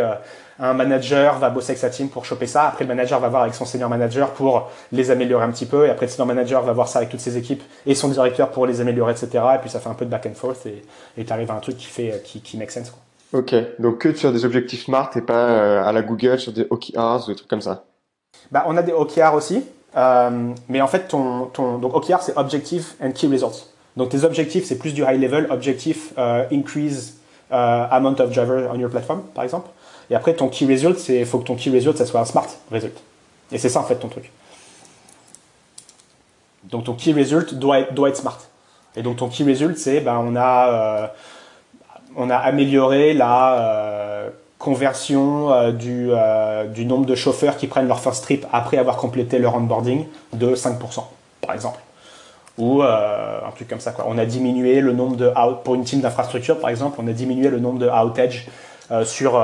un 0.62 0.74
manager 0.74 1.38
va 1.38 1.48
bosser 1.48 1.70
avec 1.70 1.78
sa 1.78 1.88
team 1.88 2.10
pour 2.10 2.26
choper 2.26 2.46
ça. 2.46 2.68
Après, 2.68 2.84
le 2.84 2.88
manager 2.88 3.18
va 3.18 3.28
voir 3.28 3.42
avec 3.42 3.54
son 3.54 3.64
senior 3.64 3.88
manager 3.88 4.30
pour 4.30 4.68
les 4.92 5.10
améliorer 5.10 5.44
un 5.44 5.50
petit 5.50 5.64
peu. 5.64 5.86
Et 5.86 5.90
après, 5.90 6.06
le 6.06 6.12
senior 6.12 6.26
manager 6.26 6.62
va 6.62 6.72
voir 6.72 6.86
ça 6.86 6.98
avec 6.98 7.08
toutes 7.08 7.20
ses 7.20 7.38
équipes 7.38 7.62
et 7.86 7.94
son 7.94 8.08
directeur 8.08 8.50
pour 8.50 8.66
les 8.66 8.82
améliorer, 8.82 9.12
etc. 9.12 9.42
Et 9.54 9.58
puis 9.58 9.70
ça 9.70 9.80
fait 9.80 9.88
un 9.88 9.94
peu 9.94 10.04
de 10.04 10.10
back 10.10 10.26
and 10.26 10.34
forth 10.34 10.66
et 10.66 11.24
tu 11.24 11.32
arrives 11.32 11.50
à 11.50 11.54
un 11.54 11.60
truc 11.60 11.78
qui 11.78 11.86
fait 11.86 12.22
qui, 12.22 12.42
qui 12.42 12.58
make 12.58 12.70
sense. 12.70 12.90
Quoi. 12.90 13.40
Ok, 13.40 13.54
donc 13.78 13.98
que 13.98 14.12
sur 14.12 14.32
des 14.32 14.44
objectifs 14.44 14.84
smart 14.84 15.10
et 15.16 15.22
pas 15.22 15.82
à 15.82 15.92
la 15.92 16.02
Google 16.02 16.38
sur 16.38 16.52
des 16.52 16.66
OKRs 16.68 17.24
ou 17.24 17.30
des 17.30 17.36
trucs 17.36 17.48
comme 17.48 17.62
ça? 17.62 17.84
Bah, 18.52 18.64
on 18.66 18.76
a 18.76 18.82
des 18.82 18.92
OKR 18.92 19.34
aussi. 19.34 19.64
Euh, 19.96 20.52
mais 20.68 20.80
en 20.80 20.86
fait, 20.86 21.08
ton, 21.08 21.50
donc 21.78 21.94
OKR, 21.94 22.22
c'est 22.22 22.36
Objective 22.36 22.94
and 23.02 23.12
Key 23.12 23.26
Results. 23.26 23.66
Donc 23.96 24.10
tes 24.10 24.24
objectifs, 24.24 24.64
c'est 24.64 24.78
plus 24.78 24.94
du 24.94 25.02
high 25.02 25.20
level. 25.20 25.48
Objectif, 25.50 26.12
euh, 26.16 26.44
increase 26.52 27.16
uh, 27.50 27.54
amount 27.90 28.20
of 28.20 28.30
drivers 28.30 28.70
on 28.72 28.78
your 28.78 28.90
platform, 28.90 29.22
par 29.34 29.44
exemple. 29.44 29.68
Et 30.10 30.14
après, 30.14 30.34
ton 30.34 30.48
key 30.48 30.66
result, 30.66 30.98
c'est 30.98 31.24
faut 31.24 31.38
que 31.38 31.44
ton 31.44 31.56
key 31.56 31.70
result, 31.70 31.96
ça 31.96 32.06
soit 32.06 32.20
un 32.20 32.24
smart 32.24 32.46
result. 32.70 32.96
Et 33.52 33.58
c'est 33.58 33.68
ça, 33.68 33.80
en 33.80 33.84
fait, 33.84 33.96
ton 33.96 34.08
truc. 34.08 34.30
Donc 36.64 36.84
ton 36.84 36.94
key 36.94 37.12
result 37.12 37.54
doit 37.54 37.80
être, 37.80 37.94
doit 37.94 38.08
être 38.08 38.16
smart. 38.16 38.38
Et 38.96 39.02
donc 39.02 39.16
ton 39.16 39.28
key 39.28 39.44
result, 39.44 39.76
c'est, 39.76 40.00
ben, 40.00 40.18
on 40.18 40.36
euh, 40.36 41.06
on 42.16 42.30
a 42.30 42.36
amélioré 42.36 43.14
la 43.14 43.99
conversion 44.60 45.50
euh, 45.52 45.72
du, 45.72 46.10
euh, 46.10 46.66
du, 46.66 46.84
nombre 46.84 47.06
de 47.06 47.14
chauffeurs 47.16 47.56
qui 47.56 47.66
prennent 47.66 47.88
leur 47.88 47.98
first 47.98 48.22
trip 48.22 48.46
après 48.52 48.76
avoir 48.76 48.98
complété 48.98 49.38
leur 49.38 49.56
onboarding 49.56 50.04
de 50.34 50.54
5%, 50.54 51.02
par 51.40 51.54
exemple. 51.54 51.80
Ou 52.58 52.82
euh, 52.82 53.40
un 53.44 53.50
truc 53.52 53.68
comme 53.68 53.80
ça. 53.80 53.92
Quoi. 53.92 54.04
On 54.06 54.18
a 54.18 54.26
diminué 54.26 54.82
le 54.82 54.92
nombre 54.92 55.16
de 55.16 55.28
out, 55.28 55.64
pour 55.64 55.76
une 55.76 55.84
team 55.84 56.02
d'infrastructure, 56.02 56.60
par 56.60 56.68
exemple, 56.68 57.00
on 57.02 57.08
a 57.08 57.12
diminué 57.12 57.48
le 57.48 57.58
nombre 57.58 57.78
de 57.78 57.88
outage 57.88 58.46
sur 59.04 59.40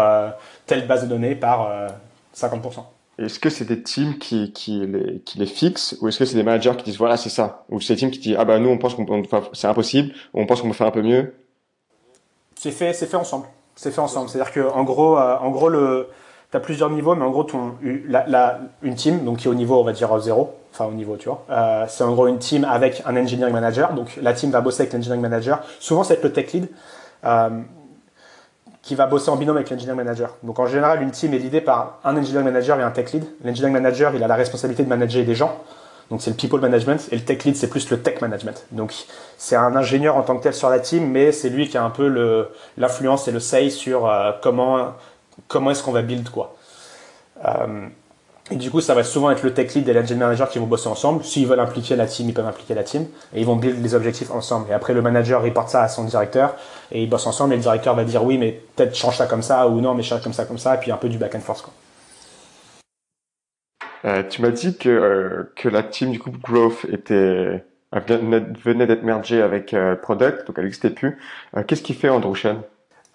telle 0.66 0.88
base 0.88 1.04
de 1.04 1.08
données 1.08 1.36
par 1.36 1.70
50%. 2.36 2.80
Est-ce 3.18 3.38
que 3.38 3.48
c'est 3.48 3.64
des 3.64 3.80
teams 3.80 4.18
qui, 4.18 4.52
qui, 4.52 4.84
les, 4.84 5.20
qui 5.20 5.38
les 5.38 5.46
fixent 5.46 5.96
ou 6.00 6.08
est-ce 6.08 6.18
que 6.18 6.24
c'est 6.24 6.34
des 6.34 6.42
managers 6.42 6.72
qui 6.76 6.84
disent 6.84 6.98
voilà 6.98 7.16
c'est 7.16 7.30
ça? 7.30 7.64
Ou 7.70 7.80
c'est 7.80 7.94
des 7.94 8.00
teams 8.00 8.10
qui 8.10 8.18
disent 8.18 8.36
ah 8.38 8.44
bah 8.44 8.58
nous 8.58 8.68
on 8.68 8.76
pense 8.76 8.94
qu'on 8.94 9.22
c'est 9.52 9.68
impossible 9.68 10.12
ou 10.34 10.40
on 10.40 10.46
pense 10.46 10.60
qu'on 10.60 10.68
peut 10.68 10.74
faire 10.74 10.88
un 10.88 10.90
peu 10.90 11.00
mieux? 11.00 11.32
C'est 12.56 12.72
fait 12.72 12.92
c'est 12.92 13.06
fait 13.06 13.16
ensemble. 13.16 13.46
C'est 13.76 13.90
fait 13.90 14.00
ensemble. 14.00 14.28
C'est-à-dire 14.28 14.52
que 14.52 14.60
en 14.60 14.82
gros, 14.84 15.18
euh, 15.18 15.36
en 15.38 15.50
gros 15.50 15.68
le, 15.68 16.08
tu 16.50 16.56
as 16.56 16.60
plusieurs 16.60 16.90
niveaux, 16.90 17.14
mais 17.14 17.24
en 17.24 17.30
gros, 17.30 17.46
une 18.82 18.94
team, 18.94 19.24
donc 19.24 19.38
qui 19.38 19.48
est 19.48 19.50
au 19.50 19.54
niveau, 19.54 19.78
on 19.78 19.84
va 19.84 19.92
dire, 19.92 20.18
zéro, 20.18 20.54
enfin 20.72 20.86
au 20.86 20.92
niveau, 20.94 21.16
tu 21.16 21.28
vois, 21.28 21.44
euh, 21.50 21.84
c'est 21.88 22.02
en 22.02 22.12
gros 22.12 22.26
une 22.26 22.38
team 22.38 22.64
avec 22.64 23.02
un 23.04 23.16
engineering 23.16 23.52
manager. 23.52 23.92
Donc 23.92 24.18
la 24.20 24.32
team 24.32 24.50
va 24.50 24.62
bosser 24.62 24.82
avec 24.82 24.94
l'engineering 24.94 25.20
manager. 25.20 25.60
Souvent, 25.78 26.04
c'est 26.04 26.22
le 26.22 26.32
tech 26.32 26.52
lead 26.52 26.68
euh, 27.24 27.50
qui 28.80 28.94
va 28.94 29.06
bosser 29.06 29.28
en 29.30 29.36
binôme 29.36 29.56
avec 29.56 29.68
l'engineering 29.68 29.98
manager. 29.98 30.36
Donc 30.42 30.58
en 30.58 30.66
général, 30.66 31.02
une 31.02 31.10
team 31.10 31.34
est 31.34 31.38
l'idée 31.38 31.60
par 31.60 31.98
un 32.02 32.16
engineering 32.16 32.46
manager 32.46 32.80
et 32.80 32.82
un 32.82 32.90
tech 32.90 33.12
lead. 33.12 33.26
L'engineering 33.44 33.74
manager, 33.74 34.14
il 34.14 34.22
a 34.24 34.28
la 34.28 34.36
responsabilité 34.36 34.84
de 34.84 34.88
manager 34.88 35.24
des 35.24 35.34
gens. 35.34 35.54
Donc 36.10 36.22
c'est 36.22 36.30
le 36.30 36.36
people 36.36 36.60
management 36.60 37.08
et 37.10 37.16
le 37.16 37.22
tech 37.22 37.44
lead 37.44 37.56
c'est 37.56 37.68
plus 37.68 37.90
le 37.90 38.00
tech 38.00 38.20
management. 38.20 38.64
Donc 38.70 38.94
c'est 39.38 39.56
un 39.56 39.74
ingénieur 39.74 40.16
en 40.16 40.22
tant 40.22 40.36
que 40.36 40.42
tel 40.42 40.54
sur 40.54 40.70
la 40.70 40.78
team, 40.78 41.10
mais 41.10 41.32
c'est 41.32 41.48
lui 41.48 41.68
qui 41.68 41.76
a 41.76 41.84
un 41.84 41.90
peu 41.90 42.06
l'influence 42.76 43.26
et 43.28 43.32
le 43.32 43.40
say 43.40 43.70
sur 43.70 44.08
euh, 44.08 44.32
comment 44.42 44.94
comment 45.48 45.70
est-ce 45.70 45.82
qu'on 45.82 45.92
va 45.92 46.02
build 46.02 46.28
quoi. 46.30 46.54
Euh, 47.44 47.88
et 48.52 48.54
du 48.54 48.70
coup, 48.70 48.80
ça 48.80 48.94
va 48.94 49.02
souvent 49.02 49.32
être 49.32 49.42
le 49.42 49.52
tech 49.52 49.74
lead 49.74 49.88
et 49.88 49.92
l'engineer 49.92 50.26
manager 50.26 50.48
qui 50.48 50.60
vont 50.60 50.66
bosser 50.66 50.88
ensemble. 50.88 51.24
S'ils 51.24 51.48
veulent 51.48 51.58
impliquer 51.58 51.96
la 51.96 52.06
team, 52.06 52.28
ils 52.28 52.32
peuvent 52.32 52.46
impliquer 52.46 52.74
la 52.74 52.84
team. 52.84 53.06
Et 53.34 53.40
ils 53.40 53.46
vont 53.46 53.56
build 53.56 53.82
les 53.82 53.94
objectifs 53.96 54.30
ensemble. 54.30 54.70
Et 54.70 54.72
après, 54.72 54.94
le 54.94 55.02
manager 55.02 55.42
reporte 55.42 55.68
ça 55.68 55.82
à 55.82 55.88
son 55.88 56.04
directeur. 56.04 56.54
Et 56.92 57.02
ils 57.02 57.10
bossent 57.10 57.26
ensemble. 57.26 57.54
Et 57.54 57.56
le 57.56 57.62
directeur 57.62 57.96
va 57.96 58.04
dire 58.04 58.22
oui, 58.22 58.38
mais 58.38 58.62
peut-être 58.76 58.94
change 58.94 59.16
ça 59.16 59.26
comme 59.26 59.42
ça. 59.42 59.66
Ou 59.66 59.80
non, 59.80 59.94
mais 59.94 60.04
change 60.04 60.22
comme 60.22 60.32
ça, 60.32 60.44
comme 60.44 60.58
ça. 60.58 60.76
Et 60.76 60.78
puis 60.78 60.92
un 60.92 60.96
peu 60.96 61.08
du 61.08 61.18
back 61.18 61.34
and 61.34 61.40
forth. 61.40 61.62
Quoi. 61.62 61.72
Euh, 64.06 64.22
tu 64.28 64.40
m'as 64.42 64.50
dit 64.50 64.76
que, 64.76 64.88
euh, 64.88 65.52
que 65.56 65.68
la 65.68 65.82
team 65.82 66.10
du 66.10 66.18
coup 66.18 66.30
Growth 66.30 66.86
était 66.92 67.64
venait 67.92 68.86
d'être 68.86 69.04
mergée 69.04 69.40
avec 69.40 69.72
euh, 69.72 69.94
Product, 69.94 70.46
donc 70.46 70.56
elle 70.58 70.64
n'existait 70.64 70.90
plus. 70.90 71.18
Qu'est-ce 71.66 71.82
qu'il 71.82 71.96
fait 71.96 72.08
Andrew 72.08 72.34
Chen 72.34 72.58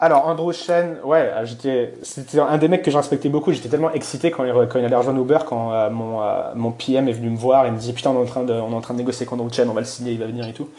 alors 0.04 0.28
Andrew 0.28 0.52
Chen, 0.52 0.98
ouais, 1.04 1.32
j'étais, 1.44 1.94
c'était 2.02 2.40
un 2.40 2.58
des 2.58 2.68
mecs 2.68 2.82
que 2.82 2.90
je 2.90 2.98
respectais 2.98 3.30
beaucoup. 3.30 3.52
J'étais 3.52 3.70
tellement 3.70 3.92
excité 3.92 4.32
quand 4.32 4.44
il, 4.44 4.52
quand 4.68 4.80
il 4.80 4.86
allait 4.86 4.96
rejoindre 4.96 5.22
Uber, 5.22 5.38
quand 5.46 5.92
mon, 5.92 6.20
mon 6.56 6.72
PM 6.72 7.08
est 7.08 7.12
venu 7.12 7.30
me 7.30 7.38
voir 7.38 7.68
et 7.68 7.72
me 7.72 7.78
dit 7.78 7.94
putain 7.94 8.10
on 8.10 8.16
est 8.16 8.24
en 8.24 8.26
train 8.26 8.42
de, 8.42 8.52
on 8.52 8.72
est 8.72 8.76
en 8.76 8.82
train 8.82 8.96
de 8.96 8.98
négocier 8.98 9.28
avec 9.28 9.34
Andrew 9.34 9.54
Chen, 9.54 9.70
on 9.70 9.74
va 9.74 9.82
le 9.82 9.86
signer, 9.86 10.14
il 10.14 10.18
va 10.18 10.26
venir 10.26 10.48
et 10.48 10.54
tout. 10.54 10.70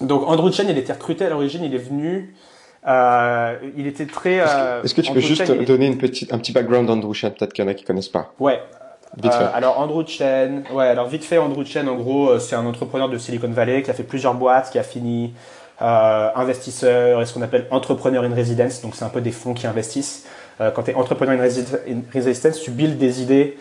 donc 0.00 0.28
Andrew 0.28 0.50
Chen, 0.50 0.66
il 0.68 0.76
était 0.76 0.94
recruté 0.94 1.26
à 1.26 1.30
l'origine, 1.30 1.62
il 1.62 1.72
est 1.72 1.78
venu. 1.78 2.34
Euh, 2.86 3.56
il 3.76 3.86
était 3.86 4.06
très. 4.06 4.36
Est-ce 4.36 4.94
que, 4.94 5.00
tu 5.00 5.12
peux 5.12 5.20
juste 5.20 5.50
donner 5.66 5.86
une 5.86 5.98
petite, 5.98 6.32
un 6.32 6.38
petit 6.38 6.52
background 6.52 6.86
d'Andrew 6.86 7.12
Chen? 7.12 7.32
Peut-être 7.32 7.52
qu'il 7.52 7.64
y 7.64 7.68
en 7.68 7.70
a 7.70 7.74
qui 7.74 7.84
connaissent 7.84 8.08
pas. 8.08 8.32
Ouais. 8.38 8.60
Vite 9.20 9.32
fait. 9.32 9.42
Euh, 9.42 9.48
alors 9.54 9.80
Andrew 9.80 10.06
Chen, 10.06 10.62
ouais. 10.72 10.86
Alors 10.86 11.08
vite 11.08 11.24
fait, 11.24 11.38
Andrew 11.38 11.64
Chen, 11.64 11.88
en 11.88 11.96
gros, 11.96 12.30
euh, 12.30 12.38
c'est 12.38 12.54
un 12.54 12.64
entrepreneur 12.64 13.08
de 13.08 13.18
Silicon 13.18 13.50
Valley 13.50 13.82
qui 13.82 13.90
a 13.90 13.94
fait 13.94 14.04
plusieurs 14.04 14.34
boîtes, 14.34 14.70
qui 14.70 14.78
a 14.78 14.82
fini 14.82 15.34
investisseur 15.82 17.22
et 17.22 17.24
ce 17.24 17.32
qu'on 17.32 17.40
appelle 17.40 17.66
entrepreneur 17.70 18.22
in 18.22 18.34
residence. 18.34 18.82
Donc 18.82 18.94
c'est 18.94 19.04
un 19.04 19.08
peu 19.08 19.22
des 19.22 19.30
fonds 19.30 19.54
qui 19.54 19.66
investissent. 19.66 20.26
quand 20.58 20.82
tu 20.82 20.90
es 20.90 20.94
entrepreneur 20.94 21.40
in, 21.40 22.02
residence, 22.12 22.60
tu 22.60 22.70
builds 22.70 22.98
des 22.98 23.22
idées 23.22 23.56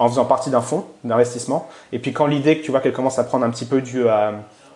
en 0.00 0.08
faisant 0.08 0.24
partie 0.24 0.50
d'un 0.50 0.62
fonds 0.62 0.84
d'investissement. 1.04 1.68
Et 1.92 2.00
puis 2.00 2.12
quand 2.12 2.26
l'idée 2.26 2.58
que 2.58 2.64
tu 2.64 2.72
vois 2.72 2.80
qu'elle 2.80 2.92
commence 2.92 3.20
à 3.20 3.24
prendre 3.24 3.44
un 3.44 3.50
petit 3.50 3.66
peu 3.66 3.82
du 3.82 4.04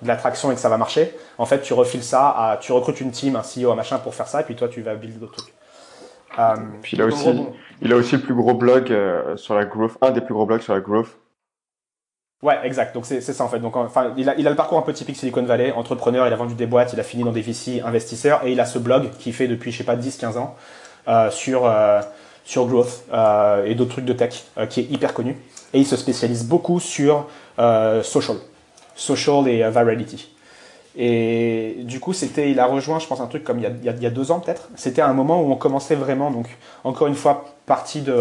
de 0.02 0.08
l'attraction 0.08 0.50
et 0.52 0.54
que 0.54 0.60
ça 0.60 0.68
va 0.68 0.76
marcher, 0.76 1.14
en 1.38 1.46
fait, 1.46 1.60
tu 1.60 1.72
refiles 1.72 2.02
ça, 2.02 2.28
à, 2.28 2.56
tu 2.58 2.72
recrutes 2.72 3.00
une 3.00 3.10
team, 3.10 3.36
un 3.36 3.42
CEO, 3.42 3.72
un 3.72 3.74
machin 3.74 3.98
pour 3.98 4.14
faire 4.14 4.28
ça, 4.28 4.40
et 4.40 4.44
puis 4.44 4.54
toi, 4.54 4.68
tu 4.68 4.82
vas 4.82 4.94
build 4.94 5.18
d'autres 5.18 5.36
trucs. 5.36 5.54
Euh, 6.38 6.54
puis 6.82 6.96
il 6.96 7.02
a 7.02 7.06
aussi, 7.06 7.28
il 7.82 7.92
a 7.92 7.96
aussi 7.96 8.16
le 8.16 8.22
plus 8.22 8.34
gros 8.34 8.54
blog 8.54 8.92
euh, 8.92 9.36
sur 9.36 9.54
la 9.54 9.64
growth, 9.64 9.92
un 10.00 10.10
des 10.10 10.20
plus 10.20 10.34
gros 10.34 10.46
blogs 10.46 10.60
sur 10.60 10.74
la 10.74 10.80
growth. 10.80 11.08
Ouais, 12.42 12.56
exact. 12.62 12.94
Donc 12.94 13.04
c'est 13.04 13.20
ça 13.20 13.42
en 13.42 13.48
fait. 13.48 13.58
Donc 13.58 13.74
enfin, 13.74 14.12
il 14.16 14.28
a, 14.28 14.36
il 14.38 14.46
a 14.46 14.50
le 14.50 14.56
parcours 14.56 14.78
un 14.78 14.82
peu 14.82 14.92
typique 14.92 15.16
Silicon 15.16 15.42
Valley, 15.42 15.72
entrepreneur. 15.72 16.24
Il 16.28 16.32
a 16.32 16.36
vendu 16.36 16.54
des 16.54 16.66
boîtes, 16.66 16.92
il 16.92 17.00
a 17.00 17.02
fini 17.02 17.24
dans 17.24 17.32
des 17.32 17.40
VC, 17.40 17.82
investisseurs, 17.84 18.46
et 18.46 18.52
il 18.52 18.60
a 18.60 18.64
ce 18.64 18.78
blog 18.78 19.10
qui 19.18 19.32
fait 19.32 19.48
depuis 19.48 19.72
je 19.72 19.78
sais 19.78 19.84
pas 19.84 19.96
10-15 19.96 20.38
ans 20.38 20.54
euh, 21.08 21.32
sur 21.32 21.68
sur 22.44 22.66
growth 22.66 23.02
et 23.66 23.74
d'autres 23.74 23.90
trucs 23.90 24.04
de 24.04 24.12
tech, 24.12 24.44
qui 24.70 24.80
est 24.80 24.84
hyper 24.84 25.14
connu. 25.14 25.36
Et 25.74 25.80
il 25.80 25.86
se 25.86 25.96
spécialise 25.96 26.46
beaucoup 26.46 26.78
sur 26.78 27.26
social, 27.56 28.36
social 28.98 29.48
et 29.48 29.58
virality. 29.70 30.28
Et 31.00 31.76
du 31.84 32.00
coup, 32.00 32.12
c'était, 32.12 32.50
il 32.50 32.58
a 32.58 32.66
rejoint, 32.66 32.98
je 32.98 33.06
pense, 33.06 33.20
un 33.20 33.28
truc 33.28 33.44
comme 33.44 33.60
il 33.60 33.84
y 33.84 34.06
a, 34.06 34.10
deux 34.10 34.30
ans 34.32 34.40
peut-être. 34.40 34.68
C'était 34.74 35.00
un 35.00 35.12
moment 35.12 35.40
où 35.40 35.52
on 35.52 35.56
commençait 35.56 35.94
vraiment, 35.94 36.30
donc 36.30 36.46
encore 36.82 37.06
une 37.06 37.14
fois, 37.14 37.44
partie 37.66 38.00
de, 38.00 38.20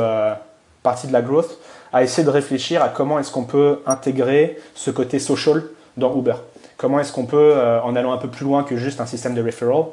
partie 0.83 1.07
de 1.07 1.13
la 1.13 1.21
growth, 1.21 1.57
à 1.91 2.03
essayer 2.03 2.23
de 2.23 2.29
réfléchir 2.29 2.83
à 2.83 2.89
comment 2.89 3.17
est-ce 3.17 3.31
qu'on 3.31 3.45
peut 3.45 3.81
intégrer 3.87 4.59
ce 4.75 4.91
côté 4.91 5.17
social 5.17 5.63
dans 5.97 6.15
Uber. 6.15 6.35
Comment 6.77 6.99
est-ce 6.99 7.11
qu'on 7.11 7.25
peut, 7.25 7.53
euh, 7.55 7.81
en 7.81 7.95
allant 7.95 8.13
un 8.13 8.17
peu 8.17 8.27
plus 8.27 8.45
loin 8.45 8.63
que 8.63 8.77
juste 8.77 9.01
un 9.01 9.07
système 9.07 9.33
de 9.33 9.41
referral, 9.41 9.85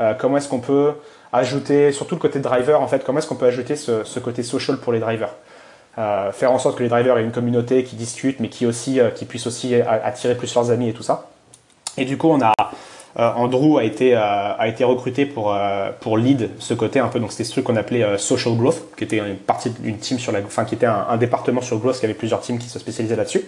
euh, 0.00 0.14
comment 0.18 0.36
est-ce 0.38 0.48
qu'on 0.48 0.58
peut 0.58 0.94
ajouter, 1.32 1.92
surtout 1.92 2.16
le 2.16 2.20
côté 2.20 2.40
driver 2.40 2.80
en 2.80 2.88
fait, 2.88 3.04
comment 3.04 3.20
est-ce 3.20 3.28
qu'on 3.28 3.36
peut 3.36 3.46
ajouter 3.46 3.76
ce, 3.76 4.18
côté 4.18 4.42
social 4.42 4.78
pour 4.78 4.92
les 4.92 4.98
drivers 4.98 5.32
euh, 5.98 6.32
Faire 6.32 6.52
en 6.52 6.58
sorte 6.58 6.76
que 6.76 6.82
les 6.82 6.88
drivers 6.88 7.18
aient 7.18 7.24
une 7.24 7.32
communauté 7.32 7.84
qui 7.84 7.96
discute, 7.96 8.40
mais 8.40 8.48
qui, 8.48 8.66
aussi, 8.66 9.00
qui 9.14 9.24
puisse 9.24 9.46
aussi 9.46 9.74
attirer 9.74 10.34
plus 10.34 10.54
leurs 10.54 10.70
amis 10.70 10.88
et 10.88 10.92
tout 10.92 11.02
ça. 11.02 11.28
Et 11.96 12.04
du 12.04 12.16
coup, 12.16 12.28
on 12.28 12.40
a, 12.40 12.54
Andrew 13.16 13.78
a 13.78 13.84
été, 13.84 14.14
a 14.14 14.66
été 14.66 14.84
recruté 14.84 15.26
pour, 15.26 15.54
pour 16.00 16.16
lead 16.16 16.50
ce 16.58 16.72
côté 16.72 16.98
un 16.98 17.08
peu. 17.08 17.20
Donc 17.20 17.32
c'était 17.32 17.44
ce 17.44 17.52
truc 17.52 17.64
qu'on 17.64 17.76
appelait 17.76 18.16
social 18.16 18.56
growth, 18.56 18.96
qui 18.96 19.04
était 19.04 19.18
une 19.18 19.36
partie 19.36 19.68
d'une 19.68 19.98
team 19.98 20.18
sur 20.18 20.32
la, 20.32 20.38
enfin 20.40 20.64
qui 20.64 20.74
était 20.74 20.86
un, 20.86 21.16
département 21.18 21.60
sur 21.60 21.78
growth, 21.78 21.98
qui 21.98 22.06
avait 22.06 22.14
plusieurs 22.14 22.40
teams 22.40 22.58
qui 22.58 22.68
se 22.68 22.78
spécialisaient 22.78 23.16
là-dessus. 23.16 23.44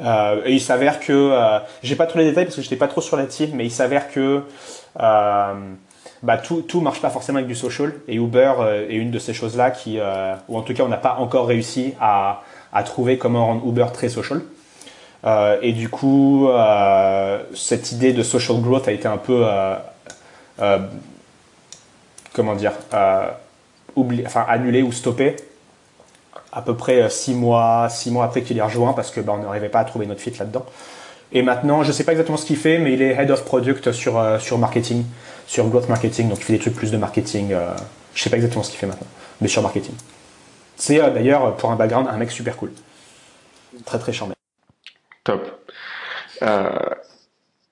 Euh, 0.00 0.42
et 0.44 0.52
il 0.52 0.60
s'avère 0.60 1.00
que, 1.00 1.12
euh, 1.12 1.58
j'ai 1.82 1.96
pas 1.96 2.06
tous 2.06 2.18
les 2.18 2.24
détails 2.24 2.44
parce 2.44 2.56
que 2.56 2.62
j'étais 2.62 2.76
pas 2.76 2.88
trop 2.88 3.00
sur 3.00 3.16
la 3.16 3.26
team, 3.26 3.50
mais 3.54 3.64
il 3.64 3.70
s'avère 3.70 4.10
que 4.10 4.42
euh, 5.00 5.54
bah, 6.22 6.38
tout, 6.38 6.62
tout 6.62 6.80
marche 6.80 7.00
pas 7.00 7.10
forcément 7.10 7.38
avec 7.38 7.48
du 7.48 7.54
social. 7.54 7.92
Et 8.08 8.16
Uber 8.16 8.52
euh, 8.58 8.88
est 8.88 8.94
une 8.94 9.10
de 9.10 9.18
ces 9.18 9.34
choses-là 9.34 9.70
qui, 9.70 9.98
euh, 9.98 10.34
ou 10.48 10.56
en 10.56 10.62
tout 10.62 10.74
cas, 10.74 10.82
on 10.84 10.88
n'a 10.88 10.96
pas 10.96 11.16
encore 11.18 11.46
réussi 11.46 11.94
à, 12.00 12.42
trouver 12.84 13.18
comment 13.18 13.46
rendre 13.46 13.66
Uber 13.66 13.86
très 13.92 14.08
social. 14.08 14.40
et 15.62 15.72
du 15.72 15.88
coup, 15.88 16.48
cette 17.54 17.92
idée 17.92 18.12
de 18.12 18.22
social 18.22 18.60
growth 18.60 18.88
a 18.88 18.92
été 18.92 19.06
un 19.06 19.18
peu, 19.18 19.44
comment 22.32 22.54
dire, 22.54 22.72
annulée 24.48 24.82
ou 24.82 24.90
stoppée 24.90 25.36
à 26.52 26.60
peu 26.60 26.76
près 26.76 27.02
euh, 27.02 27.08
six 27.08 27.34
mois, 27.34 27.88
six 27.88 28.10
mois 28.10 28.26
après 28.26 28.42
qu'il 28.42 28.58
ait 28.58 28.62
rejoint 28.62 28.92
parce 28.92 29.10
que 29.10 29.20
bah, 29.20 29.32
on 29.36 29.42
n'arrivait 29.42 29.70
pas 29.70 29.80
à 29.80 29.84
trouver 29.84 30.06
notre 30.06 30.20
fit 30.20 30.32
là-dedans. 30.38 30.66
Et 31.32 31.42
maintenant, 31.42 31.82
je 31.82 31.88
ne 31.88 31.92
sais 31.92 32.04
pas 32.04 32.12
exactement 32.12 32.36
ce 32.36 32.44
qu'il 32.44 32.58
fait, 32.58 32.78
mais 32.78 32.92
il 32.92 33.00
est 33.00 33.14
head 33.14 33.30
of 33.30 33.44
product 33.44 33.86
euh, 33.86 34.38
sur 34.38 34.58
marketing, 34.58 35.04
sur 35.46 35.68
growth 35.68 35.88
marketing. 35.88 36.28
Donc, 36.28 36.38
il 36.38 36.44
fait 36.44 36.52
des 36.54 36.58
trucs 36.58 36.74
plus 36.74 36.90
de 36.90 36.96
marketing. 36.96 37.52
Euh, 37.52 37.74
je 38.14 38.20
ne 38.20 38.24
sais 38.24 38.30
pas 38.30 38.36
exactement 38.36 38.62
ce 38.62 38.70
qu'il 38.70 38.78
fait 38.78 38.86
maintenant, 38.86 39.06
mais 39.40 39.48
sur 39.48 39.62
marketing. 39.62 39.94
C'est 40.76 40.98
d'ailleurs, 40.98 41.56
pour 41.56 41.70
un 41.70 41.76
background, 41.76 42.08
un 42.08 42.16
mec 42.16 42.30
super 42.30 42.56
cool. 42.56 42.72
Très, 43.84 43.98
très 43.98 44.12
charmé. 44.12 44.34
Top. 45.24 45.64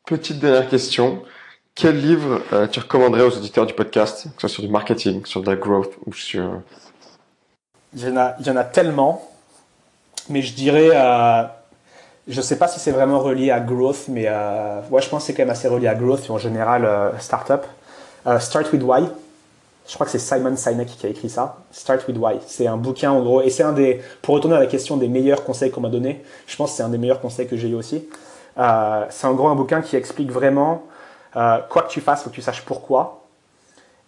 petite 0.07 0.39
dernière 0.39 0.69
question. 0.69 1.23
Quel 1.75 2.01
livre 2.01 2.43
tu 2.71 2.81
recommanderais 2.81 3.23
aux 3.23 3.37
auditeurs 3.37 3.67
du 3.67 3.75
podcast, 3.75 4.25
que 4.25 4.31
ce 4.35 4.41
soit 4.41 4.49
sur 4.49 4.63
du 4.63 4.69
marketing, 4.69 5.25
sur 5.25 5.43
de 5.43 5.51
la 5.51 5.57
growth 5.57 5.93
ou 6.07 6.13
sur 6.13 6.63
il 7.95 8.05
y, 8.05 8.09
en 8.09 8.17
a, 8.17 8.37
il 8.39 8.47
y 8.47 8.51
en 8.51 8.57
a 8.57 8.65
tellement, 8.65 9.29
mais 10.29 10.43
je 10.43 10.55
dirais, 10.55 10.91
euh, 10.93 11.43
je 12.31 12.41
sais 12.41 12.57
pas 12.57 12.69
si 12.69 12.79
c'est 12.79 12.93
vraiment 12.93 13.19
relié 13.19 13.51
à 13.51 13.61
growth, 13.61 14.05
mais 14.09 14.27
euh, 14.29 14.81
je 14.83 15.09
pense 15.09 15.23
que 15.23 15.27
c'est 15.27 15.35
quand 15.35 15.43
même 15.43 15.51
assez 15.51 15.69
relié 15.69 15.89
à 15.89 15.95
growth 15.95 16.27
et 16.29 16.31
en 16.31 16.39
général 16.39 16.85
euh, 16.85 17.11
startup. 17.19 17.67
Euh, 18.27 18.39
Start 18.39 18.73
with 18.73 18.83
Why. 18.83 19.09
Je 19.89 19.95
crois 19.95 20.07
que 20.07 20.13
c'est 20.13 20.21
Simon 20.21 20.57
Sinek 20.57 20.87
qui 20.87 21.07
a 21.07 21.09
écrit 21.09 21.29
ça. 21.29 21.57
Start 21.73 22.07
with 22.07 22.17
Why. 22.17 22.37
C'est 22.47 22.69
un 22.69 22.77
bouquin 22.77 23.11
en 23.11 23.21
gros, 23.23 23.43
et 23.43 23.51
c'est 23.51 23.65
un 23.65 23.73
des, 23.73 24.01
pour 24.23 24.37
retourner 24.37 24.57
à 24.57 24.61
la 24.61 24.67
question 24.67 24.97
des 24.97 25.09
meilleurs 25.09 25.43
conseils 25.43 25.73
qu'on 25.73 25.81
m'a 25.81 25.89
donné, 25.89 26.23
je 26.47 26.57
pense 26.57 26.71
que 26.71 26.77
c'est 26.77 26.83
un 26.85 26.89
des 26.89 26.99
meilleurs 26.99 27.21
conseils 27.21 27.49
que 27.49 27.57
j'ai 27.57 27.69
eu 27.69 27.75
aussi. 27.75 28.09
Euh, 28.59 29.05
c'est 29.11 29.27
en 29.27 29.35
gros 29.35 29.49
un 29.49 29.57
bouquin 29.57 29.83
qui 29.83 29.97
explique 29.97 30.31
vraiment 30.31 30.85
quoi 31.33 31.83
que 31.83 31.89
tu 31.89 32.01
fasses, 32.01 32.23
faut 32.23 32.31
que 32.31 32.35
tu 32.35 32.43
saches 32.43 32.63
pourquoi 32.63 33.20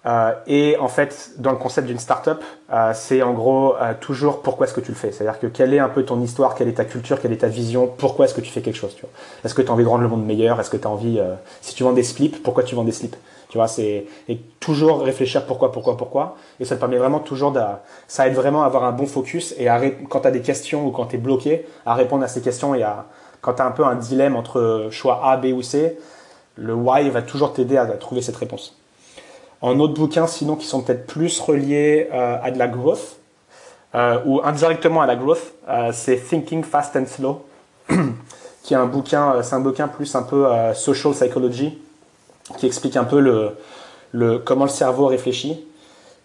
euh, 0.04 0.32
et 0.48 0.76
en 0.78 0.88
fait, 0.88 1.32
dans 1.38 1.52
le 1.52 1.56
concept 1.56 1.86
d'une 1.86 1.98
startup, 1.98 2.42
euh, 2.72 2.90
c'est 2.94 3.22
en 3.22 3.32
gros 3.32 3.76
euh, 3.76 3.94
toujours 4.00 4.42
pourquoi 4.42 4.66
est-ce 4.66 4.74
que 4.74 4.80
tu 4.80 4.90
le 4.90 4.96
fais? 4.96 5.12
C'est-à-dire 5.12 5.38
que 5.38 5.46
quelle 5.46 5.72
est 5.72 5.78
un 5.78 5.88
peu 5.88 6.02
ton 6.02 6.20
histoire, 6.20 6.56
quelle 6.56 6.68
est 6.68 6.74
ta 6.74 6.84
culture, 6.84 7.20
quelle 7.20 7.32
est 7.32 7.38
ta 7.42 7.48
vision, 7.48 7.86
pourquoi 7.86 8.24
est-ce 8.24 8.34
que 8.34 8.40
tu 8.40 8.50
fais 8.50 8.62
quelque 8.62 8.76
chose. 8.76 8.96
Est-ce 9.44 9.54
que 9.54 9.62
tu 9.62 9.68
as 9.68 9.72
envie 9.72 9.84
de 9.84 9.88
rendre 9.88 10.02
le 10.02 10.08
monde 10.08 10.26
meilleur? 10.26 10.58
Est-ce 10.58 10.70
que 10.70 10.76
tu 10.76 10.88
as 10.88 10.90
envie, 10.90 11.20
euh, 11.20 11.34
si 11.60 11.76
tu 11.76 11.84
vends 11.84 11.92
des 11.92 12.02
slips, 12.02 12.42
pourquoi 12.42 12.64
tu 12.64 12.74
vends 12.74 12.82
des 12.84 12.92
slips? 12.92 13.16
Tu 13.48 13.58
vois, 13.58 13.68
c'est 13.68 14.06
et 14.28 14.40
toujours 14.58 15.02
réfléchir 15.02 15.46
pourquoi, 15.46 15.70
pourquoi, 15.70 15.96
pourquoi. 15.96 16.36
Et 16.58 16.64
ça 16.64 16.74
te 16.74 16.80
permet 16.80 16.96
vraiment 16.96 17.20
toujours 17.20 17.52
de, 17.52 17.60
ça 18.08 18.26
aide 18.26 18.34
vraiment 18.34 18.64
à 18.64 18.66
avoir 18.66 18.84
un 18.84 18.92
bon 18.92 19.06
focus 19.06 19.54
et 19.58 19.68
à, 19.68 19.80
quand 20.08 20.20
tu 20.20 20.26
as 20.26 20.30
des 20.32 20.40
questions 20.40 20.86
ou 20.86 20.90
quand 20.90 21.06
tu 21.06 21.16
es 21.16 21.18
bloqué, 21.18 21.66
à 21.86 21.94
répondre 21.94 22.24
à 22.24 22.28
ces 22.28 22.40
questions 22.40 22.74
et 22.74 22.82
à 22.82 23.06
quand 23.40 23.54
tu 23.54 23.62
as 23.62 23.66
un 23.66 23.72
peu 23.72 23.84
un 23.84 23.94
dilemme 23.94 24.34
entre 24.36 24.88
choix 24.90 25.20
A, 25.24 25.36
B 25.36 25.46
ou 25.46 25.62
C, 25.62 25.98
le 26.56 26.74
why 26.74 27.08
va 27.10 27.22
toujours 27.22 27.52
t'aider 27.52 27.76
à 27.76 27.86
trouver 27.86 28.22
cette 28.22 28.36
réponse. 28.36 28.81
En 29.62 29.78
autres 29.78 29.94
bouquins, 29.94 30.26
sinon, 30.26 30.56
qui 30.56 30.66
sont 30.66 30.82
peut-être 30.82 31.06
plus 31.06 31.38
reliés 31.38 32.08
euh, 32.12 32.36
à 32.42 32.50
de 32.50 32.58
la 32.58 32.66
growth, 32.66 33.16
euh, 33.94 34.18
ou 34.26 34.40
indirectement 34.42 35.02
à 35.02 35.06
la 35.06 35.14
growth, 35.14 35.54
euh, 35.68 35.90
c'est 35.92 36.16
Thinking 36.16 36.64
Fast 36.64 36.96
and 36.96 37.06
Slow, 37.06 37.44
qui 38.64 38.74
est 38.74 38.76
un 38.76 38.86
bouquin, 38.86 39.40
c'est 39.42 39.54
un 39.54 39.60
bouquin 39.60 39.86
plus 39.86 40.16
un 40.16 40.22
peu 40.22 40.46
social 40.74 41.14
psychology, 41.14 41.78
qui 42.58 42.66
explique 42.66 42.96
un 42.96 43.04
peu 43.04 43.20
le, 43.20 43.56
le, 44.10 44.38
comment 44.38 44.64
le 44.64 44.70
cerveau 44.70 45.06
réfléchit. 45.06 45.64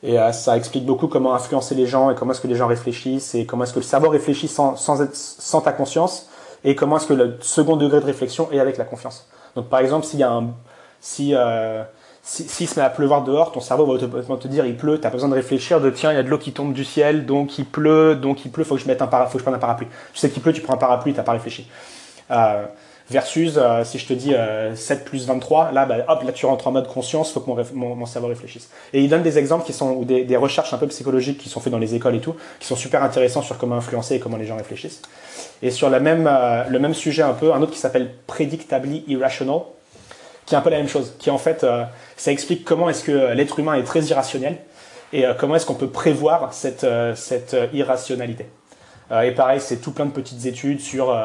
Et 0.03 0.17
ça 0.31 0.55
explique 0.55 0.85
beaucoup 0.85 1.07
comment 1.07 1.33
influencer 1.33 1.73
les 1.73 1.87
gens 1.87 2.11
et 2.11 2.15
comment 2.15 2.31
est-ce 2.31 2.41
que 2.41 2.47
les 2.47 2.55
gens 2.55 2.67
réfléchissent 2.67 3.33
et 3.33 3.47
comment 3.47 3.63
est-ce 3.63 3.73
que 3.73 3.79
le 3.79 3.85
cerveau 3.85 4.09
réfléchit 4.09 4.47
sans, 4.47 4.75
sans, 4.75 5.01
être, 5.01 5.15
sans 5.15 5.61
ta 5.61 5.71
conscience 5.71 6.29
et 6.63 6.75
comment 6.75 6.97
est-ce 6.97 7.07
que 7.07 7.13
le 7.13 7.37
second 7.41 7.75
degré 7.75 7.99
de 7.99 8.05
réflexion 8.05 8.47
est 8.51 8.59
avec 8.59 8.77
la 8.77 8.85
confiance. 8.85 9.27
Donc 9.55 9.69
par 9.69 9.79
exemple, 9.79 10.05
s'il 10.05 10.19
y 10.19 10.23
a 10.23 10.31
un, 10.31 10.51
si 11.01 11.33
si, 12.27 12.67
se 12.67 12.77
met 12.77 12.85
à 12.85 12.89
pleuvoir 12.89 13.23
dehors, 13.23 13.53
ton 13.53 13.61
cerveau 13.61 13.85
va 13.85 13.93
automatiquement 13.93 14.35
te 14.35 14.49
dire 14.49 14.65
il 14.65 14.75
pleut, 14.75 14.99
t'as 14.99 15.07
pas 15.09 15.13
besoin 15.13 15.29
de 15.29 15.33
réfléchir, 15.33 15.79
de 15.79 15.89
tiens, 15.89 16.11
il 16.11 16.15
y 16.15 16.19
a 16.19 16.23
de 16.23 16.27
l'eau 16.27 16.37
qui 16.37 16.51
tombe 16.51 16.73
du 16.73 16.83
ciel, 16.83 17.25
donc 17.25 17.57
il 17.57 17.65
pleut, 17.65 18.15
donc 18.15 18.43
il 18.43 18.51
pleut, 18.51 18.65
faut 18.65 18.75
que 18.75 18.81
je 18.81 18.87
mette 18.87 19.01
un 19.01 19.07
faut 19.07 19.33
que 19.33 19.37
je 19.37 19.43
prenne 19.43 19.55
un 19.55 19.59
parapluie. 19.59 19.87
Tu 20.13 20.19
sais 20.19 20.29
qu'il 20.29 20.41
pleut, 20.41 20.51
tu 20.51 20.59
prends 20.59 20.73
un 20.73 20.77
parapluie, 20.77 21.13
t'as 21.13 21.23
pas 21.23 21.31
réfléchi. 21.31 21.69
Euh, 22.31 22.65
versus 23.09 23.53
euh, 23.55 23.85
si 23.85 23.97
je 23.97 24.07
te 24.07 24.11
dis 24.11 24.31
7 24.31 24.35
euh, 24.35 25.05
plus 25.05 25.25
23, 25.25 25.71
là, 25.71 25.85
bah, 25.85 25.99
hop, 26.09 26.21
là 26.23 26.33
tu 26.33 26.45
rentres 26.45 26.67
en 26.67 26.73
mode 26.73 26.87
conscience, 26.87 27.31
faut 27.31 27.39
que 27.39 27.49
mon, 27.73 28.05
cerveau 28.05 28.27
réfléchisse. 28.27 28.69
Et 28.91 29.01
il 29.01 29.09
donne 29.09 29.23
des 29.23 29.37
exemples 29.37 29.65
qui 29.65 29.71
sont, 29.71 29.91
ou 29.91 30.03
des, 30.03 30.35
recherches 30.35 30.73
un 30.73 30.77
peu 30.77 30.87
psychologiques 30.87 31.37
qui 31.37 31.47
sont 31.47 31.61
faites 31.61 31.71
dans 31.71 31.79
les 31.79 31.95
écoles 31.95 32.15
et 32.15 32.21
tout, 32.21 32.35
qui 32.59 32.67
sont 32.67 32.75
super 32.75 33.03
intéressants 33.03 33.41
sur 33.41 33.57
comment 33.57 33.75
influencer 33.75 34.15
et 34.15 34.19
comment 34.19 34.37
les 34.37 34.45
gens 34.45 34.57
réfléchissent. 34.57 35.01
Et 35.61 35.71
sur 35.71 35.89
le 35.89 35.99
même 36.01 36.93
sujet 36.93 37.23
un 37.23 37.33
peu, 37.33 37.53
un 37.53 37.61
autre 37.61 37.71
qui 37.71 37.79
s'appelle 37.79 38.11
Predictably 38.27 39.05
Irrational, 39.07 39.61
qui 40.47 40.55
est 40.55 40.57
un 40.57 40.61
peu 40.61 40.71
la 40.71 40.77
même 40.77 40.87
chose, 40.87 41.13
qui 41.19 41.29
en 41.29 41.37
fait, 41.37 41.63
euh, 41.63 41.83
ça 42.15 42.31
explique 42.31 42.63
comment 42.63 42.89
est-ce 42.89 43.03
que 43.03 43.33
l'être 43.33 43.59
humain 43.59 43.75
est 43.75 43.83
très 43.83 44.01
irrationnel 44.05 44.57
et 45.13 45.25
euh, 45.25 45.33
comment 45.37 45.55
est-ce 45.55 45.65
qu'on 45.65 45.75
peut 45.75 45.89
prévoir 45.89 46.53
cette, 46.53 46.85
euh, 46.85 47.13
cette 47.15 47.55
irrationalité. 47.73 48.47
et 49.23 49.31
pareil, 49.31 49.59
c'est 49.61 49.77
tout 49.77 49.91
plein 49.91 50.05
de 50.05 50.11
petites 50.11 50.45
études 50.45 50.79
sur 50.79 51.15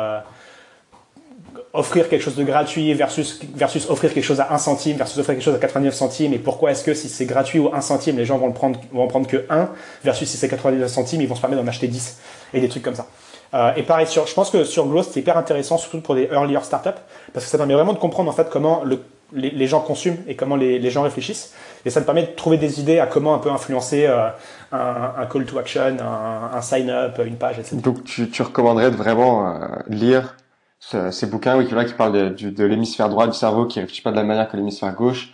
offrir 1.72 2.08
quelque 2.08 2.22
chose 2.22 2.36
de 2.36 2.44
gratuit 2.44 2.92
versus, 2.94 3.40
versus 3.54 3.88
offrir 3.88 4.12
quelque 4.12 4.24
chose 4.24 4.40
à 4.40 4.52
1 4.52 4.58
centime 4.58 4.96
versus 4.96 5.18
offrir 5.18 5.34
quelque 5.34 5.44
chose 5.44 5.54
à 5.54 5.58
99 5.58 5.94
centimes 5.94 6.32
et 6.34 6.38
pourquoi 6.38 6.70
est-ce 6.70 6.84
que 6.84 6.94
si 6.94 7.08
c'est 7.08 7.24
gratuit 7.24 7.58
ou 7.58 7.74
1 7.74 7.80
centime, 7.80 8.16
les 8.16 8.24
gens 8.24 8.38
vont 8.38 8.48
le 8.48 8.52
prendre, 8.52 8.78
vont 8.92 9.04
en 9.04 9.08
prendre 9.08 9.26
que 9.26 9.44
1 9.48 9.70
versus 10.04 10.28
si 10.28 10.36
c'est 10.36 10.48
99 10.48 10.90
centimes, 10.90 11.22
ils 11.22 11.28
vont 11.28 11.34
se 11.34 11.40
permettre 11.40 11.62
d'en 11.62 11.68
acheter 11.68 11.88
10 11.88 12.18
et 12.54 12.60
des 12.60 12.68
trucs 12.68 12.82
comme 12.82 12.94
ça. 12.94 13.06
Euh, 13.54 13.72
et 13.76 13.82
pareil, 13.82 14.06
sur, 14.06 14.26
je 14.26 14.34
pense 14.34 14.50
que 14.50 14.64
sur 14.64 14.86
Growth, 14.86 15.08
c'est 15.10 15.20
hyper 15.20 15.36
intéressant, 15.36 15.76
surtout 15.76 16.00
pour 16.00 16.14
des 16.14 16.28
earlier 16.32 16.58
startups, 16.62 17.00
parce 17.32 17.44
que 17.44 17.50
ça 17.50 17.58
permet 17.58 17.74
vraiment 17.74 17.92
de 17.92 17.98
comprendre 17.98 18.30
en 18.30 18.32
fait 18.32 18.48
comment 18.48 18.82
le, 18.84 19.02
les, 19.34 19.50
les, 19.50 19.66
gens 19.66 19.80
consument 19.80 20.18
et 20.26 20.36
comment 20.36 20.56
les, 20.56 20.78
les, 20.78 20.90
gens 20.90 21.02
réfléchissent. 21.02 21.54
Et 21.84 21.90
ça 21.90 22.00
te 22.00 22.06
permet 22.06 22.22
de 22.22 22.32
trouver 22.32 22.58
des 22.58 22.80
idées 22.80 22.98
à 22.98 23.06
comment 23.06 23.34
un 23.34 23.38
peu 23.38 23.50
influencer 23.50 24.06
euh, 24.06 24.28
un, 24.72 25.12
un, 25.18 25.26
call 25.26 25.44
to 25.44 25.58
action, 25.58 25.96
un, 26.00 26.50
un 26.56 26.60
sign-up, 26.60 27.20
une 27.24 27.36
page, 27.36 27.58
etc. 27.58 27.76
Donc 27.76 28.04
tu, 28.04 28.28
tu 28.30 28.42
recommanderais 28.42 28.90
de 28.90 28.96
vraiment 28.96 29.48
euh, 29.48 29.66
lire 29.88 30.36
ce, 30.78 31.10
ces 31.10 31.26
bouquins 31.26 31.56
oui, 31.56 31.66
qui 31.66 31.94
parlent 31.94 32.34
de, 32.34 32.50
de, 32.50 32.64
l'hémisphère 32.64 33.08
droit 33.08 33.26
du 33.26 33.36
cerveau 33.36 33.66
qui 33.66 33.80
réfléchit 33.80 34.02
pas 34.02 34.10
de 34.10 34.16
la 34.16 34.22
même 34.22 34.28
manière 34.28 34.50
que 34.50 34.56
l'hémisphère 34.56 34.94
gauche. 34.94 35.32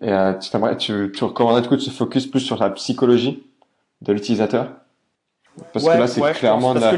Et 0.00 0.12
euh, 0.12 0.34
tu, 0.34 0.50
tu, 0.78 1.12
tu 1.12 1.24
recommanderais 1.24 1.62
du 1.62 1.68
coup 1.68 1.76
de 1.76 1.80
se 1.80 1.90
focus 1.90 2.26
plus 2.26 2.40
sur 2.40 2.58
la 2.58 2.70
psychologie 2.70 3.42
de 4.02 4.12
l'utilisateur? 4.12 4.68
Parce 5.72 5.84
que 5.84 5.98
là, 5.98 6.06
c'est 6.06 6.20
clairement, 6.32 6.74
de 6.74 6.80
la... 6.80 6.90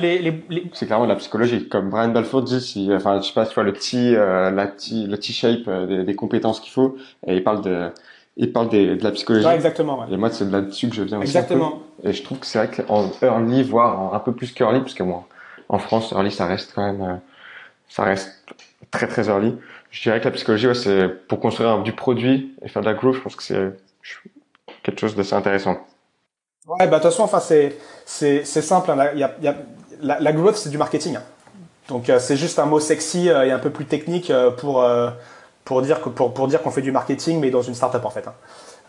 c'est 0.73 0.87
clairement 0.87 1.05
de 1.05 1.11
la 1.11 1.17
psychologie. 1.17 1.69
Comme 1.69 1.91
Brian 1.91 2.09
Balfour 2.09 2.43
dit, 2.43 2.61
si, 2.61 2.93
enfin, 2.93 3.21
je 3.21 3.27
sais 3.27 3.33
pas, 3.33 3.47
tu 3.47 3.55
vois, 3.55 3.65
le 3.65 3.73
petit, 3.73 4.15
euh, 4.15 4.51
la 4.51 4.67
petit, 4.67 5.07
le 5.07 5.19
T-shape 5.19 5.69
euh, 5.69 5.87
des, 5.87 6.05
des, 6.05 6.15
compétences 6.15 6.61
qu'il 6.61 6.73
faut, 6.73 6.97
et 7.27 7.37
il 7.37 7.45
parle 7.45 7.63
de, 7.63 7.91
il 8.37 8.53
parle 8.53 8.69
des, 8.69 8.97
de 8.97 9.05
la 9.05 9.11
psychologie. 9.11 9.47
Ouais, 9.47 9.55
exactement. 9.55 10.01
Ouais. 10.01 10.07
Et 10.11 10.17
moi, 10.17 10.31
c'est 10.31 10.47
de 10.47 10.53
là-dessus 10.53 10.89
que 10.89 10.95
je 10.95 11.03
viens 11.03 11.21
exactement. 11.21 11.83
aussi. 11.99 12.09
Et 12.09 12.13
je 12.13 12.23
trouve 12.23 12.39
que 12.39 12.47
c'est 12.47 12.59
vrai 12.59 12.69
qu'en 12.69 13.11
early, 13.23 13.63
voire 13.63 14.15
un 14.15 14.21
peu 14.21 14.33
plus 14.33 14.53
qu'early, 14.53 14.81
parce 14.81 14.95
que 14.95 15.03
moi, 15.03 15.27
en 15.69 15.79
France, 15.79 16.13
early, 16.13 16.31
ça 16.31 16.47
reste 16.47 16.73
quand 16.75 16.85
même, 16.85 17.03
euh, 17.03 17.15
ça 17.89 18.05
reste 18.05 18.45
très 18.91 19.07
très 19.07 19.29
early. 19.29 19.55
Je 19.91 20.03
dirais 20.03 20.21
que 20.21 20.25
la 20.25 20.31
psychologie, 20.31 20.69
ouais, 20.69 20.75
c'est 20.75 21.09
pour 21.29 21.41
construire 21.41 21.71
un, 21.71 21.83
du 21.83 21.93
produit 21.93 22.55
et 22.63 22.69
faire 22.69 22.83
de 22.83 22.87
la 22.87 22.95
growth, 22.95 23.17
je 23.17 23.21
pense 23.21 23.37
que 23.37 23.43
c'est 23.43 23.73
quelque 24.83 25.01
chose 25.01 25.15
d'assez 25.15 25.35
intéressant. 25.35 25.79
Ouais, 26.69 26.87
bah 26.87 26.87
de 26.87 26.95
toute 26.95 27.03
façon, 27.11 27.25
enfin 27.25 27.41
c'est 27.41 27.77
c'est 28.07 28.45
c'est 28.45 28.63
simple. 28.63 28.91
Hein. 28.93 29.11
Il 29.15 29.19
y 29.19 29.25
a, 29.25 29.35
y 29.43 29.49
a, 29.49 29.57
la, 30.01 30.21
la 30.21 30.33
growth, 30.33 30.57
c'est 30.57 30.71
du 30.71 30.79
marketing. 30.79 31.17
Hein. 31.17 31.23
Donc 31.89 32.09
euh, 32.09 32.21
c'est 32.21 32.37
juste 32.37 32.59
un 32.61 32.67
mot 32.67 32.79
sexy 32.79 33.29
euh, 33.29 33.45
et 33.45 33.51
un 33.51 33.59
peu 33.59 33.71
plus 33.71 33.85
technique 33.87 34.31
euh, 34.31 34.53
pour 34.53 34.85
pour 35.65 35.83
dire 35.83 36.01
que 36.01 36.09
pour 36.09 36.33
pour 36.33 36.47
dire 36.47 36.63
qu'on 36.63 36.71
fait 36.71 36.83
du 36.83 36.93
marketing, 36.93 37.41
mais 37.41 37.51
dans 37.51 37.63
une 37.63 37.75
startup 37.75 38.05
en 38.05 38.11
fait. 38.11 38.29
Hein. 38.29 38.35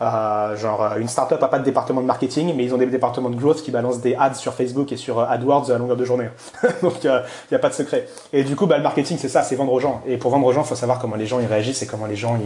Euh, 0.02 0.56
genre 0.56 0.96
une 0.98 1.08
startup 1.08 1.42
a 1.42 1.48
pas 1.48 1.58
de 1.58 1.64
département 1.64 2.00
de 2.00 2.06
marketing, 2.06 2.54
mais 2.56 2.64
ils 2.64 2.74
ont 2.74 2.78
des 2.78 2.86
départements 2.86 3.30
de 3.30 3.36
growth 3.36 3.62
qui 3.62 3.72
balancent 3.72 4.00
des 4.00 4.14
ads 4.14 4.34
sur 4.34 4.54
Facebook 4.54 4.92
et 4.92 4.96
sur 4.96 5.20
AdWords 5.20 5.70
à 5.72 5.78
longueur 5.78 5.96
de 5.96 6.04
journée. 6.04 6.28
Donc 6.82 7.02
il 7.02 7.22
n'y 7.50 7.56
a 7.56 7.60
pas 7.60 7.70
de 7.70 7.74
secret. 7.74 8.06
Et 8.32 8.44
du 8.44 8.54
coup, 8.54 8.66
bah, 8.66 8.76
le 8.76 8.84
marketing 8.84 9.18
c'est 9.18 9.28
ça, 9.28 9.42
c'est 9.42 9.56
vendre 9.56 9.72
aux 9.72 9.80
gens. 9.80 10.00
Et 10.06 10.16
pour 10.16 10.30
vendre 10.30 10.46
aux 10.46 10.52
gens, 10.52 10.62
il 10.62 10.68
faut 10.68 10.76
savoir 10.76 11.00
comment 11.00 11.16
les 11.16 11.26
gens 11.26 11.40
ils 11.40 11.46
réagissent 11.46 11.82
et 11.82 11.86
comment 11.86 12.06
les 12.06 12.16
gens 12.16 12.38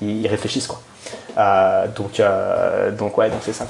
ils, 0.00 0.08
ils 0.08 0.26
réfléchissent 0.28 0.68
quoi. 0.68 0.80
Euh, 1.38 1.88
donc 1.88 2.22
donc 2.96 3.18
ouais, 3.18 3.28
donc 3.28 3.40
c'est 3.42 3.52
ça. 3.52 3.66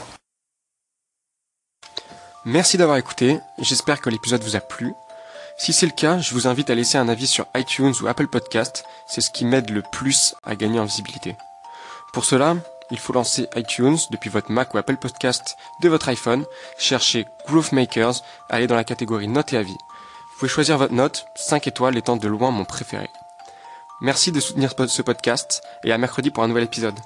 Merci 2.45 2.76
d'avoir 2.76 2.97
écouté, 2.97 3.38
j'espère 3.59 4.01
que 4.01 4.11
l'épisode 4.11 4.43
vous 4.43 4.57
a 4.57 4.61
plu. 4.61 4.95
Si 5.57 5.72
c'est 5.72 5.86
le 5.86 5.93
cas, 5.93 6.18
je 6.18 6.34
vous 6.34 6.49
invite 6.49 6.70
à 6.70 6.74
laisser 6.74 6.99
un 6.99 7.09
avis 7.09 7.28
sur 7.28 7.47
iTunes 7.55 7.95
ou 8.03 8.09
Apple 8.09 8.26
Podcast, 8.26 8.84
c'est 9.07 9.20
ce 9.20 9.30
qui 9.30 9.45
m'aide 9.45 9.70
le 9.70 9.80
plus 9.80 10.34
à 10.43 10.57
gagner 10.57 10.80
en 10.80 10.84
visibilité. 10.84 11.36
Pour 12.12 12.24
cela, 12.24 12.57
il 12.90 12.99
faut 12.99 13.12
lancer 13.12 13.49
iTunes 13.55 13.97
depuis 14.11 14.28
votre 14.28 14.51
Mac 14.51 14.74
ou 14.74 14.78
Apple 14.78 14.97
Podcast 14.97 15.57
de 15.82 15.88
votre 15.88 16.09
iPhone, 16.09 16.45
chercher 16.78 17.26
Growth 17.47 17.70
Makers, 17.70 18.24
aller 18.51 18.66
dans 18.66 18.74
la 18.74 18.82
catégorie 18.82 19.28
notes 19.28 19.53
et 19.53 19.57
avis. 19.57 19.70
Vous 19.70 20.38
pouvez 20.40 20.49
choisir 20.49 20.78
votre 20.78 20.95
note, 20.95 21.26
5 21.36 21.68
étoiles 21.68 21.97
étant 21.97 22.16
de 22.16 22.26
loin 22.26 22.51
mon 22.51 22.64
préféré. 22.64 23.09
Merci 24.01 24.32
de 24.32 24.40
soutenir 24.40 24.74
ce 24.88 25.03
podcast 25.03 25.62
et 25.84 25.93
à 25.93 25.99
mercredi 25.99 26.32
pour 26.32 26.43
un 26.43 26.49
nouvel 26.49 26.64
épisode. 26.64 26.99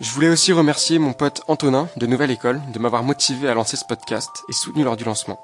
Je 0.00 0.10
voulais 0.12 0.30
aussi 0.30 0.54
remercier 0.54 0.98
mon 0.98 1.12
pote 1.12 1.42
Antonin 1.46 1.86
de 1.98 2.06
Nouvelle 2.06 2.30
École 2.30 2.62
de 2.72 2.78
m'avoir 2.78 3.02
motivé 3.02 3.50
à 3.50 3.54
lancer 3.54 3.76
ce 3.76 3.84
podcast 3.84 4.30
et 4.48 4.54
soutenu 4.54 4.82
lors 4.82 4.96
du 4.96 5.04
lancement. 5.04 5.38